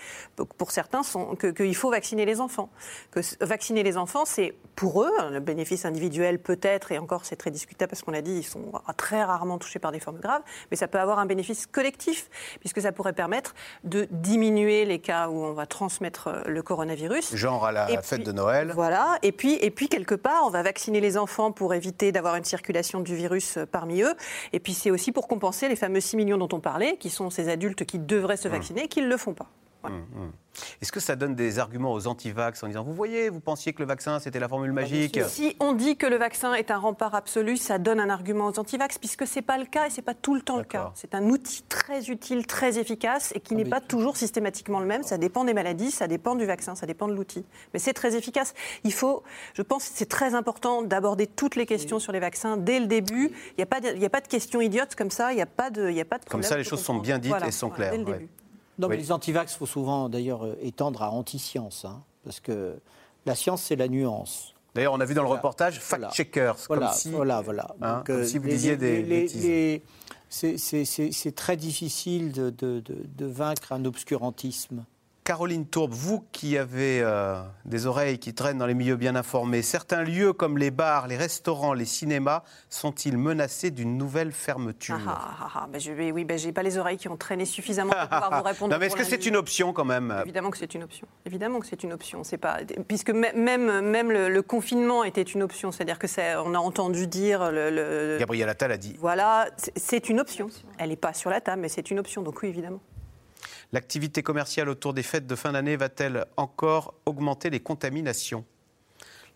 pour 0.59 0.71
certains, 0.71 1.03
qu'il 1.41 1.75
faut 1.75 1.91
vacciner 1.91 2.25
les 2.25 2.41
enfants. 2.41 2.71
Que 3.11 3.21
vacciner 3.45 3.83
les 3.83 3.97
enfants, 3.97 4.25
c'est 4.25 4.55
pour 4.77 5.03
eux, 5.03 5.13
le 5.31 5.41
bénéfice 5.41 5.85
individuel 5.85 6.39
peut-être, 6.39 6.93
et 6.93 6.99
encore 6.99 7.25
c'est 7.25 7.37
très 7.37 7.51
discutable 7.51 7.91
parce 7.91 8.03
qu'on 8.03 8.11
l'a 8.11 8.23
dit, 8.23 8.39
ils 8.39 8.45
sont 8.45 8.73
très 8.97 9.23
rarement 9.23 9.59
touchés 9.59 9.79
par 9.79 9.93
des 9.93 10.01
formes 10.01 10.19
graves, 10.19 10.43
mais 10.71 10.77
ça 10.77 10.89
peut 10.89 10.99
avoir 10.99 11.19
un 11.19 11.27
bénéfice 11.27 11.67
collectif, 11.67 12.29
puisque 12.61 12.81
ça 12.81 12.93
pourrait 12.93 13.13
permettre 13.13 13.55
de 13.85 14.07
diminuer 14.11 14.85
les 14.85 14.99
cas 14.99 15.29
où 15.29 15.45
on 15.45 15.53
va 15.53 15.67
transmettre 15.67 16.29
euh, 16.29 16.43
le 16.47 16.63
coronavirus. 16.63 17.37
Genre 17.37 17.65
à 17.65 17.73
la 17.73 17.87
fête 18.03 18.25
de 18.25 18.33
Noël. 18.33 18.73
Voilà, 18.75 19.19
et 19.23 19.33
puis, 19.33 19.55
et 19.61 19.71
puis 19.71 19.89
quelque 19.89 20.15
part, 20.15 20.45
on 20.47 20.51
va 20.51 20.63
vacciner 20.63 21.01
les 21.01 21.17
enfants 21.17 21.53
pour 21.53 21.75
éviter 21.75 22.13
d'avoir 22.13 22.35
une 22.37 22.45
circulation 22.45 23.01
du 23.01 23.15
virus 23.15 23.59
euh, 23.59 23.67
parmi 23.67 24.03
eux, 24.03 24.15
et 24.53 24.61
puis 24.61 24.75
c'est 24.75 24.91
aussi 24.91 25.13
pour 25.13 25.29
compenser 25.29 25.69
les 25.69 25.77
fameux 25.77 26.01
6 26.01 26.17
millions 26.17 26.39
dont 26.39 26.49
on 26.53 26.61
parle 26.61 26.74
qui 26.99 27.11
sont 27.11 27.31
ces 27.31 27.49
adultes 27.49 27.85
qui 27.85 27.99
devraient 27.99 28.37
se 28.37 28.49
mmh. 28.49 28.51
vacciner, 28.51 28.89
qui 28.89 29.01
ne 29.01 29.09
le 29.09 29.17
font 29.17 29.35
pas. 29.35 29.49
Mmh, 29.91 30.19
mmh. 30.19 30.33
Est-ce 30.81 30.93
que 30.93 31.01
ça 31.01 31.17
donne 31.17 31.35
des 31.35 31.59
arguments 31.59 31.93
aux 31.93 32.07
antivax 32.07 32.63
en 32.63 32.69
disant 32.69 32.85
Vous 32.85 32.93
voyez, 32.93 33.29
vous 33.29 33.41
pensiez 33.41 33.73
que 33.73 33.81
le 33.81 33.89
vaccin 33.89 34.19
c'était 34.19 34.39
la 34.39 34.49
formule 34.49 34.73
magique 34.73 35.21
Si 35.29 35.57
on 35.61 35.73
dit 35.73 35.97
que 35.97 36.07
le 36.07 36.17
vaccin 36.17 36.55
est 36.55 36.71
un 36.71 36.79
rempart 36.79 37.15
absolu, 37.15 37.57
ça 37.57 37.79
donne 37.79 38.01
un 38.01 38.11
argument 38.11 38.47
aux 38.47 38.59
antivax, 38.59 38.99
puisque 38.99 39.27
ce 39.27 39.37
n'est 39.37 39.43
pas 39.43 39.59
le 39.59 39.67
cas 39.67 39.87
et 39.87 39.91
ce 39.91 39.97
n'est 39.97 40.03
pas 40.03 40.15
tout 40.15 40.35
le 40.35 40.43
temps 40.43 40.59
le 40.59 40.65
cas. 40.65 40.93
C'est 40.95 41.15
un 41.15 41.25
outil 41.25 41.63
très 41.69 42.09
utile, 42.09 42.47
très 42.47 42.79
efficace 42.79 43.33
et 43.35 43.41
qui 43.41 43.55
n'est 43.55 43.65
pas 43.65 43.81
toujours 43.81 44.17
systématiquement 44.17 44.81
le 44.81 44.87
même. 44.87 45.03
Ça 45.03 45.19
dépend 45.19 45.45
des 45.45 45.55
maladies, 45.55 45.91
ça 45.91 46.07
dépend 46.07 46.35
du 46.35 46.47
vaccin, 46.47 46.75
ça 46.75 46.87
dépend 46.87 47.09
de 47.09 47.15
l'outil. 47.15 47.45
Mais 47.73 47.79
c'est 47.79 47.93
très 47.93 48.17
efficace. 48.17 48.55
Il 48.85 48.93
faut, 48.93 49.23
je 49.55 49.63
pense 49.63 49.89
que 49.89 49.93
c'est 49.95 50.09
très 50.09 50.35
important 50.35 50.83
d'aborder 50.83 51.27
toutes 51.27 51.57
les 51.57 51.67
questions 51.67 51.99
sur 51.99 52.13
les 52.13 52.21
vaccins 52.21 52.57
dès 52.57 52.81
le 52.81 52.87
début. 52.87 53.33
Il 53.51 53.55
n'y 53.59 53.63
a, 53.63 53.67
pas 53.67 53.81
de, 53.81 54.05
a 54.05 54.11
pas 54.11 54.21
de 54.21 54.29
questions 54.29 54.61
idiotes 54.61 54.95
comme 54.95 55.11
ça, 55.11 55.33
il 55.33 55.37
n'y 55.37 55.43
a, 55.43 55.47
pas 55.47 55.71
de, 55.71 55.99
a 55.99 56.05
pas 56.05 56.19
de 56.19 56.25
Comme 56.25 56.43
ça, 56.43 56.57
les 56.57 56.65
choses 56.65 56.83
sont 56.83 56.97
bien 56.97 57.19
dites 57.19 57.35
et 57.47 57.51
sont 57.51 57.71
claires. 57.71 57.95
Non, 58.79 58.89
mais 58.89 58.97
les 58.97 59.13
antivax, 59.13 59.55
il 59.55 59.59
faut 59.59 59.67
souvent 59.67 60.09
d'ailleurs 60.09 60.45
euh, 60.45 60.59
étendre 60.63 61.03
à 61.03 61.11
anti-science, 61.11 61.85
hein, 61.85 62.03
parce 62.25 62.41
que 62.41 62.77
la 63.27 63.35
science, 63.35 63.63
c'est 63.63 63.77
la 63.77 63.89
nuance. 63.89 64.55
D'ailleurs, 64.75 64.93
on 64.93 65.01
a 65.01 65.05
vu 65.05 65.15
dans 65.15 65.23
le 65.23 65.29
reportage 65.29 65.79
fact-checkers, 65.81 66.57
voilà, 66.67 66.87
comme 66.87 66.97
si, 66.97 67.11
voilà, 67.13 67.41
voilà. 67.41 67.69
Hein, 67.81 68.03
comme 68.05 68.25
si 68.25 68.39
vous 68.39 68.49
disiez 68.49 68.77
des 68.77 69.83
C'est 70.29 71.35
très 71.37 71.57
difficile 71.57 72.33
de, 72.33 72.51
de, 72.51 72.83
de, 72.87 73.27
vaincre 73.27 73.73
un 73.73 73.85
obscurantisme. 73.85 74.85
Caroline 75.25 75.67
Tourbe, 75.67 75.95
vous 75.95 76.23
qui 76.33 76.59
avez 76.59 77.01
euh, 77.01 77.41
des 77.65 77.87
oreilles 77.87 78.19
qui 78.19 78.35
traînent 78.35 78.59
dans 78.59 78.67
les 78.67 78.75
milieux 78.75 78.97
bien 78.97 79.17
informés, 79.17 79.63
certains 79.63 80.03
lieux 80.03 80.35
comme 80.35 80.59
les 80.59 80.71
bars, 80.71 81.09
les 81.09 81.17
restaurants, 81.17 81.73
les 81.73 81.87
cinémas 81.87 82.43
sont-ils 82.69 83.17
menacés 83.17 83.71
d'une 83.71 83.97
nouvelle 83.97 84.33
fermeture 84.33 85.01
ah, 85.09 85.15
ah, 85.17 85.37
ah, 85.41 85.51
ah 85.55 85.69
ben 85.73 85.81
je 85.81 85.93
vais, 85.93 86.13
Oui, 86.13 86.27
ben 86.27 86.37
j'ai 86.37 86.53
pas 86.53 86.63
les 86.63 86.77
oreilles 86.77 86.99
qui 86.99 87.09
ont 87.09 87.17
traîné 87.17 87.47
suffisamment 87.47 87.93
pour 87.93 88.03
pouvoir 88.03 88.37
vous 88.37 88.43
répondre. 88.49 88.75
non, 88.75 88.79
mais 88.79 88.87
est-ce 88.87 88.97
que 88.97 89.05
c'est 89.05 89.25
une 89.25 89.37
option 89.37 89.73
quand 89.73 89.87
même? 89.87 90.15
Évidemment 90.25 90.51
que 90.51 90.59
c'est 90.59 90.75
une 90.75 90.83
option. 90.83 91.07
Évidemment 91.25 91.61
que 91.61 91.67
c'est 91.67 91.83
une 91.83 91.95
option. 91.95 92.23
C'est 92.23 92.37
pas 92.37 92.59
puisque 92.87 93.09
même 93.11 93.81
même 93.81 94.13
le, 94.13 94.43
confinement 94.43 95.05
était 95.05 95.23
une 95.23 95.43
option, 95.43 95.73
c'est-à-dire 95.73 95.99
que 95.99 96.07
on 96.45 96.55
a 96.55 96.59
entendu 96.59 97.07
dire 97.07 97.51
le, 97.51 97.71
le... 97.71 98.19
Gabriel 98.19 98.51
Attal 98.51 98.73
a 98.73 98.77
dit. 98.77 98.95
Voilà, 99.01 99.49
c'est 99.75 100.11
une 100.11 100.21
option. 100.21 100.49
Elle 100.77 100.91
n'est 100.91 100.97
pas 100.97 101.15
sur 101.15 101.31
la 101.31 101.41
table, 101.41 101.63
mais 101.63 101.71
c'est 101.71 101.91
une 101.91 101.99
option. 101.99 102.21
Donc 102.21 102.43
oui, 102.43 102.51
évidemment. 102.51 102.81
L'activité 103.75 104.23
commerciale 104.23 104.69
autour 104.69 104.95
des 104.95 105.03
fêtes 105.03 105.27
de 105.27 105.35
fin 105.35 105.51
d'année 105.51 105.75
va-t-elle 105.75 106.27
encore 106.37 106.95
augmenter 107.07 107.51
les 107.51 107.59
contaminations? 107.59 108.45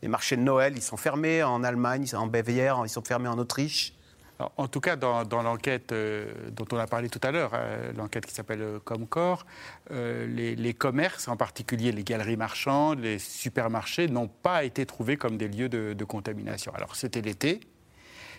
Les 0.00 0.06
marchés 0.06 0.36
de 0.36 0.42
Noël, 0.42 0.74
ils 0.76 0.82
sont 0.82 0.96
fermés 0.96 1.42
en 1.42 1.64
Allemagne, 1.64 2.06
en 2.14 2.28
Bavière, 2.28 2.80
ils 2.84 2.88
sont 2.88 3.02
fermés 3.02 3.26
en 3.26 3.36
Autriche. 3.36 3.94
en 4.38 4.68
tout 4.68 4.78
cas, 4.78 4.94
dans, 4.94 5.24
l'enquête 5.42 5.90
euh, 5.90 6.32
dont 6.52 6.66
on 6.70 6.76
a 6.76 6.86
parlé 6.86 7.08
tout 7.08 7.18
à 7.24 7.32
l'heure, 7.32 7.50
euh, 7.54 7.92
l'enquête 7.94 8.26
qui 8.26 8.32
s'appelle 8.32 8.62
euh, 8.62 8.78
Comcor, 8.78 9.44
les, 9.90 10.74
commerces, 10.78 11.26
en 11.26 11.36
particulier 11.36 11.90
les 11.90 12.04
galeries 12.04 12.36
marchandes, 12.36 13.00
les 13.00 13.18
supermarchés, 13.18 14.06
n'ont 14.06 14.28
pas 14.28 14.62
été 14.62 14.86
trouvés 14.86 15.16
comme 15.16 15.36
des 15.36 15.48
lieux 15.48 15.68
de, 15.68 16.04
contamination. 16.04 16.72
Alors 16.76 16.94
c'était 16.94 17.22
l'été, 17.22 17.58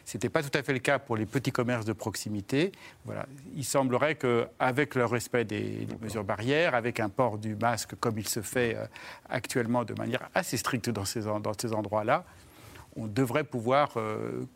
ce 0.05 0.17
n'était 0.17 0.29
pas 0.29 0.43
tout 0.43 0.57
à 0.57 0.63
fait 0.63 0.73
le 0.73 0.79
cas 0.79 0.99
pour 0.99 1.17
les 1.17 1.25
petits 1.25 1.51
commerces 1.51 1.85
de 1.85 1.93
proximité. 1.93 2.71
Voilà. 3.05 3.25
Il 3.55 3.65
semblerait 3.65 4.15
qu'avec 4.15 4.95
le 4.95 5.05
respect 5.05 5.45
des, 5.45 5.87
mesures 6.01 6.23
barrières, 6.23 6.75
avec 6.75 6.99
un 6.99 7.09
port 7.09 7.37
du 7.37 7.55
masque 7.55 7.95
comme 7.99 8.17
il 8.17 8.27
se 8.27 8.41
fait 8.41 8.77
actuellement 9.29 9.83
de 9.83 9.93
manière 9.93 10.29
assez 10.33 10.57
stricte 10.57 10.89
dans 10.89 11.05
ces, 11.05 11.21
dans 11.21 11.53
ces 11.59 11.73
endroits-là, 11.73 12.23
on 12.95 13.07
devrait 13.07 13.43
pouvoir 13.43 13.95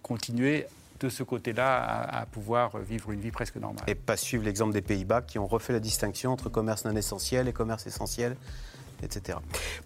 continuer 0.02 0.66
de 1.04 1.10
ce 1.10 1.24
côté-là 1.24 2.02
à, 2.10 2.26
pouvoir 2.26 2.78
vivre 2.78 3.12
une 3.12 3.20
vie 3.20 3.32
presque 3.32 3.58
normale. 3.58 3.84
Et 3.88 3.96
pas 3.96 4.18
suivre 4.18 4.46
l'exemple 4.46 4.74
des 4.74 4.82
Pays-Bas 4.82 5.22
qui 5.22 5.38
ont 5.38 5.48
refait 5.48 5.74
la 5.74 5.80
distinction 5.80 6.32
entre 6.32 6.50
commerce 6.50 6.86
non 6.86 6.96
essentiel 6.96 7.48
et 7.48 7.54
commerce 7.54 7.86
essentiel 7.88 8.38
etc. 9.04 9.38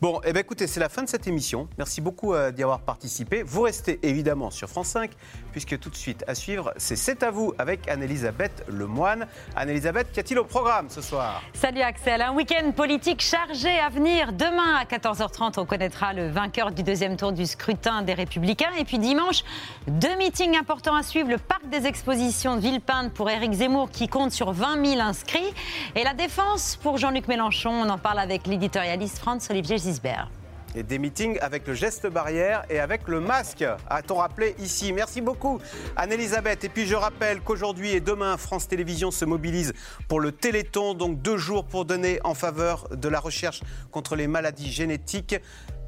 Bon, 0.02 0.22
eh 0.24 0.34
bien, 0.34 0.42
écoutez, 0.42 0.68
c'est 0.68 0.80
la 0.80 0.90
fin 0.90 1.04
de 1.04 1.10
cette 1.10 1.28
émission. 1.28 1.68
Merci 1.78 2.02
beaucoup 2.02 2.34
euh, 2.34 2.52
d'y 2.52 2.64
avoir 2.64 2.82
participé. 2.82 3.44
Vous 3.44 3.62
restez 3.62 4.00
évidemment 4.04 4.52
sur 4.52 4.70
France 4.70 4.88
5, 4.88 5.12
puisque 5.52 5.80
tout 5.80 5.90
de 5.90 5.96
suite 5.96 6.24
à 6.28 6.36
suivre, 6.36 6.74
c'est 6.78 6.96
C'est 6.96 7.24
à 7.24 7.32
vous 7.32 7.54
avec 7.58 7.88
Anne-Elisabeth 7.88 8.66
Lemoine. 8.68 9.28
Anne-Elisabeth, 9.56 10.12
qu'y 10.12 10.20
a-t-il 10.20 10.40
au 10.40 10.44
programme 10.46 10.90
ce 10.90 11.02
soir? 11.02 11.42
Salut 11.54 11.82
Axel, 11.82 12.22
un 12.22 12.34
week-end 12.34 12.72
politique 12.72 13.22
chargé 13.22 13.80
à 13.80 13.90
venir. 13.90 14.34
Demain 14.34 14.76
à 14.76 14.84
14h30, 14.84 15.60
on 15.60 15.66
connaîtra 15.66 16.14
le 16.14 16.30
vainqueur 16.30 16.72
du 16.72 16.84
deuxième 16.84 17.16
tour 17.18 17.32
du 17.32 17.46
scrutin 17.46 18.02
des 18.02 18.14
Républicains. 18.14 18.72
Et 18.78 18.84
puis 18.84 19.00
dimanche, 19.00 19.44
deux 19.88 20.16
meetings 20.18 20.58
importants 20.58 20.96
à 20.96 21.04
suivre. 21.04 21.30
Le 21.30 21.38
parc 21.38 21.68
des 21.70 21.88
expositions 21.88 22.56
de 22.56 22.62
Villepinte 22.62 23.14
pour 23.14 23.30
Éric 23.30 23.54
Zemmour 23.54 23.90
qui 23.90 24.08
compte 24.08 24.32
sur 24.32 24.52
20 24.52 24.86
000 24.86 25.02
inscrits. 25.02 25.54
Et 25.96 26.04
la 26.04 26.14
défense 26.14 26.78
pour 26.82 26.98
Jean-Luc 26.98 27.28
Mélenchon. 27.28 27.72
On 27.72 27.90
en 27.90 27.98
parle 27.98 28.20
avec 28.20 28.48
l'éditorialiste 28.48 29.07
France 29.10 29.50
Olivier 29.50 29.78
Gisbert. 29.78 30.30
Et 30.76 30.84
des 30.84 31.00
meetings 31.00 31.40
avec 31.42 31.66
le 31.68 31.74
geste 31.74 32.08
barrière 32.08 32.64
et 32.70 32.80
avec 32.80 33.08
le 33.08 33.20
masque, 33.20 33.66
a-t-on 33.90 34.16
rappelé 34.16 34.56
ici. 34.60 34.94
Merci 34.94 35.22
beaucoup, 35.22 35.60
Anne-Elisabeth. 35.96 36.64
Et 36.66 36.70
puis 36.70 36.86
je 36.86 36.96
rappelle 36.96 37.42
qu'aujourd'hui 37.42 37.92
et 37.92 38.02
demain, 38.02 38.38
France 38.38 38.68
Télévisions 38.68 39.10
se 39.10 39.26
mobilise 39.26 39.74
pour 40.08 40.20
le 40.20 40.32
Téléthon, 40.32 40.94
donc 40.94 41.22
deux 41.22 41.38
jours 41.38 41.66
pour 41.66 41.86
donner 41.86 42.20
en 42.24 42.34
faveur 42.34 42.90
de 42.90 43.08
la 43.08 43.20
recherche 43.20 43.62
contre 43.92 44.16
les 44.16 44.28
maladies 44.28 44.72
génétiques. 44.72 45.36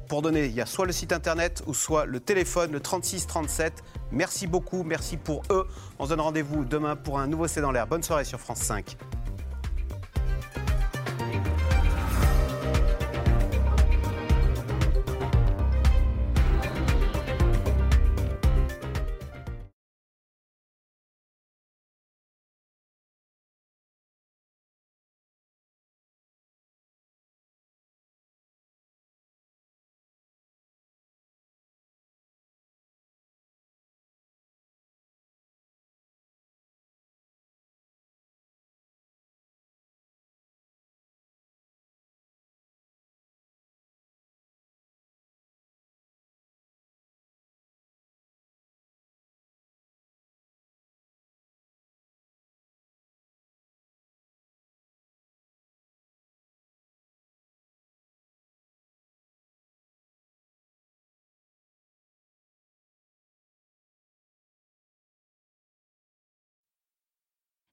Pour 0.08 0.22
donner, 0.22 0.46
il 0.46 0.52
y 0.52 0.60
a 0.60 0.66
soit 0.66 0.86
le 0.86 0.92
site 0.92 1.12
internet 1.12 1.62
ou 1.68 1.74
soit 1.74 2.04
le 2.04 2.18
téléphone, 2.18 2.72
le 2.72 2.80
36 2.80 3.28
37. 3.28 3.84
Merci 4.10 4.48
beaucoup, 4.48 4.82
merci 4.82 5.16
pour 5.16 5.42
eux. 5.50 5.68
On 6.00 6.04
se 6.06 6.08
donne 6.08 6.20
rendez-vous 6.20 6.64
demain 6.64 6.96
pour 6.96 7.20
un 7.20 7.28
nouveau 7.28 7.46
C'est 7.46 7.60
dans 7.60 7.70
l'air. 7.70 7.86
Bonne 7.86 8.02
soirée 8.02 8.24
sur 8.24 8.40
France 8.40 8.58
5. 8.58 8.96